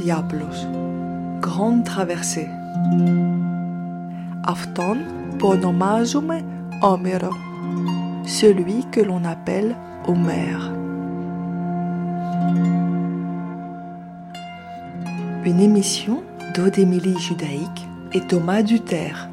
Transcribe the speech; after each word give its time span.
Diablos. 0.00 0.66
Grande 1.40 1.84
traversée. 1.84 2.48
Αυτόν 4.46 4.96
που 5.38 5.48
ονομάζουμε 5.48 6.42
Homero, 6.80 7.30
celui 8.40 8.84
que 8.92 9.00
l'on 9.00 9.24
appelle 9.24 9.74
Homère. 10.06 10.72
Une 15.44 15.60
émission 15.60 16.22
d'Odémilie 16.54 17.18
Judaïque 17.18 17.88
et 18.12 18.20
Thomas 18.20 18.62
Duterre. 18.62 19.28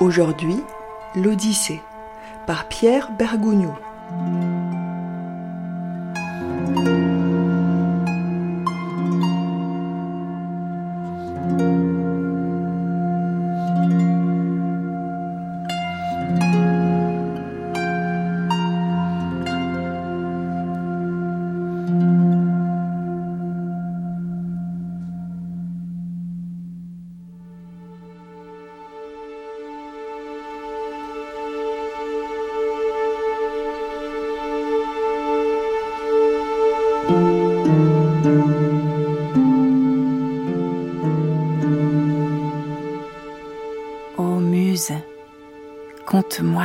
Aujourd'hui, 0.00 0.62
l'Odyssée 1.15 1.81
par 2.45 2.65
Pierre 2.65 3.11
Bergougnou. 3.11 3.73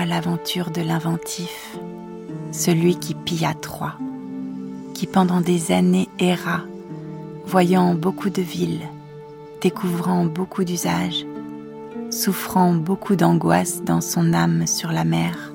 L'aventure 0.07 0.71
de 0.71 0.81
l'inventif, 0.81 1.77
celui 2.53 2.97
qui 2.97 3.15
pilla 3.15 3.53
Troie, 3.53 3.95
qui 4.95 5.07
pendant 5.07 5.41
des 5.41 5.73
années 5.73 6.09
erra, 6.19 6.61
voyant 7.45 7.95
beaucoup 7.95 8.31
de 8.31 8.41
villes, 8.41 8.87
découvrant 9.61 10.25
beaucoup 10.25 10.65
d'usages, 10.65 11.27
souffrant 12.11 12.75
beaucoup 12.75 13.17
d'angoisse 13.17 13.83
dans 13.83 14.01
son 14.01 14.33
âme 14.33 14.67
sur 14.67 14.93
la 14.93 15.05
mer, 15.05 15.53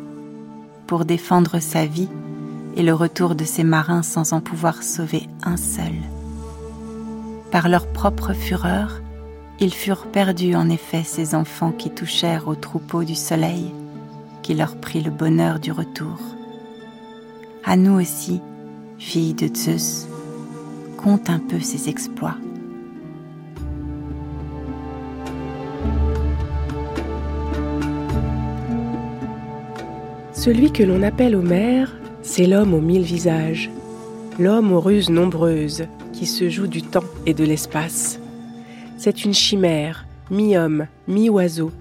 pour 0.87 1.05
défendre 1.05 1.59
sa 1.59 1.85
vie 1.85 2.09
et 2.75 2.83
le 2.83 2.93
retour 2.93 3.35
de 3.35 3.45
ses 3.45 3.63
marins 3.63 4.03
sans 4.03 4.33
en 4.33 4.41
pouvoir 4.41 4.83
sauver 4.83 5.27
un 5.43 5.57
seul. 5.57 5.95
Par 7.49 7.69
leur 7.69 7.87
propre 7.87 8.33
fureur, 8.33 9.01
ils 9.59 9.73
furent 9.73 10.07
perdus 10.07 10.55
en 10.55 10.69
effet 10.69 11.03
ces 11.03 11.33
enfants 11.33 11.71
qui 11.71 11.89
touchèrent 11.89 12.47
au 12.47 12.55
troupeau 12.55 13.03
du 13.03 13.15
soleil, 13.15 13.71
qui 14.43 14.53
leur 14.53 14.75
prit 14.75 15.01
le 15.01 15.09
bonheur 15.09 15.59
du 15.59 15.71
retour. 15.71 16.19
À 17.63 17.77
nous 17.77 17.99
aussi, 17.99 18.41
filles 18.99 19.33
de 19.33 19.47
Zeus, 19.53 20.07
compte 20.97 21.29
un 21.29 21.39
peu 21.39 21.59
ces 21.59 21.89
exploits. 21.89 22.37
Celui 30.33 30.71
que 30.71 30.83
l'on 30.83 31.03
appelle 31.03 31.35
Homère, 31.35 31.95
c'est 32.21 32.47
l'homme 32.47 32.73
aux 32.73 32.81
mille 32.81 33.03
visages, 33.03 33.71
l'homme 34.37 34.73
aux 34.73 34.81
ruses 34.81 35.09
nombreuses, 35.09 35.85
qui 36.11 36.25
se 36.25 36.49
joue 36.49 36.67
du 36.67 36.81
temps 36.81 37.03
et 37.25 37.33
de 37.33 37.45
l'espace. 37.45 38.19
C'est 38.97 39.23
une 39.23 39.33
chimère, 39.33 40.05
mi-homme, 40.29 40.87
mi-oiseau, 41.07 41.71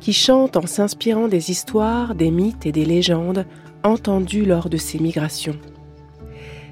qui 0.00 0.12
chante 0.12 0.56
en 0.56 0.66
s'inspirant 0.66 1.28
des 1.28 1.50
histoires, 1.50 2.14
des 2.14 2.30
mythes 2.30 2.66
et 2.66 2.72
des 2.72 2.84
légendes 2.84 3.46
entendues 3.82 4.44
lors 4.44 4.68
de 4.68 4.76
ses 4.76 4.98
migrations. 4.98 5.56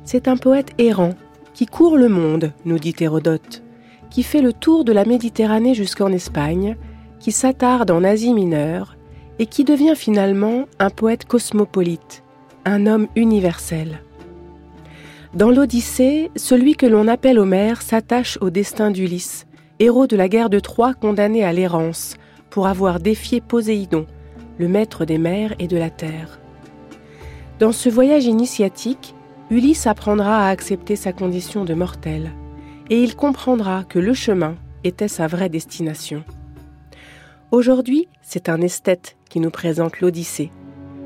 C'est 0.04 0.28
un 0.28 0.36
poète 0.36 0.72
errant 0.78 1.14
qui 1.54 1.66
court 1.66 1.96
le 1.96 2.08
monde, 2.08 2.52
nous 2.64 2.78
dit 2.78 2.94
Hérodote, 2.98 3.62
qui 4.10 4.22
fait 4.22 4.42
le 4.42 4.52
tour 4.52 4.84
de 4.84 4.92
la 4.92 5.04
Méditerranée 5.04 5.74
jusqu'en 5.74 6.12
Espagne, 6.12 6.76
qui 7.20 7.32
s'attarde 7.32 7.90
en 7.90 8.04
Asie 8.04 8.34
mineure 8.34 8.96
et 9.38 9.46
qui 9.46 9.64
devient 9.64 9.94
finalement 9.96 10.66
un 10.78 10.90
poète 10.90 11.24
cosmopolite, 11.24 12.22
un 12.64 12.86
homme 12.86 13.08
universel. 13.16 14.00
Dans 15.34 15.50
l'Odyssée, 15.50 16.30
celui 16.36 16.76
que 16.76 16.86
l'on 16.86 17.08
appelle 17.08 17.38
Homère 17.38 17.82
s'attache 17.82 18.38
au 18.40 18.50
destin 18.50 18.90
d'Ulysse, 18.90 19.46
héros 19.80 20.06
de 20.06 20.16
la 20.16 20.28
guerre 20.28 20.50
de 20.50 20.60
Troie 20.60 20.94
condamné 20.94 21.42
à 21.44 21.52
l'errance, 21.52 22.14
pour 22.54 22.68
avoir 22.68 23.00
défié 23.00 23.40
Poséidon, 23.40 24.06
le 24.58 24.68
maître 24.68 25.04
des 25.04 25.18
mers 25.18 25.56
et 25.58 25.66
de 25.66 25.76
la 25.76 25.90
terre. 25.90 26.38
Dans 27.58 27.72
ce 27.72 27.88
voyage 27.88 28.26
initiatique, 28.26 29.16
Ulysse 29.50 29.88
apprendra 29.88 30.46
à 30.46 30.50
accepter 30.50 30.94
sa 30.94 31.12
condition 31.12 31.64
de 31.64 31.74
mortel, 31.74 32.30
et 32.90 33.02
il 33.02 33.16
comprendra 33.16 33.82
que 33.82 33.98
le 33.98 34.14
chemin 34.14 34.54
était 34.84 35.08
sa 35.08 35.26
vraie 35.26 35.48
destination. 35.48 36.22
Aujourd'hui, 37.50 38.06
c'est 38.22 38.48
un 38.48 38.60
esthète 38.60 39.16
qui 39.28 39.40
nous 39.40 39.50
présente 39.50 40.00
l'Odyssée. 40.00 40.52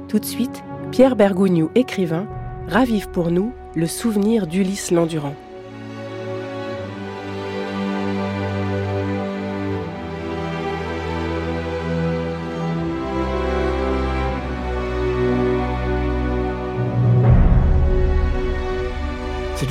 Tout 0.06 0.18
de 0.18 0.26
suite, 0.26 0.62
Pierre 0.90 1.16
Bergougnou, 1.16 1.70
écrivain, 1.74 2.28
ravive 2.66 3.08
pour 3.08 3.30
nous 3.30 3.54
le 3.74 3.86
souvenir 3.86 4.48
d'Ulysse 4.48 4.90
l'Endurant. 4.90 5.34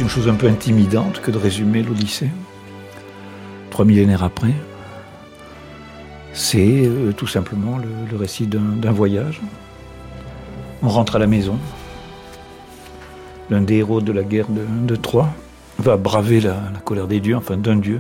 Une 0.08 0.14
chose 0.14 0.30
un 0.30 0.36
peu 0.36 0.48
intimidante 0.48 1.20
que 1.20 1.32
de 1.32 1.38
résumer 1.38 1.84
l'Odyssée. 1.84 2.30
Trois 3.72 3.84
millénaires 3.84 4.24
après, 4.24 4.54
c'est 6.32 6.86
euh, 6.86 7.12
tout 7.12 7.28
simplement 7.28 7.78
le, 7.78 8.16
récit 8.16 8.48
d'un 8.48 8.92
voyage. 8.94 9.42
On 10.82 10.88
rentre 10.88 11.18
à 11.18 11.20
la 11.20 11.28
maison. 11.28 11.58
L'un 13.50 13.60
des 13.60 13.80
héros 13.80 14.00
de 14.00 14.14
la 14.14 14.24
guerre 14.24 14.46
de, 14.48 14.96
Troie 14.96 15.28
va 15.78 15.98
braver 15.98 16.40
la, 16.40 16.56
la 16.74 16.80
colère 16.80 17.08
des 17.08 17.20
dieux, 17.20 17.36
enfin 17.36 17.58
d'un 17.58 17.76
dieu, 17.76 18.00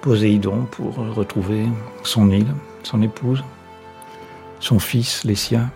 Poséidon, 0.00 0.66
pour 0.70 0.94
retrouver 1.14 1.66
son 2.04 2.30
île, 2.30 2.54
son 2.84 3.02
épouse, 3.02 3.44
son 4.60 4.78
fils, 4.78 5.24
les 5.24 5.34
siens. 5.34 5.70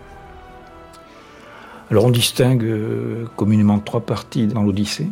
Alors 1.91 2.05
on 2.05 2.09
distingue 2.09 2.63
euh, 2.63 3.25
communément 3.35 3.79
trois 3.79 4.01
parties 4.01 4.47
dans 4.47 4.63
l'Odyssée, 4.63 5.07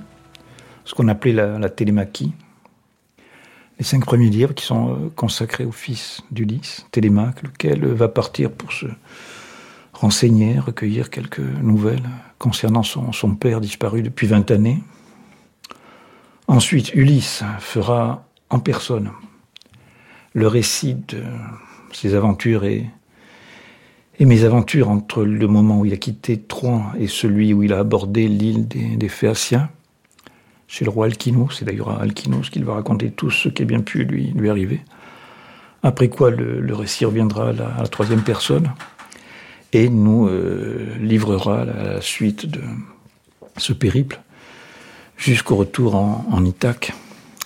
ce 0.86 0.96
qu'on 0.96 1.08
appelait 1.08 1.34
la, 1.34 1.70
télémachie. 1.70 2.34
Les 3.78 3.86
cinq 3.86 4.06
premiers 4.06 4.30
livres 4.30 4.56
qui 4.56 4.66
sont 4.66 4.92
euh, 4.92 5.10
consacrés 5.16 5.66
au 5.66 5.72
fils 5.72 6.22
d'Ulysse, 6.32 6.88
Télémaque, 6.90 7.44
lequel 7.44 7.86
va 7.86 8.08
partir 8.08 8.52
pour 8.52 8.72
se 8.72 8.88
renseigner, 9.94 10.58
recueillir 10.58 11.12
quelques 11.12 11.40
nouvelles 11.40 12.10
concernant 12.40 12.84
son, 12.84 13.12
son 13.12 13.36
père 13.36 13.62
disparu 13.62 14.02
depuis 14.02 14.26
20 14.26 14.50
années. 14.50 14.82
Ensuite, 16.48 16.96
Ulysse 16.96 17.44
fera 17.60 18.26
en 18.50 18.60
personne 18.60 19.12
le 20.34 20.48
récit 20.48 20.96
de 20.96 21.24
ses 21.92 22.16
aventures 22.16 22.66
et 22.66 22.90
et 24.20 24.26
mes 24.26 24.44
aventures 24.44 24.90
entre 24.90 25.24
le 25.24 25.48
moment 25.48 25.80
où 25.80 25.86
il 25.86 25.94
a 25.94 25.98
quitté 25.98 26.40
Troie 26.40 26.94
et 27.00 27.08
celui 27.08 27.54
où 27.54 27.64
il 27.64 27.74
a 27.74 27.80
abordé 27.80 28.28
l'île 28.28 28.68
des, 28.68 28.96
des 28.96 29.10
Phéaciens, 29.10 29.70
chez 30.74 30.86
le 30.86 30.92
roi 30.92 31.06
Alkinos, 31.06 31.50
c'est 31.52 31.66
d'ailleurs 31.66 31.92
à 31.92 32.02
Alkinos 32.02 32.50
qu'il 32.50 32.66
va 32.66 32.74
raconter 32.74 33.12
tout 33.12 33.30
ce 33.30 33.48
qui 33.48 33.62
a 33.62 33.66
bien 33.66 33.82
pu 33.82 34.06
lui, 34.06 34.50
arriver. 34.50 34.82
Après 35.84 36.10
quoi, 36.10 36.32
le, 36.32 36.74
récit 36.74 37.06
reviendra 37.06 37.50
à 37.50 37.54
la, 37.54 37.88
troisième 37.88 38.24
personne 38.24 38.72
et 39.72 39.88
nous 39.90 40.28
euh, 40.28 40.96
livrera 41.00 41.66
la, 41.66 42.02
suite 42.02 42.48
de 42.48 42.62
ce 43.58 43.74
périple 43.74 44.20
jusqu'au 45.16 45.58
retour 45.58 45.96
en, 45.96 46.26
en 46.32 46.44
Ithaque 46.44 46.94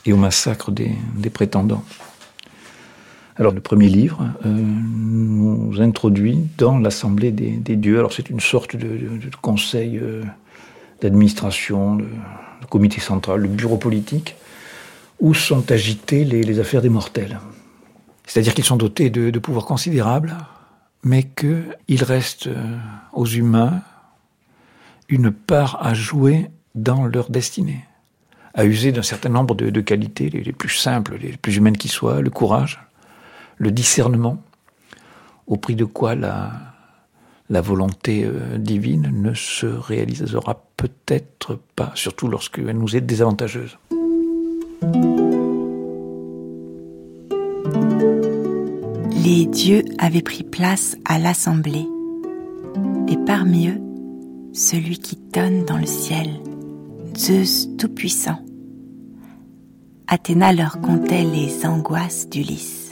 et 0.06 0.14
au 0.14 0.18
massacre 0.18 0.72
des 0.72 1.30
prétendants. 1.30 1.84
Alors 3.40 3.54
le 3.54 3.62
premier 3.62 3.88
livre 3.88 4.28
euh, 4.46 4.50
nous 4.50 5.80
introduit 5.80 6.40
dans 6.58 6.80
l'Assemblée 6.80 7.32
des, 7.32 7.76
dieux. 7.76 8.00
Alors 8.00 8.12
c'est 8.12 8.32
une 8.32 8.40
sorte 8.40 8.76
de, 8.76 9.20
conseil 9.42 10.00
euh, 10.00 10.24
d'administration, 11.02 11.96
de, 11.96 12.08
comité 12.70 13.00
central, 13.00 13.42
le 13.42 13.48
bureau 13.48 13.78
politique, 13.78 14.36
où 15.20 15.36
sont 15.36 15.72
agitées 15.72 16.26
les, 16.26 16.60
affaires 16.60 16.82
des 16.82 16.90
mortels. 16.90 17.40
C'est-à-dire 18.26 18.56
qu'ils 18.56 18.66
sont 18.66 18.76
dotés 18.76 19.12
de, 19.12 19.38
pouvoirs 19.40 19.66
considérables, 19.66 20.36
mais 21.04 21.24
qu'il 21.24 22.04
reste 22.04 22.48
euh, 22.48 22.76
aux 23.14 23.28
humains 23.28 23.82
une 25.10 25.32
part 25.32 25.78
à 25.86 25.94
jouer 25.94 26.50
dans 26.74 27.06
leur 27.06 27.30
destinée, 27.30 27.86
à 28.56 28.66
user 28.66 28.92
d'un 28.92 29.04
certain 29.04 29.30
nombre 29.30 29.54
de, 29.54 29.82
qualités, 29.82 30.30
les, 30.30 30.52
plus 30.52 30.70
simples, 30.70 31.18
les 31.22 31.38
plus 31.38 31.56
humaines 31.56 31.78
qui 31.78 31.88
soient, 31.88 32.22
le 32.22 32.30
courage, 32.30 32.87
le 33.58 33.72
discernement, 33.72 34.42
au 35.48 35.58
prix 35.58 35.76
de 35.76 35.86
quoi 35.86 36.16
la, 36.16 36.74
volonté 37.50 38.26
euh, 38.26 38.58
divine 38.58 39.10
ne 39.14 39.34
se 39.34 39.66
réalisera 39.66 40.64
peut-être 40.76 41.60
pas, 41.76 41.92
surtout 41.96 42.28
lorsqu'elle 42.28 42.78
nous 42.78 42.96
est 42.96 43.02
désavantageuse. 43.02 43.78
Les 49.24 49.46
dieux 49.46 49.84
avaient 49.98 50.22
pris 50.22 50.44
place 50.44 50.98
à 51.06 51.20
l'assemblée, 51.20 51.88
et 53.08 53.18
parmi 53.26 53.70
eux, 53.70 53.82
celui 54.54 55.00
qui 55.00 55.16
tonne 55.16 55.66
dans 55.66 55.78
le 55.78 55.86
ciel, 55.86 56.30
Zeus 57.16 57.68
Tout-Puissant. 57.78 58.40
Athéna 60.08 60.54
leur 60.54 60.80
contait 60.80 61.24
les 61.24 61.66
angoisses 61.66 62.30
d'Ulysse. 62.30 62.87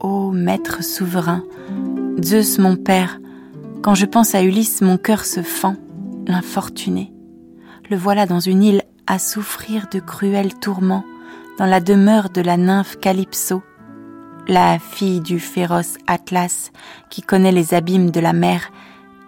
Ô 0.00 0.30
maître 0.30 0.82
souverain, 0.82 1.42
Zeus 2.22 2.58
mon 2.58 2.76
père, 2.76 3.20
quand 3.82 3.94
je 3.94 4.06
pense 4.06 4.34
à 4.34 4.42
Ulysse, 4.42 4.80
mon 4.80 4.96
cœur 4.96 5.24
se 5.24 5.42
fend, 5.42 5.76
l'infortuné. 6.26 7.12
Le 7.90 7.96
voilà 7.96 8.26
dans 8.26 8.40
une 8.40 8.62
île 8.62 8.82
à 9.06 9.18
souffrir 9.18 9.88
de 9.92 10.00
cruels 10.00 10.54
tourments, 10.54 11.04
dans 11.58 11.66
la 11.66 11.80
demeure 11.80 12.30
de 12.30 12.40
la 12.40 12.56
nymphe 12.56 12.98
Calypso, 12.98 13.62
la 14.48 14.78
fille 14.78 15.20
du 15.20 15.38
féroce 15.38 15.96
Atlas 16.06 16.70
qui 17.10 17.22
connaît 17.22 17.52
les 17.52 17.74
abîmes 17.74 18.10
de 18.10 18.20
la 18.20 18.32
mer 18.32 18.70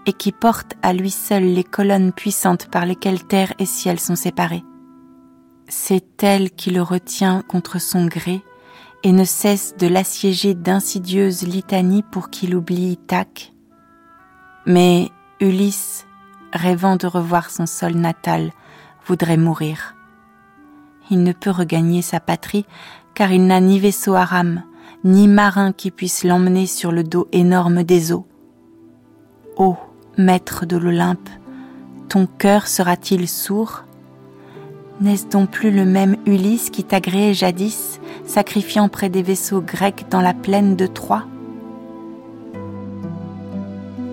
et 0.06 0.12
qui 0.12 0.32
porte 0.32 0.74
à 0.82 0.92
lui 0.92 1.10
seul 1.10 1.42
les 1.42 1.64
colonnes 1.64 2.12
puissantes 2.12 2.68
par 2.70 2.86
lesquelles 2.86 3.24
terre 3.24 3.52
et 3.58 3.66
ciel 3.66 3.98
sont 3.98 4.16
séparés. 4.16 4.64
C'est 5.68 6.22
elle 6.22 6.50
qui 6.52 6.70
le 6.70 6.80
retient 6.80 7.42
contre 7.42 7.80
son 7.80 8.06
gré 8.06 8.42
et 9.02 9.12
ne 9.12 9.24
cesse 9.24 9.76
de 9.76 9.88
l'assiéger 9.88 10.54
d'insidieuses 10.54 11.42
litanies 11.42 12.04
pour 12.04 12.30
qu'il 12.30 12.54
oublie 12.54 12.92
Ithaque. 12.92 13.52
Mais 14.64 15.10
Ulysse, 15.40 16.06
rêvant 16.52 16.96
de 16.96 17.06
revoir 17.08 17.50
son 17.50 17.66
sol 17.66 17.94
natal, 17.94 18.52
voudrait 19.06 19.36
mourir. 19.36 19.96
Il 21.10 21.22
ne 21.22 21.32
peut 21.32 21.50
regagner 21.50 22.02
sa 22.02 22.20
patrie 22.20 22.66
car 23.14 23.32
il 23.32 23.46
n'a 23.46 23.60
ni 23.60 23.80
vaisseau 23.80 24.14
à 24.14 24.24
rame, 24.24 24.62
ni 25.02 25.26
marin 25.26 25.72
qui 25.72 25.90
puisse 25.90 26.22
l'emmener 26.22 26.66
sur 26.66 26.92
le 26.92 27.02
dos 27.02 27.28
énorme 27.32 27.82
des 27.82 28.12
eaux. 28.12 28.26
Ô 29.56 29.76
maître 30.16 30.64
de 30.64 30.76
l'Olympe, 30.76 31.28
ton 32.08 32.26
cœur 32.26 32.68
sera-t-il 32.68 33.28
sourd? 33.28 33.85
N'est-ce 35.00 35.26
donc 35.26 35.50
plus 35.50 35.70
le 35.70 35.84
même 35.84 36.16
Ulysse 36.26 36.70
qui 36.70 36.84
t'agréait 36.84 37.34
jadis, 37.34 38.00
sacrifiant 38.24 38.88
près 38.88 39.08
des 39.08 39.22
vaisseaux 39.22 39.60
grecs 39.60 40.06
dans 40.10 40.22
la 40.22 40.34
plaine 40.34 40.76
de 40.76 40.86
Troie? 40.86 41.24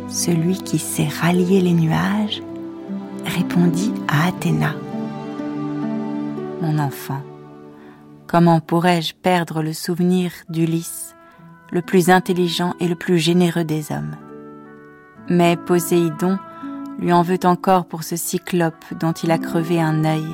Celui 0.09 0.57
qui 0.57 0.79
sait 0.79 1.07
rallier 1.07 1.61
les 1.61 1.73
nuages 1.73 2.43
répondit 3.25 3.93
à 4.07 4.27
Athéna. 4.27 4.73
Mon 6.61 6.77
enfant, 6.79 7.21
Comment 8.33 8.61
pourrais-je 8.61 9.13
perdre 9.13 9.61
le 9.61 9.73
souvenir 9.73 10.31
d'Ulysse, 10.49 11.13
le 11.71 11.83
plus 11.83 12.09
intelligent 12.09 12.73
et 12.79 12.87
le 12.87 12.95
plus 12.95 13.19
généreux 13.19 13.63
des 13.63 13.91
hommes? 13.91 14.15
Mais 15.29 15.55
Poséidon 15.55 16.39
lui 16.97 17.13
en 17.13 17.21
veut 17.21 17.37
encore 17.43 17.85
pour 17.85 18.01
ce 18.01 18.15
cyclope 18.15 18.85
dont 18.99 19.11
il 19.11 19.29
a 19.29 19.37
crevé 19.37 19.79
un 19.79 20.03
œil, 20.03 20.25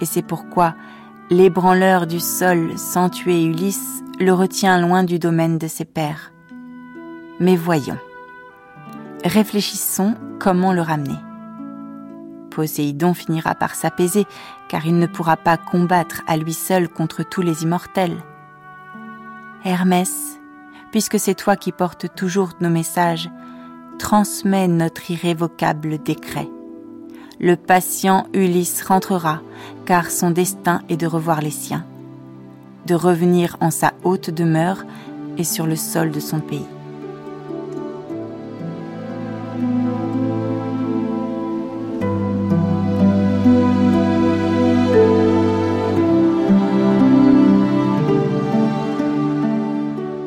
et 0.00 0.04
c'est 0.04 0.22
pourquoi 0.22 0.74
l'ébranleur 1.30 2.06
du 2.06 2.20
sol 2.20 2.76
sans 2.76 3.08
tuer 3.08 3.44
Ulysse 3.44 4.02
le 4.20 4.32
retient 4.32 4.80
loin 4.80 5.04
du 5.04 5.18
domaine 5.18 5.58
de 5.58 5.66
ses 5.66 5.84
pères. 5.84 6.32
Mais 7.40 7.56
voyons, 7.56 7.98
réfléchissons 9.24 10.14
comment 10.38 10.72
le 10.72 10.82
ramener. 10.82 11.18
Poséidon 12.50 13.14
finira 13.14 13.54
par 13.56 13.74
s'apaiser, 13.74 14.26
car 14.68 14.86
il 14.86 14.98
ne 14.98 15.06
pourra 15.06 15.36
pas 15.36 15.56
combattre 15.56 16.22
à 16.28 16.36
lui 16.36 16.54
seul 16.54 16.88
contre 16.88 17.24
tous 17.24 17.42
les 17.42 17.64
immortels. 17.64 18.16
Hermès, 19.64 20.38
puisque 20.92 21.18
c'est 21.18 21.34
toi 21.34 21.56
qui 21.56 21.72
portes 21.72 22.14
toujours 22.14 22.50
nos 22.60 22.70
messages, 22.70 23.28
transmets 23.98 24.68
notre 24.68 25.10
irrévocable 25.10 25.98
décret. 25.98 26.48
Le 27.40 27.56
patient 27.56 28.26
Ulysse 28.32 28.82
rentrera, 28.82 29.40
car 29.86 30.10
son 30.10 30.30
destin 30.30 30.82
est 30.88 30.96
de 30.96 31.06
revoir 31.06 31.40
les 31.40 31.50
siens, 31.50 31.84
de 32.86 32.94
revenir 32.94 33.56
en 33.60 33.70
sa 33.70 33.92
haute 34.04 34.30
demeure 34.30 34.84
et 35.36 35.44
sur 35.44 35.66
le 35.66 35.76
sol 35.76 36.10
de 36.10 36.20
son 36.20 36.40
pays. 36.40 36.66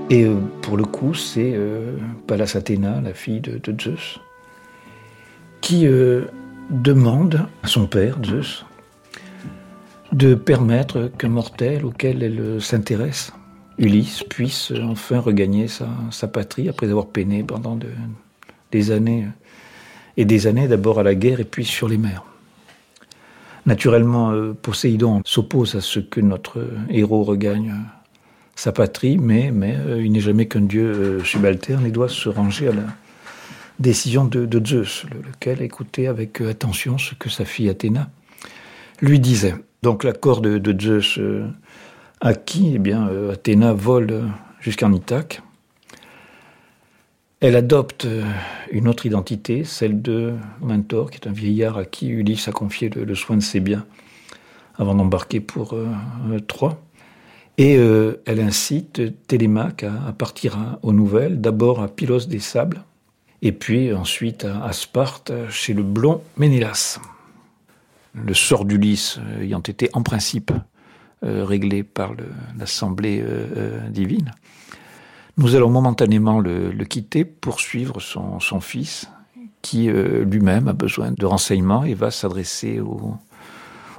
Et 0.09 0.23
euh, 0.23 0.35
pour 0.61 0.77
le 0.77 0.85
coup, 0.85 1.13
c'est 1.13 1.53
euh, 1.53 1.97
Pallas 2.27 2.53
Athéna, 2.55 3.01
la 3.01 3.13
fille 3.13 3.41
de, 3.41 3.59
Zeus, 3.79 4.19
qui 5.59 5.85
euh, 5.85 6.25
demande 6.69 7.47
à 7.63 7.67
son 7.67 7.87
père, 7.87 8.17
Zeus, 8.25 8.65
de 10.11 10.35
permettre 10.35 11.11
qu'un 11.17 11.29
mortel 11.29 11.85
auquel 11.85 12.23
elle 12.23 12.61
s'intéresse, 12.61 13.33
Ulysse, 13.77 14.23
puisse 14.23 14.73
enfin 14.83 15.19
regagner 15.19 15.67
sa, 15.67 16.27
patrie 16.27 16.69
après 16.69 16.89
avoir 16.89 17.07
peiné 17.07 17.43
pendant 17.43 17.77
des 18.71 18.91
années 18.91 19.27
et 20.15 20.25
des 20.25 20.47
années 20.47 20.67
d'abord 20.67 20.99
à 20.99 21.03
la 21.03 21.15
guerre 21.15 21.39
et 21.39 21.45
puis 21.45 21.65
sur 21.65 21.87
les 21.87 21.97
mers. 21.97 22.23
Naturellement, 23.65 24.33
Poséidon 24.61 25.21
s'oppose 25.25 25.75
à 25.75 25.81
ce 25.81 25.99
que 25.99 26.21
notre 26.21 26.65
héros 26.89 27.23
regagne 27.23 27.75
sa 28.57 28.71
patrie, 28.71 29.17
mais, 29.17 29.51
euh, 29.53 30.01
il 30.03 30.11
n'est 30.11 30.19
jamais 30.19 30.47
qu'un 30.47 30.61
dieu 30.61 30.91
euh, 30.91 31.23
subalterne, 31.23 31.83
il 31.85 31.91
doit 31.91 32.09
se 32.09 32.27
ranger 32.27 32.69
à 32.69 32.73
la 32.73 32.83
décision 33.79 34.25
de, 34.25 34.65
Zeus, 34.65 35.05
lequel 35.25 35.61
écoutait 35.61 36.07
avec 36.07 36.41
euh, 36.41 36.49
attention 36.49 36.97
ce 36.97 37.15
que 37.15 37.29
sa 37.29 37.45
fille 37.45 37.69
Athéna 37.69 38.09
lui 39.01 39.19
disait. 39.19 39.55
Donc 39.83 40.03
l'accord 40.03 40.41
de, 40.41 40.79
Zeus 40.79 41.19
acquis, 42.19 42.71
eh 42.75 42.79
bien, 42.79 43.07
Athéna 43.31 43.73
vole 43.73 44.23
jusqu'en 44.59 44.91
Ithaque. 44.91 45.41
Elle 47.39 47.55
adopte 47.55 48.07
une 48.71 48.87
autre 48.87 49.05
identité, 49.05 49.63
celle 49.63 50.01
de 50.01 50.33
Mentor, 50.59 51.11
qui 51.11 51.19
est 51.19 51.27
un 51.27 51.31
vieillard 51.31 51.77
à 51.77 51.85
qui 51.85 52.07
Ulysse 52.07 52.47
a 52.47 52.51
confié 52.51 52.89
le, 52.89 53.13
soin 53.13 53.37
de 53.37 53.43
ses 53.43 53.59
biens 53.59 53.85
avant 54.79 54.95
d'embarquer 54.95 55.39
pour 55.39 55.75
Troie. 56.47 56.81
Et 57.57 57.75
euh, 57.77 58.21
elle 58.25 58.39
incite 58.39 59.01
Télémaque 59.25 59.83
à, 59.83 60.13
partir 60.13 60.77
aux 60.83 60.93
nouvelles, 60.93 61.41
d'abord 61.41 61.81
à 61.81 61.87
Pylos 61.87 62.27
des 62.27 62.39
Sables, 62.39 62.83
et 63.41 63.51
puis 63.51 63.93
ensuite 63.93 64.45
à, 64.45 64.71
Sparte, 64.73 65.31
chez 65.49 65.73
le 65.73 65.83
blond 65.83 66.21
Ménélas. 66.37 66.99
Le 68.13 68.33
sort 68.33 68.65
d'Ulysse 68.65 69.19
euh, 69.19 69.43
ayant 69.43 69.59
été 69.59 69.89
en 69.93 70.01
principe 70.01 70.51
euh, 71.23 71.45
réglé 71.45 71.83
par 71.83 72.13
l'Assemblée 72.57 73.23
divine, 73.89 74.31
nous 75.37 75.55
allons 75.55 75.69
momentanément 75.69 76.39
le, 76.39 76.71
quitter 76.85 77.25
pour 77.25 77.59
suivre 77.59 77.99
son, 77.99 78.59
fils, 78.59 79.07
qui 79.61 79.87
lui-même 79.87 80.67
a 80.67 80.73
besoin 80.73 81.11
de 81.11 81.25
renseignements 81.27 81.83
et 81.83 81.93
va 81.93 82.09
s'adresser 82.09 82.79
au, 82.79 83.13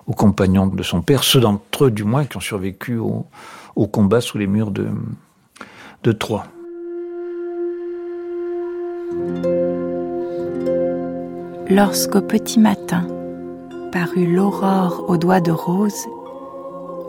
aux 0.08 0.14
compagnons 0.14 0.66
de 0.66 0.82
son 0.82 1.00
père, 1.00 1.22
ceux 1.22 1.38
d'entre 1.38 1.84
eux 1.84 1.90
du 1.92 2.02
moins 2.02 2.24
qui 2.24 2.36
ont 2.38 2.40
survécu 2.40 2.96
au, 2.96 3.26
combat 3.86 4.20
sous 4.20 4.38
les 4.38 4.48
murs 4.48 4.72
de 4.72 6.12
Troie. 6.12 6.46
Lorsqu'au 11.70 12.22
petit 12.22 12.58
matin 12.58 13.06
parut 13.92 14.26
l'aurore 14.26 15.04
aux 15.08 15.18
doigts 15.18 15.42
de 15.42 15.50
rose, 15.50 16.06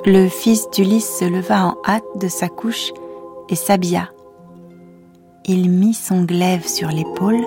le 0.05 0.27
fils 0.27 0.69
d'Ulysse 0.71 1.19
se 1.19 1.23
leva 1.23 1.67
en 1.67 1.77
hâte 1.87 2.03
de 2.17 2.27
sa 2.27 2.49
couche 2.49 2.91
et 3.47 3.55
s'habilla. 3.55 4.09
Il 5.45 5.69
mit 5.69 5.93
son 5.93 6.23
glaive 6.23 6.67
sur 6.67 6.89
l'épaule, 6.89 7.45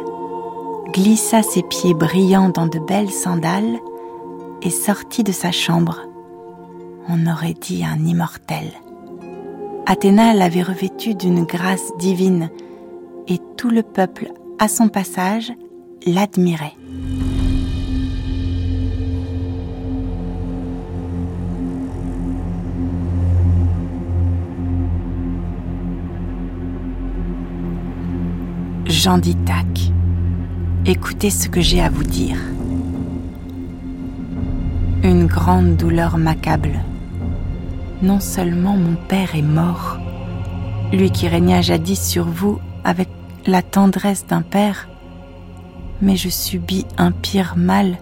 glissa 0.94 1.42
ses 1.42 1.62
pieds 1.62 1.92
brillants 1.92 2.48
dans 2.48 2.66
de 2.66 2.78
belles 2.78 3.10
sandales 3.10 3.78
et 4.62 4.70
sortit 4.70 5.22
de 5.22 5.32
sa 5.32 5.52
chambre. 5.52 6.00
On 7.10 7.30
aurait 7.30 7.56
dit 7.60 7.84
un 7.84 8.02
immortel. 8.06 8.72
Athéna 9.84 10.32
l'avait 10.32 10.62
revêtu 10.62 11.14
d'une 11.14 11.44
grâce 11.44 11.94
divine, 11.98 12.48
et 13.28 13.38
tout 13.58 13.68
le 13.68 13.82
peuple, 13.82 14.32
à 14.58 14.66
son 14.66 14.88
passage, 14.88 15.52
l'admirait. 16.06 16.74
Jean 28.86 29.18
d'Ithaque, 29.18 29.66
écoutez 30.86 31.30
ce 31.30 31.48
que 31.48 31.60
j'ai 31.60 31.80
à 31.80 31.88
vous 31.88 32.04
dire. 32.04 32.36
Une 35.02 35.26
grande 35.26 35.76
douleur 35.76 36.18
m'accable. 36.18 36.80
Non 38.02 38.20
seulement 38.20 38.76
mon 38.76 38.94
père 39.08 39.34
est 39.34 39.42
mort, 39.42 39.98
lui 40.92 41.10
qui 41.10 41.26
régna 41.28 41.60
jadis 41.62 42.00
sur 42.00 42.24
vous 42.24 42.60
avec 42.84 43.08
la 43.46 43.62
tendresse 43.62 44.26
d'un 44.26 44.42
père, 44.42 44.88
mais 46.02 46.16
je 46.16 46.28
subis 46.28 46.84
un 46.98 47.12
pire 47.12 47.54
mal 47.56 47.96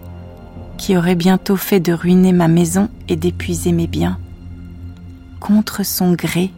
qui 0.77 0.97
aurait 0.97 1.15
bientôt 1.15 1.55
fait 1.55 1.79
de 1.79 1.93
ruiner 1.93 2.33
ma 2.33 2.47
maison 2.47 2.89
et 3.07 3.15
d'épuiser 3.15 3.71
mes 3.71 3.87
biens. 3.87 4.17
Contre 5.39 5.85
son 5.85 6.13
gré, 6.13 6.51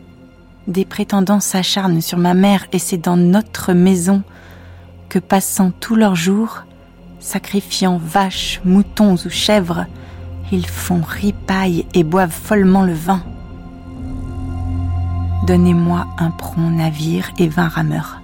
des 0.67 0.85
prétendants 0.85 1.41
s'acharnent 1.41 2.01
sur 2.01 2.17
ma 2.17 2.33
mère 2.33 2.65
et 2.71 2.79
c'est 2.79 2.97
dans 2.97 3.17
notre 3.17 3.73
maison 3.73 4.23
que 5.09 5.19
passant 5.19 5.71
tous 5.71 5.95
leurs 5.95 6.15
jours, 6.15 6.63
sacrifiant 7.19 7.97
vaches, 7.97 8.62
moutons 8.63 9.15
ou 9.15 9.29
chèvres, 9.29 9.85
ils 10.51 10.65
font 10.65 11.01
ripaille 11.05 11.85
et 11.93 12.03
boivent 12.03 12.31
follement 12.31 12.83
le 12.83 12.93
vin. 12.93 13.21
Donnez-moi 15.45 16.07
un 16.17 16.31
prompt 16.31 16.71
navire 16.71 17.31
et 17.38 17.50
vingt 17.50 17.67
rameurs. 17.67 18.22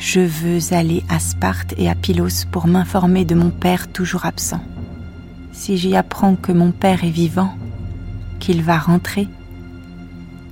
Je 0.00 0.20
veux 0.20 0.74
aller 0.74 1.04
à 1.10 1.18
Sparte 1.18 1.74
et 1.76 1.90
à 1.90 1.94
Pylos 1.94 2.46
pour 2.50 2.66
m'informer 2.66 3.26
de 3.26 3.34
mon 3.34 3.50
père 3.50 3.92
toujours 3.92 4.24
absent. 4.24 4.62
Si 5.52 5.76
j'y 5.76 5.94
apprends 5.94 6.36
que 6.36 6.52
mon 6.52 6.70
père 6.72 7.04
est 7.04 7.10
vivant, 7.10 7.50
qu'il 8.38 8.62
va 8.62 8.78
rentrer, 8.78 9.28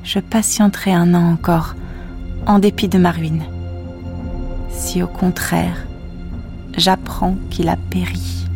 je 0.05 0.19
patienterai 0.19 0.93
un 0.93 1.15
an 1.15 1.33
encore, 1.33 1.77
en 2.47 2.59
dépit 2.59 2.89
de 2.89 2.99
ma 2.99 3.11
ruine. 3.11 3.45
Si 4.71 5.03
au 5.03 5.07
contraire, 5.07 5.87
j'apprends 6.77 7.35
qu'il 7.49 7.71
a 7.71 7.77
péri, 7.77 8.47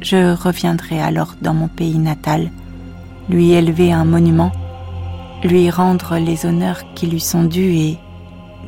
je 0.00 0.34
reviendrai 0.34 0.98
alors 0.98 1.34
dans 1.42 1.54
mon 1.54 1.68
pays 1.68 1.98
natal, 1.98 2.50
lui 3.28 3.52
élever 3.52 3.92
un 3.92 4.06
monument, 4.06 4.52
lui 5.44 5.68
rendre 5.68 6.16
les 6.16 6.46
honneurs 6.46 6.94
qui 6.94 7.06
lui 7.06 7.20
sont 7.20 7.44
dus 7.44 7.74
et 7.74 7.98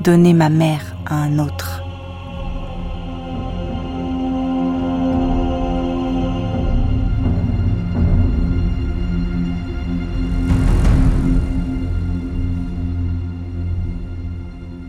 donner 0.02 0.32
ma 0.32 0.48
mère 0.48 0.96
à 1.06 1.14
un 1.22 1.38
autre. 1.38 1.80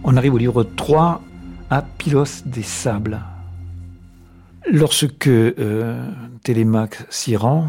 On 0.03 0.17
arrive 0.17 0.34
au 0.34 0.38
livre 0.38 0.63
3 0.63 1.22
à 1.70 1.82
Pylos 1.82 2.43
des 2.46 2.63
Sables. 2.63 3.20
Lorsque 4.72 5.27
euh, 5.27 6.10
Télémaque 6.43 7.05
s'y 7.10 7.36
rend, 7.36 7.67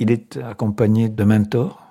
il 0.00 0.10
est 0.10 0.38
accompagné 0.38 1.08
de 1.08 1.22
Mentor, 1.22 1.82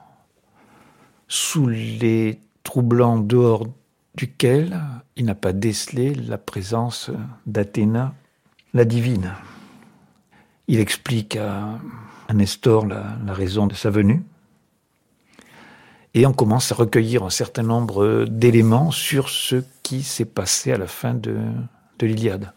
sous 1.29 1.67
les 1.67 2.41
troublants 2.63 3.17
dehors 3.17 3.67
duquel 4.15 4.79
il 5.15 5.25
n'a 5.25 5.35
pas 5.35 5.53
décelé 5.53 6.13
la 6.13 6.37
présence 6.37 7.11
d'Athéna, 7.45 8.13
la 8.73 8.85
divine. 8.85 9.33
Il 10.67 10.79
explique 10.79 11.35
à, 11.35 11.79
Nestor 12.33 12.85
la, 12.87 13.33
raison 13.33 13.67
de 13.67 13.75
sa 13.75 13.89
venue. 13.89 14.23
Et 16.15 16.25
on 16.25 16.33
commence 16.33 16.71
à 16.71 16.75
recueillir 16.75 17.23
un 17.23 17.29
certain 17.29 17.63
nombre 17.63 18.25
d'éléments 18.25 18.91
sur 18.91 19.29
ce 19.29 19.63
qui 19.81 20.03
s'est 20.03 20.25
passé 20.25 20.71
à 20.71 20.77
la 20.77 20.87
fin 20.87 21.13
de, 21.13 21.37
de 21.99 22.07
l'Iliade 22.07 22.53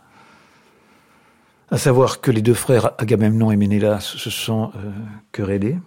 à 1.70 1.78
savoir 1.78 2.20
que 2.20 2.30
les 2.30 2.42
deux 2.42 2.54
frères 2.54 2.92
Agamemnon 2.98 3.50
et 3.50 3.56
Ménélas 3.56 4.00
se 4.00 4.30
sont 4.30 4.70
euh, 4.76 4.90
querellés. 5.32 5.78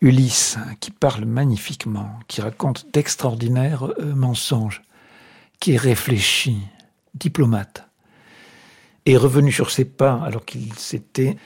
Ulysse, 0.00 0.58
qui 0.80 0.90
parle 0.90 1.24
magnifiquement, 1.24 2.18
qui 2.28 2.40
raconte 2.40 2.86
d'extraordinaires 2.92 3.92
euh, 3.98 4.14
mensonges, 4.14 4.82
qui 5.58 5.72
est 5.72 5.76
réfléchi, 5.76 6.58
diplomate, 7.14 7.88
est 9.06 9.16
revenu 9.16 9.50
sur 9.50 9.70
ses 9.70 9.84
pas 9.84 10.22
alors 10.24 10.44
qu'il 10.44 10.72
s'était 10.74 11.36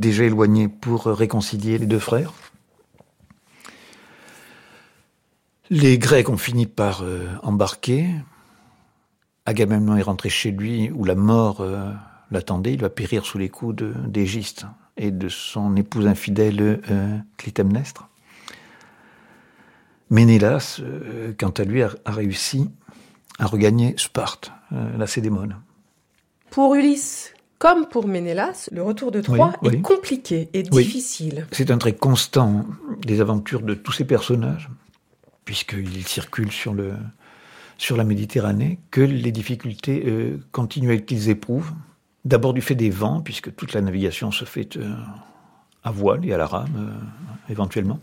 déjà 0.00 0.24
éloigné 0.24 0.68
pour 0.68 1.06
réconcilier 1.06 1.78
les 1.78 1.86
deux 1.86 2.00
frères. 2.00 2.32
Les 5.70 5.98
Grecs 5.98 6.28
ont 6.28 6.36
fini 6.36 6.66
par 6.66 7.02
euh, 7.02 7.28
embarquer. 7.42 8.08
Agamemnon 9.44 9.96
est 9.96 10.02
rentré 10.02 10.28
chez 10.28 10.50
lui 10.50 10.90
où 10.90 11.04
la 11.04 11.14
mort 11.14 11.64
l'attendait, 12.32 12.74
il 12.74 12.80
va 12.80 12.90
périr 12.90 13.24
sous 13.24 13.38
les 13.38 13.48
coups 13.48 13.76
d'Égiste 14.08 14.66
et 14.96 15.10
de 15.10 15.28
son 15.28 15.76
épouse 15.76 16.06
infidèle 16.06 16.80
euh, 16.90 17.18
Clytemnestre. 17.36 18.08
Ménélas, 20.10 20.80
euh, 20.80 21.32
quant 21.38 21.50
à 21.50 21.64
lui, 21.64 21.82
a, 21.82 21.90
réussi 22.06 22.70
à 23.38 23.46
regagner 23.46 23.94
Sparte, 23.98 24.52
euh, 24.72 24.96
la 24.96 25.06
Cédémone. 25.06 25.56
Pour 26.50 26.74
Ulysse, 26.74 27.34
comme 27.58 27.86
pour 27.86 28.06
Ménélas, 28.06 28.68
le 28.72 28.82
retour 28.82 29.10
de 29.10 29.20
Troie 29.20 29.52
est 29.64 29.80
compliqué 29.80 30.48
et 30.52 30.62
difficile. 30.62 31.46
C'est 31.50 31.70
un 31.70 31.78
trait 31.78 31.94
constant 31.94 32.64
des 33.02 33.20
aventures 33.20 33.62
de 33.62 33.74
tous 33.74 33.92
ces 33.92 34.04
personnages, 34.04 34.70
puisqu'ils 35.44 36.06
circulent 36.06 36.52
sur, 36.52 36.72
le, 36.72 36.94
sur 37.76 37.96
la 37.96 38.04
Méditerranée, 38.04 38.78
que 38.90 39.00
les 39.00 39.32
difficultés 39.32 40.38
continuelles 40.52 41.04
qu'ils 41.04 41.28
éprouvent 41.30 41.72
D'abord 42.26 42.54
du 42.54 42.60
fait 42.60 42.74
des 42.74 42.90
vents, 42.90 43.20
puisque 43.20 43.54
toute 43.54 43.72
la 43.72 43.80
navigation 43.80 44.32
se 44.32 44.44
fait 44.44 44.76
euh, 44.76 44.92
à 45.84 45.92
voile 45.92 46.26
et 46.26 46.32
à 46.32 46.36
la 46.36 46.48
rame, 46.48 46.66
euh, 46.76 47.52
éventuellement. 47.52 48.00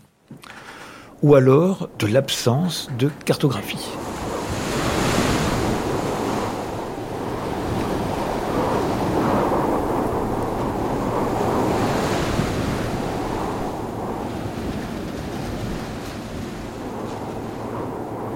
Ou 1.22 1.34
alors 1.34 1.90
de 1.98 2.06
l'absence 2.06 2.88
de 2.98 3.10
cartographie. 3.26 3.86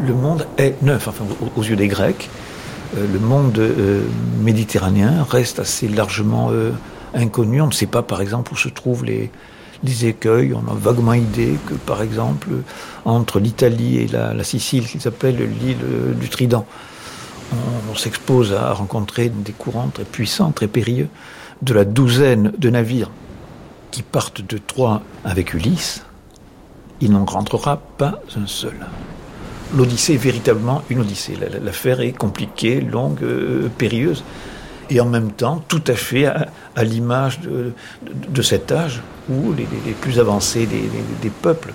le 0.00 0.14
monde 0.14 0.47
est 0.57 0.80
neuf, 0.83 1.09
enfin, 1.09 1.25
aux 1.57 1.62
yeux 1.62 1.76
des 1.76 1.88
Grecs, 1.88 2.30
le 2.97 3.18
monde 3.18 3.59
euh, 3.59 4.02
méditerranéen 4.40 5.26
reste 5.28 5.59
assez 5.59 5.88
largement 5.88 6.49
euh, 6.50 6.73
inconnu. 7.14 7.61
On 7.61 7.66
ne 7.66 7.73
sait 7.73 7.87
pas, 7.87 8.02
par 8.02 8.21
exemple, 8.21 8.52
où 8.52 8.57
se 8.57 8.68
trouvent 8.68 9.04
les, 9.04 9.30
écueils. 10.02 10.54
On 10.54 10.71
a 10.71 10.75
vaguement 10.75 11.12
idée 11.12 11.57
que, 11.66 11.75
par 11.75 12.02
exemple, 12.02 12.49
entre 13.04 13.38
l'Italie 13.38 13.99
et 13.99 14.09
la, 14.09 14.42
Sicile, 14.42 14.87
qu'ils 14.87 15.07
appellent 15.07 15.49
l'île 15.61 16.16
du 16.18 16.28
Trident, 16.28 16.66
on, 17.90 17.95
s'expose 17.95 18.52
à 18.52 18.73
rencontrer 18.73 19.28
des 19.28 19.52
courants 19.52 19.88
très 19.88 20.04
puissants, 20.04 20.50
très 20.50 20.66
périlleux. 20.66 21.09
De 21.62 21.73
la 21.73 21.85
douzaine 21.85 22.52
de 22.59 22.71
navires 22.71 23.11
qui 23.90 24.02
partent 24.02 24.42
de 24.42 24.59
Troie 24.59 25.02
avec 25.25 25.54
Ulysse, 25.54 26.02
il 27.00 27.12
n'en 27.12 27.25
rentrera 27.25 27.76
pas 27.76 28.21
un 28.37 28.47
seul 28.47 28.75
l'Odyssée 29.76 30.14
est 30.14 30.18
véritablement 30.18 30.82
une 30.90 31.00
Odyssée. 31.00 31.34
L'affaire 31.62 32.00
est 32.00 32.12
compliquée, 32.12 32.80
longue, 32.80 33.22
euh, 33.22 33.68
périlleuse, 33.76 34.25
et 34.90 35.00
en 35.00 35.06
même 35.06 35.32
temps 35.32 35.62
tout 35.68 35.82
à 35.87 35.94
fait 35.94 36.26
à, 36.26 36.48
l'image 36.82 37.40
de, 37.40 38.42
cet 38.42 38.72
âge 38.72 39.02
où 39.28 39.52
les, 39.52 39.66
plus 40.00 40.18
avancés 40.18 40.66
des, 40.66 41.30
peuples, 41.42 41.75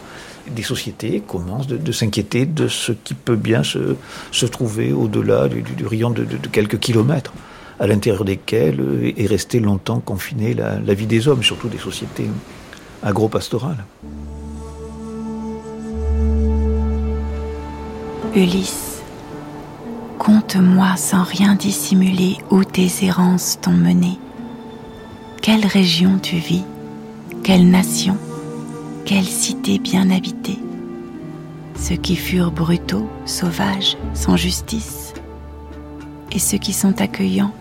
des 0.50 0.64
sociétés 0.64 1.22
commencent 1.22 1.68
de, 1.68 1.92
s'inquiéter 1.92 2.46
de 2.46 2.68
ce 2.68 2.92
qui 2.92 3.14
peut 3.14 3.36
bien 3.36 3.62
se, 3.64 4.46
trouver 4.48 4.94
au-delà 4.94 5.48
du, 5.48 5.86
rayon 5.86 6.10
de, 6.10 6.26
quelques 6.52 6.80
kilomètres, 6.80 7.34
à 7.80 7.86
l'intérieur 7.86 8.26
desquels 8.26 9.14
est 9.16 9.28
restée 9.28 9.60
longtemps 9.60 10.00
confinée 10.00 10.56
la 10.56 10.94
vie 10.94 11.08
des 11.08 11.28
hommes, 11.28 11.44
surtout 11.44 11.68
des 11.68 11.78
sociétés 11.78 12.28
agro-pastorales. 13.04 13.84
Ulysse, 18.36 19.02
conte-moi 20.18 20.96
sans 20.98 21.24
rien 21.24 21.56
dissimuler 21.56 22.38
où 22.50 22.64
tes 22.64 22.90
errances 23.04 23.60
t'ont 23.62 23.72
mené. 23.72 24.18
Quelle 25.42 25.66
région 25.66 26.18
tu 26.20 26.38
vis 26.38 26.64
Quelle 27.44 27.70
nation 27.70 28.18
Quelle 29.06 29.26
cité 29.26 29.78
bien 29.78 30.10
habitée 30.10 30.60
ceux 31.76 31.96
qui 31.96 32.16
furent 32.16 32.52
brutaux, 32.52 33.10
sauvages, 33.26 33.98
sans 34.14 34.38
justice, 34.38 35.14
et 36.32 36.40
ceux 36.40 36.58
qui 36.58 36.72
sont 36.72 37.02
accueillants 37.02 37.54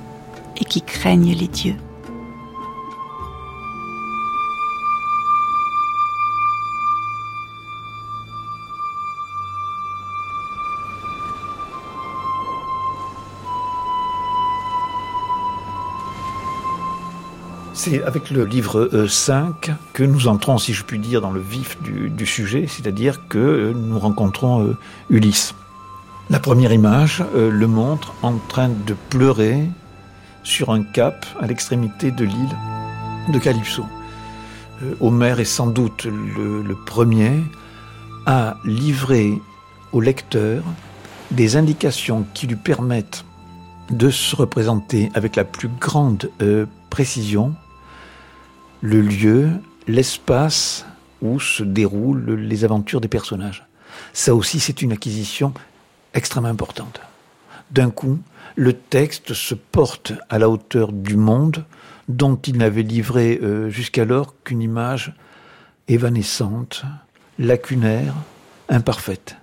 et 0.57 0.65
qui 0.65 0.81
craignent 0.81 1.35
les 1.35 1.49
dieux. 1.49 1.77
C'est 17.85 18.01
avec 18.05 18.31
le 18.31 18.45
livre 18.45 19.09
5 19.09 19.69
euh, 19.69 19.73
que 19.93 20.05
nous 20.05 20.29
entrons, 20.29 20.57
si 20.57 20.73
je 20.73 20.85
puis 20.85 21.01
dire, 21.01 21.21
dans 21.21 21.33
le 21.33 21.41
vif 21.41 21.77
du, 21.83 22.27
sujet, 22.27 22.67
c'est-à-dire 22.69 23.27
que 23.27 23.39
euh, 23.39 23.73
nous 23.75 23.99
rencontrons 23.99 24.65
euh, 24.65 24.77
Ulysse. 25.11 25.57
La 26.31 26.39
première 26.39 26.73
image 26.73 27.25
le 27.35 27.67
montre 27.67 28.15
en 28.23 28.35
train 28.39 28.69
de 28.69 28.95
pleurer 29.11 29.69
sur 30.45 30.71
un 30.71 30.85
cap 30.85 31.27
à 31.41 31.49
l'extrémité 31.49 32.13
de 32.13 32.25
l'île 32.25 32.57
de 33.33 33.39
Calypso. 33.41 33.85
Homère 35.01 35.41
est 35.41 35.45
sans 35.45 35.67
doute 35.67 36.05
le, 36.05 36.63
le 36.63 36.77
premier 36.87 37.33
à 38.27 38.59
livrer 38.65 39.43
au 39.91 40.01
lecteur 40.01 40.63
des 41.33 41.57
indications 41.57 42.25
qui 42.33 42.47
lui 42.47 42.55
permettent 42.55 43.25
de 43.91 44.09
se 44.09 44.37
représenter 44.37 45.11
avec 45.15 45.35
la 45.35 45.43
plus 45.43 45.69
grande 45.81 46.31
précision 46.89 47.57
le 48.83 49.01
lieu, 49.01 49.49
l'espace 49.87 50.85
où 51.23 51.41
se 51.41 51.63
déroulent 51.63 52.35
les 52.35 52.65
aventures 52.65 53.01
des 53.01 53.09
personnages. 53.09 53.65
Ça 54.13 54.35
aussi, 54.35 54.61
c'est 54.61 54.83
une 54.83 54.93
acquisition 54.93 55.55
extrêmement 56.15 56.49
importante. 56.49 57.01
D'un 57.71 57.91
coup, 57.91 58.19
le 58.57 58.75
texte 58.75 59.33
se 59.33 59.55
porte 59.55 60.13
à 60.29 60.39
la 60.39 60.51
hauteur 60.51 60.93
du 60.93 61.17
monde 61.17 61.65
dont 62.09 62.37
il 62.37 62.59
n'avait 62.59 62.83
livré 62.83 63.39
euh, 63.43 63.71
jusqu'alors 63.71 64.35
qu'une 64.43 64.61
image 64.61 65.15
évanescente, 65.89 66.85
lacunaire, 67.39 68.15
imparfaite. 68.69 69.37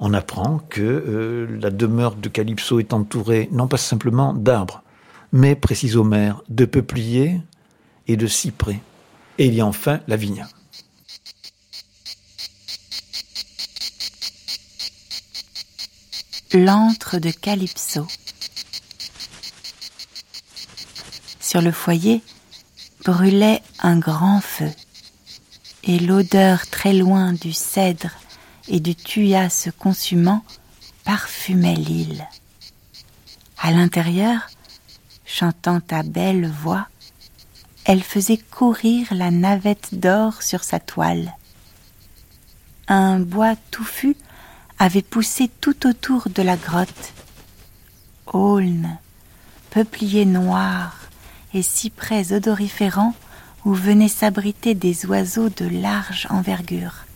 On 0.00 0.14
apprend 0.14 0.58
que 0.70 0.80
euh, 0.80 1.58
la 1.60 1.70
demeure 1.70 2.14
de 2.14 2.28
Calypso 2.28 2.80
est 2.80 2.92
entourée 2.92 3.48
non 3.52 3.68
pas 3.68 3.76
simplement 3.76 4.32
d'arbres, 4.32 4.82
mais, 5.32 5.54
précise 5.54 5.96
Homère, 5.96 6.42
de 6.48 6.64
peupliers, 6.64 7.40
et 8.08 8.16
de 8.16 8.26
cyprès. 8.26 8.80
Et 9.38 9.46
il 9.46 9.54
y 9.54 9.60
a 9.60 9.66
enfin 9.66 10.00
la 10.08 10.16
vigne. 10.16 10.46
L'antre 16.52 17.18
de 17.18 17.30
Calypso. 17.30 18.06
Sur 21.40 21.60
le 21.60 21.72
foyer 21.72 22.22
brûlait 23.04 23.62
un 23.78 23.98
grand 23.98 24.40
feu, 24.40 24.70
et 25.84 25.98
l'odeur 25.98 26.66
très 26.66 26.92
loin 26.92 27.32
du 27.32 27.52
cèdre 27.52 28.10
et 28.66 28.80
du 28.80 28.94
thuya 28.94 29.48
se 29.48 29.70
consumant 29.70 30.44
parfumait 31.04 31.74
l'île. 31.74 32.26
À 33.58 33.70
l'intérieur, 33.70 34.48
chantant 35.24 35.80
à 35.90 36.02
belle 36.02 36.50
voix, 36.50 36.88
elle 37.88 38.02
faisait 38.02 38.36
courir 38.36 39.06
la 39.14 39.30
navette 39.30 39.94
d'or 39.94 40.42
sur 40.42 40.62
sa 40.62 40.78
toile. 40.78 41.32
Un 42.86 43.18
bois 43.18 43.56
touffu 43.70 44.14
avait 44.78 45.00
poussé 45.00 45.50
tout 45.62 45.86
autour 45.86 46.28
de 46.28 46.42
la 46.42 46.58
grotte. 46.58 47.14
Aulnes, 48.26 48.98
peupliers 49.70 50.26
noirs 50.26 50.98
et 51.54 51.62
cyprès 51.62 52.34
odoriférants 52.34 53.14
où 53.64 53.72
venaient 53.72 54.08
s'abriter 54.08 54.74
des 54.74 55.06
oiseaux 55.06 55.48
de 55.48 55.64
large 55.64 56.26
envergure, 56.28 57.06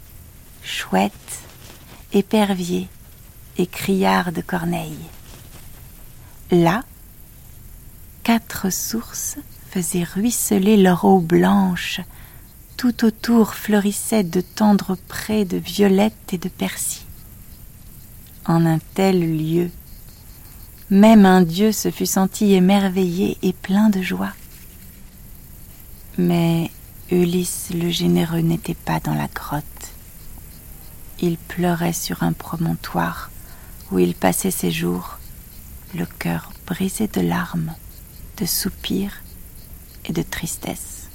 chouettes, 0.62 1.40
éperviers 2.14 2.88
et 3.58 3.66
criards 3.66 4.32
de 4.32 4.40
corneilles. 4.40 5.10
Là, 6.50 6.82
quatre 8.22 8.72
sources 8.72 9.36
faisaient 9.72 10.04
ruisseler 10.04 10.76
leur 10.76 11.06
eau 11.06 11.18
blanche. 11.18 12.02
Tout 12.76 13.06
autour 13.06 13.54
fleurissaient 13.54 14.24
de 14.24 14.42
tendres 14.42 14.98
prés 15.08 15.46
de 15.46 15.56
violettes 15.56 16.32
et 16.32 16.38
de 16.38 16.50
persil. 16.50 17.02
En 18.44 18.66
un 18.66 18.80
tel 18.94 19.20
lieu, 19.38 19.70
même 20.90 21.24
un 21.24 21.40
dieu 21.40 21.72
se 21.72 21.90
fût 21.90 22.06
senti 22.06 22.52
émerveillé 22.52 23.38
et 23.42 23.54
plein 23.54 23.88
de 23.88 24.02
joie. 24.02 24.34
Mais 26.18 26.70
Ulysse 27.10 27.70
le 27.74 27.88
généreux 27.88 28.40
n'était 28.40 28.74
pas 28.74 29.00
dans 29.00 29.14
la 29.14 29.28
grotte. 29.28 29.64
Il 31.20 31.38
pleurait 31.38 31.94
sur 31.94 32.22
un 32.22 32.32
promontoire 32.32 33.30
où 33.90 33.98
il 33.98 34.14
passait 34.14 34.50
ses 34.50 34.70
jours, 34.70 35.18
le 35.94 36.04
cœur 36.04 36.52
brisé 36.66 37.06
de 37.06 37.22
larmes, 37.22 37.72
de 38.38 38.44
soupirs 38.44 39.21
et 40.04 40.12
de 40.12 40.22
tristesse. 40.22 41.08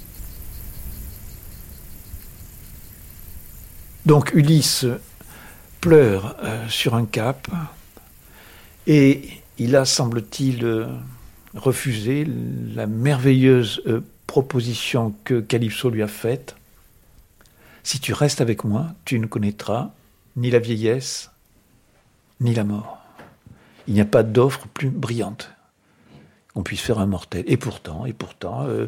Donc 4.06 4.32
Ulysse 4.34 4.86
pleure 5.80 6.36
euh, 6.42 6.66
sur 6.68 6.94
un 6.94 7.04
cap 7.04 7.48
et 8.86 9.28
il 9.58 9.76
a, 9.76 9.84
semble-t-il, 9.84 10.64
euh, 10.64 10.86
refusé 11.54 12.26
la 12.74 12.86
merveilleuse 12.86 13.82
euh, 13.86 14.00
proposition 14.26 15.14
que 15.24 15.40
Calypso 15.40 15.90
lui 15.90 16.02
a 16.02 16.08
faite. 16.08 16.56
Si 17.82 18.00
tu 18.00 18.12
restes 18.12 18.40
avec 18.40 18.64
moi, 18.64 18.86
tu 19.04 19.18
ne 19.18 19.26
connaîtras 19.26 19.90
ni 20.36 20.50
la 20.50 20.58
vieillesse, 20.58 21.30
ni 22.40 22.54
la 22.54 22.64
mort. 22.64 22.98
Il 23.86 23.94
n'y 23.94 24.00
a 24.00 24.06
pas 24.06 24.22
d'offre 24.22 24.68
plus 24.68 24.90
brillante 24.90 25.50
qu'on 26.54 26.62
puisse 26.62 26.80
faire 26.80 26.98
un 26.98 27.06
mortel. 27.06 27.44
Et 27.46 27.56
pourtant, 27.56 28.06
et 28.06 28.12
pourtant, 28.12 28.64
euh, 28.66 28.86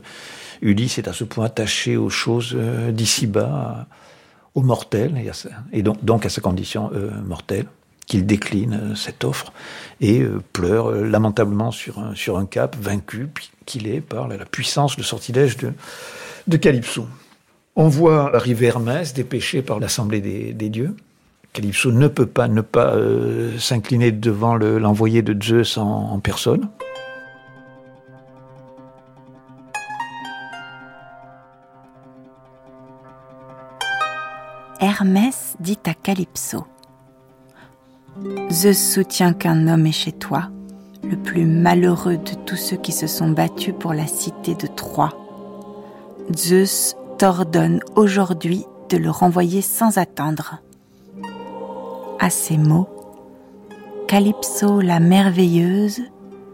Ulysse 0.63 0.99
est 0.99 1.09
à 1.09 1.13
ce 1.13 1.25
point 1.25 1.47
attaché 1.47 1.97
aux 1.97 2.11
choses 2.11 2.53
euh, 2.55 2.91
d'ici-bas, 2.93 3.87
aux 4.55 4.63
mortels, 4.63 5.15
et, 5.73 5.83
donc, 5.83 6.27
à 6.27 6.29
sa 6.29 6.41
condition 6.41 6.91
euh, 6.95 7.11
mortelle, 7.23 7.67
qu'il 8.07 8.27
décline 8.27 8.97
cette 8.97 9.23
offre 9.23 9.53
et 10.01 10.25
pleure 10.53 10.91
lamentablement 10.91 11.71
sur 11.71 12.01
un, 12.01 12.17
sur 12.17 12.39
un 12.39 12.47
cap, 12.47 12.75
vaincu 12.81 13.29
qu'il 13.67 13.87
est 13.87 14.01
par 14.01 14.27
la, 14.27 14.45
puissance, 14.45 14.97
le 14.97 15.05
sortilège 15.05 15.57
de, 15.59 15.73
de 16.49 16.57
Calypso. 16.57 17.07
On 17.77 17.87
voit 17.87 18.35
arriver 18.35 18.67
Hermès, 18.67 19.15
dépêché 19.15 19.63
par 19.63 19.79
l'assemblée 19.79 20.21
des, 20.21 20.69
dieux. 20.69 20.97
Calypso 21.53 21.93
ne 21.93 22.09
peut 22.09 22.27
pas 22.27 22.49
ne 22.49 22.63
pas 22.63 22.97
s'incliner 23.61 24.11
devant 24.11 24.57
l'envoyé 24.57 25.23
de 25.23 25.41
Zeus 25.41 25.79
en 25.79 26.19
personne. 26.19 26.69
Hermès 34.81 35.57
dit 35.61 35.79
à 35.85 35.93
Calypso 35.93 36.65
Zeus 38.51 38.79
soutient 38.79 39.35
qu'un 39.35 39.69
homme 39.69 39.87
est 39.87 39.93
chez 39.93 40.13
toi, 40.13 40.49
le 41.05 41.19
plus 41.19 41.45
malheureux 41.45 42.17
de 42.17 42.33
tous 42.47 42.57
ceux 42.57 42.79
qui 42.79 42.93
se 42.93 43.07
sont 43.07 43.29
battus 43.29 43.75
pour 43.79 43.93
la 43.93 44.07
cité 44.07 44.55
de 44.55 44.67
Troie. 44.67 45.13
Zeus 46.35 46.97
t'ordonne 47.19 47.81
aujourd'hui 47.95 48.65
de 48.89 48.97
le 48.97 49.11
renvoyer 49.11 49.61
sans 49.61 49.99
attendre. 49.99 50.63
À 52.19 52.31
ces 52.31 52.57
mots, 52.57 52.89
Calypso 54.09 54.81
la 54.81 54.99
merveilleuse 54.99 56.01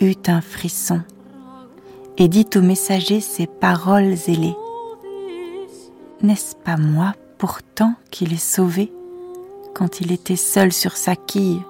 eut 0.00 0.16
un 0.26 0.40
frisson 0.40 1.00
et 2.18 2.26
dit 2.26 2.48
au 2.56 2.60
messager 2.60 3.20
ces 3.20 3.46
paroles 3.46 4.16
ailées. 4.26 4.56
N'est-ce 6.22 6.56
pas 6.56 6.76
moi 6.76 7.14
pourtant 7.38 7.94
qu'il 8.10 8.32
est 8.32 8.36
sauvé 8.36 8.92
quand 9.74 10.00
il 10.00 10.10
était 10.12 10.36
seul 10.36 10.72
sur 10.72 10.96
sa 10.96 11.16
quille, 11.16 11.60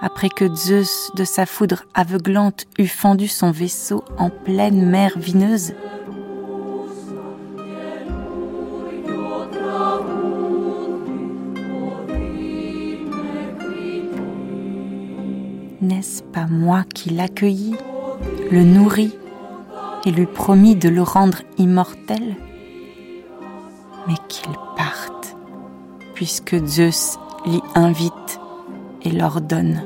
après 0.00 0.28
que 0.28 0.54
Zeus 0.54 1.10
de 1.14 1.24
sa 1.24 1.46
foudre 1.46 1.84
aveuglante 1.94 2.64
eut 2.78 2.86
fendu 2.86 3.28
son 3.28 3.50
vaisseau 3.50 4.02
en 4.18 4.30
pleine 4.30 4.86
mer 4.88 5.12
vineuse. 5.16 5.74
N'est-ce 15.80 16.22
pas 16.22 16.46
moi 16.46 16.84
qui 16.94 17.10
l'accueillis, 17.10 17.76
le 18.50 18.64
nourris 18.64 19.14
et 20.06 20.10
lui 20.10 20.26
promis 20.26 20.76
de 20.76 20.88
le 20.88 21.02
rendre 21.02 21.42
immortel? 21.58 22.36
Mais 24.06 24.14
qu'il 24.28 24.52
parte, 24.76 25.36
puisque 26.14 26.56
Zeus 26.66 27.18
l'y 27.46 27.62
invite 27.74 28.40
et 29.02 29.10
l'ordonne. 29.10 29.82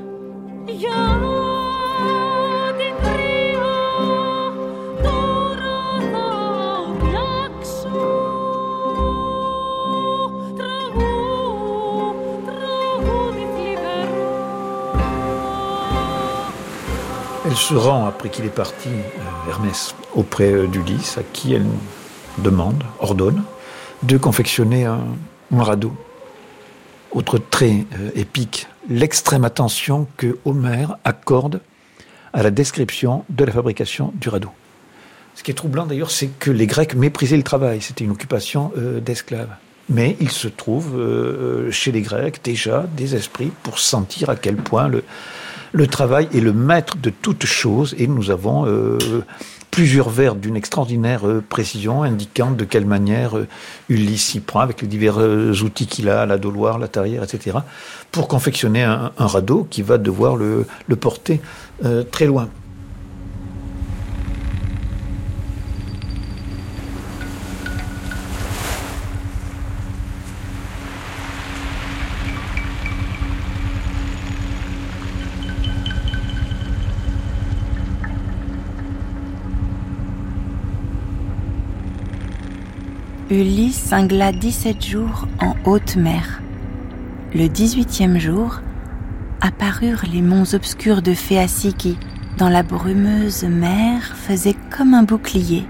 Elle 17.50 17.57
se 17.57 17.74
rend, 17.74 18.07
après 18.07 18.28
qu'il 18.28 18.44
est 18.44 18.50
parti, 18.50 18.90
euh, 18.90 19.50
Hermès, 19.50 19.94
auprès 20.14 20.52
euh, 20.52 20.66
d'Ulysse, 20.66 21.16
à 21.16 21.22
qui 21.22 21.54
elle 21.54 21.66
demande, 22.38 22.85
ordonne, 23.00 23.42
de 24.02 24.16
confectionner 24.16 24.84
un, 24.84 25.04
radeau. 25.52 25.92
Autre 27.11 27.38
trait 27.38 27.87
euh, 27.98 28.11
épique, 28.14 28.66
l'extrême 28.88 29.44
attention 29.44 30.06
que 30.16 30.38
Homère 30.44 30.98
accorde 31.04 31.61
à 32.32 32.42
la 32.42 32.50
description 32.50 33.24
de 33.30 33.44
la 33.44 33.52
fabrication 33.52 34.12
du 34.14 34.28
radeau. 34.28 34.50
Ce 35.34 35.42
qui 35.42 35.50
est 35.50 35.54
troublant 35.54 35.87
d'ailleurs, 35.87 36.11
c'est 36.11 36.28
que 36.38 36.50
les 36.50 36.66
Grecs 36.66 36.94
méprisaient 36.94 37.37
le 37.37 37.42
travail, 37.42 37.80
c'était 37.80 38.04
une 38.04 38.11
occupation 38.11 38.72
d'esclaves. 39.00 39.54
Mais 39.88 40.16
il 40.20 40.30
se 40.30 40.48
trouve 40.48 41.00
chez 41.70 41.92
les 41.92 42.02
Grecs 42.02 42.40
déjà 42.42 42.87
des 42.96 43.14
esprits 43.14 43.52
pour 43.62 43.78
sentir 43.78 44.30
à 44.30 44.37
quel 44.37 44.56
point 44.56 44.88
le, 44.88 45.04
le 45.72 45.87
travail 45.87 46.28
est 46.34 46.40
le 46.40 46.52
maître 46.52 46.96
de 46.96 47.11
toute 47.11 47.44
chose 47.44 47.94
et 47.98 48.06
nous 48.06 48.30
avons 48.30 48.66
euh, 48.66 48.98
plusieurs 49.78 50.10
vers 50.10 50.34
d'une 50.34 50.56
extraordinaire 50.56 51.24
euh, 51.24 51.40
précision 51.40 52.02
indiquant 52.02 52.50
de 52.50 52.64
quelle 52.64 52.84
manière 52.84 53.38
euh, 53.38 53.46
Ulysse 53.88 54.26
s'y 54.26 54.40
prend 54.40 54.58
avec 54.58 54.82
les 54.82 54.88
divers 54.88 55.18
outils 55.18 55.86
qu'il 55.86 56.08
a, 56.08 56.26
la 56.26 56.36
doloire, 56.36 56.80
la 56.80 56.88
tarière, 56.88 57.22
etc., 57.22 57.58
pour 58.10 58.26
confectionner 58.26 58.82
un, 58.82 59.12
radeau 59.16 59.68
qui 59.70 59.82
va 59.82 59.96
devoir 59.96 60.34
le 60.34 60.66
porter 60.96 61.40
très 62.10 62.26
loin. 62.26 62.48
Ulysse 83.30 83.90
cingla 83.90 84.32
17 84.32 84.82
jours 84.82 85.28
en 85.42 85.54
haute 85.66 85.96
mer. 85.96 86.40
Le 87.34 87.44
18e 87.44 88.16
jour, 88.16 88.62
apparurent 89.42 90.06
les 90.10 90.22
monts 90.22 90.54
obscurs 90.54 91.02
de 91.02 91.12
Phéacie 91.12 91.74
qui, 91.74 91.98
dans 92.38 92.48
la 92.48 92.62
brumeuse 92.62 93.44
mer, 93.44 94.00
faisaient 94.16 94.56
comme 94.74 94.94
un 94.94 95.02
bouclier. 95.02 95.66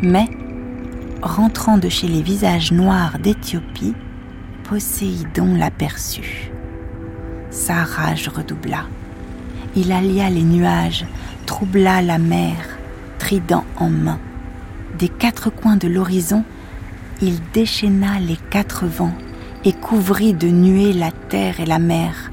Mais, 0.00 0.28
rentrant 1.22 1.76
de 1.76 1.88
chez 1.88 2.06
les 2.06 2.22
visages 2.22 2.70
noirs 2.70 3.18
d'Éthiopie, 3.18 3.96
Poséidon 4.62 5.56
l'aperçut. 5.56 6.52
Sa 7.50 7.82
rage 7.82 8.28
redoubla. 8.28 8.84
Il 9.74 9.90
allia 9.90 10.30
les 10.30 10.44
nuages, 10.44 11.04
troubla 11.46 12.00
la 12.00 12.18
mer, 12.18 12.54
trident 13.18 13.64
en 13.76 13.90
main. 13.90 14.20
Des 14.98 15.10
quatre 15.10 15.50
coins 15.50 15.76
de 15.76 15.88
l'horizon, 15.88 16.42
il 17.20 17.38
déchaîna 17.52 18.18
les 18.18 18.38
quatre 18.48 18.86
vents 18.86 19.12
et 19.62 19.74
couvrit 19.74 20.32
de 20.32 20.48
nuées 20.48 20.94
la 20.94 21.10
terre 21.12 21.60
et 21.60 21.66
la 21.66 21.78
mer. 21.78 22.30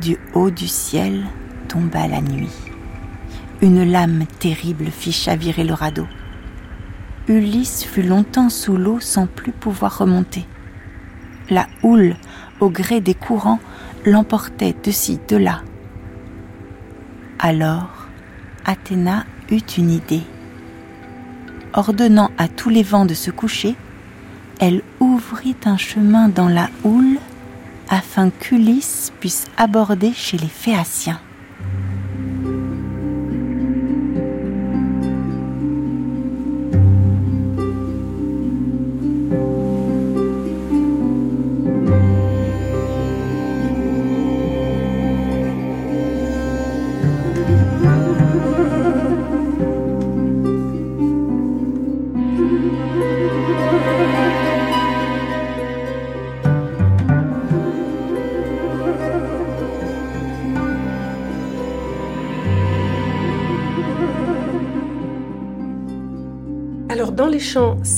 Du 0.00 0.16
haut 0.32 0.50
du 0.50 0.66
ciel 0.66 1.26
tomba 1.68 2.08
la 2.08 2.22
nuit. 2.22 2.48
Une 3.60 3.84
lame 3.84 4.24
terrible 4.38 4.86
fit 4.86 5.12
chavirer 5.12 5.64
le 5.64 5.74
radeau. 5.74 6.06
Ulysse 7.28 7.84
fut 7.84 8.04
longtemps 8.04 8.48
sous 8.48 8.78
l'eau 8.78 8.98
sans 8.98 9.26
plus 9.26 9.52
pouvoir 9.52 9.98
remonter. 9.98 10.46
La 11.50 11.66
houle, 11.82 12.16
au 12.60 12.70
gré 12.70 13.02
des 13.02 13.14
courants, 13.14 13.60
l'emportait 14.06 14.74
de 14.82 14.90
ci, 14.90 15.20
de 15.28 15.36
là. 15.36 15.60
Alors, 17.38 18.06
Athéna 18.64 19.26
eut 19.50 19.58
une 19.76 19.90
idée 19.90 20.22
ordonnant 21.72 22.30
à 22.38 22.48
tous 22.48 22.68
les 22.68 22.82
vents 22.82 23.06
de 23.06 23.14
se 23.14 23.30
coucher, 23.30 23.76
elle 24.60 24.82
ouvrit 25.00 25.56
un 25.64 25.76
chemin 25.76 26.28
dans 26.28 26.48
la 26.48 26.68
houle 26.84 27.18
afin 27.88 28.30
qu'Ulysse 28.30 29.12
puisse 29.20 29.46
aborder 29.56 30.12
chez 30.12 30.38
les 30.38 30.48
Phéaciens. 30.48 31.20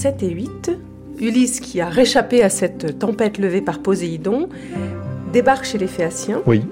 7 0.03 0.21
et 0.25 0.31
8, 0.31 0.73
Ulysse, 1.21 1.61
qui 1.61 1.81
a 1.81 1.89
réchappé 1.89 2.43
à 2.43 2.49
cette 2.49 2.99
tempête 2.99 3.39
levée 3.39 3.61
par 3.61 3.79
Poséidon, 3.79 4.49
débarque 5.33 5.65
chez 5.65 5.79
les 5.79 5.87
Phéaciens. 5.87 6.43
Oui. 6.45 6.65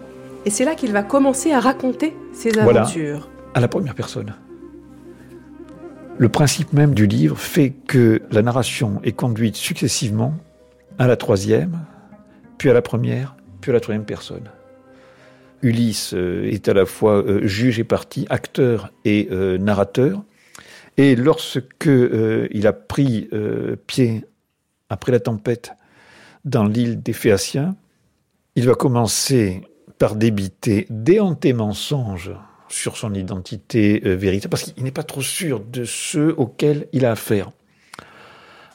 Et 0.46 0.50
c'est 0.50 0.64
là 0.64 0.74
qu'il 0.74 0.90
va 0.90 1.04
commencer 1.04 1.52
à 1.52 1.60
raconter 1.60 2.16
ses 2.32 2.58
aventures. 2.58 3.30
à 3.54 3.60
la 3.60 3.68
première 3.68 3.94
personne. 3.94 4.34
Le 6.18 6.28
principe 6.28 6.72
même 6.72 6.92
du 6.92 7.06
livre 7.06 7.38
fait 7.38 7.70
que 7.70 8.20
la 8.32 8.42
narration 8.42 9.00
est 9.04 9.12
conduite 9.12 9.54
successivement 9.54 10.34
à 10.98 11.06
la 11.06 11.16
troisième, 11.16 11.78
puis 12.58 12.68
à 12.68 12.72
la 12.72 12.82
première, 12.82 13.36
puis 13.60 13.70
à 13.70 13.74
la 13.74 13.80
troisième 13.80 14.06
personne. 14.06 14.50
Ulysse 15.62 16.14
euh, 16.14 16.50
est 16.50 16.68
à 16.68 16.74
la 16.74 16.84
fois 16.84 17.22
euh, 17.22 17.46
juge 17.46 17.78
et 17.78 17.84
partie, 17.84 18.26
acteur 18.28 18.90
et 19.04 19.28
euh, 19.30 19.56
narrateur. 19.56 20.24
Et 21.02 21.16
lorsque 21.16 21.86
euh, 21.86 22.46
il 22.50 22.66
a 22.66 22.74
pris 22.74 23.30
euh, 23.32 23.74
pied 23.86 24.26
après 24.90 25.12
la 25.12 25.18
tempête 25.18 25.72
dans 26.44 26.64
l'île 26.64 27.02
des 27.02 27.14
Phéaciens, 27.14 27.74
il 28.54 28.66
va 28.66 28.74
commencer 28.74 29.62
par 29.96 30.14
débiter 30.14 30.86
déhantés 30.90 31.54
mensonges 31.54 32.32
sur 32.68 32.98
son 32.98 33.14
identité 33.14 34.02
euh, 34.04 34.14
véritable, 34.14 34.50
parce 34.50 34.64
qu'il 34.64 34.84
n'est 34.84 34.90
pas 34.90 35.02
trop 35.02 35.22
sûr 35.22 35.60
de 35.60 35.84
ceux 35.84 36.34
auxquels 36.36 36.86
il 36.92 37.06
a 37.06 37.12
affaire, 37.12 37.50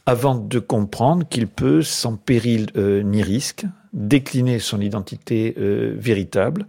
avant 0.07 0.33
de 0.33 0.57
comprendre 0.57 1.27
qu'il 1.29 1.45
peut, 1.45 1.83
sans 1.83 2.15
péril 2.15 2.71
ni 2.75 3.21
risque, 3.21 3.67
décliner 3.93 4.57
son 4.57 4.81
identité 4.81 5.53
véritable 5.57 6.65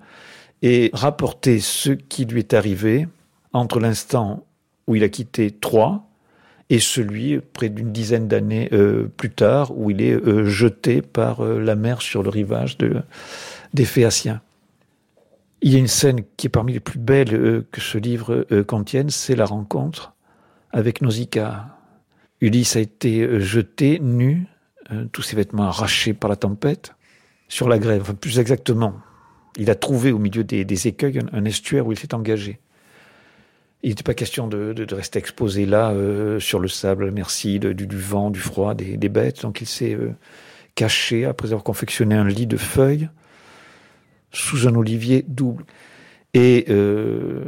et 0.61 0.91
rapporter 0.93 1.61
ce 1.61 1.91
qui 1.93 2.27
lui 2.27 2.41
est 2.41 2.53
arrivé 2.53 3.09
entre 3.55 3.81
l'instant 3.81 4.47
où 4.87 4.95
il 4.95 5.05
a 5.05 5.09
quitté 5.09 5.51
Troie, 5.51 6.07
et 6.69 6.81
celui 6.81 7.39
près 7.39 7.69
d'une 7.69 7.93
dizaine 7.93 8.29
d'années 8.29 8.69
euh, 8.73 9.09
plus 9.17 9.31
tard, 9.31 9.77
où 9.77 9.91
il 9.91 10.03
est 10.03 10.15
euh, 10.15 10.47
jeté 10.47 11.01
par 11.01 11.41
euh, 11.41 11.61
la 11.61 11.77
mer 11.77 12.03
sur 12.03 12.23
le 12.23 12.29
rivage 12.29 12.77
de, 12.77 13.03
des 13.73 13.85
Phéaciens. 13.85 14.41
Il 15.63 15.73
y 15.73 15.77
a 15.77 15.79
une 15.79 15.87
scène 15.87 16.23
qui 16.37 16.49
est 16.49 16.51
parmi 16.51 16.73
les 16.73 16.81
plus 16.81 16.99
belles 16.99 17.65
que 17.73 17.81
ce 17.81 17.97
livre 17.97 18.47
contienne, 18.67 19.09
c'est 19.09 19.35
la 19.35 19.47
rencontre 19.47 20.13
avec 20.71 21.01
Nausicaa. 21.01 21.79
Ulysse 22.43 22.77
a 22.77 22.81
été 22.81 23.41
jeté 23.41 23.99
nu, 23.99 24.47
tous 25.13 25.23
ses 25.23 25.35
vêtements 25.35 25.65
arrachés 25.65 26.13
par 26.13 26.29
la 26.29 26.37
tempête, 26.37 26.95
sur 27.49 27.71
la 27.71 27.79
grève. 27.79 28.03
Enfin, 28.03 28.15
plus 28.15 28.39
exactement, 28.39 28.97
il 29.57 29.71
a 29.71 29.75
trouvé 29.75 30.13
au 30.13 30.19
milieu 30.19 30.45
des, 30.45 30.89
écueils 30.89 31.21
un 31.33 31.45
estuaire 31.47 31.87
où 31.87 31.93
il 31.93 31.99
s'est 31.99 32.15
engagé. 32.15 32.61
Il 33.83 33.91
n'était 33.91 34.03
pas 34.03 34.15
question 34.15 34.49
de, 34.49 34.95
rester 34.95 35.19
exposé 35.19 35.67
là, 35.67 35.91
euh, 35.91 36.41
sur 36.41 36.59
le 36.59 36.69
sable, 36.69 37.11
merci, 37.11 37.59
du, 37.59 37.97
vent, 37.97 38.31
du 38.31 38.41
froid, 38.41 38.75
des, 38.75 39.09
bêtes. 39.09 39.43
Donc 39.43 39.61
il 39.61 39.67
s'est 39.67 39.95
euh, 39.95 40.13
caché 40.75 41.25
après 41.25 41.49
avoir 41.49 41.63
confectionné 41.63 42.15
un 42.15 42.27
lit 42.27 42.47
de 42.47 42.57
feuilles 42.57 43.09
sous 44.33 44.67
un 44.67 44.75
olivier 44.75 45.25
double. 45.29 45.65
Et 46.35 46.67
euh, 46.69 47.45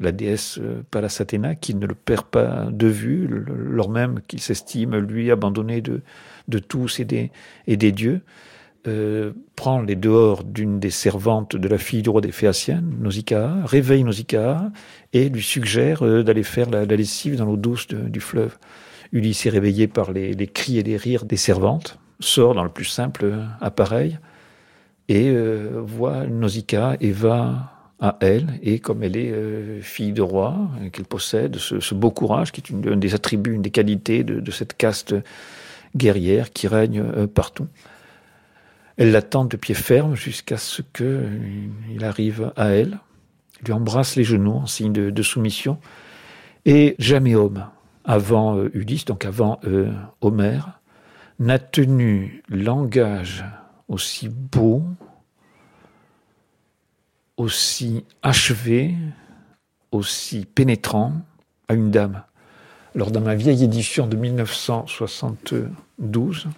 la 0.00 0.12
déesse 0.12 0.60
Pallas 0.90 1.16
Athéna, 1.20 1.54
qui 1.54 1.74
ne 1.74 1.86
le 1.86 1.94
perd 1.94 2.26
pas 2.26 2.68
de 2.70 2.86
vue, 2.86 3.28
lors 3.28 3.90
même 3.90 4.20
qu'il 4.26 4.40
s'estime, 4.40 4.96
lui, 4.96 5.30
abandonné 5.30 5.80
de, 5.80 6.02
tous 6.58 7.00
et 7.00 7.04
des 7.76 7.92
dieux, 7.92 8.22
euh, 8.86 9.32
prend 9.56 9.80
les 9.80 9.96
dehors 9.96 10.44
d'une 10.44 10.80
des 10.80 10.90
servantes 10.90 11.56
de 11.56 11.68
la 11.68 11.78
fille 11.78 12.02
du 12.02 12.10
roi 12.10 12.20
des 12.20 12.32
Phéaciens, 12.32 12.82
Nausicaa, 12.98 13.64
réveille 13.64 14.04
Nausicaa 14.04 14.70
et 15.12 15.28
lui 15.28 15.42
suggère 15.42 16.04
euh, 16.04 16.22
d'aller 16.22 16.42
faire 16.42 16.70
la, 16.70 16.84
lessive 16.84 17.36
dans 17.36 17.44
l'eau 17.44 17.56
douce 17.56 17.88
du 17.88 18.20
fleuve. 18.20 18.56
Ulysse 19.12 19.46
est 19.46 19.50
réveillé 19.50 19.88
par 19.88 20.12
les, 20.12 20.34
cris 20.46 20.78
et 20.78 20.82
les 20.82 20.96
rires 20.96 21.24
des 21.24 21.36
servantes, 21.36 21.98
sort 22.20 22.54
dans 22.54 22.64
le 22.64 22.70
plus 22.70 22.84
simple 22.84 23.34
appareil 23.60 24.18
et 25.08 25.34
voit 25.82 26.24
Nausicaa 26.28 26.96
et 27.00 27.10
va 27.10 27.80
à 28.00 28.16
elle, 28.20 28.58
et 28.62 28.78
comme 28.78 29.02
elle 29.02 29.16
est 29.16 29.30
euh, 29.30 29.80
fille 29.82 30.12
de 30.12 30.22
roi, 30.22 30.56
qu'elle 30.92 31.04
possède 31.04 31.56
ce, 31.56 31.94
beau 31.94 32.10
courage 32.10 32.50
qui 32.50 32.62
est 32.62 32.70
une, 32.70 32.98
des 32.98 33.14
attributs, 33.14 33.54
une 33.54 33.62
des 33.62 33.70
qualités 33.70 34.24
de, 34.24 34.50
cette 34.50 34.76
caste 34.76 35.14
guerrière 35.94 36.50
qui 36.50 36.66
règne 36.66 37.00
euh, 37.00 37.26
partout. 37.26 37.66
Elle 39.00 39.10
l'attend 39.12 39.46
de 39.46 39.56
pied 39.56 39.74
ferme 39.74 40.14
jusqu'à 40.14 40.58
ce 40.58 40.82
qu'il 40.82 41.06
euh, 41.06 42.02
arrive 42.02 42.52
à 42.54 42.66
elle, 42.66 42.98
lui 43.64 43.72
embrasse 43.72 44.14
les 44.14 44.24
genoux 44.24 44.52
en 44.52 44.66
signe 44.66 44.92
de, 44.92 45.22
soumission, 45.22 45.78
et 46.66 46.96
jamais 46.98 47.34
homme, 47.34 47.64
avant 48.04 48.62
Ulysse, 48.74 49.06
donc 49.06 49.24
avant 49.24 49.58
Homère, 50.20 50.80
n'a 51.38 51.58
tenu 51.58 52.42
langage 52.50 53.42
aussi 53.88 54.28
beau, 54.28 54.82
aussi 57.38 58.04
achevé, 58.22 58.94
aussi 59.92 60.44
pénétrant 60.44 61.14
à 61.68 61.74
une 61.74 61.90
dame. 61.90 62.22
Alors 62.94 63.10
dans 63.10 63.22
ma 63.22 63.34
vieille 63.34 63.64
édition 63.64 64.06
de 64.06 64.16
1972, 64.16 66.48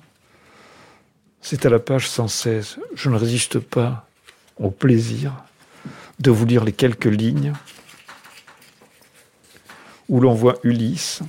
c'est 1.42 1.66
à 1.66 1.68
la 1.68 1.80
page 1.80 2.08
116, 2.08 2.78
je 2.94 3.10
ne 3.10 3.16
résiste 3.16 3.58
pas 3.58 4.06
au 4.56 4.70
plaisir 4.70 5.32
de 6.20 6.30
vous 6.30 6.46
lire 6.46 6.64
les 6.64 6.72
quelques 6.72 7.04
lignes 7.04 7.52
où 10.08 10.20
l'on 10.20 10.34
voit 10.34 10.58
Ulysse 10.62 11.20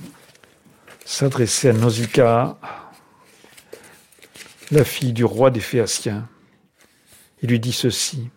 s'adresser 1.04 1.68
à 1.68 1.72
Nausicaa, 1.72 2.58
la 4.70 4.84
fille 4.84 5.12
du 5.12 5.24
roi 5.24 5.50
des 5.50 5.60
Phéaciens. 5.60 6.28
Il 7.42 7.50
lui 7.50 7.60
dit 7.60 7.72
ceci. 7.72 8.30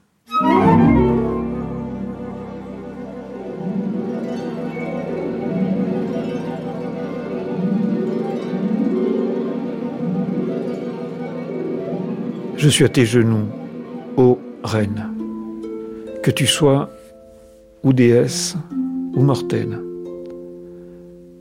Je 12.58 12.70
suis 12.70 12.86
à 12.86 12.89
tes 12.89 13.06
genoux, 13.06 13.46
ô 14.17 14.39
reine, 14.63 15.13
que 16.24 16.32
tu 16.32 16.48
sois 16.48 16.89
ou 17.84 17.93
déesse 17.93 18.58
ou 19.13 19.22
mortelle. 19.22 19.80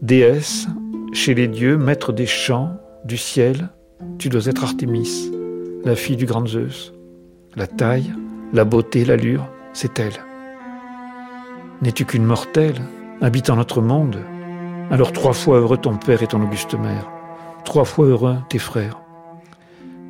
Déesse, 0.02 0.66
chez 1.14 1.33
les 1.33 1.48
dieux, 1.48 1.79
maître 1.79 2.12
des 2.12 2.26
champs, 2.26 2.76
du 3.07 3.16
ciel, 3.16 3.70
tu 4.18 4.29
dois 4.29 4.44
être 4.44 4.62
Artémis, 4.62 5.33
la 5.87 5.96
fille 5.96 6.16
du 6.16 6.26
grand 6.26 6.46
Zeus. 6.46 6.92
La 7.57 7.66
taille, 7.66 8.12
la 8.52 8.66
beauté, 8.66 9.07
l'allure, 9.07 9.48
c'est 9.72 9.98
elle. 9.98 10.22
N'es-tu 11.81 12.05
qu'une 12.05 12.26
mortelle, 12.26 12.83
habitant 13.22 13.57
notre 13.57 13.81
monde? 13.81 14.18
Alors 14.90 15.12
trois 15.12 15.33
fois 15.33 15.61
heureux 15.61 15.79
ton 15.79 15.96
père 15.96 16.22
et 16.22 16.26
ton 16.26 16.42
auguste 16.42 16.74
mère, 16.74 17.11
trois 17.64 17.87
fois 17.87 18.05
heureux 18.05 18.37
tes 18.50 18.59
frères 18.59 19.00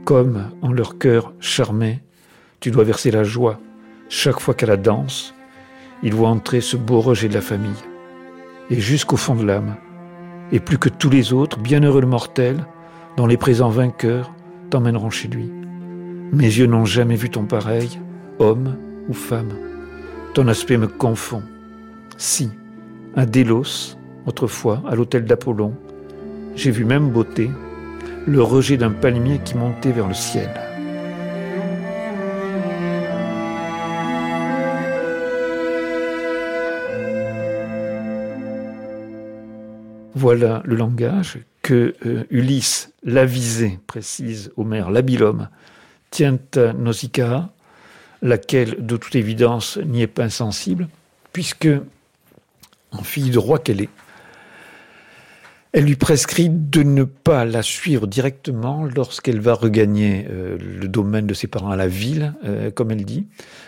comme 0.07 0.53
en 0.63 0.73
leur 0.73 0.99
cœur 0.99 1.33
charmé, 1.41 2.01
tu 2.61 2.71
dois 2.71 2.85
verser 2.85 3.11
la 3.11 3.25
joie 3.25 3.59
chaque 4.09 4.39
fois 4.39 4.55
qu'à 4.55 4.67
la 4.67 4.77
danse, 4.77 5.35
il 6.05 6.15
voit 6.15 6.29
entrer 6.29 6.61
ce 6.61 6.77
beau 6.77 7.01
rejet 7.01 7.29
de 7.29 7.35
la 7.35 7.41
famille. 7.41 7.83
Et 8.71 8.81
jusqu'au 8.81 9.17
fond 9.17 9.35
de 9.35 9.45
l'âme, 9.45 9.75
et 10.53 10.61
plus 10.61 10.79
que 10.79 10.89
tous 10.89 11.11
les 11.11 11.33
autres, 11.33 11.59
bienheureux 11.59 12.01
le 12.01 12.07
mortel, 12.07 12.65
dont 13.17 13.27
les 13.27 13.37
présents 13.37 13.69
vainqueurs 13.69 14.33
t'emmèneront 14.71 15.11
chez 15.11 15.27
lui. 15.27 15.51
Mes 16.33 16.47
yeux 16.47 16.67
n'ont 16.67 16.85
jamais 16.85 17.17
vu 17.17 17.29
ton 17.29 17.43
pareil, 17.43 17.99
homme 18.39 18.77
ou 19.09 19.13
femme. 19.13 19.55
Ton 20.35 20.47
aspect 20.47 20.77
me 20.77 20.87
confond. 20.87 21.43
Si, 22.17 22.49
à 23.17 23.27
Délos, 23.27 23.97
autrefois, 24.25 24.85
à 24.89 24.95
l'hôtel 24.95 25.25
d'Apollon, 25.25 25.75
j'ai 26.55 26.71
vu 26.71 26.85
même 26.85 27.11
beauté, 27.11 27.51
le 28.27 28.43
rejet 28.43 28.77
d'un 28.77 28.91
palmier 28.91 29.39
qui 29.45 29.57
montait 29.57 29.93
vers 29.93 30.09
le 30.09 30.15
ciel. 30.15 30.51
Voilà 40.15 40.63
le 40.65 40.75
langage 40.75 41.39
que 41.63 41.95
euh, 42.05 42.25
Ulysse, 42.31 42.93
l'avisé, 43.05 43.79
précise 43.87 44.51
Homère, 44.57 44.91
l'habilhomme, 44.91 45.49
tient 46.11 46.39
à 46.57 46.73
Nausicaa, 46.73 47.51
laquelle, 48.23 48.85
de 48.85 48.97
toute 48.97 49.15
évidence, 49.15 49.77
n'y 49.77 50.03
est 50.03 50.07
pas 50.09 50.25
insensible, 50.25 50.89
puisque, 51.33 51.69
en 52.91 53.03
fille 53.03 53.31
de 53.31 53.39
roi 53.39 53.59
qu'elle 53.59 53.83
est, 53.83 53.91
elle 55.77 55.85
lui 55.85 55.97
prescrit 55.97 56.49
de 56.49 56.83
ne 56.83 57.05
pas 57.05 57.45
la 57.45 57.63
suivre 57.63 58.07
directement 58.07 58.87
lorsqu'elle 58.87 59.43
va 59.43 59.53
regagner 59.53 60.27
euh, 60.31 60.57
le 60.59 60.89
domaine 60.89 61.27
de 61.27 61.35
ses 61.35 61.49
parents 61.49 61.69
à 61.69 61.77
la 61.77 61.87
ville, 61.87 62.33
euh, 62.47 62.71
comme 62.71 62.93
elle 62.93 63.05
dit, 63.05 63.27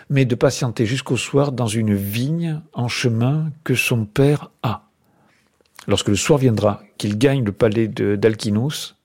mais 0.09 0.25
de 0.25 0.33
patienter 0.33 0.87
jusqu'au 0.87 1.17
soir 1.17 1.51
dans 1.51 1.67
une 1.67 1.93
vigne 1.93 2.61
en 2.73 2.87
chemin 2.87 3.51
que 3.63 3.75
son 3.75 4.05
père 4.05 4.49
a. 4.63 4.89
Lorsque 5.87 6.07
le 6.07 6.15
soir 6.15 6.39
viendra, 6.39 6.81
qu'il 6.97 7.15
gagne 7.19 7.43
le 7.43 7.51
palais 7.51 7.87
d'Alkinous 7.87 8.95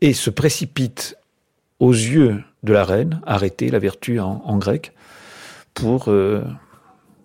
et 0.00 0.12
se 0.12 0.30
précipite 0.30 1.18
aux 1.80 1.94
yeux 1.94 2.44
de 2.62 2.72
la 2.72 2.84
reine, 2.84 3.22
arrêter 3.26 3.70
la 3.70 3.80
vertu 3.80 4.20
en, 4.20 4.56
grec, 4.58 4.92
pour 5.74 6.04
euh, 6.06 6.44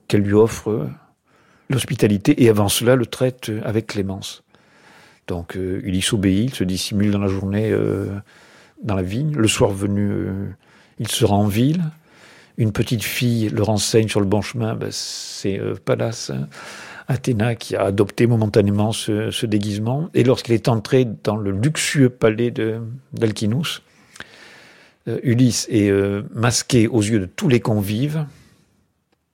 qu'elle 0.08 0.22
lui 0.22 0.34
offre 0.34 0.90
l'hospitalité 1.70 2.44
et 2.44 2.50
avant 2.50 2.70
cela 2.70 2.96
le 2.96 3.06
traite 3.06 3.52
avec 3.64 3.86
clémence. 3.86 4.44
Donc 5.30 5.56
euh, 5.56 5.80
Ulysse 5.84 6.12
obéit, 6.12 6.50
il 6.50 6.56
se 6.56 6.64
dissimule 6.64 7.12
dans 7.12 7.20
la 7.20 7.28
journée 7.28 7.70
euh, 7.72 8.08
dans 8.84 8.96
la 8.96 9.04
vigne. 9.04 9.36
Le 9.36 9.48
soir 9.48 9.70
venu, 9.70 10.10
euh, 10.10 10.34
il 10.98 11.08
sera 11.08 11.36
en 11.36 11.46
ville. 11.46 11.84
Une 12.58 12.72
petite 12.74 13.04
fille 13.04 13.48
le 13.50 13.62
renseigne 13.62 14.10
sur 14.10 14.20
le 14.20 14.26
bon 14.26 14.42
chemin. 14.42 14.74
Ben, 14.74 14.90
c'est 14.92 15.62
Pallas 15.86 16.32
hein, 16.34 16.48
Athéna 17.08 17.56
qui 17.56 17.76
a 17.76 17.84
adopté 17.84 18.26
momentanément 18.26 18.92
ce, 18.92 19.46
déguisement. 19.46 20.10
Et 20.16 20.24
lorsqu'il 20.24 20.56
est 20.56 20.68
entré 20.68 21.06
dans 21.06 21.38
le 21.38 21.52
luxueux 21.52 22.10
palais 22.10 22.52
d'Alkinous, 23.14 23.82
Ulysse 25.24 25.68
est 25.72 25.90
masqué 26.36 26.88
aux 26.88 27.02
yeux 27.02 27.20
de 27.22 27.26
tous 27.26 27.48
les 27.48 27.62
convives, 27.62 28.26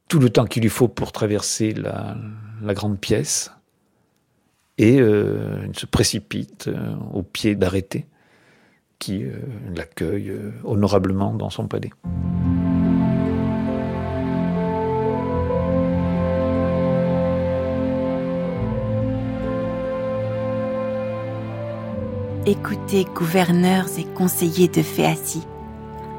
tout 0.07 0.19
le 0.19 0.29
temps 0.29 0.45
qu'il 0.45 0.61
lui 0.61 0.69
faut 0.69 0.87
pour 0.87 1.11
traverser 1.11 1.73
la 1.73 2.73
grande 2.75 2.99
pièce 2.99 3.54
et 4.77 4.99
euh, 4.99 5.65
il 5.67 5.77
se 5.77 5.85
précipite 5.85 6.67
euh, 6.67 6.95
au 7.13 7.23
pied 7.23 7.55
d'arrêté 7.55 8.05
qui 8.99 9.23
euh, 9.23 9.33
l'accueille 9.75 10.33
honorablement 10.63 11.33
dans 11.33 11.49
son 11.49 11.67
palais. 11.67 11.91
Écoutez, 22.47 23.05
gouverneurs 23.05 23.87
et 23.97 24.03
conseillers 24.03 24.67
de 24.67 24.83
Phéacie, 24.83 25.47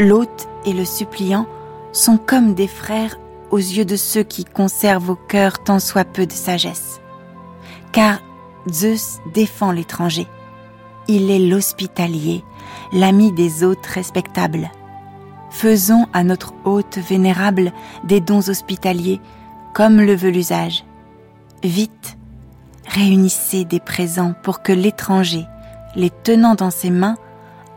l'hôte 0.00 0.48
et 0.64 0.72
le 0.72 0.84
suppliant 0.84 1.46
sont 1.92 2.18
comme 2.18 2.54
des 2.54 2.66
frères 2.66 3.16
aux 3.50 3.58
yeux 3.58 3.84
de 3.84 3.94
ceux 3.94 4.24
qui 4.24 4.44
conservent 4.44 5.10
au 5.10 5.14
cœur 5.14 5.62
tant 5.62 5.78
soit 5.78 6.04
peu 6.04 6.26
de 6.26 6.32
sagesse. 6.32 7.00
Car 7.92 8.20
Zeus 8.70 9.20
défend 9.32 9.72
l'étranger. 9.72 10.26
Il 11.08 11.30
est 11.30 11.38
l'hospitalier, 11.38 12.44
l'ami 12.92 13.32
des 13.32 13.62
hôtes 13.62 13.86
respectables. 13.86 14.70
Faisons 15.50 16.06
à 16.12 16.24
notre 16.24 16.52
hôte 16.64 16.98
vénérable 16.98 17.72
des 18.04 18.20
dons 18.20 18.48
hospitaliers, 18.48 19.20
comme 19.72 20.00
le 20.00 20.14
veut 20.14 20.30
l'usage. 20.30 20.84
Vite, 21.62 22.18
réunissez 22.86 23.64
des 23.64 23.80
présents 23.80 24.34
pour 24.42 24.62
que 24.62 24.72
l'étranger, 24.72 25.46
les 25.94 26.10
tenant 26.10 26.54
dans 26.54 26.70
ses 26.70 26.90
mains, 26.90 27.16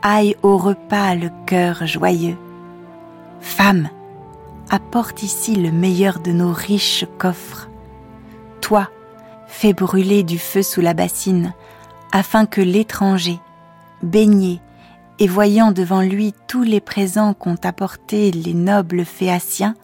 aille 0.01 0.35
au 0.43 0.57
repas 0.57 1.15
le 1.15 1.29
cœur 1.45 1.85
joyeux. 1.85 2.37
Femme, 3.41 3.89
apporte 4.69 5.23
ici 5.23 5.55
le 5.55 5.71
meilleur 5.71 6.19
de 6.19 6.31
nos 6.31 6.51
riches 6.51 7.05
coffres. 7.17 7.69
toi, 8.61 8.89
fais 9.49 9.73
brûler 9.73 10.23
du 10.23 10.39
feu 10.39 10.61
sous 10.63 10.79
la 10.79 10.93
bassine, 10.93 11.53
afin 12.13 12.45
que 12.45 12.61
l'étranger, 12.61 13.39
baigné 14.01 14.61
et 15.19 15.27
voyant 15.27 15.71
devant 15.71 16.01
lui 16.01 16.33
tous 16.47 16.63
les 16.63 16.79
présents 16.79 17.33
qu'ont 17.33 17.57
apportés 17.63 18.31
les 18.31 18.53
nobles 18.53 19.03
Phéaciens, 19.03 19.75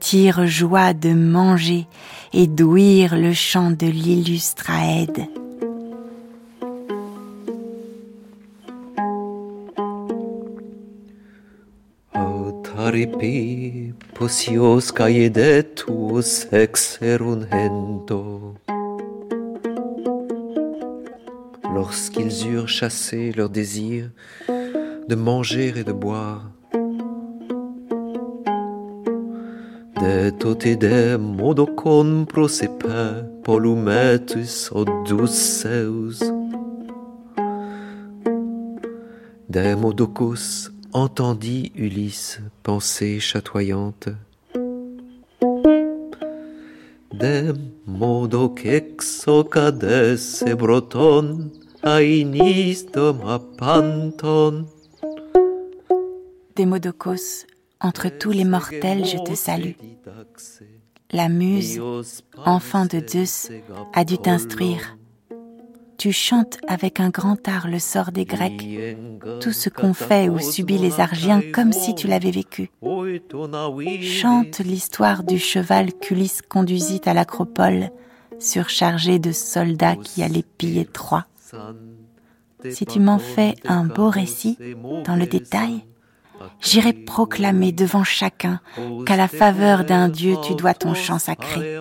tire 0.00 0.46
joie 0.46 0.94
de 0.94 1.12
manger 1.12 1.86
et 2.32 2.46
d'ouïr 2.48 3.16
le 3.16 3.32
chant 3.32 3.70
de 3.70 3.86
l'illustre 3.86 4.70
Aède. 4.70 5.28
Lorsqu'ils 21.74 22.48
eurent 22.48 22.68
chassé 22.68 23.32
leur 23.32 23.50
désir 23.50 24.10
de 25.08 25.14
manger 25.14 25.72
et 25.76 25.84
de 25.84 25.92
boire, 25.92 26.50
de 30.00 30.30
totide 30.30 31.18
modocon 31.18 32.24
prosepe 32.26 32.86
polumetus 33.44 34.70
odusseus, 34.72 36.20
de 39.48 39.74
modocus 39.74 40.72
entendit 40.92 41.72
Ulysse 41.76 42.40
pensée 42.62 43.20
chatoyante. 43.20 44.08
De 47.12 47.54
modo 47.88 48.50
quexocades 48.50 50.20
se 50.20 50.54
broton 50.54 51.50
panton. 53.56 54.66
Démodocos, 56.54 57.46
entre 57.80 58.10
tous 58.10 58.32
les 58.32 58.44
mortels, 58.44 59.06
je 59.06 59.16
te 59.24 59.34
salue. 59.34 59.72
La 61.12 61.30
muse, 61.30 61.80
enfant 62.44 62.84
de 62.84 63.02
Zeus, 63.08 63.50
a 63.94 64.04
dû 64.04 64.18
t'instruire 64.18 64.97
tu 65.98 66.12
chantes 66.12 66.58
avec 66.68 67.00
un 67.00 67.10
grand 67.10 67.46
art 67.48 67.66
le 67.66 67.80
sort 67.80 68.12
des 68.12 68.24
Grecs, 68.24 68.64
tout 69.40 69.52
ce 69.52 69.68
qu'ont 69.68 69.94
fait 69.94 70.28
ou 70.28 70.38
subi 70.38 70.78
les 70.78 71.00
Argiens 71.00 71.42
comme 71.52 71.72
si 71.72 71.94
tu 71.96 72.06
l'avais 72.06 72.30
vécu. 72.30 72.70
Chante 74.00 74.60
l'histoire 74.60 75.24
du 75.24 75.38
cheval 75.38 75.92
qu'Ulysse 75.92 76.40
conduisit 76.42 77.02
à 77.06 77.14
l'acropole, 77.14 77.90
surchargé 78.38 79.18
de 79.18 79.32
soldats 79.32 79.96
qui 79.96 80.22
allaient 80.22 80.44
piller 80.56 80.86
Troie. 80.86 81.26
Si 82.70 82.86
tu 82.86 83.00
m'en 83.00 83.18
fais 83.18 83.56
un 83.64 83.84
beau 83.84 84.08
récit, 84.08 84.56
dans 85.04 85.16
le 85.16 85.26
détail, 85.26 85.84
j'irai 86.60 86.92
proclamer 86.92 87.72
devant 87.72 88.04
chacun 88.04 88.60
qu'à 89.04 89.16
la 89.16 89.26
faveur 89.26 89.84
d'un 89.84 90.08
dieu 90.08 90.36
tu 90.44 90.54
dois 90.54 90.74
ton 90.74 90.94
chant 90.94 91.18
sacré. 91.18 91.76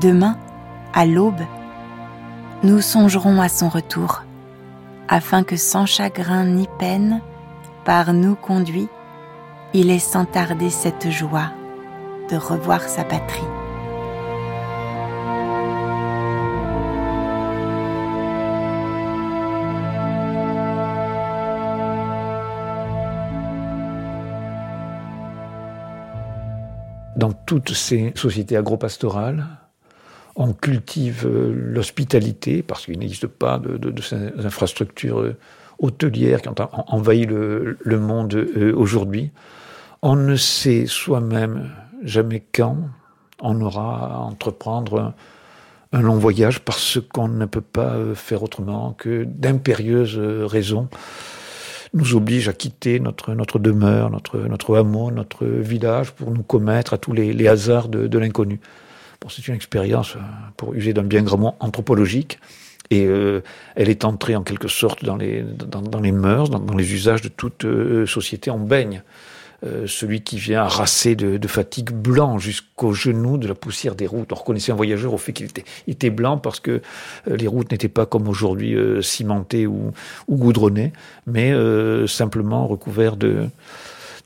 Demain, 0.00 0.38
à 0.94 1.06
l'aube, 1.06 1.42
nous 2.62 2.80
songerons 2.80 3.40
à 3.40 3.48
son 3.48 3.68
retour, 3.68 4.22
afin 5.08 5.42
que 5.42 5.56
sans 5.56 5.86
chagrin 5.86 6.44
ni 6.44 6.68
peine, 6.78 7.20
par 7.84 8.12
nous 8.12 8.36
conduit, 8.36 8.88
il 9.74 9.90
ait 9.90 9.98
sans 9.98 10.24
tarder 10.24 10.70
cette 10.70 11.10
joie 11.10 11.50
de 12.30 12.36
revoir 12.36 12.82
sa 12.82 13.02
patrie. 13.02 13.42
Dans 27.16 27.32
toutes 27.32 27.74
ces 27.74 28.12
sociétés 28.14 28.56
agropastorales, 28.56 29.57
on 30.38 30.52
cultive 30.52 31.26
euh, 31.26 31.52
l'hospitalité 31.52 32.62
parce 32.62 32.86
qu'il 32.86 32.98
n'existe 32.98 33.26
pas 33.26 33.58
de, 33.58 34.00
ces 34.00 34.16
infrastructures 34.38 35.20
euh, 35.20 35.36
hôtelières 35.80 36.40
qui 36.40 36.48
ont 36.48 36.54
envahi 36.86 37.26
le, 37.26 37.76
monde 37.84 38.34
euh, 38.34 38.72
aujourd'hui. 38.74 39.32
On 40.00 40.14
ne 40.14 40.36
sait 40.36 40.86
soi-même 40.86 41.70
jamais 42.04 42.44
quand 42.52 42.76
on 43.40 43.60
aura 43.60 44.14
à 44.14 44.18
entreprendre 44.18 45.12
un, 45.92 46.00
long 46.00 46.16
voyage 46.16 46.60
parce 46.60 47.00
qu'on 47.12 47.28
ne 47.28 47.44
peut 47.44 47.60
pas 47.60 47.96
faire 48.14 48.44
autrement 48.44 48.92
que 48.92 49.24
d'impérieuses 49.24 50.18
raisons 50.18 50.88
nous 51.94 52.14
obligent 52.14 52.48
à 52.48 52.52
quitter 52.52 53.00
notre, 53.00 53.58
demeure, 53.58 54.10
notre, 54.10 54.38
notre 54.38 54.76
hameau, 54.76 55.10
notre 55.10 55.46
village 55.46 56.12
pour 56.12 56.30
nous 56.30 56.42
commettre 56.42 56.94
à 56.94 56.98
tous 56.98 57.12
les, 57.12 57.48
hasards 57.48 57.88
de 57.88 58.18
l'inconnu 58.18 58.60
c'est 59.28 59.48
une 59.48 59.54
expérience, 59.54 60.16
euh, 60.16 60.20
pour 60.56 60.74
user 60.74 60.92
d'un 60.92 61.02
bien 61.02 61.22
grand 61.22 61.38
mot, 61.38 61.54
anthropologique. 61.60 62.38
Et 62.90 63.04
euh, 63.04 63.42
elle 63.76 63.90
est 63.90 64.04
entrée 64.04 64.34
en 64.34 64.42
quelque 64.42 64.68
sorte 64.68 65.04
dans 65.04 65.16
les, 65.16 65.42
dans, 65.42 66.00
les 66.00 66.12
mœurs, 66.12 66.48
dans, 66.48 66.76
les 66.76 66.94
usages 66.94 67.20
de 67.20 67.28
toute 67.28 67.64
euh, 67.64 68.06
société. 68.06 68.50
On 68.50 68.60
baigne 68.60 69.02
celui 69.86 70.20
qui 70.20 70.38
vient 70.38 70.62
rasser 70.62 71.16
de, 71.16 71.48
fatigue 71.48 71.90
blanc 71.90 72.38
jusqu'aux 72.38 72.92
genoux 72.92 73.38
de 73.38 73.48
la 73.48 73.56
poussière 73.56 73.96
des 73.96 74.06
routes. 74.06 74.32
On 74.32 74.36
reconnaissait 74.36 74.70
un 74.70 74.76
voyageur 74.76 75.12
au 75.12 75.18
fait 75.18 75.32
qu'il 75.32 75.48
était, 75.88 76.10
blanc 76.10 76.38
parce 76.38 76.60
que 76.60 76.80
les 77.26 77.48
routes 77.48 77.72
n'étaient 77.72 77.88
pas 77.88 78.06
comme 78.06 78.28
aujourd'hui 78.28 78.76
cimentées 79.02 79.66
ou 79.66 79.92
goudronnées, 80.30 80.92
mais 81.26 81.52
simplement 82.06 82.68
recouvertes 82.68 83.18
de, 83.18 83.48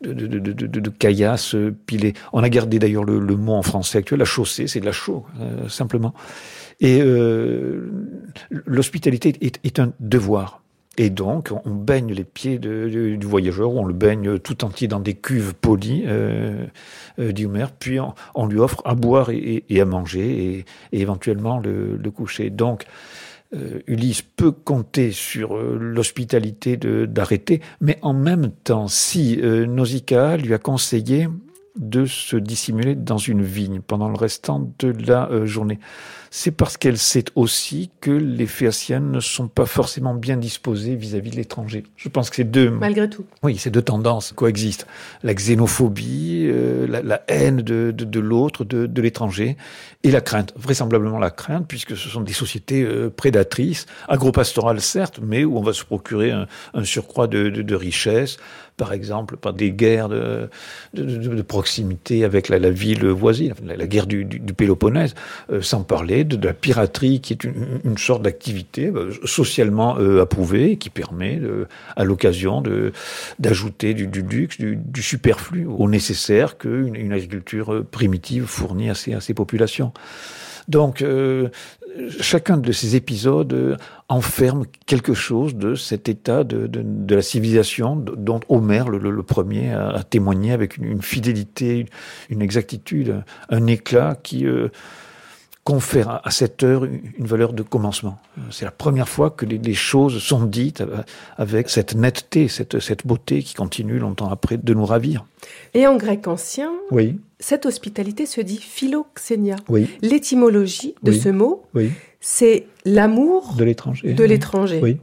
de, 0.02 0.12
de, 0.12 0.38
de, 0.38 0.66
de, 0.66 0.90
caillasses 0.90 1.56
pilées. 1.86 2.14
On 2.32 2.42
a 2.42 2.48
gardé 2.48 2.78
d'ailleurs 2.78 3.04
le, 3.04 3.18
le, 3.18 3.36
mot 3.36 3.52
en 3.52 3.62
français 3.62 3.98
actuel, 3.98 4.18
la 4.18 4.24
chaussée, 4.24 4.66
c'est 4.66 4.80
de 4.80 4.84
la 4.86 4.92
chaux, 4.92 5.24
euh, 5.40 5.68
simplement. 5.68 6.14
Et 6.80 7.00
euh, 7.00 7.90
l'hospitalité 8.50 9.34
est, 9.40 9.60
est, 9.62 9.78
un 9.78 9.92
devoir. 10.00 10.62
Et 10.98 11.08
donc, 11.08 11.50
on 11.64 11.70
baigne 11.70 12.12
les 12.12 12.24
pieds 12.24 12.58
du 12.58 13.26
voyageur, 13.26 13.72
on 13.72 13.84
le 13.84 13.94
baigne 13.94 14.38
tout 14.38 14.62
entier 14.64 14.88
dans 14.88 15.00
des 15.00 15.14
cuves 15.14 15.54
polies, 15.54 16.04
euh, 16.06 16.66
euh 17.18 17.32
dit 17.32 17.46
puis 17.78 17.98
on, 18.34 18.46
lui 18.46 18.58
offre 18.58 18.82
à 18.84 18.94
boire 18.94 19.30
et, 19.30 19.64
et 19.70 19.80
à 19.80 19.86
manger, 19.86 20.58
et, 20.58 20.64
et 20.92 21.00
éventuellement 21.00 21.60
le, 21.60 21.96
le 21.96 22.10
coucher. 22.10 22.50
Donc, 22.50 22.84
euh, 23.54 23.80
Ulysse 23.86 24.22
peut 24.22 24.52
compter 24.52 25.10
sur 25.12 25.56
euh, 25.56 25.76
l'hospitalité 25.78 26.78
d'arrêter, 26.78 27.60
mais 27.80 27.98
en 28.00 28.14
même 28.14 28.50
temps, 28.50 28.88
si 28.88 29.38
euh, 29.42 29.66
Nausicaa 29.66 30.38
lui 30.38 30.54
a 30.54 30.58
conseillé 30.58 31.28
de 31.76 32.06
se 32.06 32.36
dissimuler 32.36 32.94
dans 32.94 33.18
une 33.18 33.42
vigne 33.42 33.80
pendant 33.80 34.08
le 34.08 34.16
restant 34.16 34.72
de 34.78 34.88
la 35.06 35.44
journée, 35.44 35.78
c'est 36.34 36.50
parce 36.50 36.78
qu'elle 36.78 36.96
sait 36.96 37.26
aussi 37.34 37.90
que 38.00 38.10
les 38.10 38.46
Phéaciennes 38.46 39.10
ne 39.10 39.20
sont 39.20 39.48
pas 39.48 39.66
forcément 39.66 40.14
bien 40.14 40.38
disposés 40.38 40.96
vis-à-vis 40.96 41.30
de 41.30 41.36
l'étranger. 41.36 41.84
Je 41.94 42.08
pense 42.08 42.30
que 42.30 42.36
ces 42.36 42.44
deux... 42.44 42.70
Malgré 42.70 43.10
tout. 43.10 43.26
Oui, 43.42 43.58
ces 43.58 43.70
deux 43.70 43.82
tendances 43.82 44.32
coexistent. 44.32 44.86
La 45.22 45.34
xénophobie, 45.34 46.46
euh, 46.46 46.86
la, 46.86 47.22
haine 47.28 47.58
de, 47.58 47.90
de, 47.90 48.18
l'autre, 48.18 48.64
de, 48.64 48.86
de 48.86 49.02
l'étranger, 49.02 49.58
et 50.04 50.10
la 50.10 50.22
crainte. 50.22 50.54
Vraisemblablement 50.56 51.18
la 51.18 51.30
crainte, 51.30 51.66
puisque 51.68 51.98
ce 51.98 52.08
sont 52.08 52.22
des 52.22 52.32
sociétés 52.32 52.82
euh, 52.82 53.10
prédatrices, 53.10 53.84
agropastorales 54.08 54.80
certes, 54.80 55.20
mais 55.22 55.44
où 55.44 55.58
on 55.58 55.62
va 55.62 55.74
se 55.74 55.84
procurer 55.84 56.30
un, 56.30 56.46
un 56.72 56.84
surcroît 56.84 57.26
de, 57.26 57.50
de, 57.50 57.74
richesse, 57.74 58.38
par 58.78 58.94
exemple, 58.94 59.36
par 59.36 59.52
des 59.52 59.70
guerres 59.70 60.08
de, 60.08 60.48
de, 60.94 61.04
de 61.04 61.42
proximité 61.42 62.24
avec 62.24 62.48
la, 62.48 62.58
la, 62.58 62.70
ville 62.70 63.06
voisine, 63.06 63.52
la, 63.62 63.86
guerre 63.86 64.06
du, 64.06 64.24
du, 64.24 64.40
du 64.40 64.54
Péloponnèse, 64.54 65.14
euh, 65.52 65.60
sans 65.60 65.82
parler 65.82 66.21
de, 66.24 66.46
la 66.46 66.54
piraterie, 66.54 67.20
qui 67.20 67.32
est 67.32 67.44
une, 67.44 67.98
sorte 67.98 68.22
d'activité 68.22 68.90
bah, 68.90 69.02
socialement 69.24 69.98
euh, 69.98 70.22
approuvée, 70.22 70.76
qui 70.76 70.90
permet, 70.90 71.40
à 71.96 72.04
l'occasion, 72.04 72.62
d'ajouter 73.38 73.94
du, 73.94 74.22
luxe, 74.22 74.58
du, 74.60 75.02
superflu 75.02 75.66
au 75.66 75.88
nécessaire 75.88 76.58
qu'une 76.58 76.94
une 76.94 77.12
agriculture 77.12 77.72
euh, 77.72 77.86
primitive 77.88 78.44
fournit 78.44 78.90
à 78.90 78.94
ces, 78.94 79.14
à 79.14 79.20
ces 79.20 79.34
populations. 79.34 79.92
Donc, 80.68 81.02
euh, 81.02 81.48
chacun 82.20 82.56
de 82.56 82.72
ces 82.72 82.96
épisodes 82.96 83.52
euh, 83.52 83.76
enferme 84.08 84.64
quelque 84.86 85.14
chose 85.14 85.54
de 85.54 85.74
cet 85.74 86.08
état 86.08 86.44
de, 86.44 86.66
de, 86.66 87.14
la 87.14 87.22
civilisation 87.22 87.96
dont 87.96 88.40
Homère, 88.48 88.88
le, 88.88 89.22
premier, 89.22 89.72
a, 89.72 90.02
témoigné 90.02 90.52
avec 90.52 90.76
une, 90.76 91.02
fidélité, 91.02 91.86
une 92.30 92.42
exactitude, 92.42 93.22
un 93.48 93.66
éclat 93.66 94.16
qui, 94.22 94.46
euh, 94.46 94.68
confère 95.64 96.20
à 96.24 96.30
cette 96.30 96.64
heure 96.64 96.84
une 96.84 97.26
valeur 97.26 97.52
de 97.52 97.62
commencement. 97.62 98.18
C'est 98.50 98.64
la 98.64 98.72
première 98.72 99.08
fois 99.08 99.30
que 99.30 99.46
les, 99.46 99.74
choses 99.74 100.20
sont 100.20 100.44
dites 100.44 100.82
avec 101.36 101.70
cette 101.70 101.94
netteté, 101.94 102.48
cette, 102.48 102.80
cette 102.80 103.06
beauté 103.06 103.42
qui 103.42 103.54
continue 103.54 103.98
longtemps 103.98 104.30
après 104.30 104.56
de 104.56 104.74
nous 104.74 104.84
ravir. 104.84 105.24
Et 105.74 105.86
en 105.86 105.96
grec 105.96 106.26
ancien, 106.26 106.72
oui. 106.90 107.20
cette 107.38 107.64
hospitalité 107.64 108.26
se 108.26 108.40
dit 108.40 108.58
philoxénia. 108.58 109.56
Oui. 109.68 109.88
L'étymologie 110.02 110.94
de 111.02 111.12
ce 111.12 111.28
mot, 111.28 111.62
oui. 111.74 111.92
c'est 112.20 112.66
l'amour 112.84 113.54
de 113.56 113.64
l'étranger. 113.64 114.14
De 114.14 114.24
l'étranger. 114.24 114.80
Oui. 114.82 114.98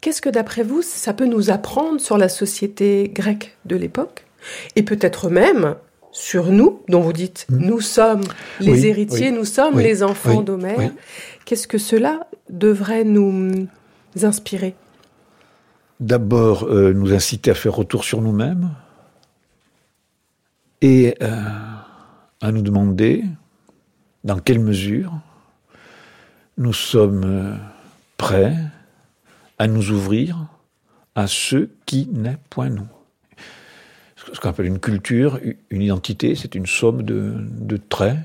Qu'est-ce 0.00 0.22
que 0.22 0.28
d'après 0.28 0.62
vous, 0.62 0.82
ça 0.82 1.12
peut 1.12 1.26
nous 1.26 1.50
apprendre 1.50 2.00
sur 2.00 2.18
la 2.18 2.28
société 2.28 3.10
grecque 3.12 3.56
de 3.64 3.76
l'époque? 3.76 4.26
Et 4.76 4.82
peut-être 4.82 5.28
même 5.28 5.76
sur 6.18 6.50
nous, 6.50 6.82
dont 6.88 7.00
vous 7.00 7.12
dites 7.12 7.46
hmm. 7.48 7.58
nous 7.58 7.80
sommes 7.80 8.24
les 8.60 8.86
héritiers, 8.86 9.30
nous 9.30 9.44
sommes 9.44 9.78
les 9.78 10.02
enfants 10.02 10.42
d'Homère. 10.42 10.90
Qu'est-ce 11.44 11.68
que 11.68 11.78
cela 11.78 12.26
devrait 12.50 13.04
nous 13.04 13.68
inspirer? 14.20 14.74
D'abord, 16.00 16.64
euh, 16.64 16.92
nous 16.92 17.12
inciter 17.12 17.52
à 17.52 17.54
faire 17.54 17.74
retour 17.74 18.04
sur 18.04 18.20
nous-mêmes 18.20 18.70
et 20.80 21.14
euh, 21.22 21.40
à 22.40 22.52
nous 22.52 22.62
demander 22.62 23.24
dans 24.24 24.38
quelle 24.38 24.60
mesure 24.60 25.12
nous 26.56 26.72
sommes 26.72 27.24
euh, 27.24 27.54
prêts 28.16 28.56
à 29.58 29.66
nous 29.66 29.90
ouvrir 29.90 30.46
à 31.14 31.26
ce 31.26 31.68
qui 31.86 32.08
n'est 32.12 32.38
point 32.50 32.68
nous 32.68 32.86
ce 34.32 34.40
qu'on 34.40 34.50
appelle 34.50 34.66
une 34.66 34.80
culture, 34.80 35.38
une 35.70 35.82
identité, 35.82 36.34
c'est 36.34 36.54
une 36.54 36.66
somme 36.66 37.02
de, 37.02 37.76
traits 37.88 38.18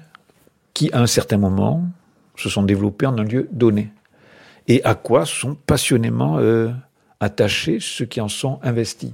qui, 0.74 0.92
à 0.92 1.02
un 1.02 1.08
certain 1.08 1.38
moment, 1.38 1.84
se 2.36 2.50
sont 2.50 2.64
développés 2.64 3.06
en 3.06 3.18
un 3.18 3.24
lieu 3.24 3.48
donné. 3.52 3.92
Et 4.68 4.84
à 4.84 4.96
quoi 4.96 5.26
sont 5.26 5.56
passionnément 5.56 6.40
euh, 6.40 6.70
attachés 7.20 7.78
ceux 7.80 8.06
qui 8.06 8.22
en 8.22 8.28
sont 8.28 8.60
investis. 8.64 9.12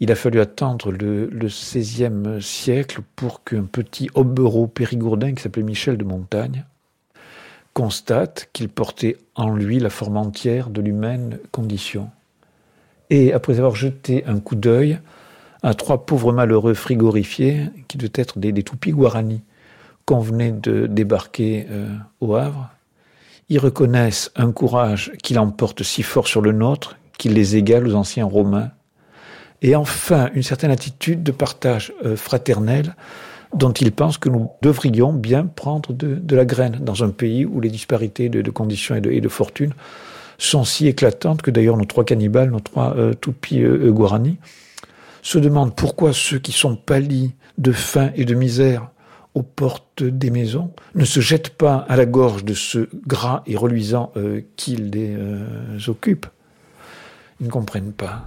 Il 0.00 0.12
a 0.12 0.14
fallu 0.14 0.40
attendre 0.40 0.92
le, 0.92 1.30
XVIe 1.32 2.42
siècle 2.42 3.00
pour 3.16 3.44
qu'un 3.44 3.64
petit 3.64 4.10
obero 4.14 4.66
périgourdin 4.66 5.34
qui 5.34 5.42
s'appelait 5.42 5.62
Michel 5.62 5.96
de 5.96 6.04
Montagne 6.04 6.64
constate 7.72 8.48
qu'il 8.52 8.70
portait 8.70 9.18
en 9.34 9.50
lui 9.50 9.78
la 9.78 9.90
forme 9.90 10.16
entière 10.16 10.70
de 10.70 10.80
l'humaine 10.80 11.38
condition. 11.52 12.10
Et 13.10 13.32
après 13.34 13.58
avoir 13.58 13.74
jeté 13.74 14.24
un 14.26 14.40
coup 14.40 14.56
d'œil 14.56 14.98
à 15.66 15.74
trois 15.74 16.06
pauvres 16.06 16.32
malheureux 16.32 16.74
frigorifiés, 16.74 17.62
qui 17.88 17.98
devaient 17.98 18.12
être 18.14 18.38
des, 18.38 18.62
toupies 18.62 18.92
guarani, 18.92 19.42
qu'on 20.04 20.20
venait 20.20 20.52
de 20.52 20.86
débarquer 20.86 21.66
euh, 21.68 21.88
au 22.20 22.36
Havre. 22.36 22.70
Ils 23.48 23.58
reconnaissent 23.58 24.30
un 24.36 24.52
courage 24.52 25.10
qui 25.24 25.34
l'emporte 25.34 25.82
si 25.82 26.04
fort 26.04 26.28
sur 26.28 26.40
le 26.40 26.52
nôtre 26.52 26.96
qu'il 27.18 27.32
les 27.34 27.56
égale 27.56 27.88
aux 27.88 27.96
anciens 27.96 28.26
Romains. 28.26 28.70
Et 29.60 29.74
enfin, 29.74 30.30
une 30.34 30.44
certaine 30.44 30.70
attitude 30.70 31.24
de 31.24 31.32
partage 31.32 31.92
euh, 32.04 32.14
fraternel 32.14 32.94
dont 33.52 33.72
ils 33.72 33.90
pensent 33.90 34.18
que 34.18 34.28
nous 34.28 34.48
devrions 34.62 35.12
bien 35.12 35.46
prendre 35.46 35.92
de, 35.92 36.36
la 36.36 36.44
graine 36.44 36.78
dans 36.80 37.02
un 37.02 37.10
pays 37.10 37.44
où 37.44 37.60
les 37.60 37.70
disparités 37.70 38.28
de, 38.28 38.50
conditions 38.52 38.94
et 38.94 39.20
de, 39.20 39.28
fortune 39.28 39.72
sont 40.38 40.62
si 40.62 40.86
éclatantes 40.86 41.42
que 41.42 41.50
d'ailleurs 41.50 41.76
nos 41.76 41.86
trois 41.86 42.04
cannibales, 42.04 42.50
nos 42.50 42.60
trois 42.60 42.94
euh, 42.96 43.14
toupies 43.14 43.64
euh, 43.64 43.90
guarani, 43.90 44.38
se 45.26 45.40
demandent 45.40 45.74
pourquoi 45.74 46.12
ceux 46.12 46.38
qui 46.38 46.52
sont 46.52 46.76
pâlis 46.76 47.34
de 47.58 47.72
faim 47.72 48.12
et 48.14 48.24
de 48.24 48.36
misère 48.36 48.90
aux 49.34 49.42
portes 49.42 50.04
des 50.04 50.30
maisons 50.30 50.70
ne 50.94 51.04
se 51.04 51.18
jettent 51.18 51.56
pas 51.56 51.84
à 51.88 51.96
la 51.96 52.06
gorge 52.06 52.44
de 52.44 52.54
ce 52.54 52.88
gras 53.08 53.42
et 53.44 53.56
reluisant 53.56 54.12
euh, 54.16 54.42
qu'ils 54.54 54.90
les 54.90 55.16
euh, 55.18 55.78
occupent. 55.88 56.28
Ils 57.40 57.46
ne 57.46 57.50
comprennent 57.50 57.92
pas. 57.92 58.24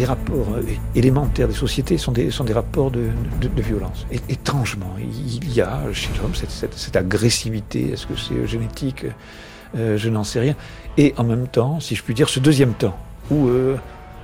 Les 0.00 0.06
rapports 0.06 0.54
euh, 0.54 0.62
élémentaires 0.94 1.46
des 1.46 1.54
sociétés 1.54 1.98
sont 1.98 2.12
des, 2.12 2.30
sont 2.30 2.44
des 2.44 2.54
rapports 2.54 2.90
de, 2.90 3.10
violence. 3.58 4.06
Et, 4.10 4.18
étrangement, 4.32 4.94
il 4.98 5.52
y 5.52 5.60
a 5.60 5.82
chez 5.92 6.08
l'homme 6.20 6.34
cette, 6.34 6.96
agressivité. 6.96 7.92
Est-ce 7.92 8.06
que 8.06 8.16
c'est 8.16 8.46
génétique? 8.46 9.04
Euh, 9.76 9.98
Je 9.98 10.08
n'en 10.08 10.24
sais 10.24 10.40
rien. 10.40 10.56
Et 10.96 11.12
en 11.18 11.24
même 11.24 11.46
temps, 11.48 11.80
si 11.80 11.94
je 11.94 12.02
puis 12.02 12.14
dire, 12.14 12.30
ce 12.30 12.40
deuxième 12.40 12.72
temps, 12.72 12.96
où 13.30 13.48
euh, 13.48 13.76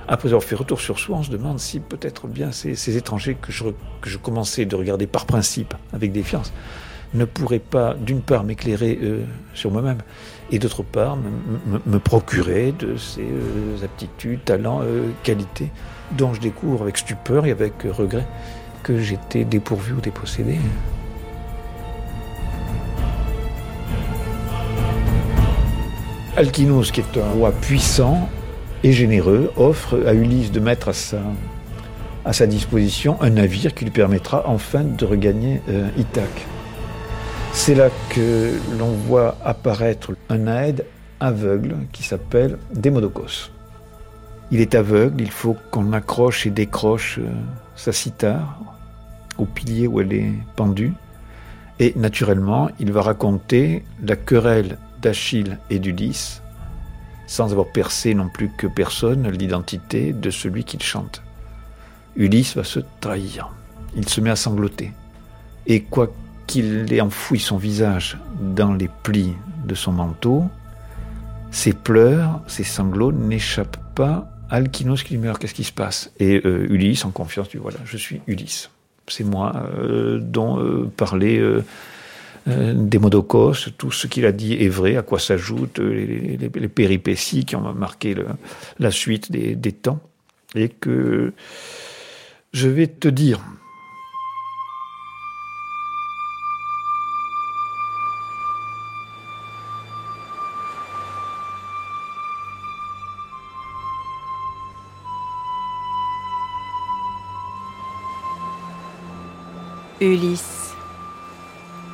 après 0.07 0.29
avoir 0.29 0.43
fait 0.43 0.55
retour 0.55 0.81
sur 0.81 0.97
soi, 0.97 1.17
on 1.17 1.23
se 1.23 1.29
demande 1.29 1.59
si 1.59 1.79
peut-être 1.79 2.27
bien 2.27 2.51
ces, 2.51 2.97
étrangers 2.97 3.37
que 3.39 3.51
je, 3.51 3.65
que 4.01 4.09
je 4.09 4.17
commençais 4.17 4.65
de 4.65 4.75
regarder 4.75 5.05
par 5.05 5.27
principe, 5.27 5.75
avec 5.93 6.11
défiance, 6.11 6.51
ne 7.13 7.25
pourraient 7.25 7.59
pas, 7.59 7.93
d'une 7.93 8.21
part, 8.21 8.43
m'éclairer 8.43 8.99
sur 9.53 9.71
moi-même, 9.71 9.99
et 10.51 10.59
d'autre 10.59 10.83
part 10.83 11.17
me, 11.17 11.99
procurer 11.99 12.71
de 12.71 12.95
ces 12.95 13.21
euh, 13.21 13.83
aptitudes, 13.83 14.43
talents, 14.45 14.81
euh, 14.83 15.09
qualités 15.23 15.71
dont 16.11 16.33
je 16.33 16.39
découvre 16.39 16.83
avec 16.83 16.97
stupeur 16.97 17.45
et 17.45 17.51
avec 17.51 17.73
regret 17.83 18.25
que 18.83 18.99
j'étais 18.99 19.43
dépourvu 19.43 19.93
ou 19.93 20.01
dépossédé. 20.01 20.57
Alkinos, 26.37 26.91
qui 26.91 27.01
est 27.01 27.17
un 27.17 27.31
roi 27.31 27.51
puissant 27.51 28.29
et 28.83 28.93
généreux, 28.93 29.51
offre 29.57 29.99
à 30.05 30.13
Ulysse 30.13 30.51
de 30.51 30.59
mettre 30.59 30.89
à 30.89 30.93
sa, 30.93 31.17
à 32.23 32.31
sa 32.31 32.45
disposition 32.45 33.17
un 33.21 33.31
navire 33.31 33.73
qui 33.73 33.85
lui 33.85 33.91
permettra 33.91 34.43
enfin 34.47 34.83
de 34.83 35.03
regagner 35.03 35.61
euh, 35.67 35.89
Ithaque. 35.97 36.45
C'est 37.53 37.75
là 37.75 37.89
que 38.09 38.53
l'on 38.77 38.91
voit 38.91 39.35
apparaître 39.43 40.15
un 40.29 40.47
aide 40.47 40.85
aveugle 41.19 41.75
qui 41.91 42.03
s'appelle 42.03 42.57
Démodocos. 42.73 43.51
Il 44.51 44.61
est 44.61 44.75
aveugle, 44.75 45.21
il 45.21 45.31
faut 45.31 45.57
qu'on 45.71 45.91
accroche 45.91 46.45
et 46.45 46.49
décroche 46.49 47.19
euh, 47.19 47.29
sa 47.75 47.91
cithare 47.91 48.61
au 49.37 49.45
pilier 49.45 49.87
où 49.87 49.99
elle 49.99 50.13
est 50.13 50.33
pendue. 50.55 50.93
Et 51.79 51.93
naturellement, 51.95 52.69
il 52.79 52.91
va 52.91 53.01
raconter 53.01 53.83
la 54.01 54.15
querelle 54.15 54.77
d'Achille 55.01 55.59
et 55.69 55.79
d'Ulysse, 55.79 56.41
sans 57.27 57.51
avoir 57.51 57.67
percé 57.67 58.13
non 58.13 58.29
plus 58.29 58.49
que 58.49 58.67
personne 58.67 59.29
l'identité 59.29 60.13
de 60.13 60.29
celui 60.29 60.63
qu'il 60.63 60.81
chante. 60.81 61.21
Ulysse 62.15 62.55
va 62.55 62.63
se 62.63 62.79
trahir. 62.99 63.51
Il 63.95 64.07
se 64.09 64.21
met 64.21 64.31
à 64.31 64.35
sangloter. 64.35 64.91
Et 65.67 65.81
quoi 65.83 66.11
qu'il 66.47 66.91
ait 66.93 67.01
enfoui 67.01 67.39
son 67.39 67.57
visage 67.57 68.17
dans 68.39 68.73
les 68.73 68.89
plis 69.03 69.33
de 69.65 69.75
son 69.75 69.91
manteau, 69.91 70.45
ses 71.51 71.73
pleurs, 71.73 72.41
ses 72.47 72.63
sanglots 72.63 73.11
n'échappent 73.11 73.77
pas 73.93 74.29
à 74.49 74.55
Alkinos 74.55 75.03
qui 75.03 75.17
meurt. 75.17 75.39
Qu'est-ce 75.39 75.53
qui 75.53 75.63
se 75.63 75.71
passe? 75.71 76.11
Et 76.19 76.41
euh, 76.45 76.67
Ulysse, 76.69 77.05
en 77.05 77.11
confiance, 77.11 77.49
dit 77.49 77.57
voilà, 77.57 77.77
je 77.85 77.97
suis 77.97 78.21
Ulysse. 78.27 78.69
C'est 79.07 79.23
moi 79.23 79.53
euh, 79.77 80.19
dont 80.21 80.59
euh, 80.59 80.89
parlait 80.95 81.41
Démodocos. 82.45 83.69
Tout 83.77 83.91
ce 83.91 84.07
qu'il 84.07 84.25
a 84.25 84.31
dit 84.31 84.53
est 84.53 84.69
vrai, 84.69 84.95
à 84.95 85.01
quoi 85.01 85.19
s'ajoutent 85.19 85.79
les, 85.79 86.49
péripéties 86.69 87.43
qui 87.43 87.55
ont 87.57 87.73
marqué 87.73 88.15
la 88.79 88.91
suite 88.91 89.31
des 89.31 89.71
temps. 89.73 89.99
Et 90.55 90.69
que 90.69 91.33
je 92.53 92.69
vais 92.69 92.87
te 92.87 93.09
dire, 93.09 93.41
Ulysse, 109.99 110.75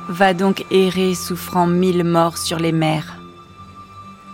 va 0.08 0.34
donc 0.34 0.66
errer 0.70 1.14
souffrant 1.14 1.66
mille 1.66 2.04
morts 2.04 2.36
sur 2.36 2.58
les 2.58 2.72
mers. 2.72 3.16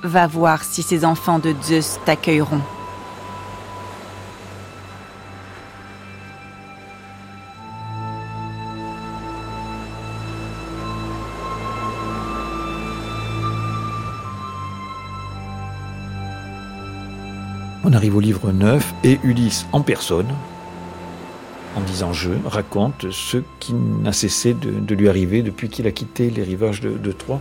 Va 0.03 0.27
voir 0.27 0.65
si 0.65 0.83
ces 0.83 1.05
enfants 1.05 1.39
de 1.39 1.55
Zeus 1.63 2.01
t'accueilleront. 2.05 2.63
On 17.85 17.93
arrive 17.93 18.17
au 18.17 18.21
livre 18.21 18.51
9 18.51 18.95
et 19.05 19.21
Ulysse 19.23 19.67
en 19.73 19.83
personne 19.83 20.35
en 21.77 21.81
disant 21.81 22.13
je, 22.13 22.31
raconte 22.45 23.11
ce 23.11 23.39
qui 23.59 23.75
n'a 23.75 24.13
cessé 24.13 24.55
de, 24.55 24.95
lui 24.95 25.09
arriver 25.09 25.43
depuis 25.43 25.69
qu'il 25.69 25.87
a 25.87 25.93
quitté 25.93 26.31
les 26.31 26.43
rivages 26.43 26.81
de 26.81 27.13
Troie. 27.13 27.41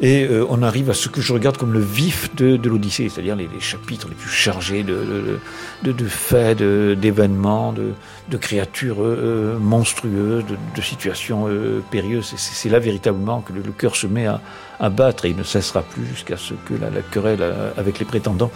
Et 0.00 0.24
euh, 0.24 0.44
on 0.50 0.62
arrive 0.62 0.90
à 0.90 0.94
ce 0.94 1.08
que 1.08 1.22
je 1.22 1.32
regarde 1.32 1.56
comme 1.56 1.72
le 1.72 1.80
vif 1.80 2.34
de, 2.36 2.68
l'Odyssée, 2.68 3.08
c'est-à-dire 3.08 3.34
les, 3.34 3.48
chapitres 3.60 4.08
les 4.08 4.14
plus 4.14 4.30
chargés 4.30 4.82
de, 4.82 5.38
de, 5.82 6.06
faits, 6.06 6.58
d'événements, 6.58 7.72
de, 7.72 8.36
créatures 8.36 8.98
euh, 9.00 9.58
monstrueuses, 9.58 10.44
de, 10.44 10.82
situations 10.82 11.48
euh, 11.48 11.82
périlleuses. 11.90 12.34
C'est 12.36 12.68
là 12.68 12.78
véritablement 12.78 13.40
que 13.40 13.54
le, 13.54 13.62
cœur 13.72 13.96
se 13.96 14.06
met 14.06 14.26
à, 14.26 14.90
battre 14.90 15.24
et 15.24 15.30
il 15.30 15.36
ne 15.36 15.42
cessera 15.42 15.82
plus 15.82 16.04
jusqu'à 16.06 16.36
ce 16.36 16.52
que 16.52 16.74
la 16.74 17.00
querelle 17.10 17.42
avec 17.78 17.98
les 17.98 18.04
prétendants 18.04 18.50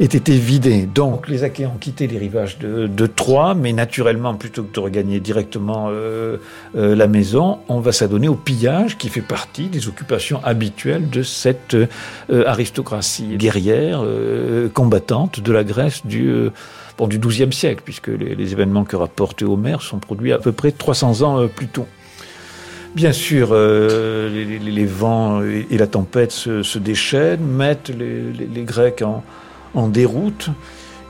ait 0.00 0.04
été 0.04 0.36
vidé. 0.36 0.86
Donc 0.86 1.28
les 1.28 1.44
Achéens 1.44 1.70
ont 1.74 1.78
quitté 1.78 2.06
les 2.06 2.18
rivages 2.18 2.58
de, 2.58 3.06
Troie, 3.06 3.54
mais 3.54 3.72
naturellement, 3.72 4.34
plutôt 4.34 4.62
que 4.62 4.74
de 4.74 4.80
regagner 4.80 5.20
directement 5.20 5.88
euh, 5.90 6.38
euh, 6.76 6.96
la 6.96 7.06
maison, 7.06 7.58
on 7.68 7.80
va 7.80 7.92
s'adonner 7.92 8.28
au 8.28 8.34
pillage 8.34 8.98
qui 8.98 9.08
fait 9.08 9.20
partie 9.20 9.66
des 9.66 9.88
occupations 9.88 10.40
habituelles 10.42 11.08
de 11.10 11.22
cette 11.22 11.74
euh, 11.74 11.86
aristocratie 12.46 13.36
guerrière, 13.36 14.02
combattante 14.72 15.40
de 15.40 15.52
la 15.52 15.64
Grèce 15.64 16.04
du 16.04 16.50
bon, 16.98 17.06
du 17.06 17.18
XIIe 17.18 17.52
siècle, 17.52 17.82
puisque 17.84 18.08
les, 18.08 18.52
événements 18.52 18.84
que 18.84 18.96
rapporte 18.96 19.42
Homère 19.42 19.82
sont 19.82 19.98
produits 19.98 20.32
à 20.32 20.38
peu 20.38 20.52
près 20.52 20.72
300 20.72 21.22
ans 21.22 21.48
plus 21.48 21.68
tôt. 21.68 21.86
Bien 22.94 23.12
sûr, 23.12 23.54
les, 23.54 24.86
vents 24.86 25.42
et, 25.42 25.76
la 25.76 25.86
tempête 25.86 26.30
se 26.32 26.78
déchaînent, 26.78 27.44
mettent 27.44 27.90
les 27.90 28.62
Grecs 28.62 29.02
en, 29.02 29.22
en 29.74 29.88
déroute. 29.88 30.50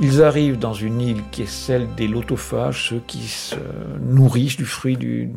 Ils 0.01 0.23
arrivent 0.23 0.59
dans 0.59 0.75
une 0.75 1.01
île 1.01 1.23
qui 1.31 1.43
est 1.43 1.49
celle 1.49 1.95
des 1.95 2.09
lotophages, 2.09 2.89
ceux 2.91 3.03
qui 3.07 3.29
se 3.29 3.57
nourrissent 4.01 4.57
du 4.57 4.65
fruit 4.65 4.97
du, 4.97 5.31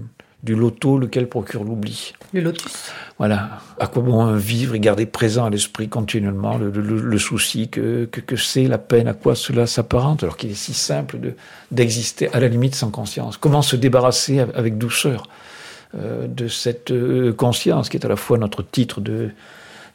du 0.44 0.56
loto, 0.56 0.98
lequel 0.98 1.28
procure 1.28 1.64
l'oubli. 1.64 2.14
Le 2.34 2.42
lotus. 2.42 2.92
Voilà. 3.18 3.60
À 3.80 3.88
quoi 3.88 4.02
bon 4.02 4.36
vivre 4.36 4.76
et 4.76 4.80
garder 4.80 5.06
présent 5.06 5.46
à 5.46 5.50
l'esprit 5.50 5.90
continuellement 5.90 6.58
le, 6.58 7.18
souci 7.20 7.70
que, 7.70 8.06
que, 8.06 8.36
c'est 8.36 8.68
la 8.68 8.78
peine, 8.78 9.08
à 9.08 9.14
quoi 9.14 9.36
cela 9.36 9.68
s'apparente, 9.68 10.24
alors 10.24 10.38
qu'il 10.38 10.52
est 10.52 10.56
si 10.56 10.74
simple 10.74 11.18
d'exister 11.72 12.34
à 12.34 12.40
la 12.40 12.48
limite 12.48 12.76
sans 12.76 12.90
conscience. 12.90 13.38
Comment 13.38 13.62
se 13.62 13.76
débarrasser 13.76 14.40
avec 14.40 14.78
douceur 14.78 15.28
euh, 15.96 16.28
de 16.28 16.48
cette 16.48 16.92
euh, 16.92 17.34
conscience 17.34 17.90
qui 17.90 17.98
est 17.98 18.06
à 18.06 18.10
la 18.10 18.16
fois 18.16 18.38
notre 18.38 18.62
titre 18.62 19.02
de, 19.02 19.30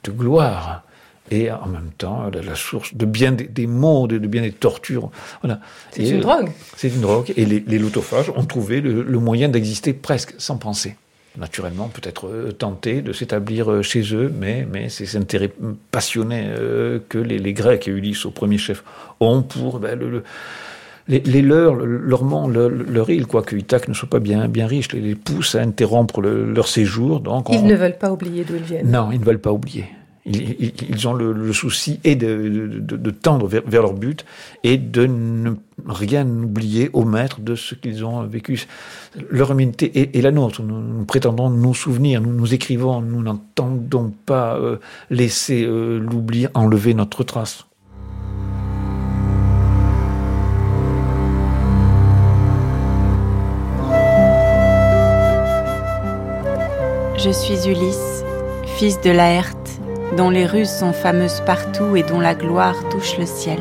de 0.04 0.10
gloire 0.10 0.82
et 1.30 1.50
en 1.50 1.66
même 1.66 1.90
temps 1.96 2.30
la, 2.30 2.54
source 2.54 2.94
de 2.94 3.06
bien 3.06 3.32
des, 3.32 3.66
maux, 3.66 4.06
de, 4.06 4.18
bien 4.18 4.42
des 4.42 4.52
tortures. 4.52 5.10
Voilà. 5.42 5.60
C'est 5.90 6.08
une 6.08 6.20
drogue. 6.20 6.50
C'est 6.76 6.88
une 6.88 7.00
drogue. 7.00 7.32
Et 7.36 7.44
les, 7.44 7.60
les 7.60 7.78
lotophages 7.78 8.30
ont 8.30 8.44
trouvé 8.44 8.80
le, 8.80 9.18
moyen 9.18 9.48
d'exister 9.48 9.92
presque 9.92 10.34
sans 10.38 10.56
penser. 10.56 10.96
Naturellement, 11.38 11.88
peut-être 11.88 12.26
euh, 12.26 12.52
tentés 12.52 13.00
de 13.00 13.14
s'établir 13.14 13.70
euh, 13.70 13.80
chez 13.80 14.14
eux, 14.14 14.30
mais, 14.38 14.66
mais 14.70 14.90
ces 14.90 15.16
intérêts 15.16 15.50
passionnés 15.90 16.44
euh, 16.48 16.98
que 17.08 17.16
les, 17.16 17.38
les, 17.38 17.54
Grecs 17.54 17.88
et 17.88 17.90
Ulysse 17.90 18.26
au 18.26 18.30
premier 18.30 18.58
chef 18.58 18.84
ont 19.18 19.40
pour 19.40 19.78
ben, 19.78 19.98
le, 19.98 20.24
les, 21.08 21.20
les, 21.20 21.40
leurs, 21.40 21.74
leur 21.74 22.24
monde, 22.24 22.52
leur, 22.52 23.08
île, 23.08 23.26
quoique 23.26 23.56
Ithaque 23.56 23.88
ne 23.88 23.94
soit 23.94 24.10
pas 24.10 24.18
bien, 24.18 24.46
bien 24.46 24.66
riche, 24.66 24.92
les, 24.92 25.00
les 25.00 25.14
pousse 25.14 25.54
à 25.54 25.62
interrompre 25.62 26.20
leur 26.20 26.68
séjour. 26.68 27.20
Donc 27.20 27.46
ils 27.48 27.64
ne 27.64 27.76
veulent 27.76 27.96
pas 27.96 28.12
oublier 28.12 28.44
d'où 28.44 28.56
ils 28.56 28.62
viennent. 28.62 28.90
Non, 28.90 29.10
ils 29.10 29.20
ne 29.20 29.24
veulent 29.24 29.40
pas 29.40 29.52
oublier. 29.52 29.86
Ils, 30.24 31.08
ont 31.08 31.14
le, 31.14 31.52
souci 31.52 31.98
et 32.04 32.14
de, 32.14 33.10
tendre 33.10 33.48
vers, 33.48 33.82
leur 33.82 33.92
but 33.92 34.24
et 34.62 34.78
de 34.78 35.06
ne 35.06 35.50
rien 35.88 36.24
oublier 36.28 36.90
au 36.92 37.04
maître 37.04 37.40
de 37.40 37.56
ce 37.56 37.74
qu'ils 37.74 38.04
ont 38.04 38.22
vécu. 38.22 38.66
Leur 39.30 39.50
humanité 39.50 40.16
est, 40.16 40.22
la 40.22 40.30
nôtre. 40.30 40.62
Nous, 40.62 41.04
prétendons 41.06 41.50
nous 41.50 41.74
souvenir, 41.74 42.20
nous 42.20 42.32
nous 42.32 42.54
écrivons, 42.54 43.00
nous 43.00 43.20
n'entendons 43.20 44.12
pas 44.24 44.56
euh, 44.56 44.76
laisser 45.10 45.64
euh, 45.64 45.98
l'oubli 45.98 46.46
enlever 46.54 46.94
notre 46.94 47.24
trace. 47.24 47.66
Je 57.18 57.30
suis 57.30 57.68
Ulysse, 57.68 58.24
fils 58.78 59.00
de 59.00 59.10
Laerte 59.10 59.81
dont 60.16 60.30
les 60.30 60.46
rues 60.46 60.66
sont 60.66 60.92
fameuses 60.92 61.42
partout 61.46 61.96
et 61.96 62.02
dont 62.02 62.20
la 62.20 62.34
gloire 62.34 62.76
touche 62.90 63.18
le 63.18 63.26
ciel. 63.26 63.58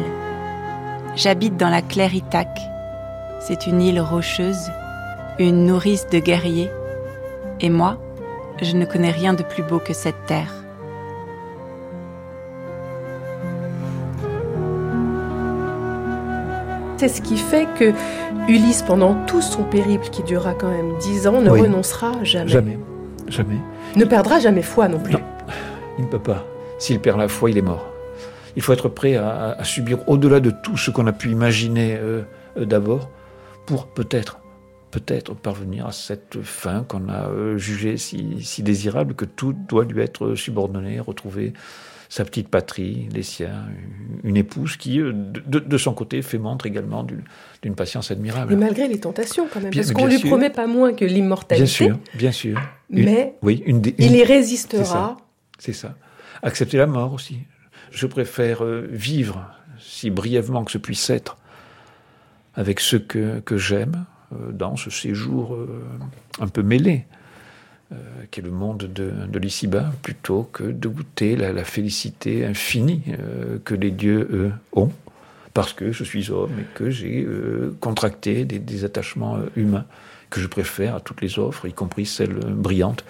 J'habite 1.16 1.58
dans 1.58 1.70
la 1.70 1.82
claire 1.82 2.14
Ithaque. 2.14 2.60
C'est 3.40 3.68
une 3.68 3.82
île 3.82 4.02
rocheuse, 4.02 4.70
une 5.40 5.66
nourrice 5.66 6.08
de 6.08 6.20
guerriers. 6.20 6.70
Et 7.60 7.70
moi, 7.70 7.98
je 8.62 8.76
ne 8.76 8.86
connais 8.86 9.12
rien 9.12 9.34
de 9.34 9.44
plus 9.44 9.64
beau 9.64 9.80
que 9.80 9.94
cette 9.94 10.26
terre. 10.26 10.54
C'est 16.98 17.08
ce 17.08 17.22
qui 17.22 17.38
fait 17.38 17.68
que 17.80 17.94
Ulysse, 18.48 18.84
pendant 18.84 19.16
tout 19.26 19.42
son 19.42 19.64
périple 19.64 20.10
qui 20.10 20.22
durera 20.22 20.54
quand 20.54 20.70
même 20.70 20.98
dix 21.00 21.28
ans, 21.28 21.42
ne 21.42 21.50
renoncera 21.50 22.12
jamais. 22.24 22.50
Jamais, 22.50 22.80
jamais. 23.28 23.58
Ne 23.96 24.06
perdra 24.06 24.40
jamais 24.40 24.62
foi 24.62 24.88
non 24.88 25.00
plus. 25.00 25.16
Il 26.02 26.06
ne 26.06 26.10
peut 26.10 26.20
pas. 26.20 26.44
S'il 26.80 27.00
perd 27.00 27.20
la 27.20 27.28
foi, 27.28 27.52
il 27.52 27.60
est 27.60 27.62
mort. 27.62 27.86
Il 28.56 28.64
faut 28.64 28.74
être 28.74 28.90
prêt 28.90 29.18
à, 29.18 29.64
subir 29.64 30.00
au-delà 30.10 30.40
de 30.40 30.50
tout 30.50 30.76
ce 30.76 30.90
qu'on 30.90 31.06
a 31.06 31.14
pu 31.14 31.30
imaginer 31.30 31.96
euh, 31.96 32.24
euh, 32.58 32.66
d'abord 32.66 33.12
pour 33.68 33.86
peut-être, 33.86 34.40
peut-être 34.90 35.36
parvenir 35.36 35.86
à 35.86 35.92
cette 35.92 36.42
fin 36.42 36.84
qu'on 36.84 37.08
a 37.08 37.28
euh, 37.28 37.56
jugée 37.60 37.98
si, 37.98 38.64
désirable 38.64 39.14
que 39.14 39.26
tout 39.26 39.54
doit 39.54 39.86
lui 39.86 40.02
être 40.02 40.34
subordonné, 40.34 41.00
retrouver 41.00 41.54
sa 42.10 42.26
petite 42.26 42.50
patrie, 42.50 43.08
les 43.14 43.22
siens, 43.22 43.68
une 44.24 44.38
épouse 44.38 44.78
qui, 44.78 45.00
de, 45.00 45.78
son 45.78 45.94
côté, 45.94 46.24
fait 46.24 46.40
montre 46.40 46.66
également 46.66 47.06
d'une 47.62 47.76
patience 47.76 48.10
admirable. 48.10 48.54
Mais 48.56 48.66
malgré 48.66 48.88
les 48.88 49.00
tentations, 49.00 49.48
quand 49.54 49.62
même, 49.62 49.72
parce 49.72 49.94
qu'on 49.94 50.08
lui 50.08 50.18
promet 50.18 50.50
pas 50.50 50.68
moins 50.68 50.94
que 50.94 51.06
l'immortalité. 51.06 51.64
Bien 51.64 51.72
sûr, 51.72 52.00
bien 52.16 52.32
sûr. 52.32 52.60
Mais 52.90 53.36
oui, 53.44 53.64
une, 53.66 53.84
il 53.98 54.16
y 54.16 54.24
résistera 54.26 55.16
c'est 55.62 55.74
ça. 55.74 55.96
Accepter 56.42 56.78
la 56.78 56.88
mort 56.88 57.14
aussi. 57.14 57.38
Je 57.92 58.08
préfère 58.08 58.64
euh, 58.64 58.88
vivre, 58.90 59.48
si 59.80 60.10
brièvement 60.10 60.66
que 60.66 60.72
ce 60.72 60.80
puisse 60.80 61.08
être, 61.12 61.38
avec 62.56 62.80
ceux 62.80 62.98
que, 62.98 63.58
j'aime, 63.58 64.06
euh, 64.34 64.52
dans 64.52 64.76
ce 64.76 64.90
séjour 64.90 65.54
euh, 65.54 65.68
un 66.40 66.48
peu 66.48 66.64
mêlé, 66.64 67.06
qui 68.32 68.40
est 68.40 68.44
le 68.44 68.52
monde 68.52 68.90
de, 68.94 69.12
de 69.28 69.38
l'ici-bas, 69.38 69.92
plutôt 70.02 70.50
que 70.54 70.64
de 70.64 70.88
goûter 70.88 71.36
la, 71.36 71.66
félicité 71.66 72.46
infinie 72.46 73.04
que 73.66 73.76
les 73.76 73.92
dieux, 73.92 74.30
eux, 74.32 74.54
ont, 74.72 74.94
parce 75.54 75.74
que 75.74 75.92
je 75.92 76.06
suis 76.06 76.32
homme 76.32 76.58
et 76.58 76.66
que 76.74 76.90
j'ai 76.90 77.28
contracté 77.82 78.46
des, 78.46 78.60
des 78.60 78.86
attachements 78.86 79.40
humains 79.58 79.84
que 80.30 80.40
je 80.40 80.48
préfère 80.48 80.96
à 80.96 81.00
toutes 81.02 81.20
les 81.20 81.38
offres, 81.38 81.68
y 81.68 81.74
compris 81.74 82.06
celles 82.06 82.36
brillantes 82.36 83.04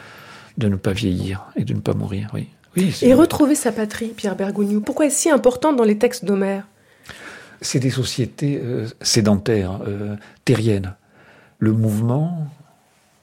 de 0.62 0.70
ne 0.70 0.76
pas 0.76 0.94
vieillir 0.94 1.46
et 1.56 1.66
de 1.66 1.74
ne 1.74 1.80
pas 1.80 1.94
mourir, 1.94 2.30
oui. 2.34 2.48
oui 2.78 2.96
et 3.02 3.14
retrouver 3.14 3.56
sa 3.56 3.72
patrie, 3.72 4.10
Pierre 4.10 4.36
Bergogneau, 4.36 4.80
pourquoi 4.80 5.08
est-ce 5.08 5.20
si 5.20 5.30
important 5.30 5.74
dans 5.74 5.84
les 5.84 5.98
textes 5.98 6.24
d'Homère? 6.24 6.66
C'est 7.62 7.80
des 7.80 7.90
sociétés 7.90 8.60
euh, 8.64 8.88
sédentaires, 9.02 9.82
euh, 9.88 10.16
terriennes. 10.46 10.96
Le 11.60 11.74
mouvement, 11.74 12.48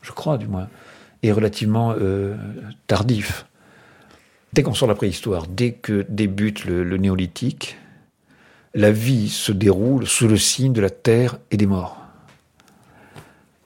je 0.03 0.13
crois 0.13 0.39
du 0.39 0.47
moins, 0.47 0.69
est 1.23 1.33
relativement 1.33 1.95
euh, 1.99 2.37
tardif. 2.87 3.47
Dès 4.53 4.63
qu'on 4.63 4.75
sort 4.75 4.89
de 4.89 4.93
la 4.93 4.97
préhistoire, 4.97 5.47
dès 5.47 5.73
que 5.73 6.07
débute 6.09 6.65
le 6.65 6.97
néolithique, 6.97 7.77
la 8.75 8.91
vie 8.93 9.29
se 9.29 9.53
déroule 9.53 10.07
sous 10.07 10.29
le 10.29 10.37
signe 10.37 10.73
de 10.73 10.81
la 10.81 10.91
terre 10.91 11.39
et 11.51 11.57
des 11.57 11.67
morts. 11.67 11.99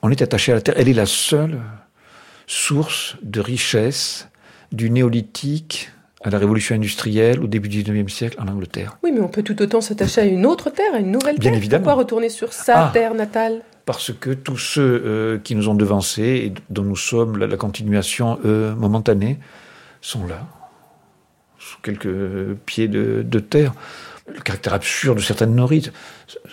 On 0.02 0.10
est 0.10 0.22
attaché 0.22 0.52
à 0.52 0.56
la 0.56 0.60
terre, 0.60 0.74
elle 0.76 0.88
est 0.88 0.94
la 0.94 1.06
seule 1.06 1.60
source 2.53 3.16
de 3.22 3.40
richesse 3.40 4.28
du 4.72 4.90
néolithique 4.90 5.90
à 6.22 6.28
la 6.28 6.38
révolution 6.38 6.74
industrielle 6.74 7.40
au 7.40 7.46
début 7.46 7.68
du 7.68 7.82
19e 7.82 8.09
siècle 8.09 8.38
en 8.40 8.46
Angleterre. 8.46 8.98
Oui, 9.03 9.11
mais 9.11 9.20
on 9.20 9.28
peut 9.28 9.42
tout 9.42 9.61
autant 9.62 9.80
s'attacher 9.80 10.20
à 10.20 10.24
une 10.24 10.44
autre 10.44 10.68
terre, 10.68 10.94
à 10.94 10.98
une 10.98 11.11
nouvelle 11.11 11.38
Bien 11.38 11.50
terre. 11.50 11.59
évidemment. 11.59 11.84
Pourquoi 11.84 12.03
retourner 12.03 12.28
sur 12.28 12.53
sa 12.53 12.88
ah. 12.88 12.90
terre 12.92 13.14
natale 13.14 13.62
Parce 13.86 14.12
que 14.12 14.30
tous 14.30 14.59
ceux 14.59 15.03
euh, 15.05 15.38
qui 15.38 15.55
nous 15.55 15.68
ont 15.68 15.74
devancés 15.74 16.42
et 16.44 16.53
dont 16.68 16.82
nous 16.82 16.96
sommes 16.96 17.38
la, 17.38 17.57
continuation 17.57 18.38
euh, 18.44 18.74
momentanée 18.74 19.38
sont 20.03 20.26
là, 20.26 20.46
sous 21.59 21.80
quelques 21.80 22.55
pieds 22.66 22.88
de, 22.88 23.38
terre. 23.40 23.72
Le 24.32 24.40
caractère 24.40 24.74
absurde 24.74 25.16
de 25.16 25.22
certaines 25.22 25.55
norites, 25.55 25.90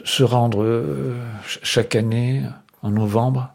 se 0.06 0.24
rendre 0.24 0.64
euh, 0.64 1.14
chaque 1.46 1.96
année 1.96 2.42
en 2.84 2.90
novembre 2.90 3.54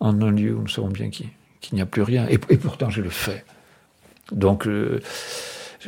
en 0.00 0.20
un 0.20 0.32
lieu 0.32 0.54
où 0.54 0.60
nous 0.60 0.68
savons 0.68 0.88
bien 0.88 1.08
qui 1.08 1.28
qu'il 1.64 1.76
n'y 1.76 1.82
a 1.82 1.86
plus 1.86 2.02
rien. 2.02 2.26
Et, 2.28 2.38
pourtant, 2.38 2.90
je 2.90 3.00
le 3.00 3.10
fais. 3.10 3.44
Donc, 4.32 4.66
euh, 4.66 5.00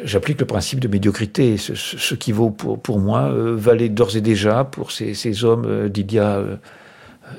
j'applique 0.04 0.40
le 0.40 0.46
principe 0.46 0.80
de 0.80 0.88
médiocrité. 0.88 1.56
Ce, 1.58 2.14
qui 2.14 2.32
vaut 2.32 2.50
pour, 2.50 2.98
moi 2.98 3.30
euh, 3.30 3.54
valait 3.56 3.88
d'ores 3.88 4.16
et 4.16 4.20
déjà 4.20 4.64
pour 4.64 4.90
ces, 4.90 5.44
hommes 5.44 5.66
euh, 5.66 5.88
d'il 5.88 6.12
y 6.12 6.18
a 6.18 6.42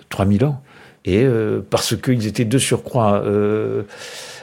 3000 0.09 0.45
ans. 0.45 0.61
Et 1.05 1.25
parce 1.69 1.95
qu'ils 1.95 2.27
étaient 2.27 2.43
de 2.43 2.57
surcroît 2.57 3.23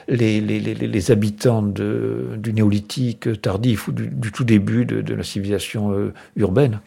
les, 0.08 1.10
habitants 1.10 1.60
du 1.60 2.52
néolithique 2.54 3.42
tardif 3.42 3.86
ou 3.88 3.92
du, 3.92 4.32
tout 4.32 4.44
début 4.44 4.86
de, 4.86 5.02
de 5.02 5.14
la 5.14 5.22
civilisation 5.22 6.10
urbaine, 6.36 6.80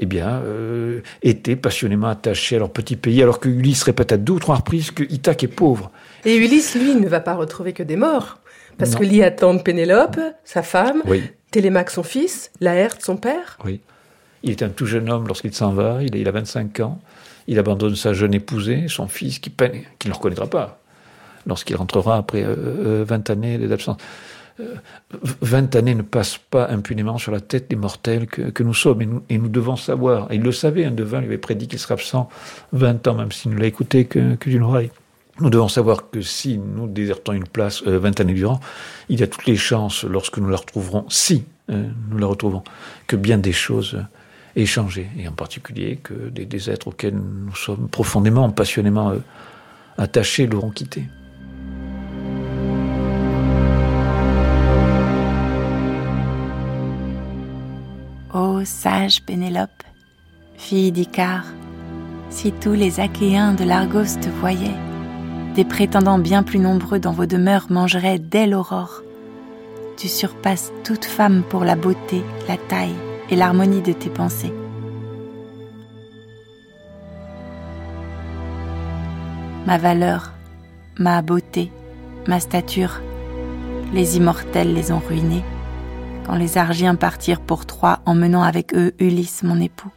eh 0.00 0.04
bien, 0.04 0.42
étaient 1.22 1.56
passionnément 1.56 2.08
attachés 2.08 2.56
à 2.56 2.58
leur 2.58 2.70
petit 2.70 2.96
pays, 2.96 3.22
alors 3.22 3.40
que 3.40 3.48
Ulysse 3.48 3.84
répète 3.84 4.12
à 4.12 4.18
deux 4.18 4.34
ou 4.34 4.38
trois 4.38 4.56
reprises 4.56 4.90
que 4.90 5.04
Ithaque 5.04 5.44
est 5.44 5.48
pauvre. 5.48 5.90
Et 6.24 6.36
Ulysse, 6.36 6.74
lui, 6.74 6.94
ne 6.94 7.08
va 7.08 7.20
pas 7.20 7.34
retrouver 7.34 7.72
que 7.72 7.82
des 7.82 7.96
morts. 7.96 8.38
Parce 8.78 8.94
que 8.94 9.02
l'y 9.02 9.22
attendent 9.22 9.62
Pénélope, 9.62 10.18
sa 10.44 10.62
femme, 10.62 11.02
Télémaque, 11.50 11.90
son 11.90 12.02
fils, 12.02 12.50
Laerte, 12.60 13.02
son 13.02 13.16
père. 13.16 13.58
Oui. 13.64 13.80
Il 14.42 14.50
est 14.50 14.62
un 14.62 14.70
tout 14.70 14.86
jeune 14.86 15.10
homme 15.10 15.28
lorsqu'il 15.28 15.54
s'en 15.54 15.72
va, 15.72 15.98
il, 16.02 16.26
a 16.26 16.30
25 16.30 16.80
ans. 16.80 17.00
Il 17.46 17.58
abandonne 17.58 17.94
sa 17.94 18.12
jeune 18.12 18.34
épousée, 18.34 18.86
son 18.88 19.08
fils, 19.08 19.38
qui 19.38 19.50
peine, 19.50 19.82
qui 19.98 20.08
ne 20.08 20.12
le 20.12 20.16
reconnaîtra 20.16 20.46
pas 20.46 20.78
lorsqu'il 21.46 21.76
rentrera 21.76 22.16
après 22.16 22.42
20 22.42 22.48
euh, 22.48 23.04
euh, 23.08 23.32
années 23.32 23.58
d'absence. 23.58 23.96
20 25.40 25.74
euh, 25.74 25.78
années 25.78 25.94
ne 25.94 26.02
passent 26.02 26.38
pas 26.38 26.68
impunément 26.68 27.18
sur 27.18 27.32
la 27.32 27.40
tête 27.40 27.68
des 27.70 27.76
mortels 27.76 28.26
que, 28.26 28.62
nous 28.62 28.74
sommes, 28.74 29.22
et 29.28 29.38
nous, 29.38 29.48
devons 29.48 29.76
savoir. 29.76 30.30
Et 30.30 30.36
il 30.36 30.42
le 30.42 30.52
savait, 30.52 30.84
un 30.84 30.90
devin 30.90 31.18
lui 31.18 31.26
avait 31.26 31.38
prédit 31.38 31.68
qu'il 31.68 31.78
serait 31.78 31.94
absent 31.94 32.28
20 32.72 33.06
ans, 33.08 33.14
même 33.14 33.32
s'il 33.32 33.52
ne 33.52 33.58
l'a 33.58 33.66
écouté 33.66 34.04
que, 34.04 34.34
que 34.36 34.50
d'une 34.50 34.62
oreille. 34.62 34.90
Nous 35.40 35.48
devons 35.48 35.68
savoir 35.68 36.10
que 36.10 36.20
si 36.20 36.58
nous 36.58 36.86
désertons 36.86 37.32
une 37.32 37.46
place 37.46 37.82
euh, 37.86 37.98
20 37.98 38.20
années 38.20 38.34
durant, 38.34 38.60
il 39.08 39.20
y 39.20 39.22
a 39.22 39.26
toutes 39.26 39.46
les 39.46 39.56
chances, 39.56 40.04
lorsque 40.04 40.38
nous 40.38 40.48
la 40.48 40.58
retrouverons, 40.58 41.06
si 41.08 41.44
euh, 41.70 41.88
nous 42.10 42.18
la 42.18 42.26
retrouvons, 42.26 42.62
que 43.06 43.16
bien 43.16 43.38
des 43.38 43.52
choses 43.52 43.98
aient 44.56 44.66
changé, 44.66 45.08
et 45.16 45.26
en 45.26 45.32
particulier 45.32 45.98
que 46.02 46.28
des, 46.28 46.70
êtres 46.70 46.88
auxquels 46.88 47.14
nous 47.14 47.54
sommes 47.54 47.88
profondément, 47.88 48.50
passionnément 48.50 49.10
euh, 49.10 49.18
attachés 49.96 50.46
l'auront 50.46 50.70
quitté. 50.70 51.04
Ô 58.34 58.64
sage 58.64 59.22
Pénélope, 59.22 59.82
fille 60.56 60.92
d'Icare, 60.92 61.46
si 62.28 62.52
tous 62.52 62.72
les 62.72 63.00
Achéens 63.00 63.54
de 63.54 63.64
l'Argos 63.64 64.18
te 64.20 64.28
voyaient, 64.28 64.91
des 65.54 65.64
prétendants 65.64 66.18
bien 66.18 66.42
plus 66.42 66.58
nombreux 66.58 66.98
dans 66.98 67.12
vos 67.12 67.26
demeures 67.26 67.66
mangeraient 67.70 68.18
dès 68.18 68.46
l'aurore. 68.46 69.02
Tu 69.96 70.08
surpasses 70.08 70.72
toute 70.84 71.04
femme 71.04 71.42
pour 71.48 71.64
la 71.64 71.76
beauté, 71.76 72.22
la 72.48 72.56
taille 72.56 72.94
et 73.30 73.36
l'harmonie 73.36 73.82
de 73.82 73.92
tes 73.92 74.10
pensées. 74.10 74.52
Ma 79.66 79.78
valeur, 79.78 80.32
ma 80.98 81.22
beauté, 81.22 81.70
ma 82.26 82.40
stature, 82.40 83.00
les 83.92 84.16
immortels 84.16 84.74
les 84.74 84.90
ont 84.90 85.02
ruinés 85.06 85.44
quand 86.26 86.34
les 86.34 86.56
Argiens 86.56 86.94
partirent 86.94 87.40
pour 87.40 87.66
Troie 87.66 88.00
emmenant 88.06 88.42
avec 88.42 88.74
eux 88.74 88.92
Ulysse 88.98 89.42
mon 89.42 89.60
époux. 89.60 89.90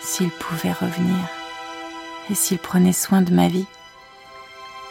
S'ils 0.00 0.30
pouvaient 0.30 0.72
revenir 0.72 1.16
et 2.30 2.34
s'ils 2.34 2.58
prenaient 2.58 2.92
soin 2.92 3.22
de 3.22 3.34
ma 3.34 3.48
vie, 3.48 3.66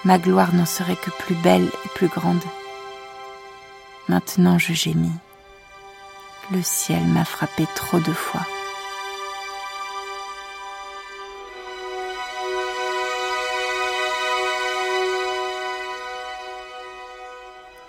ma 0.06 0.18
gloire 0.18 0.54
n'en 0.54 0.66
serait 0.66 0.96
que 0.96 1.10
plus 1.12 1.36
belle 1.36 1.70
et 1.86 1.90
plus 1.96 2.08
grande. 2.08 2.44
Maintenant 4.08 4.58
je 4.58 4.74
gémis. 4.74 5.12
Le 6.52 6.62
ciel 6.64 7.04
m'a 7.06 7.26
frappé 7.26 7.66
trop 7.76 8.00
de 8.00 8.14
fois. 8.14 8.46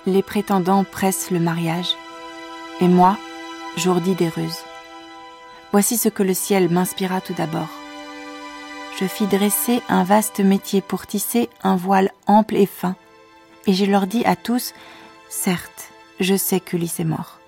Les 0.06 0.22
prétendants 0.22 0.84
pressent 0.84 1.30
le 1.30 1.40
mariage, 1.40 1.94
et 2.80 2.88
moi, 2.88 3.16
j'ourdis 3.76 4.14
des 4.14 4.28
ruses. 4.28 4.64
Voici 5.72 5.96
ce 5.96 6.08
que 6.08 6.22
le 6.22 6.34
ciel 6.34 6.68
m'inspira 6.68 7.20
tout 7.20 7.34
d'abord 7.34 7.68
je 8.98 9.06
fis 9.06 9.26
dresser 9.26 9.82
un 9.88 10.04
vaste 10.04 10.40
métier 10.40 10.80
pour 10.80 11.06
tisser 11.06 11.48
un 11.62 11.76
voile 11.76 12.10
ample 12.26 12.56
et 12.56 12.66
fin, 12.66 12.96
et 13.66 13.74
je 13.74 13.84
leur 13.84 14.06
dis 14.06 14.24
à 14.24 14.36
tous, 14.36 14.74
certes, 15.28 15.90
je 16.18 16.36
sais 16.36 16.60
qu'Ulysse 16.60 17.00
est 17.00 17.04
mort. 17.04 17.38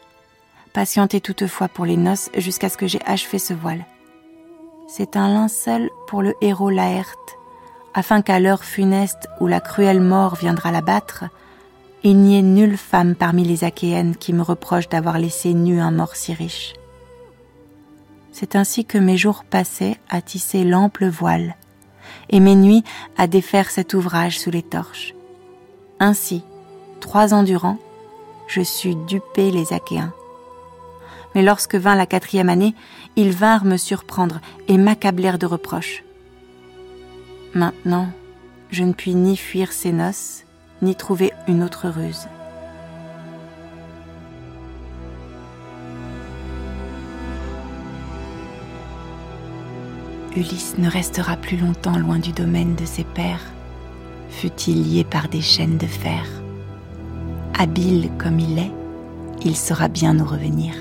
Patientez 0.72 1.20
toutefois 1.20 1.68
pour 1.68 1.84
les 1.84 1.96
noces 1.96 2.30
jusqu'à 2.36 2.68
ce 2.68 2.76
que 2.76 2.86
j'ai 2.86 3.00
achevé 3.04 3.38
ce 3.38 3.52
voile. 3.52 3.84
C'est 4.88 5.16
un 5.16 5.28
linceul 5.28 5.90
pour 6.06 6.22
le 6.22 6.34
héros 6.40 6.70
Laerte, 6.70 7.38
afin 7.94 8.22
qu'à 8.22 8.40
l'heure 8.40 8.64
funeste 8.64 9.28
où 9.40 9.46
la 9.46 9.60
cruelle 9.60 10.00
mort 10.00 10.36
viendra 10.36 10.70
l'abattre, 10.70 11.24
il 12.04 12.18
n'y 12.18 12.38
ait 12.38 12.42
nulle 12.42 12.76
femme 12.76 13.14
parmi 13.14 13.44
les 13.44 13.64
Achéennes 13.64 14.16
qui 14.16 14.32
me 14.32 14.42
reproche 14.42 14.88
d'avoir 14.88 15.18
laissé 15.18 15.54
nu 15.54 15.80
un 15.80 15.90
mort 15.90 16.16
si 16.16 16.32
riche. 16.32 16.74
C'est 18.42 18.56
ainsi 18.56 18.84
que 18.84 18.98
mes 18.98 19.16
jours 19.16 19.44
passaient 19.44 20.00
à 20.10 20.20
tisser 20.20 20.64
l'ample 20.64 21.06
voile, 21.06 21.54
et 22.28 22.40
mes 22.40 22.56
nuits 22.56 22.82
à 23.16 23.28
défaire 23.28 23.70
cet 23.70 23.94
ouvrage 23.94 24.36
sous 24.36 24.50
les 24.50 24.64
torches. 24.64 25.14
Ainsi, 26.00 26.42
trois 26.98 27.34
ans 27.34 27.44
durant, 27.44 27.78
je 28.48 28.62
sus 28.62 28.96
duper 28.96 29.52
les 29.52 29.72
Achéens. 29.72 30.12
Mais 31.36 31.42
lorsque 31.42 31.76
vint 31.76 31.94
la 31.94 32.04
quatrième 32.04 32.48
année, 32.48 32.74
ils 33.14 33.30
vinrent 33.30 33.64
me 33.64 33.76
surprendre 33.76 34.40
et 34.66 34.76
m'accablèrent 34.76 35.38
de 35.38 35.46
reproches. 35.46 36.02
Maintenant, 37.54 38.08
je 38.72 38.82
ne 38.82 38.92
puis 38.92 39.14
ni 39.14 39.36
fuir 39.36 39.70
ces 39.70 39.92
noces, 39.92 40.46
ni 40.82 40.96
trouver 40.96 41.32
une 41.46 41.62
autre 41.62 41.88
ruse. 41.88 42.26
Ulysse 50.34 50.76
ne 50.78 50.88
restera 50.88 51.36
plus 51.36 51.58
longtemps 51.58 51.98
loin 51.98 52.18
du 52.18 52.32
domaine 52.32 52.74
de 52.74 52.86
ses 52.86 53.04
pères, 53.04 53.52
fut-il 54.30 54.82
lié 54.82 55.04
par 55.04 55.28
des 55.28 55.42
chaînes 55.42 55.76
de 55.76 55.86
fer. 55.86 56.24
Habile 57.58 58.10
comme 58.18 58.40
il 58.40 58.58
est, 58.58 58.72
il 59.44 59.56
saura 59.56 59.88
bien 59.88 60.14
nous 60.14 60.24
revenir. 60.24 60.74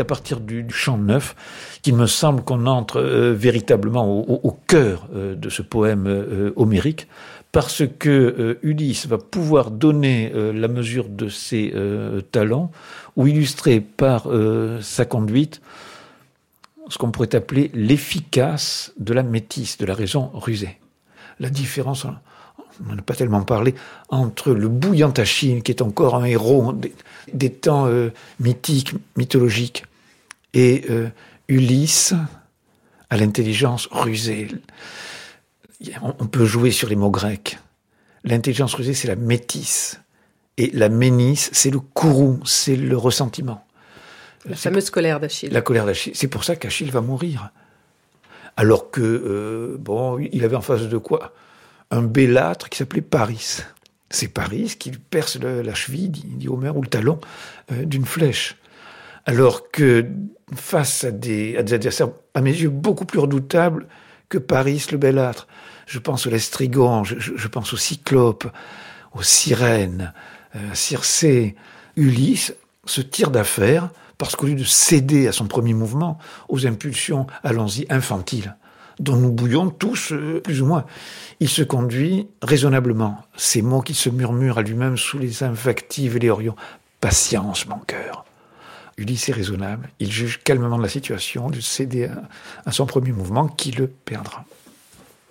À 0.00 0.04
partir 0.04 0.40
du, 0.40 0.66
chant 0.70 0.98
neuf 0.98 1.34
qu'il 1.82 1.94
me 1.94 2.06
semble 2.06 2.42
qu'on 2.42 2.66
entre 2.66 2.98
euh, 2.98 3.32
véritablement 3.32 4.08
au, 4.08 4.58
cœur 4.66 5.08
euh, 5.14 5.34
de 5.34 5.48
ce 5.48 5.62
poème 5.62 6.06
euh, 6.06 6.52
homérique, 6.56 7.08
parce 7.52 7.82
que 7.98 8.58
Ulysse 8.62 9.06
va 9.06 9.16
pouvoir 9.16 9.70
donner 9.70 10.30
la 10.34 10.68
mesure 10.68 11.08
de 11.08 11.30
ses 11.30 11.72
talents, 12.30 12.70
ou 13.16 13.26
illustrer 13.26 13.80
par 13.80 14.28
sa 14.82 15.06
conduite 15.06 15.62
ce 16.90 16.98
qu'on 16.98 17.10
pourrait 17.10 17.34
appeler 17.34 17.70
l'efficace 17.72 18.92
de 18.98 19.14
la 19.14 19.22
métisse, 19.22 19.78
de 19.78 19.86
la 19.86 19.94
raison 19.94 20.30
rusée. 20.34 20.78
La 21.40 21.48
différence, 21.48 22.06
on 22.84 22.92
n'en 22.92 22.98
a 22.98 23.02
pas 23.02 23.14
tellement 23.14 23.42
parlé, 23.42 23.74
entre 24.08 24.52
le 24.52 24.68
bouillant 24.68 25.10
Achille, 25.10 25.62
qui 25.62 25.72
est 25.72 25.82
encore 25.82 26.14
un 26.14 26.24
héros 26.24 26.74
des, 27.32 27.50
temps 27.50 27.88
mythiques, 28.40 28.94
mythologiques, 29.16 29.84
et 30.54 30.84
euh, 30.90 31.08
Ulysse 31.48 32.14
a 33.10 33.16
l'intelligence 33.16 33.88
rusée. 33.90 34.48
On, 36.02 36.26
peut 36.26 36.44
jouer 36.44 36.70
sur 36.70 36.88
les 36.88 36.96
mots 36.96 37.10
grecs. 37.10 37.58
L'intelligence 38.24 38.74
rusée, 38.74 38.94
c'est 38.94 39.08
la 39.08 39.16
métisse. 39.16 40.00
Et 40.56 40.70
la 40.72 40.88
ménisse, 40.88 41.50
c'est 41.52 41.70
le 41.70 41.78
courroux, 41.78 42.40
c'est 42.44 42.76
le 42.76 42.96
ressentiment. 42.96 43.64
La 44.44 44.56
fameuse 44.56 44.90
colère 44.90 45.20
d'Achille. 45.20 45.52
La 45.52 45.60
colère 45.60 45.86
d'Achille. 45.86 46.14
C'est 46.16 46.26
pour 46.26 46.42
ça 46.42 46.56
qu'Achille 46.56 46.90
va 46.90 47.00
mourir. 47.00 47.52
Alors 48.56 48.90
que, 48.90 49.00
euh, 49.00 49.76
bon, 49.78 50.18
il 50.18 50.44
avait 50.44 50.56
en 50.56 50.60
face 50.60 50.82
de 50.82 50.98
quoi? 50.98 51.32
Un 51.90 52.02
bellâtre 52.02 52.68
qui 52.68 52.78
s'appelait 52.78 53.02
Paris. 53.02 53.58
C'est 54.10 54.28
Paris 54.28 54.76
qui 54.78 54.90
perce 54.90 55.36
la 55.36 55.74
cheville, 55.74 56.08
dit, 56.08 56.48
Homer, 56.48 56.70
ou 56.70 56.82
le 56.82 56.88
talon 56.88 57.20
euh, 57.72 57.84
d'une 57.84 58.06
flèche. 58.06 58.56
Alors 59.26 59.70
que 59.70 60.06
face 60.54 61.04
à 61.04 61.10
des, 61.10 61.56
adversaires, 61.56 62.08
à 62.34 62.40
mes 62.40 62.52
yeux, 62.52 62.70
beaucoup 62.70 63.04
plus 63.04 63.18
redoutables 63.18 63.86
que 64.28 64.38
Paris 64.38 64.86
le 64.90 64.98
Bellâtre. 64.98 65.46
Je 65.86 65.98
pense 65.98 66.26
au 66.26 66.30
Lestrigon, 66.30 67.04
je, 67.04 67.48
pense 67.48 67.72
au 67.72 67.76
Cyclope, 67.76 68.46
aux 69.14 69.22
Sirènes, 69.22 70.12
euh, 70.54 70.74
Circé, 70.74 71.56
Ulysse. 71.96 72.54
se 72.84 73.00
tire 73.00 73.30
d'affaire 73.30 73.90
parce 74.18 74.34
qu'au 74.36 74.46
lieu 74.46 74.54
de 74.54 74.64
céder 74.64 75.28
à 75.28 75.32
son 75.32 75.46
premier 75.46 75.74
mouvement, 75.74 76.18
aux 76.48 76.66
impulsions, 76.66 77.26
allons-y, 77.44 77.86
infantiles, 77.88 78.56
dont 78.98 79.16
nous 79.16 79.32
bouillons 79.32 79.70
tous, 79.70 80.12
euh, 80.12 80.40
plus 80.40 80.62
ou 80.62 80.66
moins, 80.66 80.84
il 81.40 81.48
se 81.48 81.62
conduit 81.62 82.28
raisonnablement. 82.42 83.18
Ces 83.36 83.62
mots 83.62 83.80
qui 83.80 83.94
se 83.94 84.10
murmurent 84.10 84.58
à 84.58 84.62
lui-même 84.62 84.96
sous 84.96 85.18
les 85.18 85.42
invectives 85.42 86.16
et 86.16 86.20
les 86.20 86.30
orions. 86.30 86.56
Patience, 87.00 87.66
mon 87.66 87.78
cœur. 87.78 88.24
Ulysse 88.96 89.28
est 89.28 89.32
raisonnable. 89.32 89.90
Il 90.00 90.10
juge 90.10 90.40
calmement 90.42 90.76
de 90.76 90.82
la 90.82 90.88
situation, 90.88 91.50
de 91.50 91.60
céder 91.60 92.10
à 92.66 92.72
son 92.72 92.86
premier 92.86 93.12
mouvement 93.12 93.46
qui 93.46 93.70
le 93.70 93.86
perdra. 93.86 94.44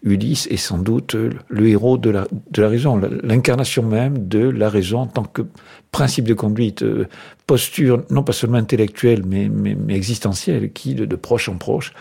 Ulysse 0.04 0.48
est 0.48 0.58
sans 0.58 0.78
doute 0.78 1.16
le 1.16 1.68
héros 1.68 1.98
de 1.98 2.10
la, 2.10 2.28
raison, 2.58 3.02
l'incarnation 3.24 3.84
même 3.84 4.28
de 4.28 4.40
la 4.40 4.70
raison 4.70 5.00
en 5.00 5.08
tant 5.08 5.24
que 5.24 5.42
principe 5.92 6.26
de 6.26 6.34
conduite, 6.34 6.84
euh, 6.84 7.08
posture 7.48 8.04
non 8.10 8.24
pas 8.24 8.34
seulement 8.34 8.58
intellectuelle 8.58 9.24
mais, 9.26 9.50
existentielle 9.90 10.72
qui, 10.72 10.94
de, 10.94 11.16
proche 11.16 11.50
en 11.50 11.58
proche, 11.58 11.94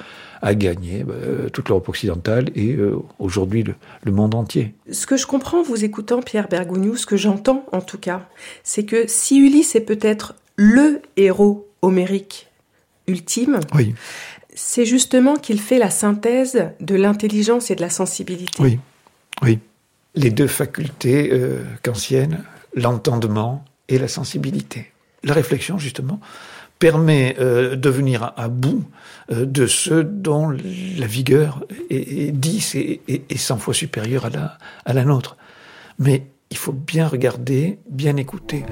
a 0.46 0.54
gagné 0.54 1.04
bah, 1.04 1.14
toute 1.52 1.68
l'Europe 1.68 1.88
occidentale 1.88 2.50
et 2.54 2.74
euh, 2.74 2.98
aujourd'hui 3.18 3.64
le, 3.64 4.12
monde 4.12 4.34
entier. 4.34 4.74
Ce 4.90 5.06
que 5.06 5.16
je 5.16 5.26
comprends 5.26 5.60
en 5.60 5.62
vous 5.62 5.84
écoutant, 5.84 6.22
Pierre 6.22 6.48
Bergogneau, 6.48 6.96
ce 6.96 7.06
que 7.06 7.16
j'entends 7.16 7.66
en 7.72 7.80
tout 7.80 7.98
cas, 7.98 8.28
c'est 8.62 8.84
que 8.84 9.04
si 9.06 9.38
Ulysse 9.38 9.74
est 9.74 9.80
peut-être 9.80 10.34
le 10.56 11.02
héros 11.16 11.68
homérique 11.82 12.48
ultime, 13.06 13.60
oui 13.74 13.94
c'est 14.56 14.86
justement 14.86 15.36
qu'il 15.36 15.60
fait 15.60 15.78
la 15.78 15.90
synthèse 15.90 16.70
de 16.80 16.94
l'intelligence 16.94 17.70
et 17.70 17.76
de 17.76 17.82
la 17.82 17.90
sensibilité. 17.90 18.60
Oui, 18.60 18.80
oui. 19.42 19.60
Les 20.14 20.30
deux 20.30 20.46
facultés 20.46 21.28
euh, 21.30 21.62
kantiennes, 21.82 22.42
l'entendement 22.74 23.62
et 23.88 23.98
la 23.98 24.08
sensibilité. 24.08 24.90
La 25.24 25.34
réflexion, 25.34 25.78
justement, 25.78 26.20
permet 26.78 27.36
euh, 27.38 27.76
de 27.76 27.88
venir 27.88 28.32
à, 28.36 28.48
bout 28.48 28.84
euh, 29.30 29.46
de 29.46 29.66
ceux 29.66 30.04
dont 30.04 30.50
la 30.50 31.06
vigueur 31.06 31.64
est, 31.90 32.32
dix 32.32 32.74
et, 32.74 33.00
et, 33.08 33.38
cent 33.38 33.58
fois 33.58 33.74
supérieure 33.74 34.28
à 34.84 34.92
la 34.92 35.04
nôtre. 35.04 35.36
Mais 35.98 36.26
il 36.50 36.56
faut 36.56 36.72
bien 36.72 37.08
regarder, 37.08 37.78
bien 37.88 38.16
écouter. 38.16 38.64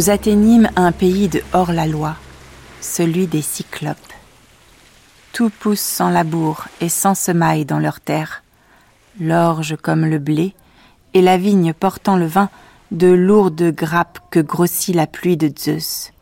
Nous 0.00 0.08
atteignîmes 0.08 0.70
un 0.76 0.92
pays 0.92 1.28
de 1.28 1.42
hors-la-loi, 1.52 2.16
celui 2.80 3.26
des 3.26 3.42
Cyclopes. 3.42 4.14
Tout 5.34 5.50
pousse 5.50 5.80
sans 5.80 6.08
labour 6.08 6.68
et 6.80 6.88
sans 6.88 7.14
semaille 7.14 7.66
dans 7.66 7.78
leurs 7.78 8.00
terres, 8.00 8.42
l'orge 9.20 9.76
comme 9.76 10.06
le 10.06 10.18
blé, 10.18 10.54
et 11.12 11.20
la 11.20 11.36
vigne 11.36 11.74
portant 11.74 12.16
le 12.16 12.24
vin 12.24 12.48
de 12.90 13.08
lourdes 13.08 13.74
grappes 13.74 14.20
que 14.30 14.40
grossit 14.40 14.96
la 14.96 15.06
pluie 15.06 15.36
de 15.36 15.52
Zeus. 15.54 16.12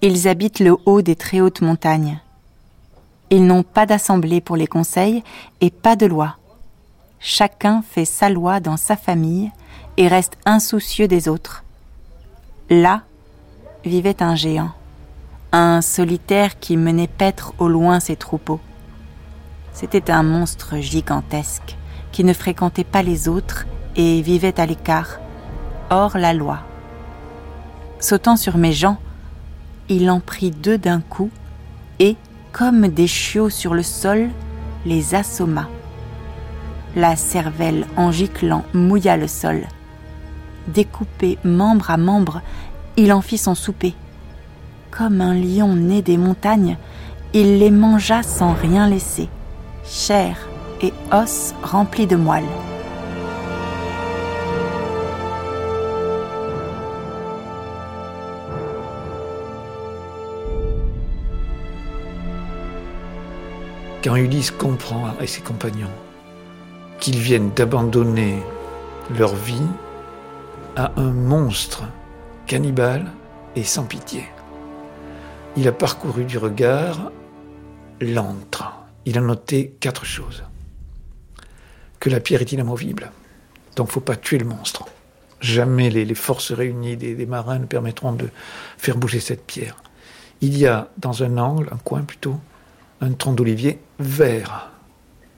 Ils 0.00 0.28
habitent 0.28 0.60
le 0.60 0.76
haut 0.86 1.02
des 1.02 1.16
très 1.16 1.40
hautes 1.40 1.62
montagnes. 1.62 2.20
Ils 3.30 3.44
n'ont 3.44 3.64
pas 3.64 3.86
d'assemblée 3.86 4.40
pour 4.40 4.56
les 4.56 4.68
conseils 4.68 5.24
et 5.60 5.72
pas 5.72 5.96
de 5.96 6.06
loi. 6.06 6.36
Chacun 7.18 7.82
fait 7.82 8.04
sa 8.04 8.30
loi 8.30 8.60
dans 8.60 8.76
sa 8.76 8.96
famille 8.96 9.50
et 9.96 10.06
reste 10.06 10.38
insoucieux 10.44 11.08
des 11.08 11.26
autres. 11.26 11.64
Là 12.72 13.02
vivait 13.84 14.22
un 14.22 14.36
géant, 14.36 14.70
un 15.50 15.80
solitaire 15.80 16.60
qui 16.60 16.76
menait 16.76 17.08
paître 17.08 17.52
au 17.58 17.66
loin 17.66 17.98
ses 17.98 18.14
troupeaux. 18.14 18.60
C'était 19.72 20.12
un 20.12 20.22
monstre 20.22 20.76
gigantesque 20.76 21.76
qui 22.12 22.22
ne 22.22 22.32
fréquentait 22.32 22.84
pas 22.84 23.02
les 23.02 23.26
autres 23.26 23.66
et 23.96 24.22
vivait 24.22 24.60
à 24.60 24.66
l'écart, 24.66 25.18
hors 25.90 26.16
la 26.16 26.32
loi. 26.32 26.60
Sautant 27.98 28.36
sur 28.36 28.56
mes 28.56 28.72
gens, 28.72 28.98
il 29.88 30.08
en 30.08 30.20
prit 30.20 30.52
deux 30.52 30.78
d'un 30.78 31.00
coup 31.00 31.30
et, 31.98 32.16
comme 32.52 32.86
des 32.86 33.08
chiots 33.08 33.50
sur 33.50 33.74
le 33.74 33.82
sol, 33.82 34.30
les 34.86 35.16
assomma. 35.16 35.68
La 36.94 37.16
cervelle, 37.16 37.84
en 37.96 38.12
giclant, 38.12 38.64
mouilla 38.74 39.16
le 39.16 39.26
sol 39.26 39.66
découpé 40.72 41.38
membre 41.44 41.90
à 41.90 41.96
membre, 41.96 42.40
il 42.96 43.12
en 43.12 43.20
fit 43.20 43.38
son 43.38 43.54
souper. 43.54 43.94
Comme 44.90 45.20
un 45.20 45.34
lion 45.34 45.74
né 45.74 46.02
des 46.02 46.16
montagnes, 46.16 46.76
il 47.32 47.58
les 47.58 47.70
mangea 47.70 48.22
sans 48.22 48.52
rien 48.52 48.88
laisser, 48.88 49.28
chair 49.84 50.36
et 50.82 50.92
os 51.12 51.54
remplis 51.62 52.06
de 52.06 52.16
moelle. 52.16 52.44
Quand 64.02 64.16
Ulysse 64.16 64.50
comprend 64.50 65.12
et 65.20 65.26
ses 65.26 65.42
compagnons 65.42 65.90
qu'ils 67.00 67.18
viennent 67.18 67.50
d'abandonner 67.54 68.42
leur 69.18 69.34
vie 69.34 69.60
à 70.76 70.92
un 70.96 71.12
monstre 71.12 71.84
cannibale 72.46 73.06
et 73.56 73.64
sans 73.64 73.84
pitié. 73.84 74.24
Il 75.56 75.66
a 75.68 75.72
parcouru 75.72 76.24
du 76.24 76.38
regard 76.38 77.10
l'antre. 78.00 78.72
Il 79.04 79.18
a 79.18 79.20
noté 79.20 79.74
quatre 79.80 80.04
choses. 80.04 80.44
Que 81.98 82.10
la 82.10 82.20
pierre 82.20 82.40
est 82.40 82.52
inamovible, 82.52 83.10
donc 83.76 83.90
faut 83.90 84.00
pas 84.00 84.16
tuer 84.16 84.38
le 84.38 84.46
monstre. 84.46 84.86
Jamais 85.40 85.90
les, 85.90 86.14
forces 86.14 86.52
réunies 86.52 86.96
des, 86.96 87.14
des, 87.14 87.26
marins 87.26 87.58
ne 87.58 87.66
permettront 87.66 88.12
de 88.12 88.28
faire 88.76 88.96
bouger 88.96 89.20
cette 89.20 89.46
pierre. 89.46 89.76
Il 90.40 90.56
y 90.56 90.66
a 90.66 90.90
dans 90.98 91.22
un 91.22 91.38
angle, 91.38 91.68
un 91.72 91.78
coin 91.78 92.02
plutôt, 92.02 92.38
un 93.00 93.12
tronc 93.12 93.32
d'olivier 93.32 93.80
vert, 93.98 94.70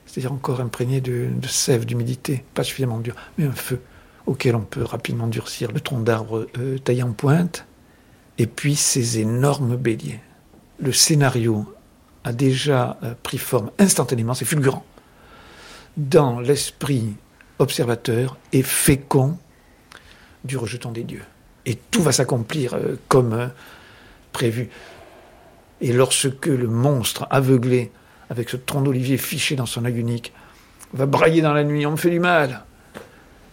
c'est-à-dire 0.05 0.33
encore 0.33 0.61
imprégné 0.61 1.01
de, 1.01 1.29
de 1.33 1.47
sève, 1.47 1.85
d'humidité, 1.85 2.43
pas 2.53 2.63
suffisamment 2.63 2.99
dur, 2.99 3.15
mais 3.37 3.45
un 3.45 3.51
feu 3.51 3.81
auquel 4.25 4.55
on 4.55 4.61
peut 4.61 4.83
rapidement 4.83 5.27
durcir 5.27 5.71
le 5.71 5.79
tronc 5.79 5.99
d'arbre 5.99 6.47
euh, 6.57 6.77
taillé 6.77 7.03
en 7.03 7.11
pointe, 7.11 7.65
et 8.37 8.47
puis 8.47 8.75
ces 8.75 9.19
énormes 9.19 9.75
béliers. 9.75 10.19
Le 10.79 10.91
scénario 10.91 11.65
a 12.23 12.33
déjà 12.33 12.97
euh, 13.03 13.13
pris 13.21 13.37
forme 13.37 13.71
instantanément, 13.79 14.33
c'est 14.33 14.45
fulgurant, 14.45 14.85
dans 15.97 16.39
l'esprit 16.39 17.15
observateur 17.59 18.37
et 18.51 18.63
fécond 18.63 19.37
du 20.43 20.57
rejeton 20.57 20.91
des 20.91 21.03
dieux. 21.03 21.23
Et 21.65 21.75
tout 21.75 22.01
va 22.01 22.11
s'accomplir 22.11 22.73
euh, 22.73 22.95
comme 23.07 23.51
prévu. 24.31 24.69
Et 25.81 25.93
lorsque 25.93 26.47
le 26.47 26.67
monstre 26.67 27.27
aveuglé, 27.29 27.91
avec 28.29 28.49
ce 28.49 28.57
tronc 28.57 28.81
d'olivier 28.81 29.17
fiché 29.17 29.55
dans 29.55 29.65
son 29.65 29.85
œil 29.85 29.99
unique, 29.99 30.33
va 30.93 31.05
brailler 31.05 31.41
dans 31.41 31.53
la 31.53 31.63
nuit, 31.63 31.85
on 31.85 31.91
me 31.91 31.97
fait 31.97 32.09
du 32.09 32.19
mal, 32.19 32.63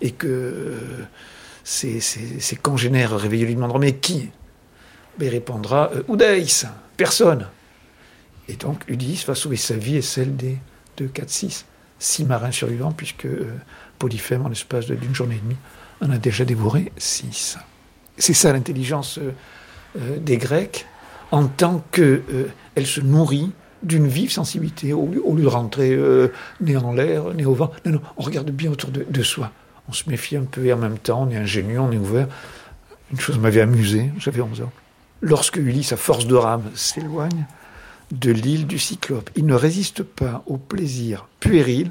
et 0.00 0.12
que 0.12 0.76
ses, 1.64 2.00
congénères 2.62 3.16
réveillés 3.16 3.46
lui 3.46 3.54
demanderont 3.54 3.78
Mais 3.78 3.96
qui? 3.96 4.30
Ben, 5.18 5.26
Il 5.26 5.30
répondra 5.30 5.90
euh, 5.94 6.46
personne. 6.96 7.46
Et 8.48 8.54
donc 8.54 8.82
Ulysse 8.88 9.26
va 9.26 9.34
sauver 9.34 9.56
sa 9.56 9.76
vie 9.76 9.96
et 9.96 10.02
celle 10.02 10.36
des 10.36 10.58
2, 10.96 11.06
4, 11.06 11.30
6, 11.30 11.66
six 12.00 12.24
marins 12.24 12.50
survivants, 12.50 12.92
puisque 12.92 13.26
euh, 13.26 13.54
Polyphème, 13.98 14.44
en 14.44 14.48
l'espace 14.48 14.86
d'une 14.86 15.14
journée 15.14 15.36
et 15.36 15.40
demie, 15.40 15.56
en 16.00 16.10
a 16.10 16.18
déjà 16.18 16.44
dévoré 16.44 16.90
six. 16.96 17.58
C'est 18.16 18.34
ça 18.34 18.52
l'intelligence 18.52 19.18
euh, 19.18 19.32
euh, 19.98 20.18
des 20.18 20.38
Grecs, 20.38 20.86
en 21.30 21.46
tant 21.46 21.84
qu'elle 21.92 22.86
se 22.86 23.00
nourrit 23.00 23.52
d'une 23.82 24.08
vive 24.08 24.32
sensibilité, 24.32 24.92
au, 24.92 25.06
lieu 25.06 25.42
de 25.42 25.46
rentrer 25.46 25.98
né 26.60 26.76
en 26.76 26.92
l'air, 26.92 27.32
né 27.34 27.46
au 27.46 27.54
vent. 27.54 27.70
Non, 27.86 27.92
non, 27.92 28.00
on 28.16 28.22
regarde 28.22 28.50
bien 28.50 28.70
autour 28.70 28.90
de 28.90 29.22
soi 29.22 29.52
on 29.90 29.92
se 29.92 30.08
méfie 30.08 30.36
un 30.36 30.44
peu 30.44 30.66
et 30.66 30.72
en 30.72 30.76
même 30.76 30.98
temps, 30.98 31.26
on 31.26 31.30
est 31.30 31.36
ingénieux, 31.36 31.80
on 31.80 31.90
est 31.90 31.96
ouvert. 31.96 32.28
Une 33.10 33.18
chose 33.18 33.38
m'avait 33.38 33.60
amusé, 33.60 34.12
j'avais 34.18 34.40
11 34.40 34.60
ans. 34.62 34.72
Lorsque 35.20 35.56
Ulysse, 35.56 35.92
à 35.92 35.96
force 35.96 36.28
de 36.28 36.36
rame, 36.36 36.70
s'éloigne 36.76 37.46
de 38.12 38.30
l'île 38.30 38.68
du 38.68 38.78
Cyclope. 38.78 39.30
Il 39.34 39.46
ne 39.46 39.54
résiste 39.54 40.04
pas 40.04 40.44
au 40.46 40.58
plaisir 40.58 41.26
puéril 41.40 41.90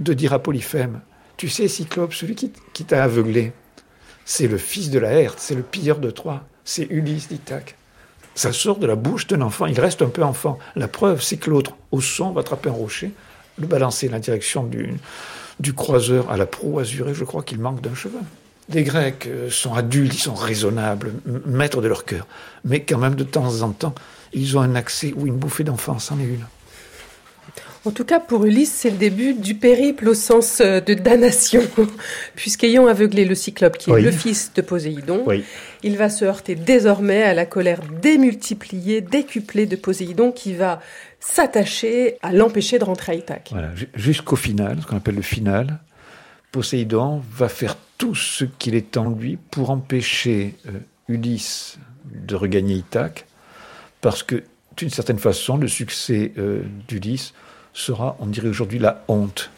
de 0.00 0.12
dire 0.12 0.34
à 0.34 0.38
Polyphème 0.38 1.00
Tu 1.38 1.48
sais, 1.48 1.66
Cyclope, 1.66 2.12
celui 2.12 2.34
qui, 2.34 2.84
t'a 2.84 3.02
aveuglé, 3.02 3.52
c'est 4.26 4.46
le 4.46 4.58
fils 4.58 4.90
de 4.90 4.98
la 4.98 5.12
Herte, 5.12 5.38
c'est 5.38 5.54
le 5.54 5.62
pilleur 5.62 6.00
de 6.00 6.10
Troie, 6.10 6.44
c'est 6.62 6.86
Ulysse 6.90 7.28
d'Ithaque. 7.28 7.76
Ça 8.34 8.52
sort 8.52 8.78
de 8.78 8.86
la 8.86 8.96
bouche 8.96 9.28
d'un 9.28 9.40
enfant, 9.40 9.64
il 9.64 9.80
reste 9.80 10.02
un 10.02 10.08
peu 10.08 10.22
enfant. 10.22 10.58
La 10.76 10.88
preuve, 10.88 11.22
c'est 11.22 11.38
que 11.38 11.48
l'autre, 11.48 11.74
au 11.90 12.02
son, 12.02 12.32
va 12.32 12.42
attraper 12.42 12.68
un 12.68 12.72
rocher, 12.72 13.12
le 13.58 13.66
balancer 13.66 14.08
dans 14.08 14.14
la 14.14 14.20
direction 14.20 14.64
du, 14.64 14.94
du 15.60 15.72
croiseur 15.72 16.30
à 16.30 16.36
la 16.36 16.46
proue 16.46 16.78
azurée, 16.78 17.14
je 17.14 17.24
crois 17.24 17.42
qu'il 17.42 17.60
manque 17.60 17.80
d'un 17.80 17.94
cheval. 17.94 18.22
Les 18.70 18.82
Grecs 18.82 19.26
euh, 19.26 19.50
sont 19.50 19.74
adultes, 19.74 20.14
ils 20.14 20.20
sont 20.20 20.34
raisonnables, 20.34 21.12
maîtres 21.46 21.82
de 21.82 21.88
leur 21.88 22.04
cœur. 22.04 22.26
Mais 22.64 22.80
quand 22.80 22.98
même, 22.98 23.14
de 23.14 23.24
temps 23.24 23.62
en 23.62 23.70
temps, 23.70 23.94
ils 24.32 24.56
ont 24.56 24.60
un 24.60 24.74
accès 24.74 25.12
ou 25.16 25.26
une 25.26 25.36
bouffée 25.36 25.64
d'enfance, 25.64 26.10
en 26.10 26.18
est 26.18 26.24
une. 26.24 26.46
En 27.86 27.90
tout 27.90 28.04
cas, 28.04 28.18
pour 28.18 28.46
Ulysse, 28.46 28.72
c'est 28.72 28.88
le 28.88 28.96
début 28.96 29.34
du 29.34 29.54
périple 29.54 30.08
au 30.08 30.14
sens 30.14 30.62
euh, 30.62 30.80
de 30.80 30.94
damnation, 30.94 31.62
puisqu'ayant 32.34 32.86
aveuglé 32.86 33.26
le 33.26 33.34
Cyclope, 33.34 33.76
qui 33.76 33.90
est 33.90 34.00
le 34.00 34.10
fils 34.10 34.52
de 34.54 34.62
Poséidon, 34.62 35.26
il 35.82 35.98
va 35.98 36.08
se 36.08 36.24
heurter 36.24 36.54
désormais 36.54 37.22
à 37.22 37.34
la 37.34 37.44
colère 37.44 37.80
démultipliée, 38.00 39.02
décuplée 39.02 39.66
de 39.66 39.76
Poséidon, 39.76 40.32
qui 40.32 40.54
va 40.54 40.80
s'attacher 41.24 42.18
à 42.22 42.32
l'empêcher 42.32 42.78
de 42.78 42.84
rentrer 42.84 43.12
à 43.12 43.14
Ithaque. 43.14 43.48
Voilà, 43.50 43.70
jusqu'au 43.94 44.36
final, 44.36 44.78
ce 44.82 44.86
qu'on 44.86 44.98
appelle 44.98 45.14
le 45.14 45.22
final, 45.22 45.80
Poséidon 46.52 47.22
va 47.32 47.48
faire 47.48 47.76
tout 47.96 48.14
ce 48.14 48.44
qu'il 48.44 48.74
est 48.74 48.96
en 48.96 49.08
lui 49.10 49.38
pour 49.50 49.70
empêcher 49.70 50.54
euh, 50.66 50.78
Ulysse 51.08 51.78
de 52.04 52.34
regagner 52.34 52.74
Ithaque, 52.74 53.26
parce 54.00 54.22
que 54.22 54.44
d'une 54.76 54.90
certaine 54.90 55.18
façon, 55.18 55.56
le 55.56 55.68
succès 55.68 56.32
euh, 56.36 56.62
d'Ulysse 56.88 57.32
sera, 57.72 58.16
on 58.20 58.26
dirait 58.26 58.48
aujourd'hui, 58.48 58.78
la 58.78 59.02
honte 59.08 59.50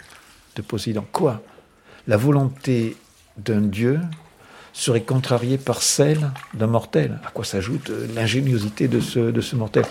de 0.55 0.62
Poséidon. 0.62 1.05
Quoi? 1.11 1.43
La 2.07 2.17
volonté 2.17 2.97
d'un 3.39 3.61
dieu 3.61 4.01
serait 4.73 5.03
contrariée 5.03 5.59
par 5.59 5.83
celle 5.83 6.31
d'un 6.55 6.69
mortel. 6.69 7.19
À 7.27 7.31
quoi 7.31 7.45
s'ajoute 7.45 7.91
euh, 7.91 8.07
l'ingéniosité 8.14 8.89
de 8.89 9.01
ce, 9.01 9.19
de 9.19 9.41
ce 9.41 9.57
mortel? 9.57 9.85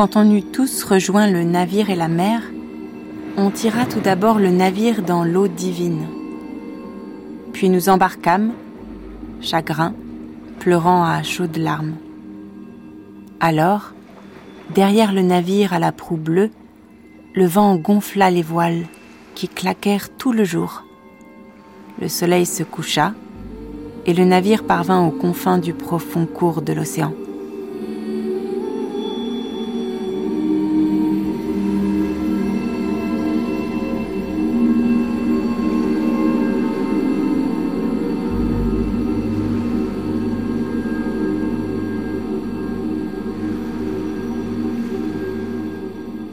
Quand 0.00 0.16
on 0.16 0.34
eut 0.34 0.42
tous 0.42 0.82
rejoint 0.84 1.30
le 1.30 1.44
navire 1.44 1.90
et 1.90 1.94
la 1.94 2.08
mer, 2.08 2.40
on 3.36 3.50
tira 3.50 3.84
tout 3.84 4.00
d'abord 4.00 4.38
le 4.38 4.48
navire 4.48 5.02
dans 5.02 5.24
l'eau 5.24 5.46
divine. 5.46 6.06
Puis 7.52 7.68
nous 7.68 7.90
embarquâmes, 7.90 8.54
chagrin, 9.42 9.92
pleurant 10.58 11.04
à 11.04 11.22
chaudes 11.22 11.58
larmes. 11.58 11.96
Alors, 13.40 13.92
derrière 14.74 15.12
le 15.12 15.20
navire 15.20 15.74
à 15.74 15.78
la 15.78 15.92
proue 15.92 16.16
bleue, 16.16 16.48
le 17.34 17.44
vent 17.44 17.76
gonfla 17.76 18.30
les 18.30 18.40
voiles 18.40 18.86
qui 19.34 19.48
claquèrent 19.48 20.08
tout 20.16 20.32
le 20.32 20.44
jour. 20.44 20.82
Le 22.00 22.08
soleil 22.08 22.46
se 22.46 22.62
coucha 22.62 23.12
et 24.06 24.14
le 24.14 24.24
navire 24.24 24.64
parvint 24.64 25.06
aux 25.06 25.10
confins 25.10 25.58
du 25.58 25.74
profond 25.74 26.24
cours 26.24 26.62
de 26.62 26.72
l'océan. 26.72 27.12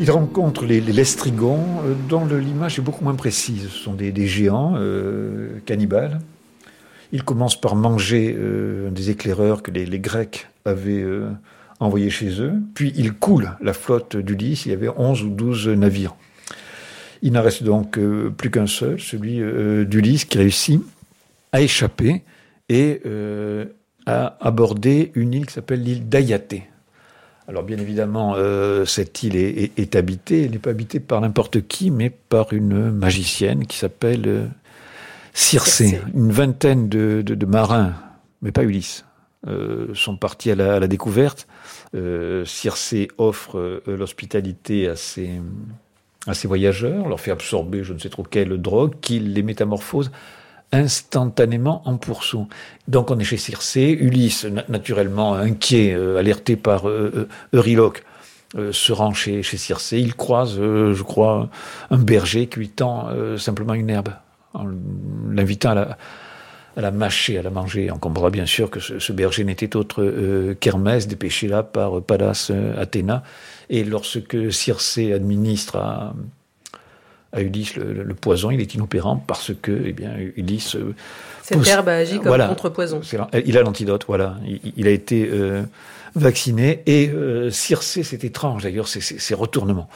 Il 0.08 0.12
rencontre 0.12 0.64
les, 0.64 0.80
lestrigons, 0.80 1.66
euh, 1.84 1.94
dont 2.08 2.26
l'image 2.26 2.80
est 2.80 2.82
beaucoup 2.82 3.04
moins 3.04 3.16
précise. 3.16 3.64
Ce 3.64 3.78
sont 3.78 3.94
des, 3.94 4.26
géants 4.26 4.76
euh, 4.78 5.60
cannibales. 5.66 6.22
Il 7.12 7.24
commence 7.24 7.60
par 7.60 7.76
manger 7.76 8.34
euh, 8.40 8.90
des 8.90 9.10
éclaireurs 9.10 9.62
que 9.62 9.70
les, 9.70 10.00
Grecs 10.00 10.48
avaient 10.64 11.06
envoyés 11.82 12.10
chez 12.10 12.42
eux. 12.42 12.54
Puis 12.74 12.94
il 12.96 13.12
coule 13.12 13.52
la 13.60 13.74
flotte 13.74 14.16
d'Ulysse. 14.16 14.66
Il 14.66 14.70
y 14.70 14.74
avait 14.74 14.88
11 14.88 15.24
ou 15.24 15.30
12 15.30 15.68
navires. 15.70 16.16
Il 17.22 17.34
n'en 17.34 17.42
reste 17.42 17.64
donc 17.64 18.00
plus 18.38 18.50
qu'un 18.50 18.68
seul, 18.68 19.02
celui 19.02 19.42
d'Ulysse, 19.86 20.24
qui 20.24 20.38
réussit 20.38 20.82
à 21.52 21.60
échapper 21.60 22.24
et 22.70 23.02
à 24.06 24.38
aborder 24.40 25.12
une 25.16 25.34
île 25.34 25.46
qui 25.48 25.54
s'appelle 25.54 25.84
l'île 25.84 26.08
d'Ayaté. 26.08 26.64
Alors 27.50 27.64
bien 27.64 27.78
évidemment, 27.78 28.34
euh, 28.36 28.84
cette 28.84 29.24
île 29.24 29.38
est, 29.38 29.96
habitée. 29.96 30.44
Elle 30.44 30.52
n'est 30.52 30.60
pas 30.60 30.72
habitée 30.72 31.00
par 31.00 31.22
n'importe 31.22 31.66
qui, 31.66 31.92
mais 31.92 32.10
par 32.10 32.52
une 32.52 32.92
magicienne 32.92 33.66
qui 33.66 33.78
s'appelle 33.78 34.24
euh, 34.28 34.46
Circé. 35.32 36.02
Une 36.14 36.32
vingtaine 36.32 36.90
de, 36.90 37.46
marins, 37.46 37.94
mais 38.42 38.52
pas 38.52 38.64
Ulysse, 38.64 39.06
euh, 39.48 39.94
sont 39.94 40.18
partis 40.18 40.52
à 40.52 40.56
la, 40.56 40.88
découverte. 40.88 41.48
Circé 42.44 43.08
offre 43.18 43.82
l'hospitalité 43.88 44.90
à 44.90 44.98
ses, 44.98 45.40
à 46.28 46.34
ses 46.34 46.50
voyageurs, 46.50 47.08
leur 47.08 47.20
fait 47.20 47.32
absorber 47.32 47.84
je 47.84 47.94
ne 47.94 48.00
sais 48.00 48.10
trop 48.10 48.24
quelle 48.24 48.62
drogue, 48.62 48.96
qui 49.00 49.20
les 49.20 49.44
métamorphose 49.44 50.12
instantanément 50.72 51.82
en 51.86 51.98
pourceau. 51.98 52.48
Donc 52.88 53.12
on 53.12 53.20
est 53.20 53.24
chez 53.24 53.38
Circé, 53.38 53.98
Ulysse, 54.00 54.46
naturellement 54.68 55.36
inquiet, 55.36 55.94
euh, 55.94 56.18
alerté 56.18 56.56
par 56.56 56.88
euh, 56.88 57.12
euh, 57.54 57.58
Euryloque, 57.58 58.04
se 58.72 58.94
rend 58.94 59.14
chez, 59.14 59.44
chez 59.44 59.58
Circé, 59.58 60.00
il 60.00 60.16
croise, 60.16 60.56
je 60.56 61.04
crois, 61.04 61.50
un 61.92 61.98
berger 61.98 62.48
qui 62.48 62.60
lui 62.60 62.70
tend 62.70 63.10
simplement 63.38 63.74
une 63.74 63.90
herbe, 63.90 64.14
en 64.54 64.66
l'invitant 65.30 65.72
à 65.72 65.76
la, 65.76 65.98
à 66.78 66.82
la 66.82 66.92
mâcher, 66.92 67.38
à 67.38 67.42
la 67.42 67.50
manger. 67.50 67.92
On 67.92 68.00
comprendra 68.00 68.30
bien 68.30 68.46
sûr 68.46 68.70
que 68.70 68.80
ce, 68.80 69.12
berger 69.12 69.44
n'était 69.44 69.76
autre 69.76 70.54
qu'Hermès, 70.62 71.10
dépêché 71.10 71.50
là 71.50 71.62
par 71.62 72.02
Pallas 72.02 72.50
Athéna. 72.78 73.22
Et 73.70 73.84
lorsque 73.84 74.54
Circé 74.54 75.12
administre 75.12 75.76
à, 75.76 76.14
à 77.34 77.42
Ulysse 77.42 77.76
le, 77.76 78.14
poison, 78.14 78.52
il 78.52 78.62
est 78.62 78.74
inopérant 78.74 79.18
parce 79.18 79.52
que, 79.62 79.82
eh 79.86 79.94
bien, 79.94 80.12
Ulysse. 80.36 80.76
Euh, 80.76 80.96
Cette 81.44 81.68
herbe 81.68 81.90
agit 81.90 82.20
comme 82.20 82.38
contre-poison. 82.48 83.02
Il 83.46 83.58
a 83.58 83.62
l'antidote, 83.62 84.06
voilà. 84.08 84.38
Il, 84.76 84.88
a 84.88 84.92
été 84.92 85.30
euh, 85.32 85.64
vacciné 86.16 86.84
et 86.86 87.10
euh, 87.10 87.50
Circé, 87.52 88.04
c'est 88.04 88.24
étrange 88.24 88.64
d'ailleurs, 88.64 88.88
ces 88.88 89.36
retournements 89.36 89.90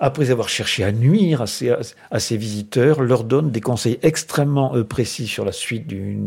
après 0.00 0.30
avoir 0.30 0.48
cherché 0.48 0.82
à 0.82 0.92
nuire 0.92 1.42
à 1.42 1.46
ses, 1.46 2.36
visiteurs, 2.36 3.02
leur 3.02 3.22
donne 3.22 3.50
des 3.50 3.60
conseils 3.60 3.98
extrêmement 4.02 4.74
euh, 4.74 4.82
précis 4.82 5.26
sur 5.26 5.44
la 5.44 5.52
suite 5.52 5.86
du, 5.86 6.18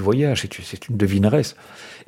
voyage. 0.00 0.46
C'est 0.64 0.88
une 0.88 0.96
devineresse. 0.96 1.54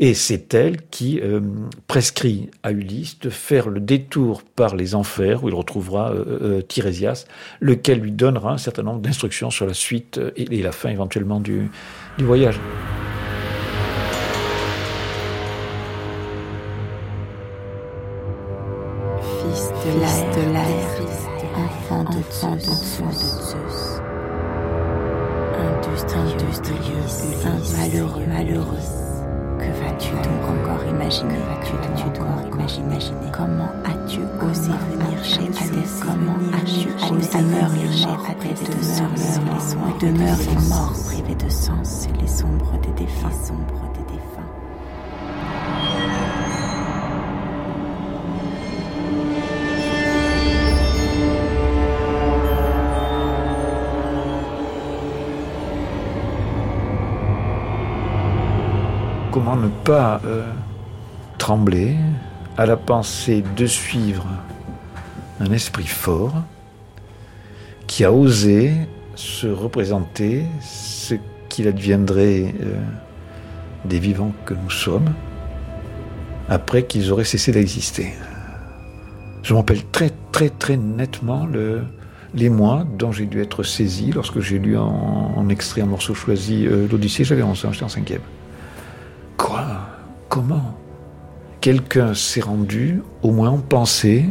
Et 0.00 0.14
c'est 0.14 0.52
elle 0.52 0.82
qui 0.90 1.20
euh, 1.20 1.40
prescrit 1.86 2.50
à 2.64 2.72
Ulysse 2.72 3.20
de 3.20 3.30
faire 3.30 3.68
le 3.68 3.78
détour 3.78 4.42
par 4.42 4.74
les 4.74 4.96
enfers, 4.96 5.44
où 5.44 5.48
il 5.48 5.54
retrouvera 5.54 6.10
euh, 6.10 6.60
Tirésias, 6.60 7.26
lequel 7.60 8.00
lui 8.00 8.10
donnera 8.10 8.52
un 8.52 8.58
certain 8.58 8.82
nombre 8.82 9.00
d'instructions 9.00 9.50
sur 9.50 9.66
la 9.66 9.74
suite 9.74 10.20
et, 10.36 10.62
la 10.62 10.72
fin 10.72 10.88
éventuellement 10.88 11.38
du, 11.38 11.70
du 12.18 12.24
voyage. 12.24 12.58
Fils 19.40 19.68
de 19.68 20.50
l'air 20.50 21.01
enfant 22.00 22.56
de 22.56 22.60
Zeus, 22.60 24.00
industrieux, 26.14 27.06
malheureux, 27.76 28.26
malheureux, 28.26 28.86
que 29.58 29.70
vas-tu 29.80 29.92
as-tu 30.02 30.12
donc 30.14 30.44
encore 30.48 30.84
imaginé 30.88 31.34
Que 31.62 31.76
vas-tu 31.76 32.18
donc 32.18 32.54
imaginer? 32.54 32.98
Comment 33.32 33.70
as-tu 33.84 34.20
osé 34.44 34.72
venir 34.90 35.24
chez 35.24 35.42
Hadès 35.42 36.00
Comment 36.00 36.38
as-tu 36.56 36.88
osé 37.12 37.38
venir 37.38 37.92
chez 37.92 38.08
Hadès 38.28 38.58
Où 39.76 39.98
demeurent 40.00 40.38
les 40.38 40.68
morts 40.68 40.94
privés 41.06 41.34
de 41.34 41.48
sens, 41.50 42.08
les 42.20 42.26
sombres 42.26 42.72
des 42.82 43.04
défunts. 43.04 43.30
Sombres 43.30 43.91
Comment 59.32 59.56
ne 59.56 59.68
pas 59.68 60.20
euh, 60.26 60.44
trembler 61.38 61.96
à 62.58 62.66
la 62.66 62.76
pensée 62.76 63.42
de 63.56 63.64
suivre 63.64 64.26
un 65.40 65.50
esprit 65.52 65.86
fort 65.86 66.34
qui 67.86 68.04
a 68.04 68.12
osé 68.12 68.74
se 69.14 69.46
représenter 69.46 70.44
ce 70.60 71.14
qu'il 71.48 71.66
adviendrait 71.66 72.54
euh, 72.60 72.74
des 73.86 73.98
vivants 73.98 74.32
que 74.44 74.52
nous 74.52 74.68
sommes 74.68 75.14
après 76.50 76.82
qu'ils 76.82 77.10
auraient 77.10 77.24
cessé 77.24 77.52
d'exister. 77.52 78.12
Je 79.42 79.54
me 79.54 79.60
rappelle 79.60 79.82
très 79.92 80.10
très 80.30 80.50
très 80.50 80.76
nettement 80.76 81.46
le, 81.46 81.84
les 82.34 82.50
mois 82.50 82.84
dont 82.98 83.12
j'ai 83.12 83.24
dû 83.24 83.40
être 83.40 83.62
saisi 83.62 84.12
lorsque 84.12 84.40
j'ai 84.40 84.58
lu 84.58 84.76
en, 84.76 85.48
extrait 85.48 85.80
un 85.80 85.86
morceau 85.86 86.12
choisi 86.12 86.66
euh, 86.66 86.86
l'Odyssée, 86.90 87.24
j'avais 87.24 87.42
11 87.42 87.64
ans, 87.64 87.72
j'étais 87.72 87.84
en 87.86 87.88
cinquième. 87.88 88.20
Quoi? 89.36 89.64
Comment? 90.28 90.74
Quelqu'un 91.60 92.14
s'est 92.14 92.40
rendu, 92.40 93.02
au 93.22 93.30
moins 93.30 93.50
en 93.50 93.58
pensée, 93.58 94.26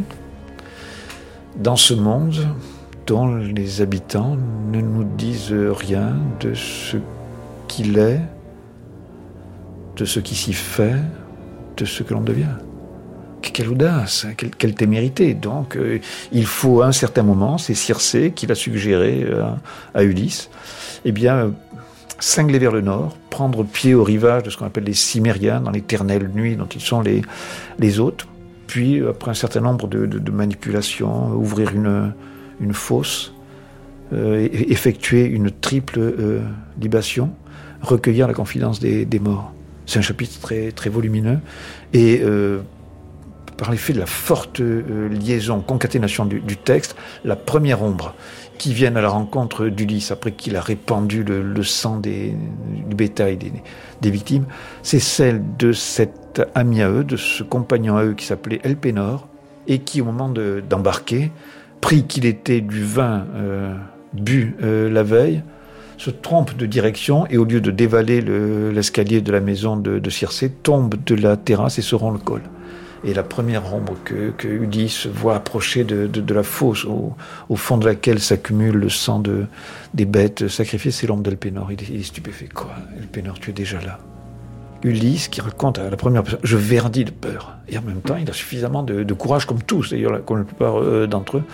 dans 1.56 1.76
ce 1.76 1.94
monde 1.94 2.46
dont 3.06 3.36
les 3.36 3.80
habitants 3.80 4.36
ne 4.70 4.80
nous 4.80 5.04
disent 5.04 5.52
rien 5.52 6.16
de 6.40 6.54
ce 6.54 6.96
qu'il 7.68 7.98
est, 7.98 8.20
de 9.96 10.04
ce 10.04 10.20
qui 10.20 10.34
s'y 10.34 10.52
fait, 10.52 10.96
de 11.76 11.84
ce 11.84 12.02
que 12.02 12.14
l'on 12.14 12.20
devient. 12.20 12.56
Quelle 13.40 13.68
audace, 13.68 14.26
quelle, 14.36 14.50
quelle 14.50 14.74
témérité. 14.74 15.34
Donc, 15.34 15.76
euh, 15.76 15.98
il 16.30 16.46
faut 16.46 16.80
à 16.80 16.86
un 16.86 16.92
certain 16.92 17.22
moment, 17.22 17.58
c'est 17.58 17.74
Circé 17.74 18.32
qui 18.34 18.46
l'a 18.46 18.54
suggéré 18.54 19.24
euh, 19.28 19.50
à 19.94 20.04
Ulysse, 20.04 20.48
eh 21.04 21.12
bien, 21.12 21.52
cingler 22.18 22.58
vers 22.58 22.72
le 22.72 22.80
nord, 22.80 23.16
prendre 23.32 23.64
pied 23.64 23.94
au 23.94 24.04
rivage 24.04 24.42
de 24.42 24.50
ce 24.50 24.58
qu'on 24.58 24.66
appelle 24.66 24.84
les 24.84 24.92
Cimériens, 24.92 25.60
dans 25.62 25.70
l'éternelle 25.70 26.30
nuit 26.34 26.54
dont 26.54 26.66
ils 26.66 26.82
sont 26.82 27.00
les, 27.00 27.22
les 27.78 27.98
hôtes, 27.98 28.26
puis 28.66 29.00
après 29.06 29.30
un 29.30 29.34
certain 29.34 29.60
nombre 29.60 29.88
de, 29.88 30.30
manipulations, 30.30 31.32
ouvrir 31.32 31.74
une, 31.74 32.12
une 32.60 32.74
fosse, 32.74 33.32
euh, 34.12 34.46
effectuer 34.52 35.24
une 35.24 35.50
triple 35.50 35.98
euh, 35.98 36.42
libation, 36.78 37.30
recueillir 37.80 38.28
la 38.28 38.34
confidence 38.34 38.78
des, 38.80 39.18
morts. 39.18 39.52
C'est 39.86 39.98
un 39.98 40.02
chapitre 40.02 40.38
très, 40.38 40.70
très 40.70 40.90
volumineux 40.90 41.38
et 41.94 42.20
euh, 42.22 42.60
par 43.62 43.70
l'effet 43.70 43.92
de 43.92 44.00
la 44.00 44.06
forte 44.06 44.58
liaison, 44.58 45.60
concaténation 45.60 46.26
du, 46.26 46.56
texte, 46.56 46.96
la 47.24 47.36
première 47.36 47.80
ombre 47.80 48.12
qui 48.58 48.74
viennent 48.74 48.96
à 48.96 49.00
la 49.00 49.08
rencontre 49.08 49.68
d'Ulysse 49.68 50.10
après 50.10 50.32
qu'il 50.32 50.56
a 50.56 50.60
répandu 50.60 51.22
le, 51.22 51.62
sang 51.62 51.98
du 51.98 52.34
bétail 52.92 53.36
des, 53.36 54.10
victimes, 54.10 54.46
c'est 54.82 54.98
celle 54.98 55.44
de 55.60 55.70
cet 55.70 56.42
ami 56.56 56.82
à 56.82 56.90
eux, 56.90 57.04
de 57.04 57.16
ce 57.16 57.44
compagnon 57.44 57.96
à 57.96 58.04
eux 58.04 58.14
qui 58.14 58.26
s'appelait 58.26 58.58
Elpénor, 58.64 59.28
et 59.68 59.78
qui, 59.78 60.00
au 60.00 60.06
moment 60.06 60.28
d'embarquer, 60.28 61.30
pris 61.80 62.02
qu'il 62.02 62.26
était 62.26 62.62
du 62.62 62.82
vin 62.82 63.26
euh, 63.36 63.76
bu 64.12 64.56
euh, 64.64 64.90
la 64.90 65.04
veille, 65.04 65.40
se 65.98 66.10
trompe 66.10 66.56
de 66.56 66.66
direction 66.66 67.28
et 67.28 67.38
au 67.38 67.44
lieu 67.44 67.60
de 67.60 67.70
dévaler 67.70 68.22
l'escalier 68.72 69.20
de 69.20 69.30
la 69.30 69.38
maison 69.38 69.76
de, 69.76 70.00
de 70.00 70.10
Circé, 70.10 70.50
tombe 70.50 70.96
de 71.04 71.14
la 71.14 71.36
terrasse 71.36 71.78
et 71.78 71.82
se 71.82 71.94
rend 71.94 72.10
le 72.10 72.18
col. 72.18 72.42
Et 73.04 73.14
la 73.14 73.22
première 73.22 73.74
ombre 73.74 73.96
que, 74.04 74.46
Ulysse 74.46 75.06
voit 75.06 75.34
approcher 75.34 75.82
de, 75.82 76.06
de, 76.06 76.34
la 76.34 76.44
fosse 76.44 76.84
au, 76.84 77.56
fond 77.56 77.76
de 77.76 77.86
laquelle 77.86 78.20
s'accumule 78.20 78.76
le 78.76 78.88
sang 78.88 79.18
de, 79.18 79.46
des 79.92 80.04
bêtes 80.04 80.46
sacrifiées, 80.48 80.92
c'est 80.92 81.06
l'ombre 81.06 81.22
d'Elpénor. 81.22 81.72
Il, 81.72 81.80
il, 81.90 82.00
est 82.00 82.04
stupéfait. 82.04 82.48
Quoi? 82.52 82.70
Elpénor, 82.98 83.40
tu 83.40 83.50
es 83.50 83.52
déjà 83.52 83.80
là. 83.80 83.98
Ulysse 84.84 85.28
qui 85.28 85.40
raconte 85.40 85.78
à 85.78 85.90
la 85.90 85.96
première 85.96 86.22
personne, 86.22 86.40
je 86.42 86.56
verdis 86.56 87.04
de 87.04 87.10
peur. 87.10 87.56
Et 87.68 87.78
en 87.78 87.82
même 87.82 88.00
temps, 88.00 88.16
il 88.16 88.28
a 88.28 88.32
suffisamment 88.32 88.82
de, 88.82 89.14
courage, 89.14 89.46
comme 89.46 89.62
tous, 89.62 89.90
d'ailleurs, 89.90 90.24
comme 90.24 90.38
la 90.38 90.44
plupart 90.44 90.80
euh, 90.80 91.06
d'entre 91.06 91.38
eux, 91.38 91.44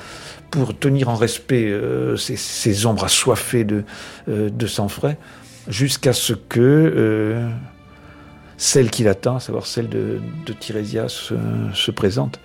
pour 0.50 0.78
tenir 0.78 1.08
en 1.08 1.14
respect 1.14 1.66
euh, 1.66 2.16
ces, 2.16 2.86
ombres 2.86 3.04
assoiffées 3.04 3.64
de, 3.64 3.84
euh, 4.28 4.50
de 4.50 4.66
sang 4.66 4.88
frais, 4.88 5.18
jusqu'à 5.68 6.12
ce 6.12 6.32
que 6.32 7.42
celle 8.58 8.90
qui 8.90 9.04
l'attend, 9.04 9.36
à 9.36 9.40
savoir 9.40 9.66
celle 9.66 9.88
de, 9.88 10.20
de 10.44 10.54
se 11.74 11.90
présente 11.90 12.40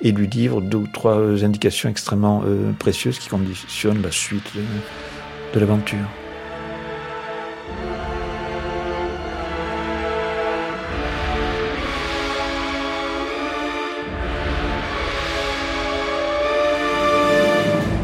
et 0.00 0.12
lui 0.12 0.26
livre 0.26 0.60
deux 0.60 0.78
ou 0.78 0.86
trois 0.92 1.44
indications 1.44 1.88
extrêmement 1.88 2.42
euh, 2.46 2.72
précieuses 2.72 3.18
qui 3.18 3.28
conditionnent 3.28 4.02
la 4.02 4.10
suite 4.10 4.50
de 5.54 5.60
l'aventure. 5.60 5.98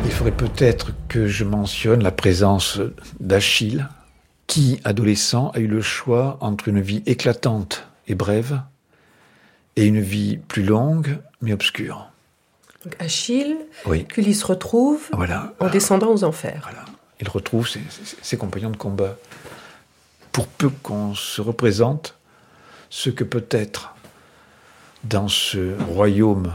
Il 0.05 0.11
faudrait 0.11 0.37
peut-être 0.37 0.93
que 1.09 1.27
je 1.27 1.45
mentionne 1.45 2.03
la 2.03 2.13
présence 2.13 2.81
d'Achille, 3.21 3.89
qui, 4.55 4.79
adolescent, 4.85 5.51
a 5.51 5.59
eu 5.59 5.67
le 5.67 5.83
choix 5.83 6.39
entre 6.41 6.69
une 6.69 6.81
vie 6.81 7.03
éclatante 7.07 7.89
et 8.07 8.15
brève 8.15 8.61
et 9.75 9.85
une 9.85 10.01
vie 10.01 10.37
plus 10.37 10.63
longue 10.63 11.19
mais 11.41 11.53
obscure. 11.53 12.07
Donc 12.85 12.95
Achille, 13.01 13.57
oui. 13.85 14.07
retrouve 14.45 15.09
voilà. 15.13 15.53
en 15.59 15.69
descendant 15.69 16.15
aux 16.15 16.23
enfers. 16.23 16.61
Voilà. 16.63 16.85
Il 17.21 17.29
retrouve 17.29 17.67
ses, 17.67 17.81
ses, 18.23 18.37
compagnons 18.37 18.71
de 18.71 18.77
combat. 18.77 19.17
Pour 20.31 20.47
peu 20.47 20.69
qu'on 20.69 21.17
se 21.17 21.41
représente 21.41 22.15
ce 22.91 23.11
que 23.11 23.25
peut 23.25 23.47
être 23.51 23.97
dans 25.03 25.27
ce 25.27 25.77
royaume 25.83 26.53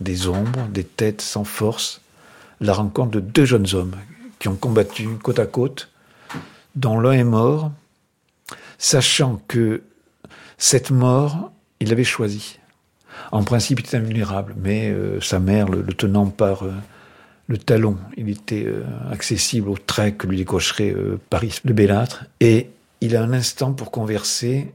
des 0.00 0.28
ombres, 0.28 0.68
des 0.68 0.84
têtes 0.84 1.22
sans 1.22 1.44
force, 1.44 2.02
la 2.60 2.74
rencontre 2.74 3.12
de 3.12 3.20
deux 3.20 3.46
jeunes 3.46 3.74
hommes 3.74 3.96
qui 4.38 4.48
ont 4.48 4.56
combattu 4.56 5.08
côte 5.22 5.38
à 5.38 5.46
côte 5.46 5.88
dont 6.78 7.00
l'un 7.00 7.12
est 7.12 7.24
mort, 7.24 7.72
sachant 8.78 9.42
que 9.48 9.82
cette 10.56 10.90
mort, 10.90 11.52
il 11.80 11.88
l'avait 11.88 12.04
choisie. 12.04 12.58
En 13.32 13.42
principe, 13.42 13.80
il 13.80 13.86
était 13.86 13.96
invulnérable, 13.96 14.54
mais 14.56 14.90
euh, 14.90 15.20
sa 15.20 15.40
mère, 15.40 15.68
le, 15.68 15.82
tenant 15.92 16.26
par 16.26 16.64
euh, 16.64 16.72
le 17.48 17.58
talon, 17.58 17.98
il 18.16 18.28
était 18.30 18.64
euh, 18.64 18.84
accessible 19.10 19.68
au 19.68 19.76
trait 19.76 20.12
que 20.12 20.26
lui 20.28 20.36
décocherait 20.36 20.94
Paris, 21.30 21.58
le 21.64 21.74
bellâtre, 21.74 22.24
et 22.40 22.70
il 23.00 23.16
a 23.16 23.22
un 23.22 23.32
instant 23.32 23.72
pour 23.72 23.90
converser 23.90 24.72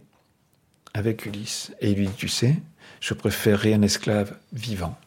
avec 0.93 1.25
Ulysse. 1.25 1.71
Et 1.79 1.91
il 1.91 1.97
lui 1.97 2.07
dit, 2.07 2.13
tu 2.15 2.27
sais, 2.27 2.55
je 2.99 3.13
préférerais 3.13 3.73
un 3.73 3.81
esclave 3.81 4.35
vivant 4.51 4.97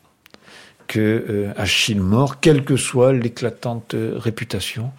que 0.87 1.49
Achille 1.57 1.99
mort, 1.99 2.39
quelle 2.39 2.65
que 2.65 2.77
soit 2.77 3.13
l'éclatante 3.13 3.97
réputation 3.99 4.93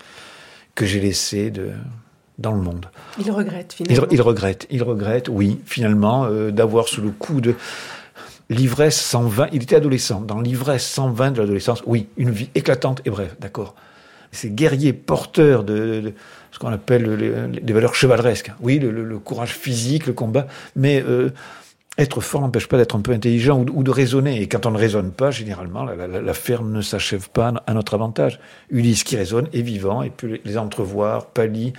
que 0.78 0.86
j'ai 0.86 1.00
laissé 1.00 1.50
de, 1.50 1.72
dans 2.38 2.52
le 2.52 2.62
monde. 2.62 2.86
Il 3.20 3.32
regrette 3.32 3.74
finalement. 3.74 4.08
Il, 4.12 4.22
regrette, 4.22 4.68
il 4.70 4.84
regrette, 4.84 5.28
oui, 5.28 5.60
finalement, 5.66 6.26
euh, 6.26 6.52
d'avoir 6.52 6.88
sous 6.88 7.02
le 7.02 7.10
coup 7.10 7.42
de 7.42 7.56
l'ivresse 8.50 9.02
sans 9.02 9.24
vin. 9.24 9.48
Il 9.52 9.64
était 9.64 9.76
adolescent. 9.76 10.22
Dans 10.22 10.40
l'ivresse 10.40 10.86
sans 10.86 11.10
vin 11.10 11.32
de 11.32 11.42
l'adolescence, 11.42 11.82
oui, 11.88 12.08
une 12.16 12.30
vie 12.30 12.50
éclatante 12.54 13.02
et 13.06 13.10
brève, 13.10 13.36
d'accord. 13.40 13.74
Ces 14.32 14.52
guerriers 14.52 14.94
porteurs 14.94 15.64
de, 15.64 16.14
ce 16.52 16.60
qu'on 16.60 16.72
appelle 16.72 17.12
les, 17.16 17.74
valeurs 17.74 17.96
chevaleresques. 17.96 18.52
Oui, 18.62 18.78
le, 18.78 19.18
courage 19.18 19.54
physique, 19.54 20.06
le 20.06 20.14
combat, 20.14 20.46
mais 20.76 21.02
euh, 21.02 21.32
être 21.98 22.22
fort 22.22 22.42
n'empêche 22.42 22.68
pas 22.68 22.78
d'être 22.78 22.96
un 22.96 23.02
peu 23.02 23.12
intelligent 23.12 23.60
ou, 23.60 23.84
de 23.84 23.92
raisonner. 23.92 24.42
Et 24.42 24.48
quand 24.48 24.66
on 24.66 24.72
ne 24.72 24.78
raisonne 24.78 25.12
pas, 25.12 25.32
généralement, 25.32 25.84
la, 25.84 26.34
ferme 26.34 26.72
ne 26.72 26.82
s'achève 26.82 27.30
pas 27.30 27.54
à 27.66 27.74
notre 27.74 27.96
avantage. 27.96 28.40
Ulysse 28.70 29.04
qui 29.04 29.16
raisonne 29.16 29.48
est 29.54 29.62
vivant 29.62 30.04
et 30.04 30.10
peut 30.10 30.40
les 30.44 30.58
entrevoir, 30.58 31.28
pâlit, 31.28 31.74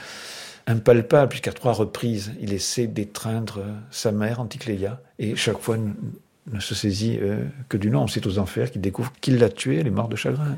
impalpable, 0.66 1.28
puisqu'à 1.28 1.52
trois 1.52 1.72
reprises, 1.72 2.32
il 2.40 2.52
essaie 2.52 2.86
d'étreindre 2.86 3.60
sa 3.90 4.12
mère, 4.12 4.40
Anticléia, 4.40 5.00
et 5.18 5.36
chaque 5.36 5.58
fois 5.58 5.76
ne, 5.76 6.60
se 6.60 6.74
saisit 6.74 7.18
euh, 7.22 7.44
que 7.68 7.76
du 7.76 7.90
nom. 7.90 8.06
C'est 8.06 8.26
aux 8.26 8.38
enfers 8.38 8.70
qu'il 8.70 8.80
découvre 8.80 9.12
qu'il 9.20 9.38
l'a 9.38 9.48
tuée, 9.48 9.78
elle 9.78 9.86
est 9.86 9.90
morte 9.90 10.10
de 10.10 10.16
chagrin. 10.16 10.56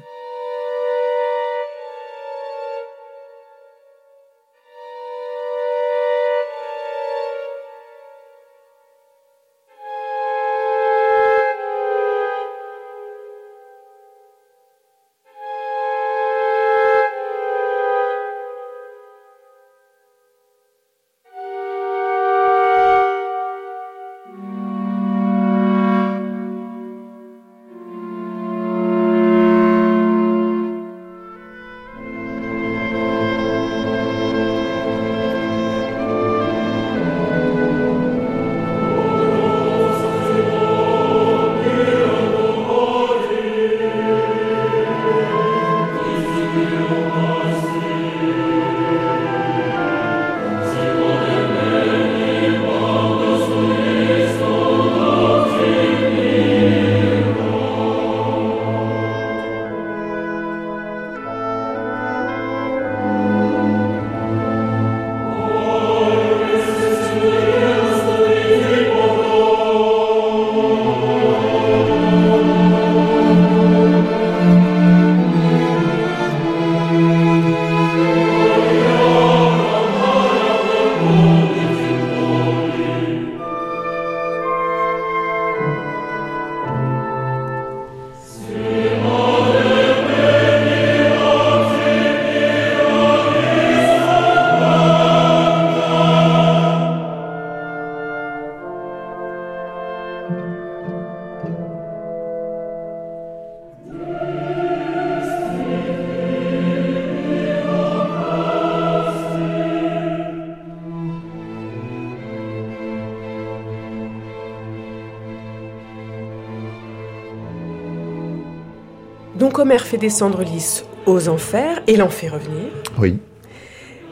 Descendre 120.01 120.41
Ulysse 120.41 120.85
aux 121.07 121.29
enfers 121.29 121.81
et 121.87 121.97
l'en 121.97 122.09
fait 122.09 122.29
revenir. 122.29 122.65
Oui. 122.99 123.19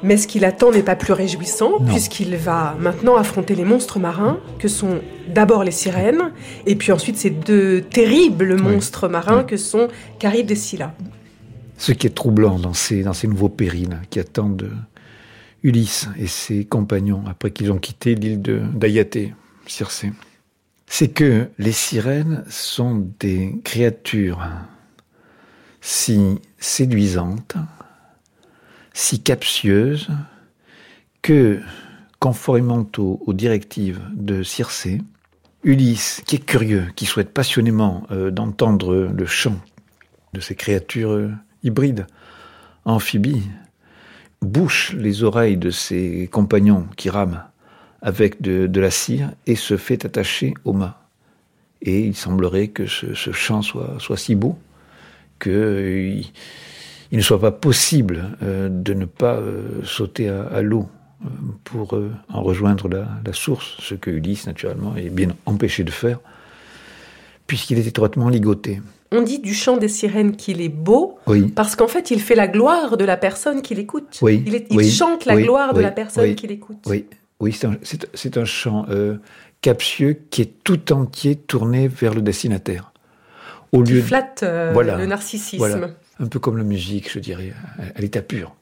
Mais 0.03 0.16
ce 0.16 0.28
qu'il 0.28 0.45
attend 0.45 0.70
n'est 0.70 0.84
pas 0.84 0.95
plus 0.95 1.12
réjouissant, 1.12 1.80
puisqu'il 1.84 2.36
va 2.36 2.76
maintenant 2.78 3.16
affronter 3.16 3.57
les 3.57 3.64
monstres 3.64 3.99
marins, 3.99 4.39
que 4.61 4.68
sont 4.68 5.01
d'abord 5.28 5.64
les 5.64 5.72
sirènes, 5.72 6.30
et 6.66 6.76
puis 6.76 6.93
ensuite 6.93 7.16
ces 7.16 7.30
deux 7.30 7.80
terribles 7.80 8.61
monstres 8.61 9.09
marins 9.09 9.43
que 9.43 9.57
sont 9.57 9.89
Charybde 10.22 10.53
et 10.53 10.55
Scylla. 10.55 10.95
Ce 11.78 11.91
qui 11.91 12.07
est 12.07 12.14
troublant 12.14 12.59
dans 12.59 12.74
ces, 12.74 13.03
dans 13.03 13.12
ces 13.12 13.26
nouveaux 13.26 13.49
périls 13.49 13.99
qui 14.11 14.20
attendent 14.20 14.70
Ulysse 15.64 16.09
et 16.16 16.28
ses 16.28 16.64
compagnons 16.64 17.24
après 17.28 17.51
qu'ils 17.51 17.72
ont 17.72 17.78
quitté 17.78 18.14
l'île 18.14 18.41
d'Ayaté, 18.41 19.34
Circé, 19.66 20.12
c'est 20.86 21.09
que 21.09 21.49
les 21.59 21.72
sirènes 21.72 22.45
sont 22.49 23.07
des 23.18 23.57
créatures 23.64 24.41
si 25.89 26.39
séduisantes, 26.59 27.57
si 28.93 29.22
captieuses, 29.22 30.11
que, 31.22 31.62
conformément 32.18 32.86
aux, 32.99 33.32
directives 33.32 34.03
de 34.12 34.43
Circé, 34.43 35.01
Ulysse, 35.62 36.20
qui 36.26 36.36
est 36.36 36.45
curieux, 36.45 36.89
qui 36.95 37.07
souhaite 37.07 37.32
passionnément 37.32 38.07
euh, 38.11 38.30
d'entendre 38.30 38.95
le 38.95 39.26
chant 39.26 39.59
de 40.34 40.41
ces 40.41 40.55
créatures 40.55 41.12
euh, 41.12 41.32
hybrides, 41.62 42.07
amphibies, 42.84 43.49
bouche 44.43 44.93
les 44.93 45.22
oreilles 45.22 45.57
de 45.57 45.70
ses 45.70 46.28
compagnons 46.30 46.86
qui 46.99 47.09
rament 47.09 47.45
avec 48.03 48.43
de, 48.43 48.78
la 48.78 48.91
cire 48.91 49.32
et 49.47 49.57
se 49.57 49.78
fait 49.78 50.05
attacher 50.05 50.53
au 50.66 50.74
mât. 50.74 51.01
Et 51.80 52.05
il 52.05 52.14
semblerait 52.14 52.68
que 52.68 52.84
ce, 52.84 53.32
chant 53.32 53.62
soit, 53.62 53.99
si 54.16 54.34
beau 54.34 54.59
qu'il 55.39 55.53
euh, 55.53 56.22
il 57.11 57.16
ne 57.16 57.22
soit 57.22 57.41
pas 57.41 57.53
possible 57.53 58.36
euh, 58.43 58.68
de 58.68 58.95
ne 58.95 59.05
pas 59.05 59.36
euh, 59.36 59.82
sauter 59.84 60.28
à, 60.28 60.61
l'eau 60.62 60.89
pour 61.64 61.99
en 62.28 62.43
rejoindre 62.43 62.89
la, 62.89 63.09
la, 63.24 63.32
source, 63.32 63.76
ce 63.80 63.95
que 63.95 64.11
Ulysse, 64.11 64.47
naturellement, 64.47 64.95
est 64.95 65.11
bien 65.11 65.34
empêché 65.47 65.82
de 65.82 65.91
faire, 65.91 66.20
puisqu'il 67.47 67.78
est 67.78 67.86
étroitement 67.86 68.28
ligoté. 68.28 68.80
On 69.11 69.22
dit 69.22 69.39
du 69.39 69.55
chant 69.55 69.78
des 69.78 69.89
sirènes 69.89 70.36
qu'il 70.36 70.61
est 70.61 70.68
beau, 70.68 71.18
parce 71.55 71.76
qu'en 71.76 71.89
fait, 71.89 72.11
il 72.11 72.20
fait 72.20 72.34
la 72.34 72.47
gloire 72.47 72.97
de 72.97 73.05
la 73.05 73.16
personne 73.16 73.62
qui 73.62 73.74
l'écoute. 73.74 74.20
il, 74.22 74.91
chante 74.91 75.24
la 75.24 75.41
gloire 75.41 75.72
de 75.72 75.80
la 75.80 75.91
personne 75.91 76.34
qui 76.34 76.47
l'écoute. 76.47 76.78
Oui, 76.86 77.07
oui 77.41 77.57
c'est 78.14 78.36
un, 78.36 78.45
chant 78.45 78.84
euh, 78.91 79.16
captieux 79.62 80.20
qui 80.28 80.43
est 80.43 80.62
tout 80.62 80.93
entier 80.93 81.36
tourné 81.36 81.89
vers 81.89 82.12
le 82.12 82.20
destinataire. 82.20 82.93
Au 83.73 83.83
qui 83.83 83.93
lieu 83.93 84.03
flatte 84.03 84.43
euh, 84.43 84.73
le 84.83 85.07
narcissisme. 85.07 85.95
Un 86.21 86.27
peu 86.27 86.39
comme 86.39 86.57
la 86.57 86.64
musique, 86.64 87.12
je 87.12 87.19
dirais, 87.19 87.53
à 87.95 88.01
l'état 88.01 88.23
pur. 88.23 88.55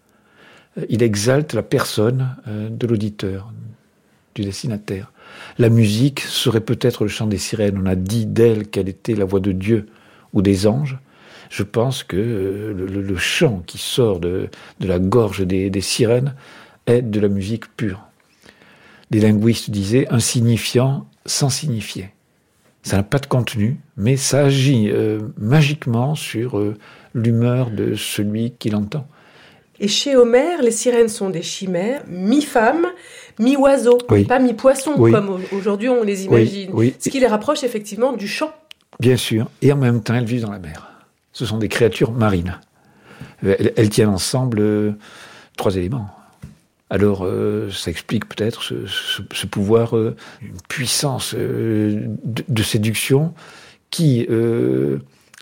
Euh, 0.78 0.85
il 0.89 1.03
exalte 1.03 1.55
la 1.55 1.62
personne 1.62 2.37
de 2.47 2.87
l'auditeur, 2.87 3.53
du 4.35 4.45
destinataire. 4.45 5.12
La 5.59 5.69
musique 5.69 6.20
serait 6.20 6.61
peut-être 6.61 7.05
le 7.05 7.09
chant 7.09 7.27
des 7.27 7.39
sirènes. 7.39 7.78
On 7.83 7.87
a 7.87 7.95
dit 7.95 8.27
d'elle 8.27 8.69
qu'elle 8.69 8.89
était 8.89 9.15
la 9.15 9.24
voix 9.24 9.41
de 9.41 9.53
Dieu 9.53 9.87
ou 10.33 10.43
des 10.43 10.66
anges, 10.66 10.99
je 11.51 11.62
pense 11.62 12.03
que 12.03 12.16
euh, 12.16 12.73
le, 12.73 13.16
chant 13.16 13.62
qui 13.66 13.78
sort 13.78 14.20
de, 14.20 14.49
la 14.81 14.99
gorge 14.99 15.47
des, 15.47 15.81
sirènes 15.81 16.35
est 16.87 17.03
de 17.03 17.20
la 17.20 17.28
musique 17.28 17.74
pure. 17.77 18.03
Les 19.11 19.20
linguistes 19.20 19.70
disaient 19.70 20.07
un 20.11 20.20
signifiant 20.20 21.07
sans 21.24 21.49
signifier. 21.49 22.11
Ça 22.87 22.99
n'a 22.99 23.03
pas 23.03 23.19
de 23.19 23.27
contenu, 23.27 23.81
mais 23.97 24.17
ça 24.17 24.45
agit 24.45 24.91
euh, 24.93 25.19
magiquement 25.37 26.15
sur 26.15 26.57
euh, 26.57 26.77
l'humeur 27.15 27.73
de 27.73 27.97
celui 27.97 28.53
qui 28.53 28.71
l'entend. 28.71 29.09
Et 29.81 29.89
chez 29.89 30.15
Homère, 30.15 30.63
les 30.63 30.71
sirènes 30.71 31.09
sont 31.09 31.29
des 31.29 31.43
chimères, 31.43 32.05
mi-femmes, 32.07 32.87
mi-oiseaux, 33.41 33.99
pas 34.29 34.39
mi-poissons, 34.39 34.95
comme 34.95 35.41
aujourd'hui 35.51 35.89
on 35.89 36.05
les 36.05 36.27
imagine. 36.27 36.71
Ce 37.01 37.09
qui 37.09 37.19
les 37.19 37.27
rapproche 37.27 37.65
effectivement 37.65 38.13
du 38.13 38.29
chant. 38.29 38.53
Bien 39.01 39.17
sûr, 39.17 39.51
et 39.63 39.73
en 39.73 39.77
même 39.77 40.01
temps, 40.01 40.15
elles 40.15 40.25
vivent 40.25 40.43
dans 40.43 40.53
la 40.53 40.61
mer. 40.61 40.89
Ce 41.33 41.45
sont 41.45 41.59
des 41.59 41.69
créatures 41.69 42.13
marines. 42.13 42.61
Elles, 43.45 43.91
tiennent 43.91 44.11
ensemble 44.11 44.61
euh, 44.61 44.93
trois 45.57 45.75
éléments. 45.75 46.09
Alors, 46.89 47.25
euh, 47.25 47.71
ça 47.71 47.91
explique 47.91 48.29
peut-être 48.29 48.63
ce, 48.63 49.47
pouvoir, 49.47 49.97
euh, 49.97 50.17
une 50.41 50.61
puissance 50.69 51.35
de, 51.35 52.63
séduction 52.63 53.35
qui, 53.91 54.27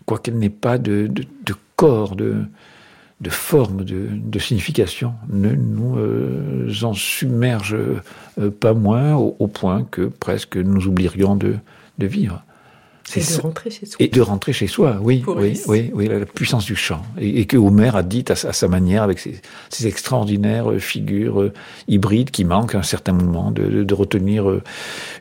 quoiqu'elle 0.06 0.38
n'ait 0.38 0.48
pas 0.48 0.78
de, 0.78 1.10
corps, 1.76 2.16
de, 2.16 2.46
forme, 3.28 3.84
de, 3.84 4.38
signification, 4.38 5.14
ne 5.28 5.50
nous 5.50 6.84
en 6.84 6.94
submerge 6.94 7.76
pas 8.60 8.74
moins 8.74 9.14
au, 9.14 9.46
point 9.48 9.84
que 9.84 10.02
presque 10.02 10.56
nous 10.56 10.86
oublierions 10.86 11.36
de 11.36 11.58
vivre. 11.98 12.43
Et 13.16 13.20
de 13.20 13.40
rentrer 13.40 13.70
chez 13.70 13.86
soi. 13.86 13.96
Et 14.00 14.08
de 14.08 14.20
rentrer 14.20 14.52
chez 14.52 14.66
soi, 14.66 14.98
oui, 15.02 15.22
oui, 15.26 15.60
oui, 15.66 15.90
oui, 15.92 16.08
la, 16.08 16.24
puissance 16.24 16.64
du 16.64 16.74
chant. 16.74 17.02
Et, 17.20 17.44
que 17.46 17.56
Homer 17.56 17.90
a 17.94 18.02
dit 18.02 18.24
à, 18.28 18.34
sa 18.34 18.68
manière, 18.68 19.02
avec 19.02 19.18
ses, 19.18 19.86
extraordinaires 19.86 20.70
euh, 20.70 20.78
figures 20.78 21.42
euh, 21.42 21.52
hybrides 21.86 22.30
qui 22.30 22.44
manquent 22.44 22.74
à 22.74 22.78
un 22.78 22.82
certain 22.82 23.12
moment, 23.12 23.50
de, 23.50 23.94
retenir 23.94 24.48
euh, 24.48 24.62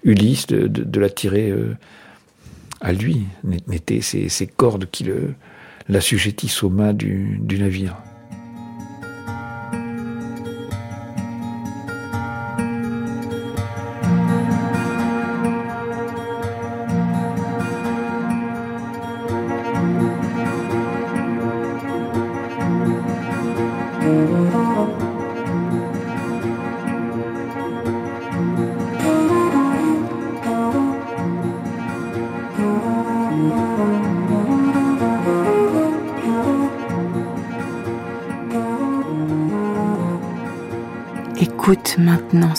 Ulysse, 0.04 0.48
de, 0.48 1.00
l'attirer 1.00 1.54
à 2.82 2.94
lui. 2.94 3.24
N'étaient 3.44 4.02
ces, 4.02 4.30
ces, 4.30 4.48
cordes 4.48 4.86
qui 4.90 5.06
l'assujettissent 5.90 6.64
au 6.64 6.70
mât 6.70 6.94
du 6.94 7.58
navire. 7.60 7.96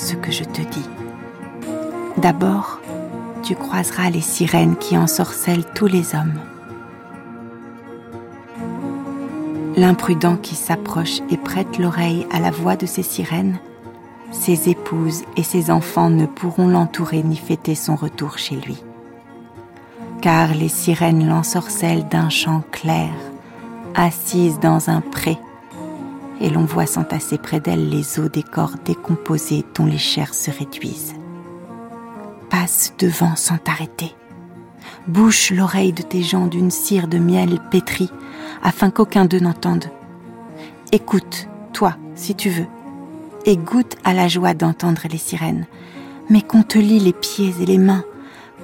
Ce 0.04 0.14
que 0.16 0.30
je 0.30 0.44
te 0.44 0.60
dis. 0.60 0.88
D'abord, 2.18 2.80
tu 3.42 3.54
croiseras 3.54 4.10
les 4.10 4.20
sirènes 4.20 4.76
qui 4.76 4.98
ensorcellent 4.98 5.64
tous 5.74 5.86
les 5.86 6.14
hommes. 6.14 6.38
L'imprudent 9.76 10.36
qui 10.36 10.54
s'approche 10.54 11.20
et 11.30 11.36
prête 11.36 11.78
l'oreille 11.78 12.26
à 12.30 12.38
la 12.38 12.50
voix 12.50 12.76
de 12.76 12.86
ces 12.86 13.02
sirènes, 13.02 13.58
ses 14.30 14.68
épouses 14.68 15.22
et 15.36 15.42
ses 15.42 15.70
enfants 15.70 16.10
ne 16.10 16.26
pourront 16.26 16.68
l'entourer 16.68 17.22
ni 17.22 17.36
fêter 17.36 17.74
son 17.74 17.96
retour 17.96 18.36
chez 18.36 18.56
lui. 18.56 18.82
Car 20.20 20.54
les 20.54 20.68
sirènes 20.68 21.26
l'ensorcellent 21.26 22.08
d'un 22.08 22.28
chant 22.28 22.62
clair, 22.70 23.10
assise 23.94 24.60
dans 24.60 24.90
un 24.90 25.00
pré 25.00 25.38
et 26.44 26.50
l'on 26.50 26.66
voit 26.66 26.84
s'entasser 26.84 27.38
près 27.38 27.58
d'elle 27.58 27.88
les 27.88 28.20
os 28.20 28.30
des 28.30 28.42
corps 28.42 28.74
décomposés 28.84 29.64
dont 29.74 29.86
les 29.86 29.96
chairs 29.96 30.34
se 30.34 30.50
réduisent. 30.50 31.14
Passe 32.50 32.92
devant 32.98 33.34
sans 33.34 33.56
t'arrêter. 33.56 34.14
Bouche 35.08 35.50
l'oreille 35.50 35.94
de 35.94 36.02
tes 36.02 36.22
gens 36.22 36.46
d'une 36.46 36.70
cire 36.70 37.08
de 37.08 37.16
miel 37.16 37.60
pétrie, 37.70 38.10
afin 38.62 38.90
qu'aucun 38.90 39.24
d'eux 39.24 39.40
n'entende. 39.40 39.86
Écoute, 40.92 41.48
toi, 41.72 41.96
si 42.14 42.34
tu 42.34 42.50
veux, 42.50 42.66
et 43.46 43.56
goûte 43.56 43.96
à 44.04 44.12
la 44.12 44.28
joie 44.28 44.52
d'entendre 44.52 45.00
les 45.10 45.18
sirènes, 45.18 45.66
mais 46.28 46.42
qu'on 46.42 46.62
te 46.62 46.78
lie 46.78 47.00
les 47.00 47.14
pieds 47.14 47.54
et 47.58 47.66
les 47.66 47.78
mains, 47.78 48.04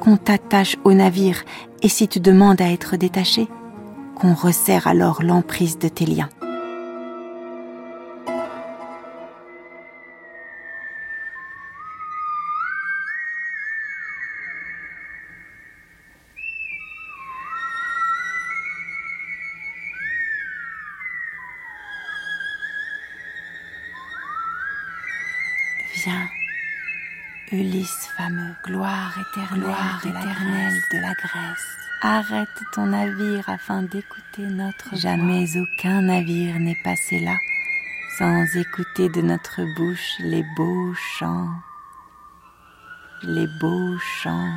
qu'on 0.00 0.18
t'attache 0.18 0.76
au 0.84 0.92
navire, 0.92 1.44
et 1.80 1.88
si 1.88 2.08
tu 2.08 2.20
demandes 2.20 2.60
à 2.60 2.70
être 2.70 2.96
détaché, 2.96 3.48
qu'on 4.16 4.34
resserre 4.34 4.86
alors 4.86 5.22
l'emprise 5.22 5.78
de 5.78 5.88
tes 5.88 6.04
liens. 6.04 6.28
Ulysse 27.52 28.08
fameux, 28.16 28.54
gloire 28.64 29.12
éternelle, 29.18 30.80
de 30.92 30.98
la 31.00 31.14
Grèce. 31.14 31.76
Arrête 32.02 32.48
ton 32.72 32.86
navire 32.86 33.48
afin 33.48 33.82
d'écouter 33.82 34.42
notre 34.42 34.96
Jamais 34.96 35.46
aucun 35.58 36.02
navire 36.02 36.58
n'est 36.58 36.80
passé 36.82 37.18
là 37.18 37.36
sans 38.18 38.44
écouter 38.56 39.08
de 39.08 39.20
notre 39.20 39.62
bouche 39.76 40.14
les 40.20 40.44
beaux 40.56 40.94
chants, 40.94 41.48
les 43.22 43.46
beaux 43.60 43.98
chants. 43.98 44.54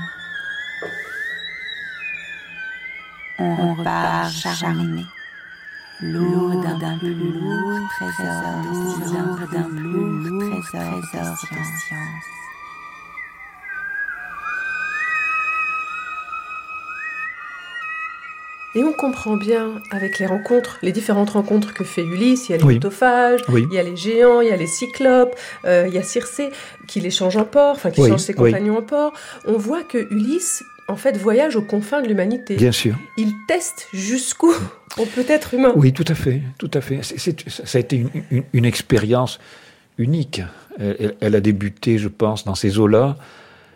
On, 3.39 3.73
repart, 3.73 4.31
repart 4.33 5.12
lourd 6.01 6.61
d'un 6.79 6.97
plus 6.97 7.13
lourd 7.13 7.79
trésor, 7.89 8.43
lourd 9.13 9.47
d'un 9.51 9.63
plus 9.63 10.29
lourd 10.29 10.61
trésor 10.61 10.99
de 11.01 11.07
science. 11.07 12.33
Et 18.75 18.83
on 18.83 18.91
comprend 18.91 19.37
bien 19.37 19.81
avec 19.91 20.17
les 20.17 20.25
rencontres, 20.25 20.79
les 20.81 20.91
différentes 20.91 21.29
rencontres 21.29 21.75
que 21.75 21.83
fait 21.83 22.03
Ulysse. 22.03 22.49
Il 22.49 22.53
y 22.53 22.55
a 22.55 22.57
les 22.57 22.63
oui. 23.49 23.67
il 23.69 23.73
y 23.73 23.77
a 23.77 23.83
les 23.83 23.95
géants, 23.95 24.41
il 24.41 24.47
y 24.47 24.51
a 24.51 24.55
les 24.55 24.65
cyclopes, 24.65 25.35
euh, 25.65 25.85
il 25.87 25.93
y 25.93 25.99
a 25.99 26.03
Circé 26.03 26.49
qui 26.87 26.99
les 26.99 27.11
change 27.11 27.37
en 27.37 27.45
port, 27.45 27.75
enfin 27.75 27.91
qui 27.91 28.07
change 28.07 28.21
ses 28.21 28.33
compagnons 28.33 28.79
en 28.79 28.81
port. 28.81 29.13
On 29.45 29.57
voit 29.57 29.83
que 29.83 30.11
Ulysse, 30.11 30.63
en 30.87 30.95
fait, 30.95 31.17
voyage 31.17 31.55
aux 31.55 31.61
confins 31.61 32.01
de 32.01 32.07
l'humanité. 32.07 32.55
Bien 32.55 32.71
sûr. 32.71 32.97
Il 33.17 33.31
teste 33.47 33.87
jusqu'où 33.93 34.51
on 34.97 35.05
peut 35.05 35.25
être 35.27 35.53
humain. 35.53 35.73
Oui, 35.75 35.93
tout 35.93 36.05
à 36.07 36.15
fait, 36.15 36.41
tout 36.57 36.71
à 36.73 36.81
fait. 36.81 37.01
ça 37.03 37.77
a 37.77 37.81
été 37.81 38.05
une, 38.53 38.65
expérience 38.65 39.39
unique. 39.97 40.41
Elle, 40.79 41.15
elle, 41.21 41.35
a 41.35 41.41
débuté, 41.41 41.97
je 41.97 42.07
pense, 42.07 42.45
dans 42.45 42.55
ces 42.55 42.79
eaux-là. 42.79 43.17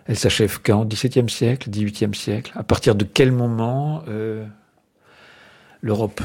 Elle 0.07 0.17
s'achève 0.17 0.59
quand? 0.63 0.85
XVIIe 0.85 1.29
siècle, 1.29 1.69
XVIIIe 1.69 2.15
siècle? 2.15 2.51
À 2.55 2.63
partir 2.63 2.95
de 2.95 3.03
quel 3.03 3.31
moment 3.31 4.03
euh, 4.07 4.45
l'Europe 5.81 6.21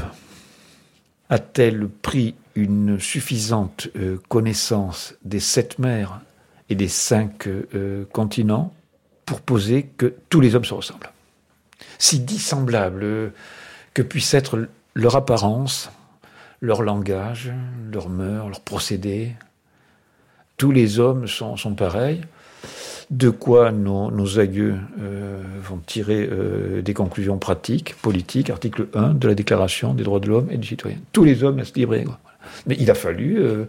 a-t-elle 1.28 1.88
pris 1.88 2.34
une 2.54 3.00
suffisante 3.00 3.88
euh, 3.96 4.18
connaissance 4.28 5.14
des 5.24 5.40
sept 5.40 5.78
mers 5.78 6.20
et 6.68 6.76
des 6.76 6.88
cinq 6.88 7.48
euh, 7.48 8.04
continents? 8.12 8.72
Pour 9.26 9.40
poser 9.40 9.88
que 9.96 10.14
tous 10.28 10.40
les 10.40 10.54
hommes 10.54 10.64
se 10.64 10.74
ressemblent. 10.74 11.10
Si 11.98 12.20
dissemblables 12.20 13.32
que 13.94 14.02
puisse 14.02 14.34
être 14.34 14.68
leur 14.94 15.16
apparence, 15.16 15.90
leur 16.60 16.82
langage, 16.82 17.52
leur 17.92 18.08
mœurs, 18.08 18.48
leurs 18.48 18.60
procédés, 18.60 19.32
tous 20.56 20.70
les 20.70 21.00
hommes 21.00 21.26
sont, 21.26 21.56
pareils. 21.76 22.20
De 23.10 23.30
quoi 23.30 23.72
nos, 23.72 24.38
aïeux 24.38 24.76
euh, 25.00 25.42
vont 25.60 25.78
tirer 25.78 26.28
euh, 26.30 26.82
des 26.82 26.94
conclusions 26.94 27.36
pratiques, 27.36 27.96
politiques, 28.00 28.48
article 28.48 28.86
1 28.94 29.14
de 29.14 29.28
la 29.28 29.34
Déclaration 29.34 29.92
des 29.92 30.04
droits 30.04 30.20
de 30.20 30.28
l'homme 30.28 30.48
et 30.50 30.56
du 30.56 30.68
citoyen. 30.68 30.98
Tous 31.12 31.24
les 31.24 31.42
hommes 31.42 31.56
naissent 31.56 31.74
libres 31.74 31.96
Mais 32.66 32.76
il 32.78 32.90
a 32.90 32.94
fallu 32.94 33.38
euh, 33.38 33.64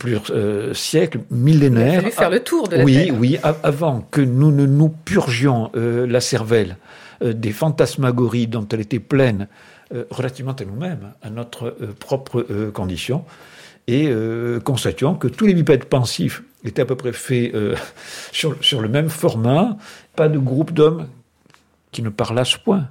plusieurs 0.00 0.32
siècles, 0.74 1.20
millénaires. 1.30 1.92
Il 1.92 1.98
a 1.98 2.00
fallu 2.00 2.12
faire 2.12 2.30
le 2.30 2.40
tour 2.40 2.68
de 2.68 2.76
la 2.76 2.84
oui, 2.84 2.94
Terre. 2.94 3.14
Oui, 3.18 3.38
avant 3.62 4.00
que 4.10 4.20
nous 4.20 4.50
ne 4.50 4.66
nous 4.66 4.88
purgions 4.88 5.70
la 5.74 6.20
cervelle 6.20 6.76
des 7.22 7.52
fantasmagories 7.52 8.46
dont 8.48 8.66
elle 8.72 8.80
était 8.80 8.98
pleine 8.98 9.46
relativement 10.10 10.52
à 10.52 10.64
nous-mêmes, 10.64 11.12
à 11.22 11.30
notre 11.30 11.76
propre 11.98 12.42
condition, 12.72 13.24
et 13.86 14.10
constations 14.64 15.14
que 15.14 15.28
tous 15.28 15.46
les 15.46 15.54
bipèdes 15.54 15.84
pensifs 15.84 16.42
était 16.64 16.82
à 16.82 16.86
peu 16.86 16.96
près 16.96 17.12
fait 17.12 17.52
euh, 17.54 17.74
sur, 18.32 18.56
sur, 18.62 18.80
le 18.80 18.88
même 18.88 19.08
format, 19.08 19.76
pas 20.16 20.28
de 20.28 20.38
groupe 20.38 20.72
d'hommes 20.72 21.08
qui 21.92 22.02
ne 22.02 22.08
parlassent 22.08 22.56
point 22.56 22.88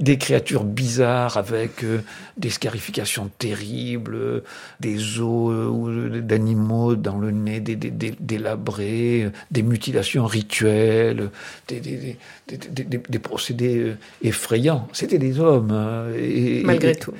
des 0.00 0.16
créatures 0.16 0.64
bizarres 0.64 1.36
avec 1.36 1.84
euh, 1.84 2.00
des 2.38 2.48
scarifications 2.48 3.30
terribles, 3.38 4.42
des 4.80 5.20
os 5.20 5.52
euh, 5.52 6.20
d'animaux 6.22 6.96
dans 6.96 7.18
le 7.18 7.30
nez 7.30 7.60
des, 7.60 7.76
des, 7.76 7.90
des, 7.90 8.14
délabrés, 8.18 9.30
des 9.50 9.62
mutilations 9.62 10.24
rituelles, 10.26 11.30
des, 11.68 12.16
des 12.48 13.18
procédés 13.18 13.94
effrayants. 14.22 14.88
C'était 14.92 15.18
des 15.18 15.38
hommes. 15.38 15.70
Hein, 15.70 16.06
et, 16.18 16.62
Malgré 16.64 16.94
tout. 16.94 17.12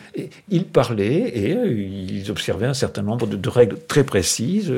ils 0.49 0.65
parlaient 0.65 1.29
et 1.29 1.51
ils 1.51 2.31
observaient 2.31 2.67
un 2.67 2.75
certain 2.75 3.03
nombre 3.03 3.27
de, 3.27 3.49
règles 3.49 3.79
très 3.89 4.05
précises. 4.05 4.73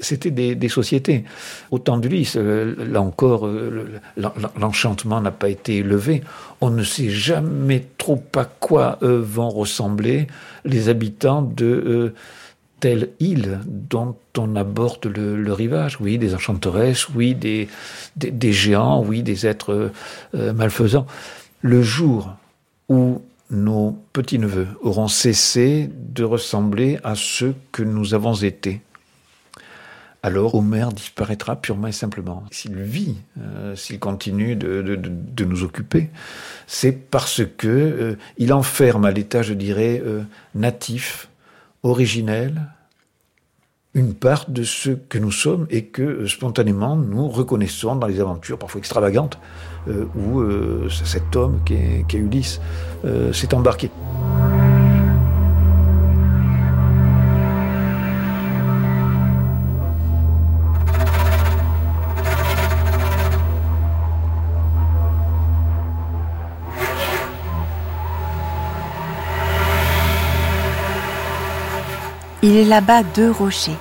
C'était 0.00 0.30
des, 0.30 0.68
sociétés. 0.68 1.24
Au 1.70 1.78
temps 1.78 1.96
d'Ulysse, 1.96 2.36
là 2.36 3.00
encore, 3.00 3.48
l'enchantement 4.58 5.20
n'a 5.20 5.30
pas 5.30 5.48
été 5.48 5.82
levé. 5.82 6.22
On 6.60 6.70
ne 6.70 6.82
sait 6.82 7.10
jamais 7.10 7.66
mais 7.66 7.84
trop 7.98 8.22
à 8.36 8.44
quoi 8.44 8.98
euh, 9.02 9.20
vont 9.20 9.50
ressembler 9.50 10.28
les 10.64 10.88
habitants 10.88 11.42
de 11.42 11.66
euh, 11.66 12.14
telle 12.80 13.10
île 13.18 13.60
dont 13.66 14.16
on 14.38 14.54
aborde 14.56 15.06
le, 15.06 15.52
rivage. 15.52 15.98
Oui, 16.00 16.18
des 16.18 16.34
enchanteresses, 16.34 17.08
oui, 17.08 17.34
des, 17.34 17.68
des, 18.16 18.52
géants, 18.52 19.02
oui, 19.02 19.22
des 19.22 19.46
êtres 19.46 19.90
euh, 20.34 20.52
malfaisants. 20.52 21.06
Le 21.62 21.82
jour 21.82 22.34
où 22.88 23.22
nos 23.50 23.98
petits-neveux 24.12 24.68
auront 24.80 25.08
cessé 25.08 25.90
de 25.92 26.24
ressembler 26.24 26.98
à 27.02 27.14
ceux 27.16 27.54
que 27.72 27.82
nous 27.82 28.14
avons 28.14 28.34
été, 28.34 28.80
alors 30.26 30.56
Homer 30.56 30.88
disparaîtra 30.92 31.54
purement 31.54 31.86
et 31.86 31.92
simplement. 31.92 32.42
S'il 32.50 32.74
vit, 32.74 33.14
euh, 33.38 33.76
s'il 33.76 34.00
continue 34.00 34.56
de, 34.56 35.44
nous 35.44 35.62
occuper, 35.62 36.10
c'est 36.66 36.90
parce 36.90 37.42
que 37.56 37.68
euh, 37.68 38.18
il 38.36 38.52
enferme 38.52 39.04
à 39.04 39.12
l'état, 39.12 39.42
je 39.42 39.54
dirais, 39.54 40.02
euh, 40.04 40.24
natif, 40.56 41.28
originel, 41.84 42.60
une 43.94 44.14
part 44.14 44.46
de 44.50 44.64
ce 44.64 44.90
que 44.90 45.18
nous 45.18 45.30
sommes 45.30 45.68
et 45.70 45.84
que 45.84 46.26
spontanément 46.26 46.96
nous 46.96 47.28
reconnaissons 47.28 47.94
dans 47.94 48.08
les 48.08 48.18
aventures 48.18 48.58
parfois 48.58 48.80
extravagantes 48.80 49.38
où 50.16 50.42
cet 50.90 51.36
homme 51.36 51.60
qui 51.64 51.74
est 51.74 52.12
Ulysse 52.12 52.60
s'est 53.32 53.54
embarqué. 53.54 53.90
Il 72.48 72.54
est 72.54 72.64
là-bas 72.64 73.02
deux 73.02 73.28
rochers. 73.28 73.76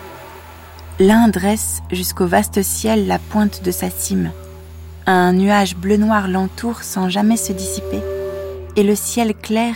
L'un 0.99 1.27
dresse 1.27 1.83
jusqu'au 1.91 2.25
vaste 2.25 2.63
ciel 2.63 3.05
la 3.05 3.19
pointe 3.19 3.61
de 3.63 3.69
sa 3.69 3.91
cime. 3.91 4.31
Un 5.05 5.33
nuage 5.33 5.75
bleu-noir 5.75 6.27
l'entoure 6.27 6.81
sans 6.81 7.07
jamais 7.07 7.37
se 7.37 7.53
dissiper, 7.53 8.01
et 8.75 8.81
le 8.81 8.95
ciel 8.95 9.35
clair 9.35 9.75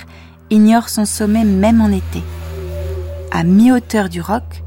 ignore 0.49 0.89
son 0.89 1.05
sommet 1.05 1.43
même 1.43 1.81
en 1.81 1.91
été. 1.91 2.23
À 3.31 3.43
mi-hauteur 3.43 4.09
du 4.09 4.21
roc, 4.21 4.63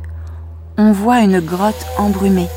on 0.79 0.93
voit 0.93 1.19
une 1.23 1.41
grotte 1.41 1.85
embrumée. 1.99 2.49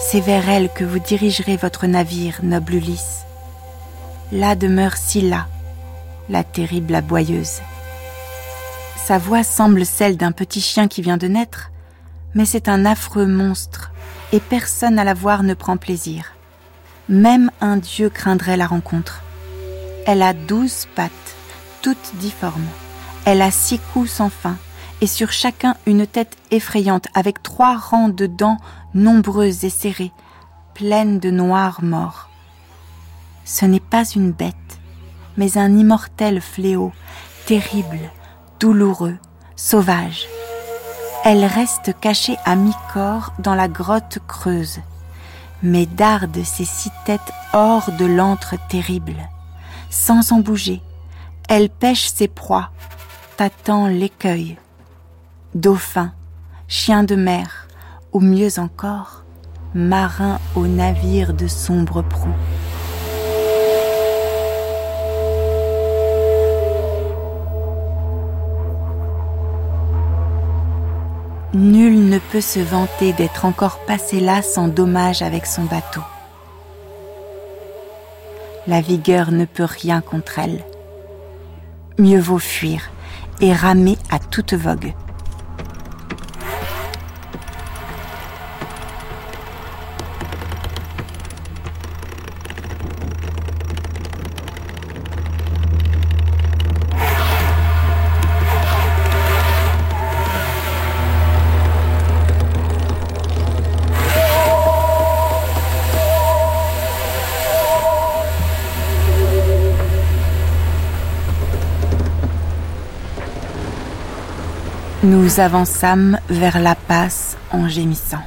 C'est 0.00 0.20
vers 0.20 0.48
elle 0.48 0.70
que 0.70 0.82
vous 0.82 0.98
dirigerez 0.98 1.56
votre 1.56 1.86
navire, 1.86 2.40
noble 2.42 2.74
Ulysse. 2.74 3.26
Là 4.32 4.56
demeure 4.56 4.96
Scylla, 4.96 5.46
la 6.28 6.42
terrible 6.42 6.96
aboyeuse. 6.96 7.60
Sa 9.10 9.18
voix 9.18 9.42
semble 9.42 9.84
celle 9.84 10.16
d'un 10.16 10.30
petit 10.30 10.60
chien 10.60 10.86
qui 10.86 11.02
vient 11.02 11.16
de 11.16 11.26
naître, 11.26 11.72
mais 12.34 12.44
c'est 12.44 12.68
un 12.68 12.86
affreux 12.86 13.26
monstre, 13.26 13.90
et 14.30 14.38
personne 14.38 15.00
à 15.00 15.04
la 15.04 15.14
voir 15.14 15.42
ne 15.42 15.54
prend 15.54 15.76
plaisir. 15.76 16.34
Même 17.08 17.50
un 17.60 17.76
dieu 17.76 18.08
craindrait 18.08 18.56
la 18.56 18.68
rencontre. 18.68 19.24
Elle 20.06 20.22
a 20.22 20.32
douze 20.32 20.86
pattes, 20.94 21.10
toutes 21.82 22.12
difformes. 22.20 22.68
Elle 23.24 23.42
a 23.42 23.50
six 23.50 23.80
coups 23.92 24.08
sans 24.08 24.30
fin, 24.30 24.56
et 25.00 25.08
sur 25.08 25.32
chacun 25.32 25.74
une 25.86 26.06
tête 26.06 26.36
effrayante 26.52 27.08
avec 27.12 27.42
trois 27.42 27.76
rangs 27.76 28.10
de 28.10 28.26
dents 28.26 28.58
nombreuses 28.94 29.64
et 29.64 29.70
serrées, 29.70 30.12
pleines 30.72 31.18
de 31.18 31.32
noirs 31.32 31.82
morts. 31.82 32.28
Ce 33.44 33.64
n'est 33.64 33.80
pas 33.80 34.04
une 34.04 34.30
bête, 34.30 34.54
mais 35.36 35.58
un 35.58 35.76
immortel 35.76 36.40
fléau, 36.40 36.92
terrible, 37.46 37.98
douloureux, 38.60 39.16
sauvage. 39.56 40.28
Elle 41.24 41.44
reste 41.44 41.98
cachée 42.00 42.36
à 42.44 42.54
mi-corps 42.54 43.32
dans 43.38 43.54
la 43.54 43.68
grotte 43.68 44.18
creuse, 44.28 44.80
mais 45.62 45.86
darde 45.86 46.44
ses 46.44 46.64
six 46.64 46.92
têtes 47.04 47.32
hors 47.52 47.90
de 47.98 48.04
l'antre 48.04 48.54
terrible. 48.68 49.16
Sans 49.88 50.32
en 50.32 50.40
bouger, 50.40 50.82
elle 51.48 51.70
pêche 51.70 52.06
ses 52.06 52.28
proies, 52.28 52.70
tâtant 53.36 53.86
l'écueil. 53.86 54.58
Dauphin, 55.54 56.12
chien 56.68 57.02
de 57.02 57.16
mer, 57.16 57.66
ou 58.12 58.20
mieux 58.20 58.58
encore, 58.58 59.24
marin 59.74 60.38
au 60.54 60.66
navire 60.66 61.32
de 61.32 61.48
sombre 61.48 62.02
proue. 62.02 62.34
Nul 71.52 72.08
ne 72.08 72.20
peut 72.20 72.40
se 72.40 72.60
vanter 72.60 73.12
d'être 73.12 73.44
encore 73.44 73.80
passé 73.84 74.20
là 74.20 74.40
sans 74.40 74.68
dommage 74.68 75.20
avec 75.20 75.46
son 75.46 75.64
bateau. 75.64 76.02
La 78.68 78.80
vigueur 78.80 79.32
ne 79.32 79.44
peut 79.46 79.64
rien 79.64 80.00
contre 80.00 80.38
elle. 80.38 80.64
Mieux 81.98 82.20
vaut 82.20 82.38
fuir 82.38 82.92
et 83.40 83.52
ramer 83.52 83.98
à 84.12 84.20
toute 84.20 84.54
vogue. 84.54 84.94
Nous 115.10 115.40
avançâmes 115.40 116.20
vers 116.28 116.60
la 116.60 116.76
passe 116.76 117.36
en 117.50 117.68
gémissant. 117.68 118.22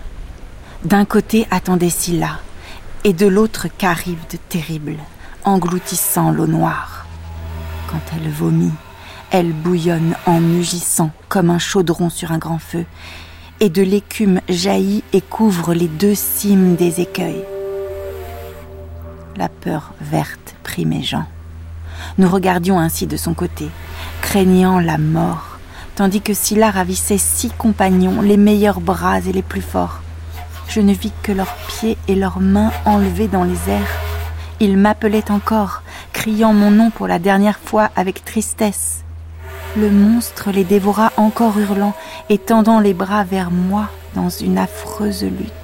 D'un 0.83 1.05
côté 1.05 1.47
attendait 1.49 1.89
Scylla, 1.89 2.41
et 3.05 3.13
de 3.13 3.25
l'autre 3.25 3.67
Charybde 3.79 4.37
terrible, 4.49 4.97
engloutissant 5.45 6.29
l'eau 6.31 6.45
noire. 6.45 7.05
Quand 7.87 8.01
elle 8.13 8.29
vomit, 8.29 8.73
elle 9.31 9.53
bouillonne 9.53 10.13
en 10.25 10.41
mugissant 10.41 11.11
comme 11.29 11.51
un 11.51 11.57
chaudron 11.57 12.09
sur 12.09 12.33
un 12.33 12.37
grand 12.37 12.59
feu, 12.59 12.83
et 13.61 13.69
de 13.69 13.81
l'écume 13.81 14.41
jaillit 14.49 15.05
et 15.13 15.21
couvre 15.21 15.73
les 15.73 15.87
deux 15.87 16.15
cimes 16.15 16.75
des 16.75 16.99
écueils. 16.99 17.45
La 19.37 19.47
peur 19.47 19.93
verte 20.01 20.55
prit 20.63 20.85
mes 20.85 21.01
gens. 21.01 21.27
Nous 22.17 22.27
regardions 22.27 22.77
ainsi 22.77 23.07
de 23.07 23.15
son 23.15 23.33
côté, 23.33 23.69
craignant 24.21 24.81
la 24.81 24.97
mort 24.97 25.52
tandis 25.95 26.21
que 26.21 26.33
Scylla 26.33 26.71
ravissait 26.71 27.17
six 27.17 27.51
compagnons, 27.57 28.21
les 28.21 28.37
meilleurs 28.37 28.81
bras 28.81 29.19
et 29.19 29.31
les 29.31 29.41
plus 29.41 29.61
forts. 29.61 30.01
Je 30.67 30.79
ne 30.79 30.93
vis 30.93 31.11
que 31.21 31.31
leurs 31.31 31.55
pieds 31.67 31.97
et 32.07 32.15
leurs 32.15 32.39
mains 32.39 32.71
enlevés 32.85 33.27
dans 33.27 33.43
les 33.43 33.69
airs. 33.69 34.01
Ils 34.59 34.77
m'appelaient 34.77 35.31
encore, 35.31 35.83
criant 36.13 36.53
mon 36.53 36.71
nom 36.71 36.89
pour 36.89 37.07
la 37.07 37.19
dernière 37.19 37.59
fois 37.59 37.89
avec 37.95 38.23
tristesse. 38.23 39.03
Le 39.75 39.89
monstre 39.89 40.51
les 40.51 40.63
dévora 40.63 41.11
encore 41.17 41.57
hurlant 41.57 41.95
et 42.29 42.37
tendant 42.37 42.79
les 42.79 42.93
bras 42.93 43.23
vers 43.23 43.51
moi 43.51 43.89
dans 44.15 44.29
une 44.29 44.57
affreuse 44.57 45.23
lutte. 45.23 45.62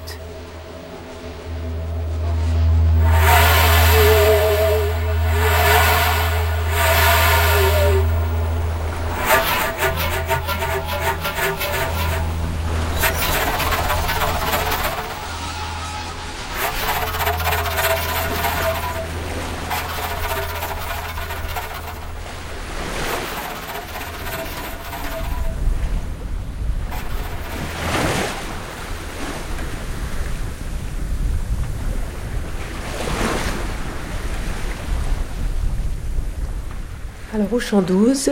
Alors 37.50 37.56
au 37.56 37.60
champ 37.60 37.82
12, 37.82 38.30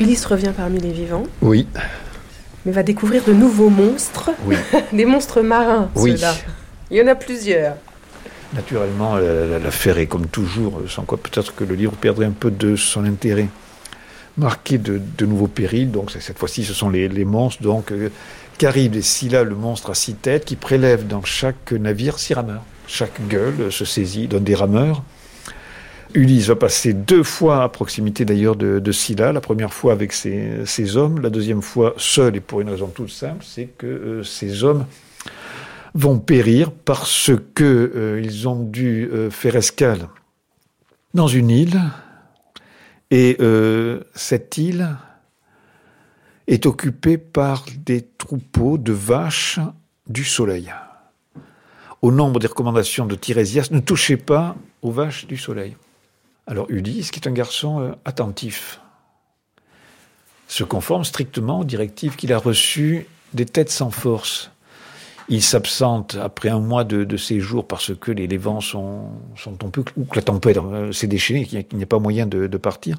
Ulysse 0.00 0.24
revient 0.26 0.52
parmi 0.56 0.80
les 0.80 0.90
vivants. 0.90 1.26
Oui. 1.42 1.68
Mais 2.66 2.72
va 2.72 2.82
découvrir 2.82 3.22
de 3.22 3.32
nouveaux 3.32 3.70
monstres. 3.70 4.30
Oui. 4.46 4.56
Des 4.92 5.04
monstres 5.04 5.42
marins, 5.42 5.90
oui. 5.94 6.16
ceux-là. 6.16 6.34
Il 6.90 6.96
y 6.96 7.02
en 7.02 7.06
a 7.06 7.14
plusieurs. 7.14 7.76
Naturellement, 8.52 9.16
l'affaire 9.16 9.98
est 9.98 10.06
comme 10.06 10.26
toujours, 10.26 10.82
sans 10.88 11.04
quoi 11.04 11.18
peut-être 11.18 11.54
que 11.54 11.62
le 11.62 11.76
livre 11.76 11.92
perdrait 11.92 12.26
un 12.26 12.32
peu 12.32 12.50
de 12.50 12.74
son 12.74 13.04
intérêt. 13.04 13.46
Marqué 14.36 14.78
de, 14.78 15.00
nouveaux 15.24 15.46
périls, 15.46 15.92
donc 15.92 16.10
cette 16.10 16.38
fois-ci 16.38 16.64
ce 16.64 16.74
sont 16.74 16.90
les, 16.90 17.24
monstres, 17.24 17.62
donc 17.62 17.92
euh, 17.92 18.10
Charybde 18.60 18.96
et 18.96 19.02
Scylla, 19.02 19.44
le 19.44 19.54
monstre 19.54 19.90
à 19.90 19.94
six 19.94 20.14
têtes, 20.14 20.46
qui 20.46 20.56
prélève 20.56 21.06
dans 21.06 21.22
chaque 21.22 21.70
navire 21.70 22.18
six 22.18 22.34
rameurs. 22.34 22.64
Chaque 22.88 23.24
gueule 23.28 23.70
se 23.70 23.84
saisit, 23.84 24.26
donne 24.26 24.42
des 24.42 24.56
rameurs. 24.56 25.04
Ulysse 26.14 26.48
va 26.48 26.56
passer 26.56 26.92
deux 26.92 27.22
fois 27.22 27.62
à 27.62 27.68
proximité 27.68 28.24
d'ailleurs 28.24 28.56
de, 28.56 28.92
Scylla, 28.92 29.32
la 29.32 29.40
première 29.40 29.72
fois 29.72 29.92
avec 29.92 30.12
ses, 30.12 30.96
hommes, 30.96 31.20
la 31.20 31.30
deuxième 31.30 31.62
fois 31.62 31.94
seul 31.96 32.36
et 32.36 32.40
pour 32.40 32.60
une 32.60 32.68
raison 32.68 32.88
toute 32.88 33.10
simple, 33.10 33.44
c'est 33.46 33.66
que 33.78 33.86
euh, 33.86 34.22
ces 34.24 34.64
hommes 34.64 34.86
vont 35.94 36.18
périr 36.18 36.70
parce 36.72 37.30
que 37.54 37.92
euh, 37.94 38.20
ils 38.22 38.48
ont 38.48 38.62
dû 38.62 39.08
euh, 39.12 39.30
faire 39.30 39.56
escale 39.56 40.08
dans 41.14 41.28
une 41.28 41.50
île 41.50 41.80
et 43.12 43.38
cette 44.14 44.56
île 44.56 44.96
est 46.46 46.66
occupée 46.66 47.18
par 47.18 47.64
des 47.84 48.02
troupeaux 48.02 48.78
de 48.78 48.92
vaches 48.92 49.58
du 50.08 50.22
soleil. 50.22 50.72
Au 52.02 52.12
nombre 52.12 52.38
des 52.38 52.46
recommandations 52.46 53.06
de 53.06 53.16
Tirésias, 53.16 53.68
ne 53.72 53.80
touchez 53.80 54.16
pas 54.16 54.54
aux 54.82 54.92
vaches 54.92 55.26
du 55.26 55.36
soleil. 55.36 55.74
Alors 56.46 56.66
Ulysse, 56.70 57.10
qui 57.10 57.20
est 57.20 57.28
un 57.28 57.32
garçon 57.32 57.80
euh, 57.80 57.92
attentif, 58.04 58.80
se 60.48 60.64
conforme 60.64 61.04
strictement 61.04 61.60
aux 61.60 61.64
directives 61.64 62.16
qu'il 62.16 62.32
a 62.32 62.38
reçues 62.38 63.06
des 63.34 63.46
têtes 63.46 63.70
sans 63.70 63.90
force. 63.90 64.50
Il 65.28 65.42
s'absente 65.42 66.16
après 66.20 66.48
un 66.48 66.58
mois 66.58 66.82
de, 66.82 67.16
séjour 67.16 67.68
parce 67.68 67.94
que 67.94 68.10
les, 68.10 68.36
vents 68.36 68.60
sont, 68.60 69.10
sont 69.36 69.52
tombés 69.52 69.82
ou 69.96 70.04
que 70.04 70.16
la 70.16 70.22
tempête 70.22 70.56
euh, 70.56 70.90
s'est 70.90 71.06
déchaînée, 71.06 71.44
qu'il 71.44 71.64
n'y 71.72 71.82
a, 71.84 71.86
pas 71.86 72.00
moyen 72.00 72.26
de, 72.26 72.48
partir. 72.56 72.98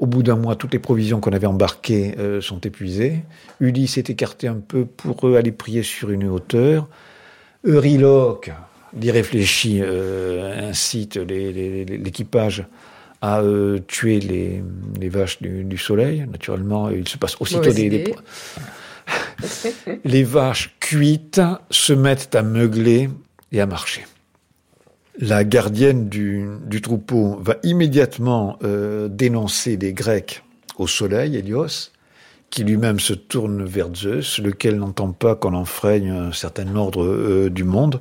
Au 0.00 0.06
bout 0.06 0.24
d'un 0.24 0.34
mois, 0.34 0.56
toutes 0.56 0.72
les 0.72 0.80
provisions 0.80 1.20
qu'on 1.20 1.32
avait 1.32 1.46
embarquées 1.46 2.16
euh, 2.18 2.40
sont 2.40 2.58
épuisées. 2.58 3.22
Ulysse 3.60 3.98
est 3.98 4.10
écarté 4.10 4.48
un 4.48 4.56
peu 4.56 4.84
pour 4.84 5.36
aller 5.36 5.52
prier 5.52 5.84
sur 5.84 6.10
une 6.10 6.26
hauteur. 6.26 6.88
Euryloque, 7.64 8.50
d'y 8.94 9.80
euh, 9.80 10.70
incite 10.70 11.16
l'équipage 11.16 12.64
à 13.20 13.40
euh, 13.40 13.78
tuer 13.86 14.20
les, 14.20 15.08
vaches 15.08 15.40
du, 15.40 15.78
soleil. 15.78 16.26
Naturellement, 16.30 16.90
il 16.90 17.08
se 17.08 17.16
passe 17.16 17.36
aussitôt 17.40 17.72
des, 17.72 18.14
les 20.04 20.24
vaches 20.24 20.76
cuites 20.80 21.40
se 21.70 21.92
mettent 21.92 22.34
à 22.34 22.42
meugler 22.42 23.08
et 23.52 23.60
à 23.60 23.66
marcher. 23.66 24.04
La 25.18 25.44
gardienne 25.44 26.08
du, 26.08 26.80
troupeau 26.82 27.38
va 27.40 27.56
immédiatement 27.62 28.58
euh, 28.62 29.08
dénoncer 29.08 29.76
les 29.76 29.92
Grecs 29.92 30.42
au 30.76 30.86
soleil, 30.86 31.36
Hélios, 31.36 31.92
qui 32.50 32.64
lui-même 32.64 33.00
se 33.00 33.14
tourne 33.14 33.64
vers 33.64 33.94
Zeus, 33.94 34.38
lequel 34.38 34.76
n'entend 34.76 35.12
pas 35.12 35.34
qu'on 35.34 35.54
enfreigne 35.54 36.10
un 36.10 36.32
certain 36.32 36.74
ordre 36.74 37.48
du 37.48 37.64
monde, 37.64 38.00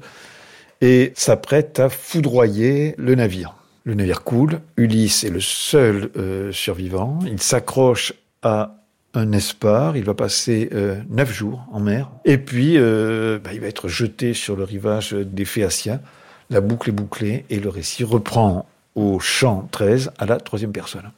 et 0.83 1.13
s'apprête 1.15 1.79
à 1.79 1.87
foudroyer 1.87 2.93
le 2.97 3.15
navire. 3.15 3.55
Le 3.85 3.93
navire 3.93 4.21
coule, 4.21 4.59
Ulysse 4.75 5.23
est 5.23 5.29
le 5.29 5.39
seul 5.39 6.11
euh, 6.17 6.51
survivant, 6.51 7.19
il 7.25 7.41
s'accroche 7.41 8.13
à 8.41 8.75
un 9.13 9.31
espar, 9.31 9.95
il 9.95 10.03
va 10.03 10.13
passer 10.13 10.67
euh, 10.73 11.01
neuf 11.09 11.31
jours 11.31 11.65
en 11.71 11.79
mer, 11.79 12.11
et 12.25 12.37
puis 12.37 12.73
euh, 12.75 13.39
bah, 13.41 13.51
il 13.53 13.61
va 13.61 13.67
être 13.67 13.87
jeté 13.87 14.33
sur 14.33 14.57
le 14.57 14.65
rivage 14.65 15.13
des 15.13 15.45
Phéaciens. 15.45 16.01
La 16.49 16.59
boucle 16.59 16.89
est 16.89 16.93
bouclée 16.93 17.45
et 17.49 17.61
le 17.61 17.69
récit 17.69 18.03
reprend 18.03 18.65
au 18.95 19.21
champ 19.21 19.69
13 19.71 20.11
à 20.17 20.25
la 20.25 20.35
troisième 20.35 20.73
personne. 20.73 21.09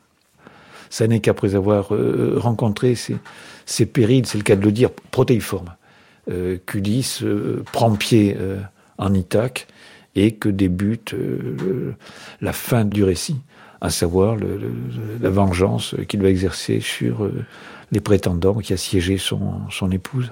Ça 0.92 1.08
n'est 1.08 1.22
qu'après 1.22 1.56
avoir 1.56 1.90
rencontré 2.36 2.94
ces, 2.94 3.18
ces 3.66 3.88
périls, 3.88 4.28
c'est 4.28 4.38
le 4.38 4.44
cas 4.44 4.56
de 4.56 4.64
le 4.64 4.72
dire, 4.72 4.92
protéiformes, 5.10 5.74
qu'Ulysse 6.68 7.24
prend 7.72 7.96
pied 7.96 8.38
en 8.98 9.14
Ithaque 9.14 9.68
et 10.16 10.34
que 10.34 10.50
débute 10.50 11.14
euh, 11.14 11.96
la 12.42 12.54
fin 12.54 12.86
du 12.86 13.04
récit, 13.04 13.38
à 13.82 13.90
savoir 13.90 14.38
la 15.22 15.30
vengeance 15.30 15.96
qu'il 16.08 16.22
va 16.22 16.30
exercer 16.30 16.80
sur 16.80 17.26
euh, 17.26 17.46
les 17.92 18.00
prétendants 18.00 18.60
qui 18.60 18.74
son, 19.18 19.70
son 19.70 19.92
épouse. 19.92 20.32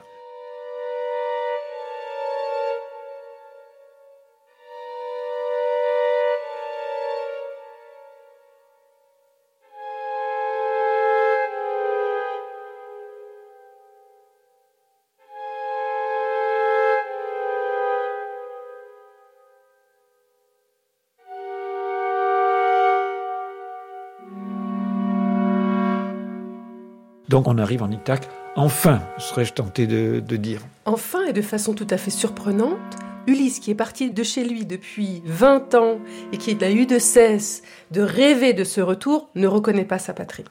Donc 27.33 27.47
on 27.47 27.57
arrive 27.57 27.81
en 27.81 27.89
Ithaque, 27.89 28.29
enfin, 28.55 29.01
serais-je 29.17 29.53
tenté 29.53 29.87
de, 29.87 30.19
dire. 30.37 30.61
Enfin, 30.85 31.25
et 31.25 31.33
de 31.33 31.41
façon 31.41 31.73
tout 31.73 31.87
à 31.89 31.97
fait 31.97 32.11
surprenante, 32.11 32.77
Ulysse, 33.25 33.59
qui 33.59 33.71
est 33.71 33.75
parti 33.75 34.11
de 34.11 34.21
chez 34.21 34.43
lui 34.43 34.67
depuis 34.67 35.23
20 35.25 35.73
ans 35.73 35.97
et 36.31 36.37
qui 36.37 36.53
n'a 36.53 36.69
eu 36.69 36.85
de 36.85 36.99
cesse 36.99 37.63
de 37.89 38.01
rêver 38.01 38.53
de 38.53 38.63
ce 38.63 38.81
retour, 38.81 39.31
ne 39.33 39.47
reconnaît 39.47 39.83
pas 39.83 39.97
sa 39.97 40.13
patrie. 40.13 40.43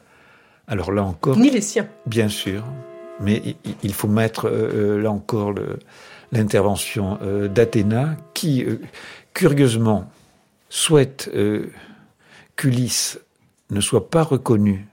Alors 0.66 0.90
là 0.90 1.04
encore. 1.04 1.36
Ni 1.36 1.50
les 1.50 1.60
siens. 1.60 1.86
Bien 2.06 2.28
sûr. 2.28 2.64
Mais 3.20 3.54
il 3.84 3.94
faut 3.94 4.09
mettre 4.09 4.48
euh, 4.48 5.00
là 5.00 5.12
encore 5.12 5.54
l'intervention 6.32 7.16
euh, 7.22 7.46
d'Athéna 7.46 8.16
qui, 8.34 8.64
euh, 8.64 8.80
curieusement, 9.34 10.10
souhaite 10.68 11.30
qu'Ulysse 12.56 13.20
ne 13.70 13.80
soit 13.80 14.10
pas 14.10 14.24
reconnu 14.24 14.88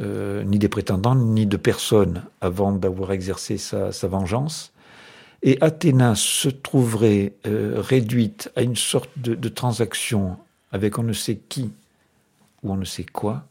ni 0.00 0.58
des 0.58 0.68
prétendants 0.68 1.14
ni 1.14 1.46
de 1.46 1.56
personne 1.56 2.24
avant 2.40 2.72
d'avoir 2.72 3.12
exercé 3.12 3.58
sa, 3.58 3.90
vengeance. 4.08 4.72
Et 5.42 5.58
Athéna 5.60 6.14
se 6.16 6.48
trouverait 6.48 7.34
réduite 7.44 8.50
à 8.56 8.62
une 8.62 8.76
sorte 8.76 9.10
de 9.16 9.48
transaction 9.48 10.36
avec 10.72 10.98
on 10.98 11.04
ne 11.04 11.12
sait 11.12 11.36
qui 11.36 11.70
ou 12.64 12.72
on 12.72 12.76
ne 12.76 12.84
sait 12.84 13.04
quoi, 13.04 13.44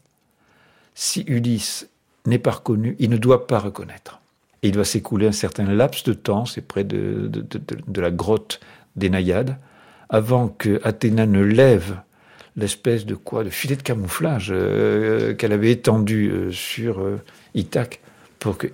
si 0.94 1.24
Ulysse 1.26 1.88
n'est 2.26 2.38
pas 2.38 2.50
reconnu, 2.50 2.96
il 2.98 3.08
ne 3.08 3.16
doit 3.16 3.46
pas 3.46 3.58
reconnaître. 3.58 4.20
Et 4.62 4.68
il 4.68 4.72
doit 4.72 4.84
s'écouler 4.84 5.26
un 5.26 5.32
certain 5.32 5.64
laps 5.64 6.04
de 6.04 6.12
temps, 6.12 6.44
c'est 6.44 6.60
près 6.60 6.84
de, 6.84 7.30
de, 7.30 8.00
la 8.00 8.10
grotte 8.10 8.60
des 8.96 9.08
Naïades, 9.08 9.58
avant 10.08 10.48
que 10.48 10.80
Athéna 10.84 11.26
ne 11.26 11.40
lève 11.40 12.00
l'espèce 12.56 13.06
de 13.06 13.14
quoi, 13.14 13.44
de 13.44 13.50
filet 13.50 13.76
de 13.76 13.82
camouflage 13.82 14.48
euh, 14.50 15.34
qu'elle 15.34 15.52
avait 15.52 15.72
étendu 15.72 16.28
euh, 16.30 16.52
sur 16.52 17.00
euh, 17.00 17.20
Ithaque 17.54 18.00
pour 18.38 18.58
que 18.58 18.68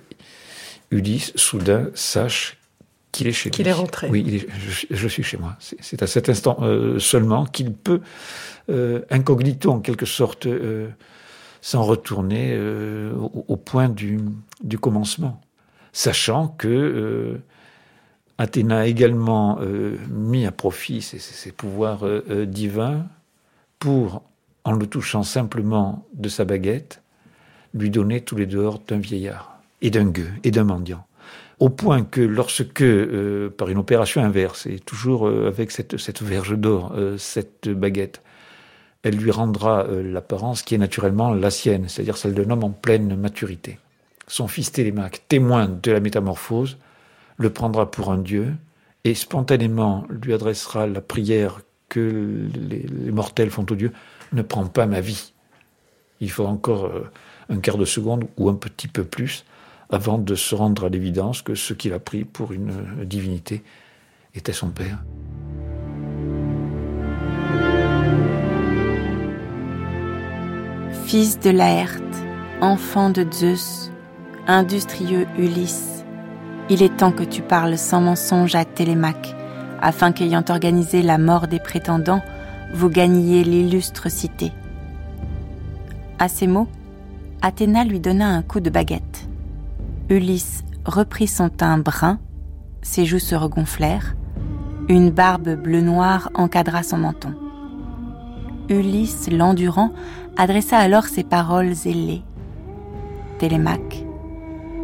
Ulysse, 0.91 1.31
soudain, 1.35 1.89
sache 1.93 2.57
qu'il 3.11 3.27
est 3.27 3.31
chez 3.31 3.49
lui. 3.49 3.51
Qu'il 3.51 3.67
est 3.67 3.73
rentré. 3.73 4.09
Oui, 4.09 4.45
je, 4.89 5.07
suis 5.07 5.23
chez 5.23 5.37
moi. 5.37 5.57
C'est 5.59 6.03
à 6.03 6.07
cet 6.07 6.27
instant 6.27 6.59
seulement 6.97 7.45
qu'il 7.45 7.73
peut, 7.73 8.01
incognito 9.09 9.71
en 9.71 9.79
quelque 9.79 10.05
sorte, 10.05 10.47
s'en 11.61 11.83
retourner 11.83 12.53
euh, 12.53 13.13
au, 13.15 13.55
point 13.55 13.87
du, 13.87 14.19
commencement, 14.79 15.39
sachant 15.93 16.47
que 16.47 16.67
euh, 16.67 17.37
Athéna 18.37 18.79
a 18.79 18.85
également 18.87 19.59
euh, 19.61 19.97
mis 20.09 20.45
à 20.45 20.51
profit 20.51 21.01
ses, 21.01 21.51
pouvoirs 21.51 22.03
divins 22.47 23.05
pour, 23.81 24.23
en 24.63 24.71
le 24.71 24.87
touchant 24.87 25.23
simplement 25.23 26.07
de 26.13 26.29
sa 26.29 26.45
baguette, 26.45 27.01
lui 27.73 27.89
donner 27.89 28.21
tous 28.21 28.37
les 28.37 28.45
dehors 28.45 28.79
d'un 28.87 28.99
vieillard 28.99 29.59
et 29.81 29.89
d'un 29.89 30.05
gueux 30.05 30.31
et 30.45 30.51
d'un 30.51 30.63
mendiant. 30.63 31.05
Au 31.59 31.67
point 31.69 32.03
que 32.03 32.21
lorsque, 32.21 32.83
par 33.57 33.67
une 33.69 33.77
opération 33.77 34.23
inverse, 34.23 34.65
et 34.67 34.79
toujours 34.79 35.27
avec 35.27 35.71
cette, 35.71 35.97
cette 35.97 36.21
verge 36.21 36.57
d'or, 36.57 36.95
cette 37.17 37.69
baguette, 37.69 38.21
elle 39.03 39.15
lui 39.15 39.31
rendra 39.31 39.85
euh, 39.85 40.03
l'apparence 40.03 40.61
qui 40.61 40.75
est 40.75 40.77
naturellement 40.77 41.33
la 41.33 41.49
sienne, 41.49 41.87
c'est-à-dire 41.87 42.17
celle 42.17 42.33
d'un 42.33 42.49
homme 42.49 42.63
en 42.63 42.69
pleine 42.69 43.15
maturité. 43.15 43.79
Son 44.27 44.47
fils 44.47 44.71
Télémaque, 44.71 45.23
témoin 45.27 45.67
de 45.67 45.91
la 45.91 45.99
métamorphose, 45.99 46.77
le 47.37 47.49
prendra 47.49 47.89
pour 47.89 48.11
un 48.11 48.19
dieu 48.19 48.53
et 49.03 49.15
spontanément 49.15 50.05
lui 50.09 50.33
adressera 50.33 50.85
la 50.85 51.01
prière 51.01 51.61
que 51.91 52.47
les, 52.69 53.11
mortels 53.11 53.49
font 53.49 53.65
au 53.69 53.75
dieu 53.75 53.91
ne 54.31 54.41
prends 54.41 54.65
pas 54.65 54.85
ma 54.85 55.01
vie. 55.01 55.33
Il 56.21 56.31
faut 56.31 56.45
encore 56.45 56.85
euh, 56.85 57.11
un 57.49 57.57
quart 57.57 57.77
de 57.77 57.85
seconde 57.85 58.25
ou 58.37 58.49
un 58.49 58.55
petit 58.55 58.87
peu 58.87 59.03
plus 59.03 59.43
avant 59.89 60.17
de 60.17 60.35
se 60.35 60.55
rendre 60.55 60.85
à 60.85 60.89
l'évidence 60.89 61.41
que 61.41 61.53
ce 61.53 61.73
qu'il 61.73 61.91
a 61.91 61.99
pris 61.99 62.23
pour 62.23 62.53
une 62.53 62.71
divinité 63.03 63.61
était 64.33 64.53
son 64.53 64.69
père. 64.69 65.03
Fils 71.05 71.37
de 71.41 71.49
Laerte, 71.49 72.01
enfant 72.61 73.09
de 73.09 73.25
Zeus, 73.29 73.91
industrieux 74.47 75.27
Ulysse, 75.37 76.05
il 76.69 76.81
est 76.83 76.95
temps 76.95 77.11
que 77.11 77.23
tu 77.23 77.41
parles 77.41 77.77
sans 77.77 77.99
mensonge 77.99 78.55
à 78.55 78.63
Télémaque, 78.63 79.35
afin 79.81 80.11
qu'ayant 80.11 80.43
organisé 80.49 81.01
la 81.01 81.17
mort 81.17 81.47
des 81.47 81.59
prétendants, 81.59 82.21
vous 82.73 82.89
gagniez 82.89 83.43
l'illustre 83.43 84.09
cité. 84.09 84.51
À 86.19 86.27
ces 86.27 86.47
mots, 86.47 86.67
Athéna 87.41 87.83
lui 87.83 87.99
donna 87.99 88.27
un 88.27 88.43
coup 88.43 88.59
de 88.59 88.69
baguette. 88.69 89.27
Ulysse 90.09 90.63
reprit 90.85 91.27
son 91.27 91.49
teint 91.49 91.79
brun, 91.79 92.19
ses 92.81 93.05
joues 93.05 93.19
se 93.19 93.35
regonflèrent, 93.35 94.15
une 94.87 95.09
barbe 95.09 95.55
bleu-noir 95.55 96.29
encadra 96.35 96.83
son 96.83 96.97
menton. 96.97 97.33
Ulysse, 98.69 99.29
l'endurant, 99.31 99.91
adressa 100.37 100.77
alors 100.77 101.05
ces 101.05 101.23
paroles 101.23 101.73
ailées. 101.85 102.21
Télémaque, 103.39 104.05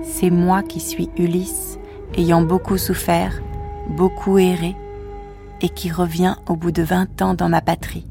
c'est 0.04 0.32
moi 0.32 0.64
qui 0.64 0.80
suis 0.80 1.10
Ulysse, 1.18 1.78
ayant 2.16 2.42
beaucoup 2.42 2.78
souffert, 2.78 3.42
beaucoup 3.90 4.38
erré, 4.40 4.76
et 5.62 5.70
qui 5.70 5.92
revient 5.92 6.36
au 6.48 6.56
bout 6.56 6.72
de 6.72 6.84
vingt 6.84 7.22
ans 7.22 7.34
dans 7.34 7.50
ma 7.50 7.62
patrie. 7.62 8.08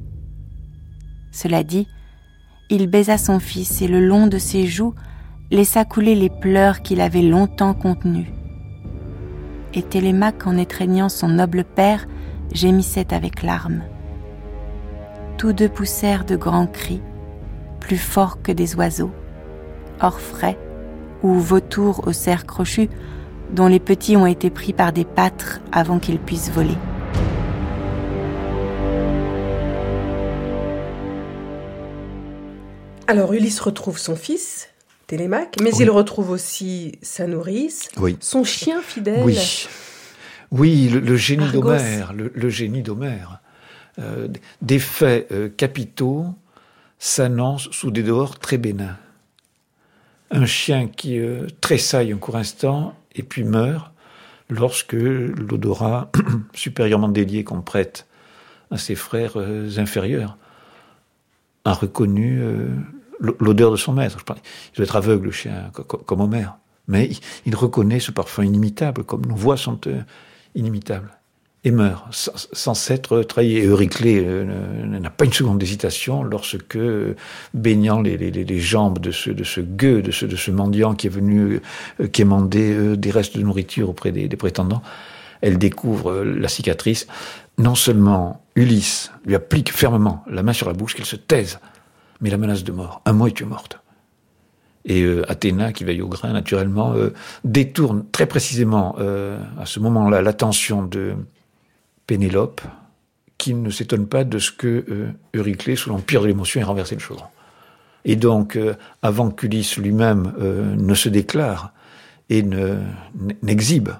Cela 1.33 1.63
dit, 1.63 1.87
il 2.71 2.89
baisa 2.89 3.19
son 3.19 3.39
fils 3.39 3.83
et 3.83 3.89
le 3.89 4.01
long 4.01 4.27
de 4.27 4.39
ses 4.39 4.67
joues 4.67 4.95
laissa 5.51 5.85
couler 5.85 6.15
les 6.15 6.31
pleurs 6.31 6.83
qu'il 6.83 7.01
avait 7.01 7.23
longtemps 7.23 7.75
contenus. 7.75 8.27
Et 9.75 9.83
Télémaque, 9.83 10.47
en 10.47 10.57
étreignant 10.57 11.09
son 11.09 11.29
noble 11.29 11.65
père, 11.65 12.07
gémissait 12.53 13.13
avec 13.15 13.43
larmes. 13.43 13.83
Tous 15.37 15.53
deux 15.53 15.69
poussèrent 15.69 16.25
de 16.25 16.37
grands 16.37 16.67
cris, 16.67 17.03
plus 17.79 17.99
forts 17.99 18.43
que 18.43 18.53
des 18.53 18.75
oiseaux, 18.75 19.13
orfraies 20.01 20.59
ou 21.23 21.35
vautours 21.35 22.07
aux 22.07 22.13
cerfs 22.13 22.47
crochus, 22.47 22.89
dont 23.53 23.69
les 23.69 23.81
petits 23.81 24.17
ont 24.17 24.27
été 24.27 24.51
pris 24.51 24.73
par 24.73 24.93
des 24.93 25.05
pâtres 25.05 25.61
avant 25.71 25.99
qu'ils 25.99 26.19
puissent 26.19 26.51
voler. 26.51 26.77
Alors 33.09 33.33
Ulysse 33.33 33.61
retrouve 33.61 33.99
son 33.99 34.17
fils, 34.17 34.69
Télémaque, 35.07 35.57
mais 35.63 35.71
il 35.79 35.91
retrouve 35.91 36.31
aussi 36.31 36.99
sa 37.03 37.29
nourrice, 37.29 37.89
son 38.21 38.43
chien 38.43 38.83
fidèle. 38.83 39.23
Oui, 39.25 39.69
oui 40.51 40.89
le, 40.89 41.17
génie 41.17 41.51
d'Homère, 41.53 42.13
le, 42.13 42.49
génie 42.49 42.83
d'Homère. 42.83 43.41
Euh, 43.99 44.29
des 44.61 44.81
faits 44.81 45.31
euh, 45.31 45.49
capitaux 45.49 46.27
s'annoncent 46.99 47.71
sous 47.71 47.91
des 47.91 48.03
dehors 48.03 48.39
très 48.39 48.59
bénins. 48.59 48.97
Un 50.33 50.45
chien 50.45 50.89
qui 50.89 51.19
euh, 51.19 51.47
tressaille 51.61 52.13
un 52.13 52.19
court 52.19 52.37
instant 52.37 52.95
et 53.15 53.23
puis 53.23 53.45
meurt 53.45 53.93
lorsque 54.51 54.93
l'odorat 54.93 56.11
supérieurement 56.53 57.09
délié 57.09 57.45
qu'on 57.45 57.63
prête 57.63 58.07
à 58.73 58.77
ses 58.77 58.97
frères 58.97 59.37
inférieurs 59.79 60.37
a 61.65 61.73
reconnu 61.73 62.43
l'odeur 63.21 63.71
de 63.71 63.77
son 63.77 63.93
maître. 63.93 64.19
Il 64.29 64.77
doit 64.77 64.85
être 64.85 64.97
aveugle, 64.97 65.27
le 65.27 65.33
chien, 65.33 65.71
comme 65.73 66.21
Homère. 66.21 66.57
Mais 66.89 67.11
il 67.47 67.57
reconnaît 67.57 68.01
ce 68.01 68.13
parfum 68.13 68.45
inimitable, 68.45 69.05
comme 69.05 69.27
nos 69.27 69.35
voix 69.35 69.57
sont 69.57 69.81
inimitables 70.55 71.17
et 71.67 71.73
meurt 71.73 72.07
sans, 72.13 72.75
s'être 72.75 73.23
trahi. 73.23 73.57
Et 73.57 73.67
Euryclée 73.67 74.23
euh, 74.25 74.45
n'a 74.87 75.11
pas 75.11 75.25
une 75.25 75.33
seconde 75.33 75.59
d'hésitation 75.59 76.23
lorsque, 76.23 76.79
baignant 77.55 78.01
les, 78.01 78.59
jambes 78.61 79.01
de 79.01 79.11
ce, 79.11 79.31
de 79.31 79.43
ce 79.43 79.61
gueux, 79.61 80.01
de 80.01 80.13
ce, 80.13 80.27
de 80.27 80.37
ce 80.37 80.53
mendiant 80.53 80.95
qui 80.95 81.09
est 81.09 81.11
venu 81.11 81.61
euh, 82.01 82.07
quémander 82.07 82.73
euh, 82.73 82.97
des 82.97 83.11
restes 83.11 83.37
de 83.37 83.43
nourriture 83.43 83.91
auprès 83.91 84.13
des, 84.13 84.29
prétendants, 84.29 84.83
elle 85.41 85.59
découvre 85.59 86.23
la 86.23 86.49
cicatrice. 86.49 87.09
Non 87.59 87.75
seulement 87.75 88.45
Ulysse 88.55 89.11
lui 89.25 89.35
applique 89.35 89.73
fermement 89.73 90.25
la 90.31 90.45
main 90.45 90.53
sur 90.53 90.69
la 90.69 90.73
bouche, 90.73 90.95
qu'elle 90.95 91.05
se 91.05 91.17
taise, 91.17 91.59
mais 92.21 92.31
la 92.31 92.37
menace 92.37 92.65
de 92.65 92.73
mort. 92.73 93.03
Un 93.05 93.13
mot 93.13 93.27
et 93.27 93.33
tu 93.33 93.45
morte. 93.45 93.81
Et 94.85 95.05
Athéna, 95.27 95.73
qui 95.73 95.83
veille 95.83 96.01
au 96.01 96.09
grain, 96.09 96.33
naturellement, 96.33 96.95
détourne 97.43 98.05
très 98.13 98.27
précisément 98.27 98.97
à 98.97 99.67
ce 99.67 99.81
moment-là 99.81 100.23
l'attention 100.23 100.85
de, 100.85 101.17
Pénélope, 102.07 102.61
qui 103.39 103.55
ne 103.55 103.71
s'étonne 103.71 104.07
pas 104.07 104.25
de 104.25 104.39
ce 104.39 104.51
que 104.51 104.85
euh, 104.89 105.09
Euryclée, 105.35 105.77
sous 105.77 105.91
l'empire 105.91 106.23
de 106.23 106.29
l'émotion, 106.29 106.61
ait 106.61 106.65
renversé 106.65 106.95
le 106.95 107.01
chaudron. 107.01 107.27
Et 108.05 108.17
donc, 108.17 108.57
euh, 108.57 108.75
avant 109.03 109.31
qu'Ulysse 109.31 109.77
lui-même 109.77 110.33
euh, 110.39 110.75
ne 110.77 110.95
se 110.95 111.09
déclare 111.09 111.73
et 112.31 112.45
n'exhibe 113.43 113.91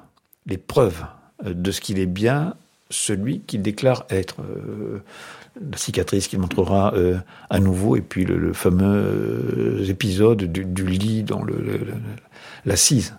les 0.47 0.59
preuves 0.59 1.05
de 1.45 1.71
ce 1.71 1.81
qu'il 1.81 1.99
est 1.99 2.07
bien, 2.07 2.55
celui 2.91 3.41
qu'il 3.41 3.63
déclare 3.63 4.05
être. 4.11 4.37
La 5.61 5.77
cicatrice 5.77 6.29
qu'il 6.29 6.39
montrera 6.39 6.95
à 7.51 7.59
nouveau, 7.59 7.97
et 7.97 8.01
puis 8.01 8.25
le, 8.25 8.53
fameux 8.53 9.83
épisode 9.89 10.45
du, 10.45 10.87
lit 10.87 11.23
dans 11.23 11.45
l'assise. 12.65 13.15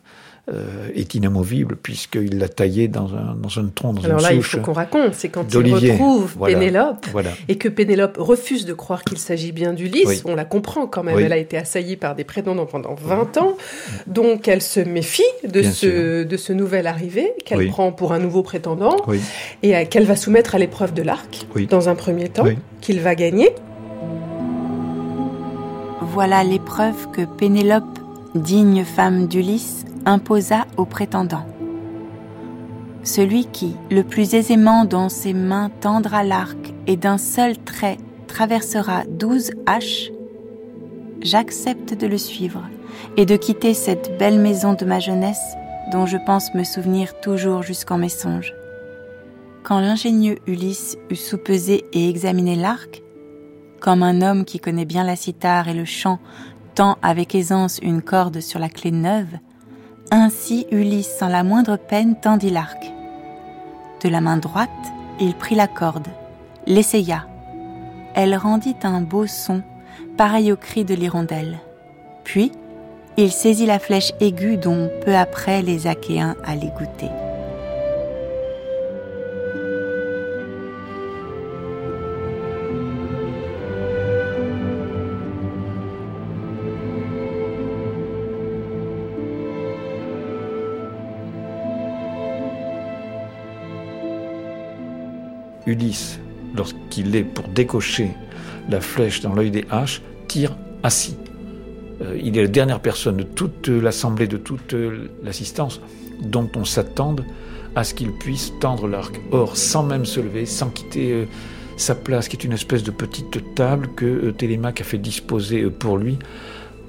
Euh, 0.49 0.88
est 0.95 1.14
inamovible 1.14 1.76
puisqu'il 1.76 2.40
l'a 2.40 2.48
taillé 2.48 2.88
dans 2.88 3.14
un, 3.14 3.36
dans 3.36 3.60
un 3.60 3.65
tronc, 3.68 3.91
dans 3.91 4.03
Alors 4.06 4.22
là, 4.22 4.32
il 4.32 4.41
faut 4.41 4.61
qu'on 4.61 4.72
raconte, 4.72 5.14
c'est 5.14 5.28
quand 5.28 5.44
il 5.53 5.74
retrouve 5.74 6.38
Pénélope 6.38 7.06
et 7.49 7.57
que 7.57 7.68
Pénélope 7.68 8.15
refuse 8.18 8.65
de 8.65 8.74
croire 8.74 9.03
qu'il 9.03 9.18
s'agit 9.18 9.52
bien 9.52 9.74
d'Ulysse. 9.74 10.24
On 10.24 10.36
la 10.36 10.45
comprend 10.45 10.88
quand 10.88 11.03
même, 11.03 11.19
elle 11.19 11.34
a 11.34 11.38
été 11.38 11.57
assaillie 11.57 11.98
par 11.98 12.15
des 12.15 12.24
prétendants 12.24 12.65
pendant 12.65 12.95
20 12.95 13.38
ans, 13.40 13.57
donc 14.07 14.48
elle 14.48 14.61
se 14.61 14.80
méfie 14.80 15.22
de, 15.44 15.61
ce, 15.64 16.24
de 16.24 16.38
ce 16.38 16.53
nouvel 16.53 16.88
arrivé 16.88 17.34
qu'elle 17.44 17.68
prend 17.68 17.91
pour 17.91 18.14
un 18.14 18.19
nouveau 18.19 18.41
prétendant 18.41 18.95
et 19.64 19.86
qu'elle 19.88 20.06
va 20.06 20.15
soumettre 20.15 20.56
à 20.56 20.60
l'épreuve 20.60 20.94
de 20.94 21.02
l'arc 21.02 21.45
dans 21.69 21.90
un 21.90 21.95
premier 21.95 22.30
temps, 22.30 22.45
qu'il 22.80 23.02
va 23.02 23.15
gagner. 23.15 23.49
Voilà 25.99 26.45
l'épreuve 26.45 27.11
que 27.11 27.24
Pénélope, 27.26 27.84
digne 28.34 28.86
femme 28.86 29.28
d'Ulysse, 29.28 29.84
imposa 30.08 30.66
au 30.78 30.86
prétendant. 30.86 31.46
Celui 33.04 33.46
qui, 33.46 33.76
le 33.92 34.04
plus 34.04 34.34
aisément 34.34 34.86
dans 34.86 35.10
ses 35.10 35.34
mains 35.34 35.70
tendra 35.82 36.24
l'arc 36.24 36.74
et 36.88 36.96
d'un 36.98 37.18
seul 37.18 37.58
trait 37.58 37.98
traversera 38.28 39.04
douze 39.06 39.52
haches, 39.66 40.12
j'accepte 41.22 41.94
de 41.94 42.08
le 42.08 42.18
suivre 42.18 42.64
et 43.18 43.26
de 43.26 43.36
quitter 43.36 43.74
cette 43.74 44.18
belle 44.18 44.40
maison 44.40 44.74
de 44.74 44.86
ma 44.86 45.00
jeunesse 45.00 45.56
dont 45.92 46.06
je 46.06 46.18
pense 46.18 46.54
me 46.54 46.64
souvenir 46.64 47.20
toujours 47.20 47.64
jusqu'en 47.64 47.98
mes 47.98 48.10
songes. 48.10 48.54
Quand 49.64 49.80
l'ingénieux 49.80 50.38
Ulysse 50.48 50.98
eut 51.10 51.16
soupesé 51.16 51.84
et 51.92 52.10
examiné 52.10 52.56
l'arc, 52.56 53.02
comme 53.82 54.04
un 54.04 54.22
homme 54.22 54.46
qui 54.46 54.60
connaît 54.60 54.86
bien 54.86 55.04
la 55.04 55.16
cithare 55.16 55.68
et 55.68 55.74
le 55.74 55.86
chant 55.86 56.20
tend 56.76 56.98
avec 57.02 57.36
aisance 57.36 57.80
une 57.82 58.02
corde 58.02 58.40
sur 58.40 58.60
la 58.60 58.70
clé 58.70 58.92
neuve, 58.92 59.38
ainsi 60.12 60.68
Ulysse 60.72 61.18
sans 61.18 61.28
la 61.28 61.44
moindre 61.44 61.78
peine 61.78 62.16
tendit 62.16 62.50
l'arc. 62.50 62.92
De 64.04 64.10
la 64.10 64.22
main 64.22 64.38
droite, 64.38 64.70
il 65.20 65.36
prit 65.36 65.56
la 65.56 65.68
corde, 65.68 66.08
l'essaya. 66.66 67.26
Elle 68.14 68.36
rendit 68.36 68.76
un 68.84 69.02
beau 69.02 69.28
son, 69.28 69.62
pareil 70.18 70.52
au 70.52 70.56
cri 70.56 70.86
de 70.86 70.94
l'hirondelle. 70.94 71.58
Puis, 72.24 72.52
il 73.18 73.32
saisit 73.32 73.66
la 73.66 73.80
flèche 73.80 74.14
aiguë 74.20 74.58
dont 74.58 74.90
peu 75.04 75.16
après 75.16 75.62
les 75.62 75.88
Achéens 75.88 76.36
allaient 76.46 76.74
goûter. 76.78 77.12
Ulysse, 95.68 96.19
lorsqu'il 96.56 97.15
est 97.15 97.23
pour 97.23 97.48
décocher 97.49 98.11
la 98.69 98.81
flèche 98.81 99.22
dans 99.22 99.34
l'œil 99.34 99.52
des 99.52 99.65
haches, 99.69 100.02
tire 100.27 100.56
assis. 100.81 101.15
Euh, 102.02 102.18
il 102.22 102.38
est 102.38 102.44
la 102.44 102.48
dernière 102.48 102.80
personne 102.80 103.18
de 103.18 103.23
toute 103.23 103.68
l'assemblée, 103.68 104.27
de 104.27 104.38
toute 104.38 104.76
l'assistance, 105.23 105.81
dont 106.22 106.49
on 106.56 106.65
s'attende 106.65 107.23
à 107.76 107.84
ce 107.84 107.94
qu'il 107.94 108.11
puisse 108.11 108.53
tendre 108.60 108.88
l'arc. 108.88 109.19
Or, 109.31 109.56
sans 109.56 109.84
même 109.84 110.06
se 110.06 110.19
lever, 110.19 110.45
sans 110.45 110.69
quitter 110.69 111.11
euh, 111.11 111.26
sa 111.76 111.95
place, 111.95 112.27
qui 112.27 112.38
est 112.38 112.44
une 112.44 112.53
espèce 112.53 112.84
de 112.84 112.91
petite 112.91 113.56
table 113.56 113.89
que 113.95 114.06
euh, 114.06 114.31
Télémaque 114.31 114.81
a 114.81 114.84
fait 114.84 114.98
disposer 114.98 115.64
pour 115.69 115.98
lui, 115.98 116.18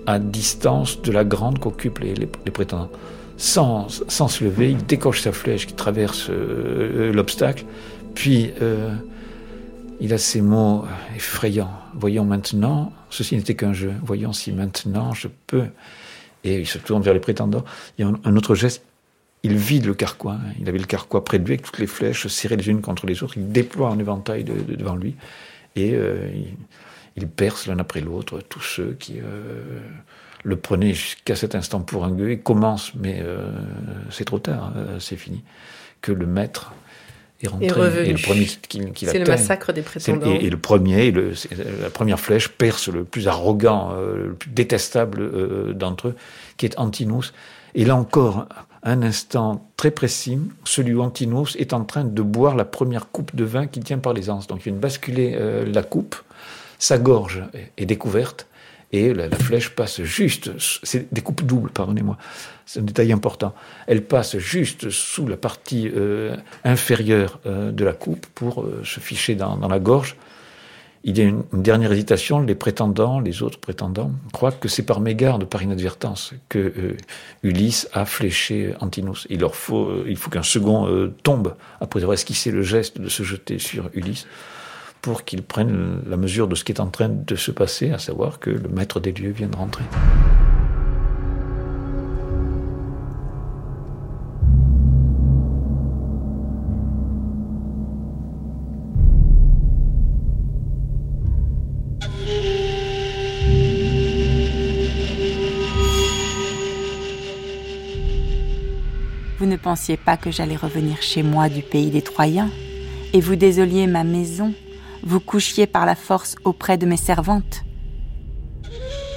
à 0.07 0.19
distance 0.19 1.03
de 1.03 1.13
la 1.13 1.25
grande 1.25 1.59
qu'occupent 1.59 1.99
les, 1.99 2.27
prétendants. 2.51 2.91
Sans, 3.37 3.87
sans, 4.09 4.27
se 4.27 4.43
lever, 4.43 4.71
il 4.71 4.85
décoche 4.85 5.21
sa 5.21 5.33
flèche 5.33 5.67
qui 5.67 5.75
traverse 5.75 6.29
l'obstacle, 6.29 7.67
puis, 8.19 8.51
euh, 8.63 8.93
il 10.01 10.13
a 10.13 10.19
ces 10.19 10.41
mots 10.41 10.85
effrayants. 11.15 11.71
Voyons 11.95 12.25
maintenant, 12.25 12.93
ceci 13.11 13.37
n'était 13.37 13.55
qu'un 13.55 13.73
jeu, 13.73 13.93
voyons 14.03 14.33
si 14.33 14.51
maintenant 14.51 15.15
je 15.15 15.29
peux. 15.47 15.67
Et 16.43 16.59
il 16.59 16.67
se 16.67 16.79
tourne 16.79 17.01
vers 17.01 17.15
les 17.15 17.21
prétendants. 17.21 17.65
Il 17.97 18.05
y 18.05 18.09
a 18.09 18.13
un, 18.25 18.37
autre 18.37 18.57
geste, 18.57 18.83
il 19.45 19.57
vide 19.57 19.87
le 19.87 19.95
carquois. 19.95 20.39
Il 20.59 20.69
avait 20.69 20.81
le 20.81 20.87
carquois 20.87 21.23
près 21.23 21.39
de 21.39 21.45
lui 21.45 21.53
avec 21.53 21.63
toutes 21.65 21.79
les 21.79 21.87
flèches 21.87 22.27
serrées 22.27 22.57
les 22.57 22.69
unes 22.69 22.81
contre 22.81 23.07
les 23.07 23.23
autres. 23.23 23.35
Il 23.37 23.53
déploie 23.53 23.91
un 23.91 24.01
éventail 24.01 24.43
devant 24.43 24.97
lui 24.97 25.15
et 25.77 25.93
euh, 25.95 26.29
il, 27.17 27.29
perce 27.29 27.69
l'un 27.69 27.79
après 27.79 28.01
l'autre 28.01 28.41
tous 28.41 28.63
ceux 28.63 28.97
qui 28.99 29.21
euh, 29.21 29.79
le 30.43 30.57
prenaient 30.57 30.93
jusqu'à 30.93 31.37
cet 31.37 31.55
instant 31.55 31.83
pour 31.83 32.05
un 32.05 32.11
gueux. 32.11 32.33
Il 32.33 32.43
commence, 32.43 32.97
mais 32.97 33.23
c'est 34.11 34.25
trop 34.25 34.41
tard, 34.41 34.73
c'est 34.99 35.15
fini. 35.15 35.45
Que 36.01 36.11
le 36.11 36.27
maître 36.27 36.73
est 37.43 37.49
rentré. 37.49 37.67
Et, 38.09 38.13
le 38.13 38.19
premier 38.23 38.47
qui, 38.47 39.07
C'est 39.07 39.19
le 39.19 39.27
massacre 39.27 39.73
des 39.73 39.83
prétendants. 39.83 40.27
Et, 40.27 40.51
le 40.51 40.57
premier, 40.57 41.11
le, 41.11 41.33
la 41.83 41.91
première 41.91 42.21
flèche 42.21 42.49
perce 42.49 42.89
le 42.89 43.05
plus 43.05 43.29
arrogant, 43.29 43.93
euh, 43.93 44.29
le 44.29 44.35
plus 44.35 44.51
détestable 44.51 45.21
euh, 45.21 45.73
d'entre 45.73 46.09
eux, 46.09 46.15
qui 46.57 46.67
est 46.67 46.79
Antinous. 46.79 47.33
Et 47.75 47.85
là 47.85 47.97
encore, 47.97 48.47
un 48.83 49.03
instant 49.03 49.69
très 49.77 49.91
précis, 49.91 50.39
celui 50.65 50.95
où 50.95 51.03
Antinous 51.03 51.57
est 51.57 51.73
en 51.73 51.85
train 51.85 52.05
de 52.05 52.23
boire 52.23 52.57
la 52.57 52.65
première 52.65 53.11
coupe 53.11 53.35
de 53.35 53.45
vin 53.45 53.67
qu'il 53.67 53.85
tient 53.85 53.99
par 53.99 54.13
les 54.13 54.31
anses. 54.31 54.47
Donc 54.47 54.61
il 54.61 54.65
vient 54.65 54.73
de 54.73 54.79
basculer 54.79 55.35
euh, 55.37 55.65
la 55.73 55.83
coupe, 55.83 56.17
sa 56.79 56.99
gorge 56.99 57.43
est 57.77 57.87
découverte, 57.87 58.47
et 58.93 59.13
la, 59.13 59.31
flèche 59.31 59.71
passe 59.71 60.03
juste, 60.03 60.51
c'est 60.83 61.13
des 61.13 61.21
coupes 61.21 61.45
doubles, 61.45 61.71
pardonnez-moi, 61.71 62.17
c'est 62.65 62.81
un 62.81 62.85
détail 62.85 63.13
important, 63.13 63.55
elle 63.87 64.03
passe 64.03 64.39
juste 64.39 64.91
sous 64.91 65.27
la 65.27 65.37
partie 65.37 65.91
euh, 65.95 66.37
inférieure 66.65 67.39
euh, 67.47 67.71
de 67.71 67.85
la 67.85 67.93
coupe 67.93 68.27
pour 68.35 68.63
euh, 68.63 68.83
se 68.85 69.01
ficher 69.01 69.35
dans, 69.35 69.57
la 69.69 69.79
gorge. 69.79 70.17
Il 71.05 71.19
y 71.19 71.21
a 71.21 71.25
une, 71.25 71.45
dernière 71.53 71.93
hésitation, 71.93 72.41
les 72.41 72.55
prétendants, 72.55 73.21
les 73.21 73.43
autres 73.43 73.61
prétendants, 73.61 74.11
croient 74.33 74.53
que 74.53 74.69
c'est 74.69 74.83
par 74.83 75.01
mégarde, 75.01 75.45
par 75.45 75.63
inadvertance, 75.63 76.33
que 76.49 76.97
Ulysse 77.43 77.89
a 77.93 78.05
fléché 78.05 78.75
Antinous. 78.81 79.27
Il 79.31 79.41
leur 79.41 79.55
faut, 79.55 80.05
il 80.07 80.17
faut 80.17 80.29
qu'un 80.29 80.43
second 80.43 81.09
tombe. 81.23 81.55
Après 81.81 82.01
avoir 82.01 82.15
esquissé 82.15 82.51
le 82.51 82.63
geste 82.63 83.01
de 83.01 83.09
se 83.09 83.23
jeter 83.23 83.61
sur 83.61 83.89
Ulysse 83.95 84.27
pour 85.03 85.25
qu'ils 85.25 85.43
prennent 85.43 86.03
la 86.07 86.17
mesure 86.17 86.49
de 86.49 86.55
ce 86.55 86.65
qui 86.65 86.73
est 86.73 86.81
en 86.81 86.89
train 86.89 87.09
de 87.09 87.37
se 87.37 87.51
passer, 87.51 87.91
à 87.91 87.99
savoir 87.99 88.39
que 88.39 88.51
le 88.51 88.69
maître 88.69 89.01
des 89.01 89.13
lieux 89.13 89.31
vient 89.31 89.49
de 89.49 89.57
rentrer. 89.57 89.85
Vous 109.39 109.47
ne 109.47 109.57
pensiez 109.57 109.97
pas 109.97 110.17
que 110.17 110.33
j'allais 110.33 110.57
revenir 110.57 111.01
chez 111.01 111.23
moi 111.23 111.49
du 111.49 111.63
pays 111.63 111.91
des 111.91 112.03
Troyens 112.03 112.51
et 113.13 113.21
vous 113.21 113.37
désoliez 113.37 113.87
ma 113.87 114.03
maison 114.03 114.53
vous 115.03 115.21
couchiez 115.21 115.67
par 115.67 115.87
la 115.87 115.95
force 115.95 116.37
auprès 116.45 116.79
de 116.79 116.87
mes 116.87 116.97
servantes. 116.97 117.65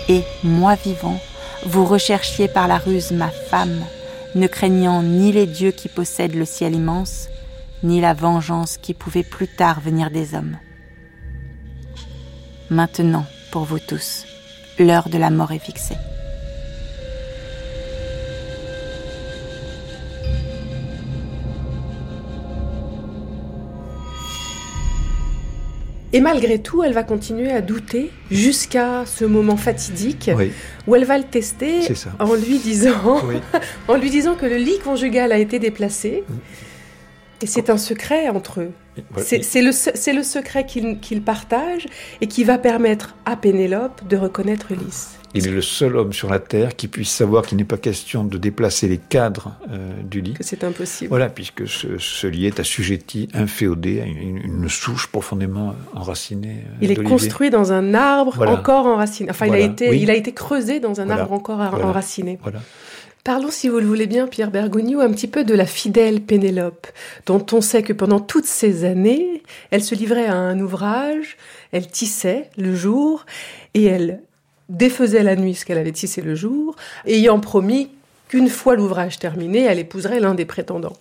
Et, 0.10 0.24
moi 0.44 0.76
vivant, 0.76 1.20
vous 1.66 1.86
recherchiez 1.86 2.48
par 2.48 2.68
la 2.68 2.78
ruse 2.78 3.12
ma 3.12 3.30
femme, 3.30 3.84
ne 4.36 4.48
craignant 4.48 5.04
ni 5.04 5.32
les 5.32 5.46
dieux 5.46 5.72
qui 5.72 5.90
possèdent 5.90 6.36
le 6.36 6.46
ciel 6.46 6.76
immense, 6.76 7.28
ni 7.84 8.02
la 8.02 8.14
vengeance 8.14 8.78
qui 8.78 8.94
pouvait 8.94 9.24
plus 9.24 9.48
tard 9.48 9.80
venir 9.80 10.12
des 10.12 10.36
hommes. 10.36 10.58
Maintenant, 12.70 13.26
pour 13.52 13.66
vous 13.66 13.80
tous, 13.80 14.26
l'heure 14.80 15.10
de 15.10 15.18
la 15.18 15.30
mort 15.30 15.52
est 15.52 15.60
fixée. 15.60 15.98
Et 26.14 26.20
malgré 26.20 26.60
tout, 26.60 26.84
elle 26.84 26.94
va 26.94 27.04
continuer 27.04 27.52
à 27.52 27.62
douter 27.62 28.12
jusqu'à 28.30 29.06
ce 29.06 29.24
moment 29.24 29.58
fatidique 29.58 30.30
où 30.88 30.96
elle 30.96 31.06
va 31.06 31.18
le 31.18 31.24
tester 31.24 31.80
en 32.20 32.34
lui 32.34 32.60
disant, 32.60 33.22
en 33.88 33.96
lui 33.96 34.10
disant 34.10 34.36
que 34.36 34.46
le 34.46 34.58
lit 34.58 34.80
conjugal 34.80 35.32
a 35.32 35.38
été 35.38 35.60
déplacé. 35.60 36.24
Mm. 36.28 36.34
Et 37.44 37.48
c'est 37.48 37.70
un 37.72 37.78
secret 37.78 38.30
entre 38.30 38.62
eux. 38.62 38.72
C'est 39.18 39.62
le, 39.62 39.72
le, 40.18 40.24
secret 40.24 40.66
qu'ils 40.66 41.22
partagent 41.24 41.88
et 42.20 42.28
qui 42.28 42.44
va 42.44 42.58
permettre 42.58 43.16
à 43.26 43.36
Pénélope 43.36 44.08
de 44.08 44.18
reconnaître 44.18 44.72
Ulysse. 44.72 45.21
Il 45.34 45.48
est 45.48 45.52
le 45.52 45.62
seul 45.62 45.96
homme 45.96 46.14
sur 46.14 46.30
la 46.30 46.40
Terre 46.40 46.76
qui 46.76 46.88
puisse 46.88 47.12
savoir 47.12 47.46
qu'il 47.46 47.58
n'est 47.58 47.64
pas 47.64 47.78
question 47.78 48.24
de 48.24 48.38
déplacer 48.38 48.88
les 48.88 48.98
cadres 48.98 49.54
euh, 49.70 49.92
du 50.04 50.22
lit. 50.22 50.34
Que 50.34 50.44
c'est 50.44 50.64
impossible. 50.64 51.10
Voilà, 51.10 51.30
puisque 51.30 51.68
ce, 51.68 52.28
lit 52.28 52.48
est 52.48 52.60
assujetti, 52.60 53.30
inféodé 53.34 54.02
à 54.02 54.06
une, 54.06 54.68
souche 54.70 55.08
profondément 55.08 55.76
enracinée. 55.94 56.66
Euh, 56.66 56.78
il 56.82 56.92
est 56.92 57.04
construit 57.04 57.50
dans 57.50 57.72
un 57.72 57.94
arbre 57.94 58.42
encore 58.48 58.86
enraciné. 58.86 59.30
Enfin, 59.30 59.48
il, 59.48 59.54
a 59.54 59.60
été, 59.60 59.98
il 59.98 60.10
a 60.10 60.16
été 60.16 60.34
creusé 60.34 60.80
dans 60.80 61.02
un 61.02 61.10
arbre 61.10 61.34
encore 61.34 61.60
enraciné. 61.60 62.40
Voilà. 62.42 62.60
Parlons, 63.24 63.52
si 63.52 63.70
vous 63.70 63.80
le 63.80 63.86
voulez 63.86 64.08
bien, 64.08 64.28
Pierre 64.28 64.50
Bergogneau, 64.50 65.00
un 65.00 65.12
petit 65.12 65.28
peu 65.28 65.44
de 65.44 65.54
la 65.54 65.68
fidèle 65.68 66.22
Pénélope, 66.22 66.88
dont 67.28 67.46
on 67.52 67.62
sait 67.62 67.84
que 67.84 67.94
pendant 67.94 68.20
toutes 68.20 68.46
ces 68.46 68.84
années, 68.84 69.44
elle 69.70 69.84
se 69.84 69.94
livrait 69.94 70.26
à 70.26 70.36
un 70.36 70.60
ouvrage, 70.60 71.38
elle 71.72 71.86
tissait 71.86 72.50
le 72.58 72.76
jour, 72.76 73.28
et 73.76 73.86
elle 73.86 74.22
défaisait 74.72 75.24
la 75.24 75.36
nuit 75.36 75.54
ce 75.54 75.66
qu'elle 75.66 75.78
avait 75.78 75.92
tissé 75.92 76.22
le 76.22 76.34
jour, 76.34 76.76
ayant 77.06 77.40
promis 77.40 77.90
qu'une 78.32 78.48
fois 78.48 78.78
l'ouvrage 78.78 79.20
terminé, 79.20 79.66
elle 79.66 79.78
épouserait 79.78 80.22
l'un 80.22 80.34
des 80.34 80.46
prétendants. 80.46 80.96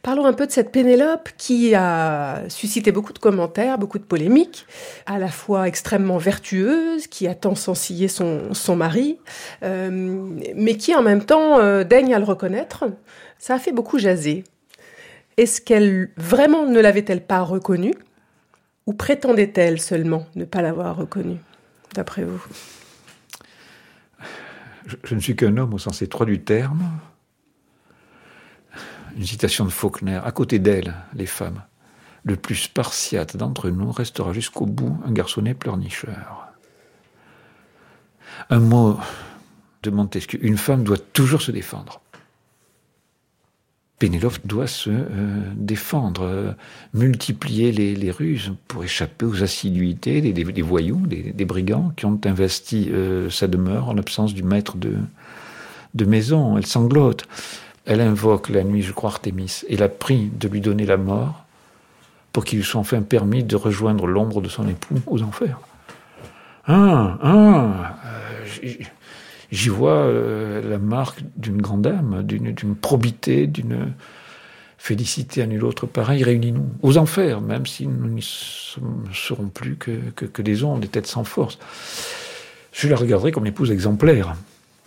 Parlons 0.00 0.24
un 0.24 0.32
peu 0.32 0.46
de 0.46 0.50
cette 0.50 0.72
Pénélope 0.72 1.28
qui 1.36 1.74
a 1.74 2.40
suscité 2.48 2.90
beaucoup 2.90 3.12
de 3.12 3.18
commentaires, 3.18 3.76
beaucoup 3.76 3.98
de 3.98 4.04
polémiques, 4.04 4.64
à 5.04 5.18
la 5.18 5.28
fois 5.28 5.68
extrêmement 5.68 6.16
vertueuse, 6.16 7.06
qui 7.06 7.28
a 7.28 7.34
tant 7.34 7.54
sensillé 7.54 8.08
son, 8.08 8.54
son 8.54 8.76
mari, 8.76 9.18
euh, 9.62 9.90
mais 10.56 10.78
qui 10.78 10.94
en 10.94 11.02
même 11.02 11.22
temps 11.22 11.58
euh, 11.58 11.84
daigne 11.84 12.14
à 12.14 12.18
le 12.18 12.24
reconnaître. 12.24 12.86
Ça 13.38 13.56
a 13.56 13.58
fait 13.58 13.72
beaucoup 13.72 13.98
jaser. 13.98 14.44
Est-ce 15.36 15.60
qu'elle 15.60 16.08
vraiment 16.16 16.64
ne 16.64 16.80
l'avait-elle 16.80 17.22
pas 17.22 17.42
reconnu 17.42 17.92
ou 18.86 18.94
prétendait-elle 18.94 19.82
seulement 19.82 20.24
ne 20.34 20.46
pas 20.46 20.62
l'avoir 20.62 20.96
reconnu, 20.96 21.36
d'après 21.94 22.24
vous? 22.24 22.42
Je, 24.86 25.14
ne 25.14 25.20
suis 25.20 25.36
qu'un 25.36 25.56
homme 25.56 25.74
au 25.74 25.78
sens 25.78 26.02
étroit 26.02 26.26
du 26.26 26.40
terme. 26.40 26.82
Une 29.16 29.26
citation 29.26 29.64
de 29.64 29.70
Faulkner. 29.70 30.20
À 30.24 30.30
côté 30.32 30.58
d'elle, 30.58 30.94
les 31.14 31.26
femmes, 31.26 31.62
le 32.24 32.36
plus 32.36 32.54
spartiate 32.54 33.36
d'entre 33.36 33.70
nous 33.70 33.90
restera 33.90 34.32
jusqu'au 34.32 34.66
bout 34.66 35.00
un 35.04 35.12
garçonnet 35.12 35.54
pleurnicheur. 35.54 36.48
Un 38.48 38.60
mot 38.60 38.98
de 39.82 39.90
Montesquieu. 39.90 40.38
Une 40.44 40.58
femme 40.58 40.84
doit 40.84 40.98
toujours 40.98 41.42
se 41.42 41.50
défendre. 41.50 41.99
Pénélope 44.00 44.38
doit 44.46 44.66
se 44.66 44.88
euh, 44.88 45.04
défendre, 45.54 46.22
euh, 46.22 46.52
multiplier 46.94 47.70
les, 47.70 48.10
ruses 48.10 48.54
pour 48.66 48.82
échapper 48.82 49.26
aux 49.26 49.42
assiduités 49.42 50.22
des, 50.22 50.62
voyous, 50.62 51.02
des, 51.06 51.44
brigands 51.44 51.92
qui 51.96 52.06
ont 52.06 52.18
investi 52.24 52.88
euh, 52.90 53.28
sa 53.28 53.46
demeure 53.46 53.90
en 53.90 53.92
l'absence 53.92 54.32
du 54.32 54.42
maître 54.42 54.78
de, 54.78 56.04
maison. 56.06 56.56
Elle 56.56 56.64
sanglote. 56.64 57.28
Elle 57.84 58.00
invoque 58.00 58.48
la 58.48 58.64
nuit, 58.64 58.80
je 58.80 58.92
crois, 58.92 59.10
Artémis, 59.10 59.64
et 59.68 59.76
la 59.76 59.90
prie 59.90 60.30
de 60.34 60.48
lui 60.48 60.62
donner 60.62 60.86
la 60.86 60.96
mort 60.96 61.44
pour 62.32 62.46
qu'il 62.46 62.58
lui 62.58 62.64
soit 62.64 62.80
enfin 62.80 63.02
permis 63.02 63.44
de 63.44 63.56
rejoindre 63.56 64.06
l'ombre 64.06 64.40
de 64.40 64.48
son 64.48 64.66
époux 64.66 64.98
aux 65.08 65.22
enfers. 65.22 65.60
Ah, 66.66 67.18
ah, 67.22 67.96
j'y 69.52 69.68
vois 69.68 69.92
euh, 69.92 70.68
la 70.68 70.78
marque 70.78 71.22
d'une 71.36 71.60
grande 71.60 71.86
âme, 71.86 72.22
d'une 72.22 72.74
probité, 72.74 73.46
d'une 73.46 73.92
félicité 74.78 75.42
à 75.42 75.46
nul 75.46 75.64
autre 75.64 75.86
pareil, 75.86 76.22
réunis-nous 76.22 76.66
aux 76.82 76.96
enfers, 76.96 77.40
même 77.40 77.66
si 77.66 77.86
nous 77.86 78.08
n'y 78.08 78.26
serons 79.12 79.48
plus 79.48 79.76
que, 79.76 80.42
des 80.42 80.64
ondes, 80.64 80.80
des 80.80 80.88
têtes 80.88 81.06
sans 81.06 81.24
force. 81.24 81.58
Je 82.72 82.88
la 82.88 82.96
regarderai 82.96 83.32
comme 83.32 83.44
l'épouse 83.44 83.70
exemplaire. 83.70 84.36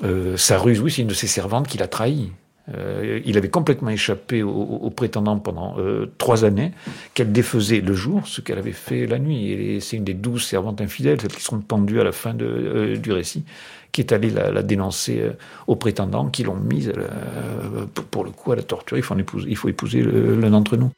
Euh, 0.03 0.35
sa 0.35 0.57
ruse, 0.57 0.81
oui, 0.81 0.89
c'est 0.91 1.03
une 1.03 1.09
de 1.09 1.13
ses 1.13 1.27
servantes 1.27 1.67
qui 1.67 1.77
l'a 1.77 1.87
trahi. 1.87 2.31
Euh, 2.73 3.19
il 3.25 3.37
avait 3.37 3.49
complètement 3.49 3.89
échappé 3.89 4.41
aux, 4.41 4.89
prétendants 4.89 5.37
pendant 5.37 5.75
trois 6.17 6.45
années, 6.45 6.71
qu'elle 7.13 7.31
défaisait 7.31 7.81
le 7.81 7.93
jour, 7.93 8.25
ce 8.25 8.41
qu'elle 8.41 8.57
avait 8.57 8.71
fait 8.71 9.05
la 9.05 9.19
nuit. 9.19 9.51
Et 9.51 9.79
c'est 9.79 9.97
une 9.97 10.05
des 10.05 10.13
douze 10.15 10.43
servantes 10.43 10.81
infidèles, 10.81 11.21
celles 11.21 11.33
qui 11.33 11.43
seront 11.43 11.59
pendues 11.59 11.99
à 11.99 12.03
la 12.03 12.13
fin 12.13 12.33
du 12.33 13.11
récit, 13.11 13.43
qui 13.93 14.01
est 14.01 14.11
allé 14.11 14.29
la, 14.31 14.63
dénoncer 14.63 15.21
euh, 15.21 15.33
aux 15.67 15.77
prétendants 15.77 16.27
qui 16.27 16.43
l'ont 16.43 16.55
mise 16.55 16.91
euh, 16.97 17.85
pour, 18.11 18.25
le 18.25 18.31
coup 18.31 18.51
à 18.51 18.57
la 18.57 18.63
torture. 18.63 18.97
Il 18.97 19.55
faut 19.55 19.69
épouser 19.69 20.01
l'un 20.01 20.49
d'entre 20.49 20.75
nous. 20.75 20.91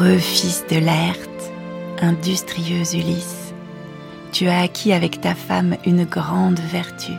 Heureux 0.00 0.18
fils 0.18 0.64
de 0.68 0.78
Laerte, 0.78 1.52
industrieuse 2.00 2.94
Ulysse, 2.94 3.54
tu 4.32 4.48
as 4.48 4.62
acquis 4.62 4.92
avec 4.92 5.20
ta 5.20 5.36
femme 5.36 5.76
une 5.86 6.04
grande 6.04 6.58
vertu. 6.58 7.12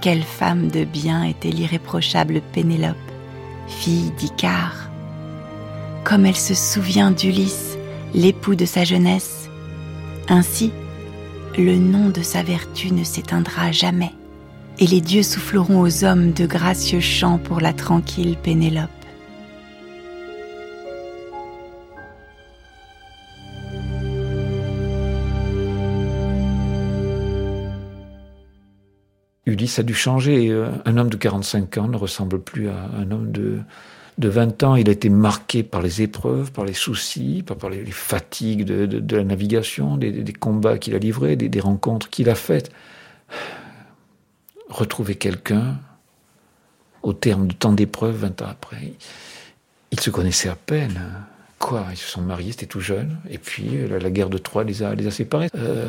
Quelle 0.00 0.22
femme 0.22 0.68
de 0.68 0.84
bien 0.84 1.22
était 1.22 1.50
l'irréprochable 1.50 2.40
Pénélope, 2.52 2.96
fille 3.68 4.10
d'Icare 4.16 4.88
Comme 6.02 6.24
elle 6.24 6.36
se 6.36 6.54
souvient 6.54 7.10
d'Ulysse, 7.10 7.76
l'époux 8.14 8.54
de 8.54 8.64
sa 8.64 8.84
jeunesse. 8.84 9.50
Ainsi, 10.28 10.72
le 11.58 11.76
nom 11.76 12.08
de 12.08 12.22
sa 12.22 12.42
vertu 12.42 12.90
ne 12.90 13.04
s'éteindra 13.04 13.70
jamais, 13.70 14.14
et 14.78 14.86
les 14.86 15.02
dieux 15.02 15.22
souffleront 15.22 15.82
aux 15.82 16.04
hommes 16.04 16.32
de 16.32 16.46
gracieux 16.46 17.00
chants 17.00 17.38
pour 17.38 17.60
la 17.60 17.74
tranquille 17.74 18.38
Pénélope. 18.42 19.03
Ulysse 29.46 29.78
a 29.78 29.82
dû 29.82 29.94
changer. 29.94 30.50
Euh, 30.50 30.70
un 30.84 30.96
homme 30.96 31.10
de 31.10 31.16
45 31.16 31.78
ans 31.78 31.88
ne 31.88 31.96
ressemble 31.96 32.40
plus 32.40 32.68
à 32.68 32.90
un 32.96 33.10
homme 33.10 33.30
de, 33.30 33.58
de 34.18 34.28
20 34.28 34.62
ans. 34.62 34.76
Il 34.76 34.88
a 34.88 34.92
été 34.92 35.08
marqué 35.08 35.62
par 35.62 35.82
les 35.82 36.02
épreuves, 36.02 36.52
par 36.52 36.64
les 36.64 36.72
soucis, 36.72 37.44
par, 37.46 37.68
les, 37.68 37.84
fatigues 37.86 38.64
de, 38.64 39.16
la 39.16 39.24
navigation, 39.24 39.96
des, 39.96 40.32
combats 40.32 40.78
qu'il 40.78 40.94
a 40.94 40.98
livrés, 40.98 41.36
des, 41.36 41.60
rencontres 41.60 42.08
qu'il 42.08 42.30
a 42.30 42.34
faites. 42.34 42.70
Retrouver 44.68 45.16
quelqu'un 45.16 45.78
au 47.02 47.12
terme 47.12 47.48
de 47.48 47.52
tant 47.52 47.72
d'épreuves, 47.72 48.16
20 48.16 48.42
ans 48.42 48.46
après, 48.50 48.94
ils 49.90 50.00
se 50.00 50.08
connaissaient 50.10 50.48
à 50.48 50.56
peine. 50.56 51.00
Quoi? 51.58 51.84
Ils 51.90 51.98
se 51.98 52.08
sont 52.10 52.22
mariés, 52.22 52.52
c'était 52.52 52.66
tout 52.66 52.80
jeune. 52.80 53.18
Et 53.28 53.38
puis 53.38 53.86
la, 53.88 54.10
guerre 54.10 54.30
de 54.30 54.38
Troie 54.38 54.64
les 54.64 54.82
a, 54.82 54.94
les 54.94 55.06
a 55.06 55.10
séparés. 55.10 55.48
Euh, 55.54 55.88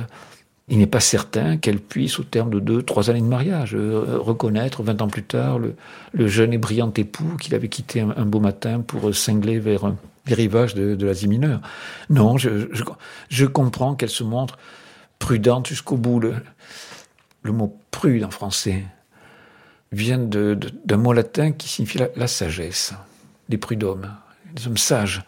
il 0.67 0.79
n'est 0.79 0.87
pas 0.87 0.99
certain 0.99 1.57
qu'elle 1.57 1.79
puisse, 1.79 2.19
au 2.19 2.23
terme 2.23 2.49
de 2.49 2.59
deux, 2.59 2.81
trois 2.81 3.09
années 3.09 3.21
de 3.21 3.25
mariage, 3.25 3.75
euh, 3.75 4.17
reconnaître, 4.17 4.81
vingt 4.81 4.99
ans 5.01 5.07
plus 5.07 5.23
tard, 5.23 5.59
le, 5.59 5.75
jeune 6.27 6.53
et 6.53 6.57
brillant 6.57 6.91
époux 6.95 7.37
qu'il 7.39 7.53
avait 7.53 7.69
quitté 7.69 8.01
un, 8.01 8.25
beau 8.25 8.39
matin 8.39 8.81
pour 8.81 9.13
cingler 9.13 9.59
vers 9.59 9.93
les 10.25 10.33
rivages 10.33 10.73
de, 10.73 11.05
l'Asie 11.05 11.27
mineure. 11.27 11.61
Non, 12.09 12.37
je, 12.37 13.45
comprends 13.45 13.93
qu'elle 13.95 14.09
se 14.09 14.23
montre 14.23 14.57
prudente 15.19 15.67
jusqu'au 15.67 15.97
bout. 15.97 16.19
Le, 16.19 16.33
mot 17.51 17.77
prude 17.91 18.23
en 18.23 18.31
français 18.31 18.83
vient 19.91 20.17
d'un 20.17 20.97
mot 20.97 21.13
latin 21.13 21.51
qui 21.51 21.69
signifie 21.69 21.99
la, 22.15 22.27
sagesse, 22.27 22.93
les 23.49 23.59
prud'hommes, 23.59 24.11
les 24.57 24.65
hommes 24.65 24.77
sages. 24.77 25.21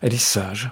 Elle 0.00 0.14
est 0.14 0.16
sage. 0.16 0.70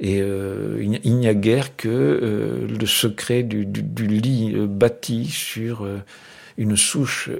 Et 0.00 0.20
euh, 0.20 0.78
il 1.04 1.16
n'y 1.16 1.28
a 1.28 1.34
guère 1.34 1.76
que 1.76 1.88
euh, 1.88 2.66
le 2.66 2.86
secret 2.86 3.42
du, 3.42 3.64
lit 4.06 4.52
euh, 4.54 4.66
bâti 4.66 5.26
sur 5.26 5.88
une 6.58 6.76
souche 6.76 7.30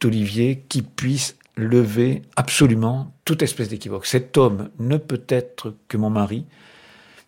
d'olivier 0.00 0.64
qui 0.68 0.82
puisse 0.82 1.36
lever 1.56 2.22
absolument 2.36 3.12
toute 3.24 3.42
espèce 3.42 3.68
d'équivoque. 3.68 4.06
Cet 4.06 4.38
homme 4.38 4.70
ne 4.78 4.96
peut 4.96 5.22
être 5.28 5.74
que 5.88 5.96
mon 5.96 6.10
mari, 6.10 6.46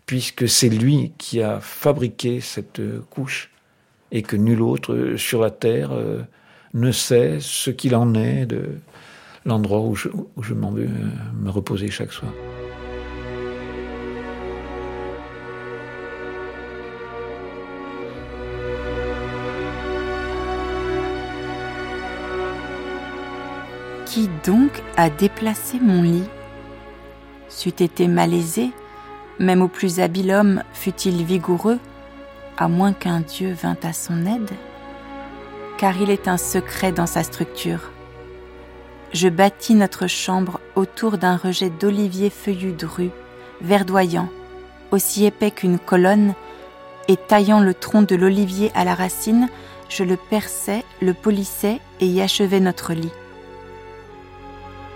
puisque 0.07 0.49
c'est 0.49 0.70
lui 0.70 1.12
qui 1.19 1.43
a 1.43 1.61
fabriqué 1.61 2.41
cette 2.41 2.81
couche 3.11 3.51
et 4.12 4.23
que 4.23 4.36
nul 4.36 4.62
autre 4.62 5.15
sur 5.16 5.41
la 5.41 5.51
terre 5.51 5.93
ne 6.73 6.93
sait 6.93 7.39
ce 7.41 7.70
qu'il 7.70 7.95
en 7.95 8.15
est 8.15 8.47
de 8.47 8.78
l'endroit 9.45 9.81
où 9.81 9.95
je, 9.95 10.09
où 10.09 10.43
je 10.43 10.55
m'en 10.55 10.70
veux 10.70 10.89
me 11.39 11.51
reposer 11.51 11.91
chaque 11.91 12.12
soir. 12.12 12.32
Qui 24.15 24.31
donc 24.47 24.70
a 24.97 25.11
déplacé 25.11 25.81
mon 25.81 26.03
lit 26.03 26.28
C'eût 27.49 27.70
été 27.70 28.07
malaisé, 28.07 28.70
même 29.41 29.61
au 29.61 29.66
plus 29.66 29.99
habile 29.99 30.31
homme 30.31 30.62
fût-il 30.73 31.24
vigoureux, 31.24 31.81
à 32.57 32.69
moins 32.69 32.93
qu'un 32.93 33.19
Dieu 33.19 33.53
vînt 33.61 33.74
à 33.82 33.93
son 33.93 34.24
aide 34.24 34.53
Car 35.78 36.01
il 36.01 36.11
est 36.11 36.28
un 36.28 36.36
secret 36.36 36.93
dans 36.93 37.09
sa 37.09 37.24
structure. 37.24 37.91
Je 39.12 39.28
bâtis 39.28 39.74
notre 39.74 40.07
chambre 40.07 40.61
autour 40.77 41.19
d'un 41.19 41.36
rejet 41.36 41.70
d'olivier 41.70 42.31
feuillu 42.31 42.70
dru, 42.70 43.11
verdoyant, 43.62 44.28
aussi 44.93 45.24
épais 45.24 45.51
qu'une 45.51 45.81
colonne, 45.81 46.35
et 47.09 47.16
taillant 47.16 47.59
le 47.59 47.74
tronc 47.74 48.03
de 48.03 48.15
l'olivier 48.15 48.70
à 48.77 48.85
la 48.85 48.95
racine, 48.95 49.49
je 49.89 50.05
le 50.05 50.16
perçais, 50.16 50.85
le 51.03 51.15
polissais 51.15 51.81
et 51.99 52.07
y 52.07 52.23
achevais 52.23 52.61
notre 52.61 52.93
lit. 52.93 53.11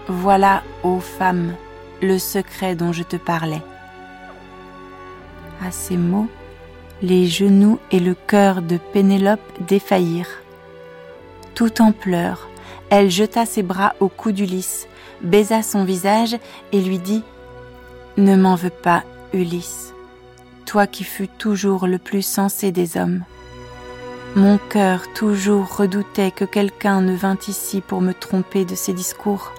Voilà, 0.09 0.63
ô 0.83 1.01
femme, 1.01 1.53
le 2.01 2.19
secret 2.19 2.75
dont 2.75 2.93
je 2.93 3.03
te 3.03 3.17
parlais. 3.17 3.63
À 5.63 5.71
ces 5.71 5.99
mots, 5.99 6.29
les 7.03 7.27
genoux 7.27 7.79
et 7.91 8.01
le 8.01 8.15
cœur 8.15 8.63
de 8.63 8.79
Pénélope 8.79 9.41
défaillirent. 9.61 10.43
Tout 11.55 11.83
en 11.83 11.93
pleurs, 11.93 12.49
elle 12.89 13.11
jeta 13.11 13.45
ses 13.45 13.63
bras 13.63 13.95
au 14.01 14.09
cou 14.09 14.33
d'Ulysse, 14.33 14.89
baisa 15.21 15.63
son 15.63 15.85
visage 15.85 16.39
et 16.73 16.81
lui 16.81 16.99
dit 16.99 17.23
Ne 18.17 18.35
m'en 18.35 18.55
veux 18.55 18.71
pas, 18.71 19.05
Ulysse, 19.35 19.93
toi 20.65 20.87
qui 20.87 21.05
fus 21.05 21.29
toujours 21.29 21.87
le 21.87 21.99
plus 21.99 22.23
sensé 22.23 22.73
des 22.73 22.97
hommes. 22.97 23.25
Mon 24.37 24.57
cœur 24.57 25.03
toujours 25.13 25.77
redoutait 25.77 26.31
que 26.31 26.47
quelqu'un 26.47 27.03
ne 27.03 27.15
vînt 27.15 27.47
ici 27.47 27.83
pour 27.83 28.01
me 28.01 28.15
tromper 28.15 28.65
de 28.65 28.75
ses 28.75 28.95
discours. 28.95 29.53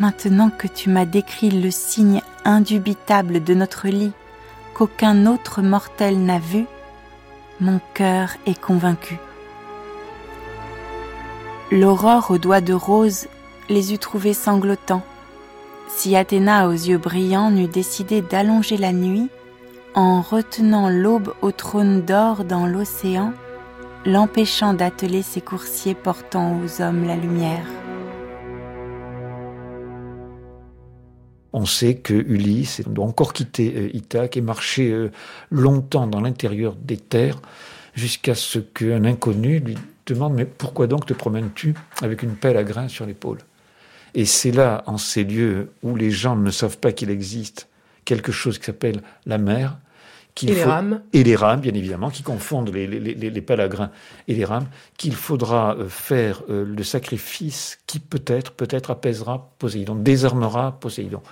Maintenant 0.00 0.48
que 0.48 0.66
tu 0.66 0.88
m'as 0.88 1.04
décrit 1.04 1.50
le 1.50 1.70
signe 1.70 2.22
indubitable 2.46 3.44
de 3.44 3.52
notre 3.52 3.88
lit, 3.88 4.12
qu'aucun 4.72 5.26
autre 5.26 5.60
mortel 5.60 6.24
n'a 6.24 6.38
vu, 6.38 6.64
mon 7.60 7.80
cœur 7.92 8.30
est 8.46 8.58
convaincu. 8.58 9.18
L'aurore 11.70 12.30
aux 12.30 12.38
doigts 12.38 12.62
de 12.62 12.72
rose 12.72 13.28
les 13.68 13.92
eût 13.92 13.98
trouvés 13.98 14.32
sanglotants. 14.32 15.04
Si 15.88 16.16
Athéna 16.16 16.66
aux 16.66 16.72
yeux 16.72 16.96
brillants 16.96 17.50
n'eût 17.50 17.68
décidé 17.68 18.22
d'allonger 18.22 18.78
la 18.78 18.92
nuit, 18.92 19.28
en 19.94 20.22
retenant 20.22 20.88
l'aube 20.88 21.34
au 21.42 21.52
trône 21.52 22.00
d'or 22.00 22.44
dans 22.44 22.66
l'océan, 22.66 23.34
l'empêchant 24.06 24.72
d'atteler 24.72 25.20
ses 25.20 25.42
coursiers 25.42 25.94
portant 25.94 26.58
aux 26.58 26.80
hommes 26.80 27.06
la 27.06 27.16
lumière. 27.16 27.66
On 31.52 31.66
sait 31.66 31.96
que 31.96 32.14
Ulysse 32.14 32.82
doit 32.86 33.04
encore 33.04 33.32
quitter 33.32 33.74
euh, 33.76 33.96
Ithaque 33.96 34.36
et 34.36 34.40
marcher 34.40 34.90
euh, 34.90 35.10
longtemps 35.50 36.06
dans 36.06 36.20
l'intérieur 36.20 36.74
des 36.76 36.96
terres 36.96 37.40
jusqu'à 37.94 38.34
ce 38.34 38.58
qu'un 38.58 39.04
inconnu 39.04 39.58
lui 39.58 39.76
demande 40.06 40.34
Mais 40.34 40.44
pourquoi 40.44 40.86
donc 40.86 41.06
te 41.06 41.14
promènes-tu 41.14 41.74
avec 42.02 42.22
une 42.22 42.36
pelle 42.36 42.56
à 42.56 42.64
grains 42.64 42.88
sur 42.88 43.06
l'épaule? 43.06 43.38
Et 44.14 44.24
c'est 44.24 44.50
là, 44.50 44.82
en 44.86 44.98
ces 44.98 45.24
lieux 45.24 45.72
où 45.82 45.94
les 45.96 46.10
gens 46.10 46.36
ne 46.36 46.50
savent 46.50 46.78
pas 46.78 46.92
qu'il 46.92 47.10
existe 47.10 47.68
quelque 48.04 48.32
chose 48.32 48.58
qui 48.58 48.64
s'appelle 48.64 49.02
la 49.26 49.38
mer, 49.38 49.78
et 50.48 50.54
les 50.54 50.64
rames. 50.64 51.02
Et 51.12 51.24
les 51.24 51.36
rames, 51.36 51.60
bien 51.60 51.74
évidemment, 51.74 52.10
qui 52.10 52.22
confondent 52.22 52.72
les, 52.72 52.86
les, 52.86 53.14
les, 53.14 53.40
palagrins 53.40 53.90
et 54.28 54.34
les 54.34 54.44
rames, 54.44 54.66
qu'il 54.96 55.14
faudra 55.14 55.76
euh, 55.76 55.88
faire 55.88 56.42
euh, 56.48 56.64
le 56.64 56.82
sacrifice 56.82 57.78
qui 57.86 57.98
peut-être, 57.98 58.52
peut-être 58.52 58.90
apaisera 58.90 59.52
Poséidon, 59.58 59.94
désarmera 59.94 60.78
Poséidon. 60.80 61.22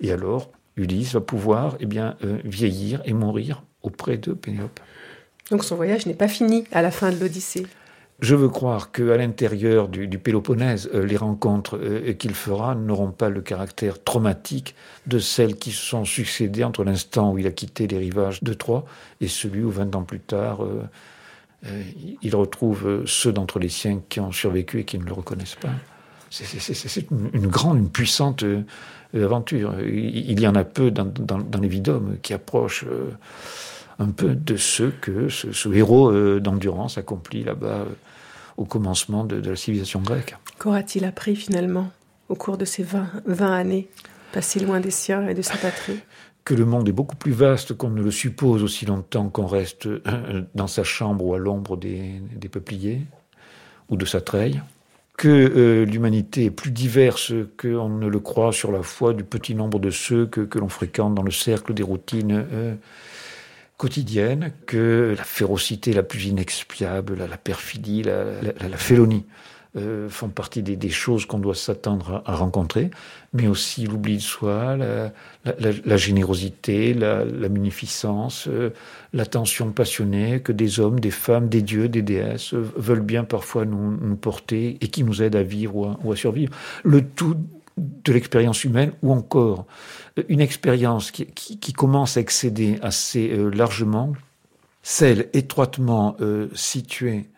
Et 0.00 0.12
alors, 0.12 0.50
Ulysse 0.76 1.14
va 1.14 1.20
pouvoir 1.20 1.76
eh 1.80 1.86
bien, 1.86 2.16
euh, 2.24 2.38
vieillir 2.44 3.02
et 3.04 3.12
mourir 3.12 3.62
auprès 3.82 4.16
de 4.16 4.32
Pénélope. 4.32 4.80
Donc 5.50 5.64
son 5.64 5.76
voyage 5.76 6.06
n'est 6.06 6.14
pas 6.14 6.28
fini 6.28 6.64
à 6.72 6.82
la 6.82 6.90
fin 6.90 7.10
de 7.10 7.18
l'Odyssée. 7.18 7.66
Je 8.20 8.34
veux 8.34 8.50
croire 8.50 8.92
qu'à 8.92 9.16
l'intérieur 9.16 9.88
du, 9.88 10.18
Péloponnèse, 10.18 10.90
euh, 10.94 11.06
les 11.06 11.16
rencontres 11.16 11.78
euh, 11.78 12.12
qu'il 12.12 12.34
fera 12.34 12.74
n'auront 12.74 13.12
pas 13.12 13.30
le 13.30 13.40
caractère 13.40 14.02
traumatique 14.02 14.74
de 15.06 15.18
celles 15.18 15.56
qui 15.56 15.70
se 15.70 15.82
sont 15.82 16.04
succédées 16.04 16.62
entre 16.62 16.84
l'instant 16.84 17.32
où 17.32 17.38
il 17.38 17.46
a 17.46 17.50
quitté 17.50 17.86
les 17.86 17.96
rivages 17.96 18.42
de 18.42 18.52
Troie 18.52 18.84
et 19.22 19.28
celui 19.28 19.62
où, 19.62 19.70
vingt 19.70 19.94
ans 19.94 20.02
plus 20.02 20.20
tard, 20.20 20.62
euh, 20.62 21.82
il 22.22 22.36
retrouve 22.36 23.04
ceux 23.06 23.32
d'entre 23.32 23.58
les 23.58 23.70
siens 23.70 24.00
qui 24.08 24.20
ont 24.20 24.32
survécu 24.32 24.80
et 24.80 24.84
qui 24.84 24.98
ne 24.98 25.04
le 25.04 25.12
reconnaissent 25.12 25.58
pas. 25.60 25.72
C'est 26.30 27.10
une, 27.10 27.48
grande, 27.48 27.78
une 27.78 27.90
puissante 27.90 28.44
aventure. 29.14 29.74
Il 29.80 30.40
y 30.40 30.46
en 30.46 30.54
a 30.54 30.64
peu 30.64 30.90
dans, 30.90 31.60
les 31.60 31.68
vidomes 31.68 32.16
qui 32.22 32.32
approchent 32.32 32.86
un 33.98 34.10
peu 34.10 34.34
de 34.36 34.56
ce 34.56 34.84
que 34.84 35.28
ce, 35.28 35.68
héros 35.74 36.38
d'endurance 36.38 36.98
accomplit 36.98 37.42
là-bas 37.42 37.84
au 38.60 38.66
commencement 38.66 39.24
de, 39.24 39.36
la 39.36 39.56
civilisation 39.56 40.00
grecque. 40.00 40.36
Qu'aura-t-il 40.58 41.06
appris 41.06 41.34
finalement 41.34 41.90
au 42.28 42.34
cours 42.34 42.58
de 42.58 42.66
ces 42.66 42.82
20, 42.82 43.08
20 43.24 43.52
années 43.52 43.88
passées 44.32 44.60
loin 44.60 44.80
des 44.80 44.90
siens 44.90 45.26
et 45.26 45.34
de 45.34 45.42
sa 45.42 45.56
patrie 45.56 45.98
que 46.44 46.54
le 46.54 46.64
monde 46.64 46.88
est 46.88 46.92
beaucoup 46.92 47.16
plus 47.16 47.32
vaste 47.32 47.74
qu'on 47.74 47.90
ne 47.90 48.02
le 48.02 48.10
suppose 48.10 48.62
aussi 48.62 48.86
longtemps 48.86 49.28
qu'on 49.28 49.46
reste 49.46 49.86
euh, 49.86 50.42
dans 50.54 50.66
sa 50.66 50.84
chambre 50.84 51.24
ou 51.24 51.34
à 51.34 51.38
l'ombre 51.38 51.76
des, 51.76 52.20
peupliers 52.50 53.02
ou 53.88 53.96
de 53.96 54.04
sa 54.06 54.20
treille, 54.20 54.60
que 55.16 55.28
euh, 55.28 55.84
l'humanité 55.84 56.46
est 56.46 56.50
plus 56.50 56.70
diverse 56.70 57.32
qu'on 57.60 57.90
ne 57.90 58.08
le 58.08 58.18
croit 58.20 58.52
sur 58.52 58.72
la 58.72 58.82
foi 58.82 59.12
du 59.12 59.22
petit 59.22 59.54
nombre 59.54 59.78
de 59.78 59.90
ceux 59.90 60.26
que, 60.26 60.58
l'on 60.58 60.68
fréquente 60.68 61.14
dans 61.14 61.22
le 61.22 61.30
cercle 61.30 61.74
des 61.74 61.82
routines 61.82 62.46
euh, 62.52 62.74
quotidienne 63.80 64.52
que 64.66 65.14
la 65.16 65.24
férocité 65.24 65.94
la 65.94 66.02
plus 66.02 66.26
inexpiable, 66.26 67.16
la, 67.16 67.38
perfidie, 67.38 68.02
la, 68.02 68.76
félonie 68.76 69.24
euh, 69.74 70.10
font 70.10 70.28
partie 70.28 70.62
des, 70.62 70.90
choses 70.90 71.24
qu'on 71.24 71.38
doit 71.38 71.54
s'attendre 71.54 72.22
à, 72.26 72.36
rencontrer, 72.36 72.90
mais 73.32 73.46
aussi 73.46 73.86
l'oubli 73.86 74.18
de 74.18 74.22
soi, 74.22 74.76
la, 74.76 75.96
générosité, 75.96 76.92
la, 76.92 77.24
munificence, 77.48 78.48
euh, 78.48 78.68
l'attention 79.14 79.72
passionnée 79.72 80.40
que 80.40 80.52
des 80.52 80.78
hommes, 80.78 81.00
des 81.00 81.10
femmes, 81.10 81.48
des 81.48 81.62
dieux, 81.62 81.88
des 81.88 82.02
déesses 82.02 82.52
veulent 82.52 83.00
bien 83.00 83.24
parfois 83.24 83.64
nous, 83.64 84.14
porter 84.16 84.76
et 84.82 84.88
qui 84.88 85.04
nous 85.04 85.22
aident 85.22 85.36
à 85.36 85.42
vivre 85.42 85.98
ou 86.04 86.12
à 86.12 86.16
survivre. 86.16 86.52
Le 86.84 87.00
tout 87.00 87.34
de 87.78 88.12
l'expérience 88.12 88.62
humaine 88.64 88.92
ou 89.02 89.10
encore 89.10 89.64
une 90.28 90.40
expérience 90.40 91.10
qui, 91.10 91.72
commence 91.72 92.16
à 92.16 92.20
excéder 92.20 92.78
assez 92.82 93.30
euh, 93.30 93.50
largement 93.50 94.12
celle 94.82 95.28
étroitement 95.34 96.16
euh, 96.20 96.48
située 96.54 97.28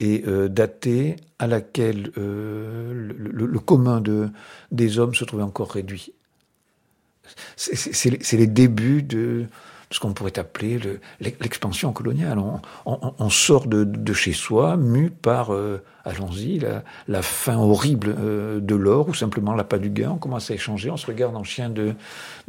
et 0.00 0.22
euh, 0.26 0.48
datée 0.48 1.16
à 1.38 1.46
laquelle 1.46 2.12
le, 2.16 3.58
commun 3.58 4.00
de, 4.00 4.28
des 4.70 4.98
hommes 4.98 5.14
se 5.14 5.24
trouvait 5.24 5.42
encore 5.42 5.70
réduit. 5.70 6.12
C'est 7.56 8.36
les 8.36 8.46
débuts 8.46 9.02
de, 9.02 9.46
ce 9.90 10.00
qu'on 10.00 10.12
pourrait 10.12 10.38
appeler 10.38 10.78
l'expansion 11.20 11.92
coloniale. 11.92 12.38
On, 12.84 13.30
sort 13.30 13.66
de, 13.66 14.12
chez 14.12 14.32
soi, 14.32 14.76
mu 14.76 15.10
par, 15.10 15.54
euh, 15.54 15.82
allons-y, 16.04 16.60
la, 17.08 17.22
fin 17.22 17.56
horrible 17.56 18.14
euh, 18.18 18.60
de 18.60 18.74
l'or, 18.74 19.08
ou 19.08 19.14
simplement 19.14 19.54
la 19.54 19.64
pas 19.64 19.78
du 19.78 19.88
gain. 19.88 20.10
On 20.10 20.18
commence 20.18 20.50
à 20.50 20.54
échanger, 20.54 20.90
on 20.90 20.98
se 20.98 21.06
regarde 21.06 21.36
en 21.36 21.44
chien 21.44 21.70
de, 21.70 21.94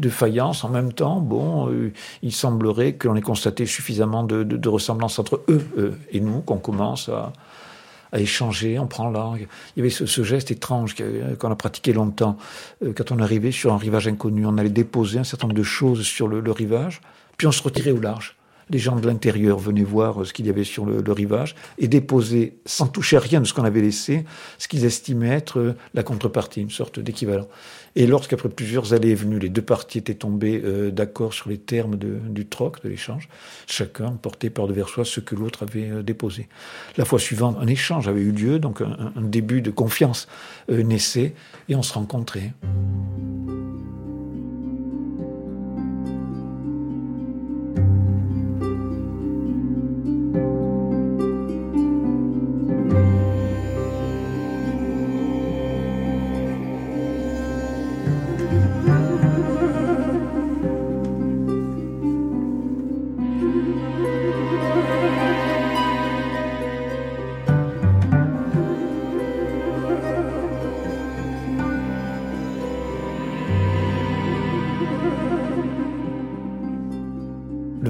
faïence. 0.09 0.63
En 0.65 0.69
même 0.69 0.91
temps, 0.91 1.21
bon, 1.21 1.69
euh, 1.69 1.93
il 2.23 2.33
semblerait 2.33 2.93
que 2.93 3.07
l'on 3.07 3.15
ait 3.15 3.21
constaté 3.21 3.65
suffisamment 3.65 4.23
de, 4.23 4.43
de 4.43 4.69
ressemblance 4.69 5.17
entre 5.17 5.41
eux, 5.47 5.97
et 6.11 6.19
nous, 6.19 6.41
qu'on 6.41 6.57
commence 6.57 7.09
à, 7.09 7.31
échanger, 8.11 8.79
on 8.79 8.87
prend 8.87 9.09
langue. 9.11 9.47
Il 9.75 9.79
y 9.79 9.81
avait 9.81 9.91
ce, 9.91 10.23
geste 10.23 10.49
étrange 10.49 10.95
qu'on 11.37 11.51
a 11.51 11.55
pratiqué 11.55 11.93
longtemps. 11.93 12.37
quand 12.81 13.11
on 13.11 13.19
arrivait 13.19 13.51
sur 13.51 13.71
un 13.71 13.77
rivage 13.77 14.07
inconnu, 14.07 14.47
on 14.47 14.57
allait 14.57 14.69
déposer 14.69 15.19
un 15.19 15.23
certain 15.23 15.45
nombre 15.45 15.57
de 15.57 15.63
choses 15.63 16.01
sur 16.01 16.27
le 16.27 16.51
rivage 16.51 17.01
puis 17.39 17.47
on 17.47 17.51
se 17.53 17.63
retirait 17.63 17.91
au 17.91 18.01
large. 18.01 18.35
Les 18.69 18.77
gens 18.77 18.97
de 18.97 19.07
l'intérieur 19.07 19.57
venaient 19.57 19.81
voir 19.81 20.27
ce 20.27 20.33
qu'il 20.33 20.45
y 20.45 20.49
avait 20.49 20.65
sur 20.65 20.85
le, 20.85 21.11
rivage 21.11 21.55
et 21.79 21.87
déposaient, 21.87 22.53
sans 22.67 22.85
toucher 22.85 23.17
à 23.17 23.21
rien 23.21 23.39
de 23.41 23.45
ce 23.45 23.53
qu'on 23.53 23.63
avait 23.63 23.81
laissé, 23.81 24.25
ce 24.59 24.67
qu'ils 24.67 24.85
estimaient 24.85 25.29
être 25.29 25.73
la 25.95 26.03
contrepartie, 26.03 26.61
une 26.61 26.69
sorte 26.69 26.99
d'équivalent. 26.99 27.47
Et 27.95 28.05
lorsqu'après 28.05 28.49
plusieurs 28.49 28.93
allées 28.93 29.09
et 29.09 29.15
venues, 29.15 29.39
les 29.39 29.49
deux 29.49 29.63
parties 29.63 29.97
étaient 29.97 30.13
tombées 30.13 30.61
euh, 30.63 30.91
d'accord 30.91 31.33
sur 31.33 31.49
les 31.49 31.57
termes 31.57 31.95
du 31.95 32.45
troc, 32.45 32.83
de 32.83 32.89
l'échange, 32.89 33.29
chacun 33.67 34.11
portait 34.11 34.51
par-devers 34.51 34.89
soi 34.89 35.05
ce 35.05 35.21
que 35.21 35.33
l'autre 35.33 35.63
avait 35.63 35.89
euh, 35.89 36.03
déposé. 36.03 36.49
La 36.97 37.05
fois 37.05 37.19
suivante, 37.19 37.57
un 37.59 37.67
échange 37.67 38.07
avait 38.07 38.21
eu 38.21 38.31
lieu, 38.31 38.59
donc 38.59 38.81
un, 38.81 39.21
début 39.21 39.61
de 39.61 39.71
confiance 39.71 40.27
euh, 40.69 40.83
naissait, 40.83 41.33
et 41.69 41.75
on 41.75 41.81
se 41.83 41.93
rencontrait. 41.93 42.51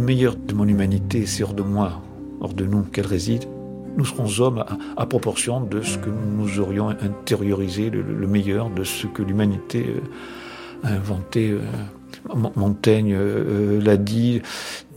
Meilleur 0.09 0.35
de 0.35 0.55
mon 0.55 0.67
humanité, 0.67 1.27
c'est 1.27 1.43
hors 1.43 1.53
de 1.53 1.61
moi, 1.61 2.01
hors 2.41 2.55
de 2.55 2.65
nous 2.65 2.81
qu'elle 2.81 3.05
réside, 3.05 3.43
nous 3.95 4.05
serons 4.05 4.39
hommes 4.39 4.65
à, 4.97 5.05
proportion 5.05 5.61
de 5.61 5.83
ce 5.83 5.99
que 5.99 6.09
nous 6.09 6.59
aurions 6.59 6.89
intériorisé, 6.89 7.91
le, 7.91 8.25
meilleur 8.25 8.71
de 8.71 8.83
ce 8.83 9.05
que 9.05 9.21
l'humanité 9.21 9.85
euh, 9.87 10.87
a 10.87 10.93
inventé. 10.93 11.51
Euh, 11.51 11.59
Montaigne 12.55 13.13
euh, 13.13 13.79
l'a 13.79 13.97
dit, 13.97 14.41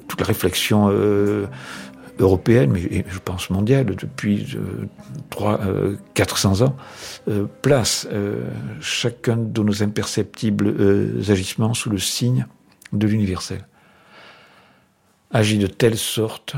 toute 0.09 0.21
la 0.21 0.27
réflexion 0.27 0.91
européenne, 2.19 2.71
mais 2.73 3.05
je 3.07 3.19
pense 3.19 3.51
mondiale, 3.51 3.85
depuis 3.85 4.57
3, 5.29 5.61
400 6.15 6.63
ans, 6.63 6.77
place 7.61 8.09
chacun 8.81 9.37
de 9.37 9.63
nos 9.63 9.83
imperceptibles 9.83 10.75
agissements 11.29 11.75
sous 11.75 11.91
le 11.91 11.99
signe 11.99 12.47
de 12.93 13.07
l'universel. 13.07 13.67
Agit 15.33 15.59
de 15.59 15.67
telle 15.67 15.97
sorte 15.97 16.57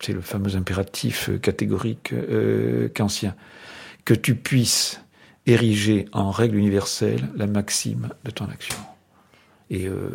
c'est 0.00 0.12
le 0.12 0.20
fameux 0.20 0.56
impératif 0.56 1.28
euh, 1.28 1.38
catégorique 1.38 2.12
euh, 2.12 2.88
que 4.04 4.14
tu 4.14 4.34
puisses 4.34 5.02
ériger 5.46 6.06
en 6.12 6.30
règle 6.30 6.56
universelle 6.56 7.28
la 7.36 7.46
maxime 7.46 8.10
de 8.24 8.30
ton 8.30 8.46
action. 8.46 8.76
Et 9.70 9.86
euh, 9.86 10.10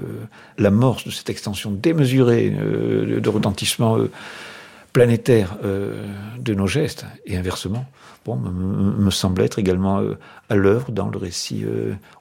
l'amorce 0.57 1.05
de 1.05 1.11
cette 1.11 1.29
extension 1.29 1.71
démesurée 1.71 2.49
de 2.49 3.29
retentissement 3.29 3.97
planétaire 4.93 5.57
de 5.63 6.53
nos 6.53 6.67
gestes, 6.67 7.05
et 7.25 7.35
inversement, 7.35 7.85
bon, 8.25 8.35
me, 8.37 9.09
semble 9.09 9.41
être 9.41 9.57
également 9.57 10.01
à 10.49 10.55
l'œuvre 10.55 10.91
dans 10.91 11.09
le 11.09 11.17
récit 11.17 11.65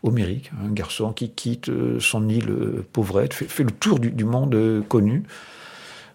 homérique. 0.02 0.50
Un 0.64 0.72
garçon 0.72 1.12
qui 1.12 1.30
quitte 1.30 1.70
son 2.00 2.28
île 2.28 2.54
pauvrette, 2.92 3.34
fait, 3.34 3.62
le 3.62 3.70
tour 3.70 3.98
du 3.98 4.24
monde 4.24 4.82
connu, 4.88 5.24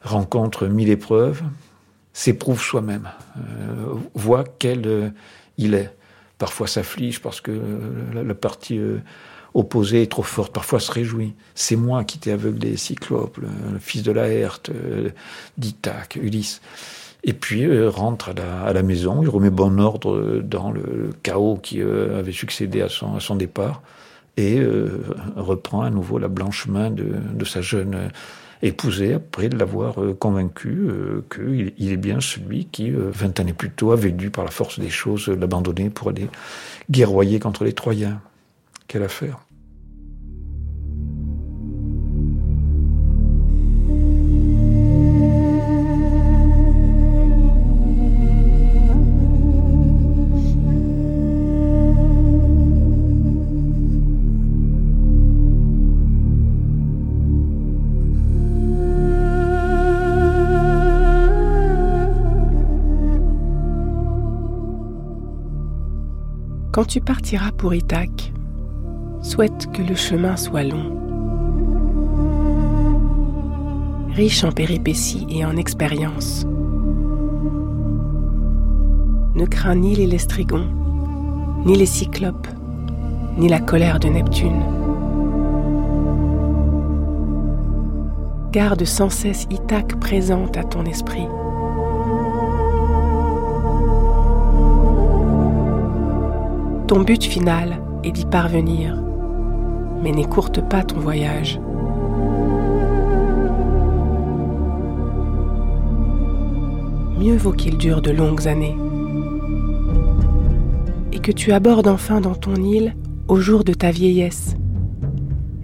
rencontre 0.01 0.67
mille 0.67 0.89
épreuves, 0.89 1.43
s'éprouve 2.17 2.59
soi-même, 2.59 3.09
euh, 3.37 3.93
voit 4.15 4.43
quel 4.57 4.87
euh, 4.87 5.09
il 5.59 5.75
est. 5.75 5.93
Parfois 6.39 6.65
s'afflige 6.65 7.21
parce 7.21 7.41
que 7.41 7.51
euh, 7.51 8.23
la, 8.23 8.33
partie 8.33 8.79
opposée 9.57 10.03
est 10.03 10.11
trop 10.11 10.23
forte, 10.23 10.53
parfois 10.53 10.79
se 10.79 10.91
réjouit. 10.91 11.33
C'est 11.55 11.75
moi 11.75 12.03
qui 12.03 12.19
t'ai 12.19 12.31
aveuglé, 12.31 12.77
Cyclope, 12.77 13.37
le, 13.37 13.47
fils 13.79 14.03
de 14.03 14.11
Laerte, 14.11 14.71
d'Ithaque, 15.57 16.17
Ulysse. 16.21 16.61
Et 17.23 17.33
puis 17.33 17.67
rentre 17.87 18.29
à 18.29 18.71
la, 18.71 18.83
maison, 18.83 19.21
il 19.21 19.29
remet 19.29 19.49
bon 19.49 19.79
ordre 19.79 20.41
dans 20.41 20.71
le, 20.71 21.09
chaos 21.23 21.57
qui 21.61 21.81
avait 21.81 22.31
succédé 22.31 22.81
à 22.81 22.89
son, 22.89 23.35
départ, 23.35 23.81
et 24.37 24.61
reprend 25.35 25.81
à 25.81 25.89
nouveau 25.89 26.19
la 26.19 26.27
blanche 26.27 26.67
main 26.67 26.91
de, 26.91 27.45
sa 27.45 27.61
jeune 27.61 28.11
épousé 28.61 29.13
après 29.13 29.49
l'avoir 29.49 30.01
euh, 30.01 30.13
convaincu 30.13 30.87
euh, 30.89 31.23
qu'il 31.33 31.91
est 31.91 31.97
bien 31.97 32.19
celui 32.19 32.65
qui, 32.65 32.91
euh, 32.91 33.11
vingt 33.11 33.39
années 33.39 33.53
plus 33.53 33.69
tôt, 33.69 33.91
avait 33.91 34.11
dû, 34.11 34.29
par 34.29 34.45
la 34.45 34.51
force 34.51 34.79
des 34.79 34.89
choses, 34.89 35.27
l'abandonner 35.29 35.89
pour 35.89 36.09
aller 36.09 36.27
guerroyer 36.89 37.39
contre 37.39 37.63
les 37.63 37.73
Troyens. 37.73 38.21
Quelle 38.87 39.03
affaire 39.03 39.39
Quand 66.77 66.85
tu 66.85 67.01
partiras 67.01 67.51
pour 67.51 67.73
Ithaque, 67.73 68.31
souhaite 69.23 69.65
que 69.71 69.81
le 69.81 69.95
chemin 69.95 70.37
soit 70.37 70.61
long, 70.61 70.95
riche 74.13 74.43
en 74.43 74.51
péripéties 74.51 75.25
et 75.27 75.43
en 75.43 75.57
expériences. 75.57 76.45
Ne 79.33 79.45
crains 79.47 79.73
ni 79.73 79.95
les 79.95 80.05
lestrigons, 80.05 80.67
ni 81.65 81.75
les 81.75 81.87
cyclopes, 81.87 82.47
ni 83.39 83.49
la 83.49 83.59
colère 83.59 83.99
de 83.99 84.09
Neptune. 84.09 84.61
Garde 88.51 88.85
sans 88.85 89.09
cesse 89.09 89.47
Ithaque 89.49 89.99
présente 89.99 90.55
à 90.57 90.63
ton 90.63 90.85
esprit. 90.85 91.25
Ton 96.87 97.01
but 97.01 97.21
final 97.21 97.81
est 98.05 98.11
d'y 98.11 98.23
parvenir, 98.23 98.97
mais 100.01 100.11
n'écourte 100.11 100.61
pas 100.61 100.83
ton 100.83 100.97
voyage. 100.99 101.59
Mieux 107.19 107.35
vaut 107.35 107.51
qu'il 107.51 107.77
dure 107.77 108.01
de 108.01 108.11
longues 108.11 108.47
années 108.47 108.77
et 111.11 111.19
que 111.19 111.33
tu 111.33 111.51
abordes 111.51 111.89
enfin 111.89 112.21
dans 112.21 112.35
ton 112.35 112.55
île 112.55 112.95
au 113.27 113.41
jour 113.41 113.65
de 113.65 113.73
ta 113.73 113.91
vieillesse, 113.91 114.55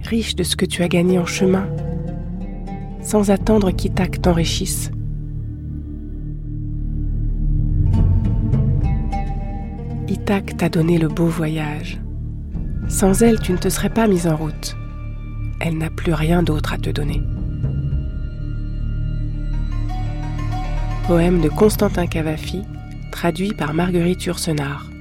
riche 0.04 0.36
de 0.36 0.44
ce 0.44 0.58
que 0.58 0.66
tu 0.66 0.84
as 0.84 0.90
gagné 0.90 1.20
en 1.20 1.26
chemin, 1.26 1.68
sans 3.02 3.32
attendre 3.32 3.72
qu'Ithaque 3.72 4.22
t'enrichisse. 4.22 4.92
Ithaque 10.14 10.58
t'a 10.58 10.70
donné 10.70 11.00
le 11.00 11.08
beau 11.08 11.26
voyage. 11.26 12.00
Sans 12.88 13.24
elle, 13.24 13.40
tu 13.40 13.52
ne 13.52 13.58
te 13.58 13.68
serais 13.68 13.90
pas 13.90 14.06
mise 14.06 14.28
en 14.28 14.36
route. 14.36 14.78
Elle 15.60 15.80
n'a 15.80 15.90
plus 15.90 16.14
rien 16.14 16.44
d'autre 16.44 16.72
à 16.72 16.78
te 16.78 16.92
donner. 16.92 17.24
Poème 21.08 21.42
de 21.42 21.50
Constantin 21.50 22.06
Cavafi, 22.06 22.62
traduit 23.12 23.54
par 23.54 23.74
Marguerite 23.74 24.24
Ursenard. 24.28 24.93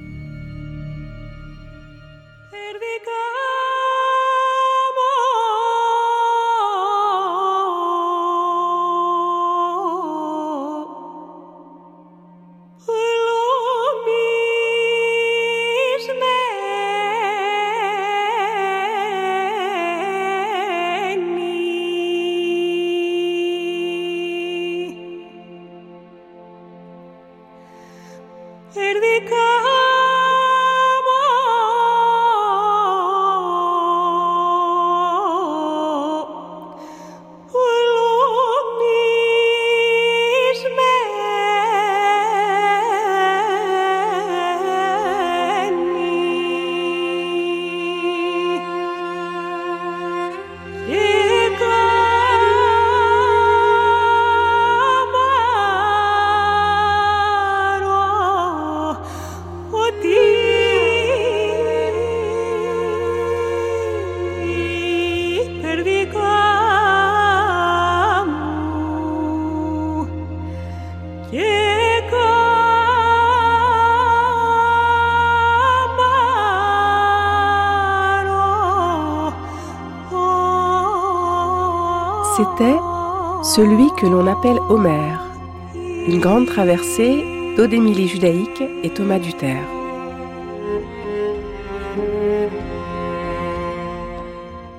Celui 83.55 83.91
que 83.99 84.07
l'on 84.07 84.27
appelle 84.29 84.59
Homère, 84.71 85.31
une 85.75 86.21
grande 86.21 86.47
traversée 86.47 87.23
d'Odémilie 87.55 88.09
judaïque 88.09 88.63
et 88.83 88.89
Thomas 88.89 89.19
Duterre. 89.19 89.69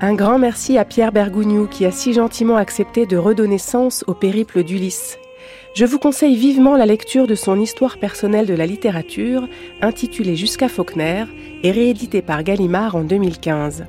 Un 0.02 0.16
grand 0.16 0.40
merci 0.40 0.80
à 0.80 0.86
Pierre 0.86 1.12
Bergougnou 1.12 1.68
qui 1.68 1.86
a 1.86 1.92
si 1.92 2.14
gentiment 2.14 2.58
accepté 2.58 3.06
de 3.06 3.16
redonner 3.16 3.60
sens 3.60 4.04
au 4.08 4.16
périple 4.16 4.64
d'Ulysse. 4.64 5.20
Je 5.76 5.86
vous 5.86 6.00
conseille 6.00 6.36
vivement 6.36 6.76
la 6.76 6.88
lecture 6.88 7.28
de 7.28 7.36
son 7.36 7.60
Histoire 7.60 8.00
personnelle 8.00 8.48
de 8.48 8.56
la 8.56 8.66
littérature, 8.66 9.48
intitulée 9.84 10.36
Jusqu'à 10.36 10.68
Faulkner 10.68 11.26
et 11.62 11.70
rééditée 11.70 12.24
par 12.24 12.42
Gallimard 12.42 12.96
en 12.96 13.04
2015. 13.04 13.84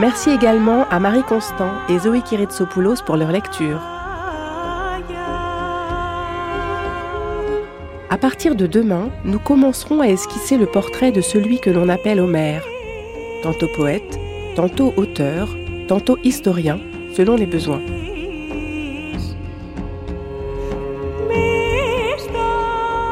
Merci 0.00 0.30
également 0.30 0.88
à 0.90 0.98
Marie 0.98 1.22
Constant 1.22 1.70
et 1.88 2.00
Zoé 2.00 2.20
Kiritsopoulos 2.20 3.02
pour 3.06 3.16
leur 3.16 3.30
lecture. 3.30 3.80
À 8.10 8.18
partir 8.18 8.56
de 8.56 8.66
demain, 8.66 9.10
nous 9.24 9.38
commencerons 9.38 10.00
à 10.00 10.08
esquisser 10.08 10.56
le 10.56 10.66
portrait 10.66 11.12
de 11.12 11.20
celui 11.20 11.60
que 11.60 11.70
l'on 11.70 11.88
appelle 11.88 12.18
Homère. 12.18 12.64
Tantôt 13.44 13.68
poète, 13.76 14.18
tantôt 14.56 14.92
auteur, 14.96 15.48
tantôt 15.86 16.18
historien, 16.24 16.80
selon 17.16 17.36
les 17.36 17.46
besoins. 17.46 17.80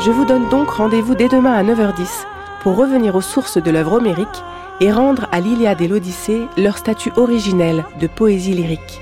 Je 0.01 0.11
vous 0.11 0.25
donne 0.25 0.49
donc 0.49 0.69
rendez-vous 0.69 1.15
dès 1.15 1.29
demain 1.29 1.53
à 1.53 1.63
9h10 1.63 2.27
pour 2.65 2.77
revenir 2.77 3.15
aux 3.15 3.21
sources 3.21 3.59
de 3.63 3.71
l'œuvre 3.71 3.93
homérique 3.93 4.43
et 4.83 4.91
rendre 4.91 5.29
à 5.31 5.39
l'Iliade 5.39 5.81
et 5.81 5.87
l'Odyssée 5.87 6.43
leur 6.57 6.77
statut 6.77 7.13
originel 7.17 7.85
de 8.01 8.09
poésie 8.09 8.53
lyrique. 8.53 9.01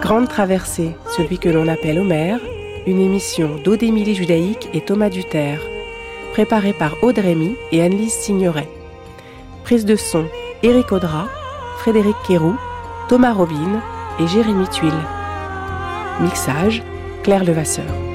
Grande 0.00 0.28
traversée, 0.28 0.94
celui 1.16 1.38
que 1.38 1.48
l'on 1.48 1.66
appelle 1.66 1.98
Homère, 1.98 2.38
une 2.86 3.00
émission 3.00 3.56
d'Odémilie 3.64 4.14
Judaïque 4.14 4.68
et 4.72 4.82
Thomas 4.82 5.10
Duterre, 5.10 5.60
préparée 6.32 6.72
par 6.72 6.94
Aude 7.02 7.18
Rémy 7.18 7.56
et 7.72 7.82
Annelise 7.82 8.12
Signoret. 8.12 8.68
Prise 9.64 9.84
de 9.84 9.96
son, 9.96 10.26
Éric 10.62 10.92
Audra, 10.92 11.26
Frédéric 11.78 12.16
Quéroux, 12.24 12.56
Thomas 13.08 13.32
Robin 13.32 13.82
et 14.20 14.28
Jérémy 14.28 14.68
Tuile. 14.68 14.92
Mixage, 16.20 16.84
Claire 17.24 17.42
Levasseur. 17.42 18.07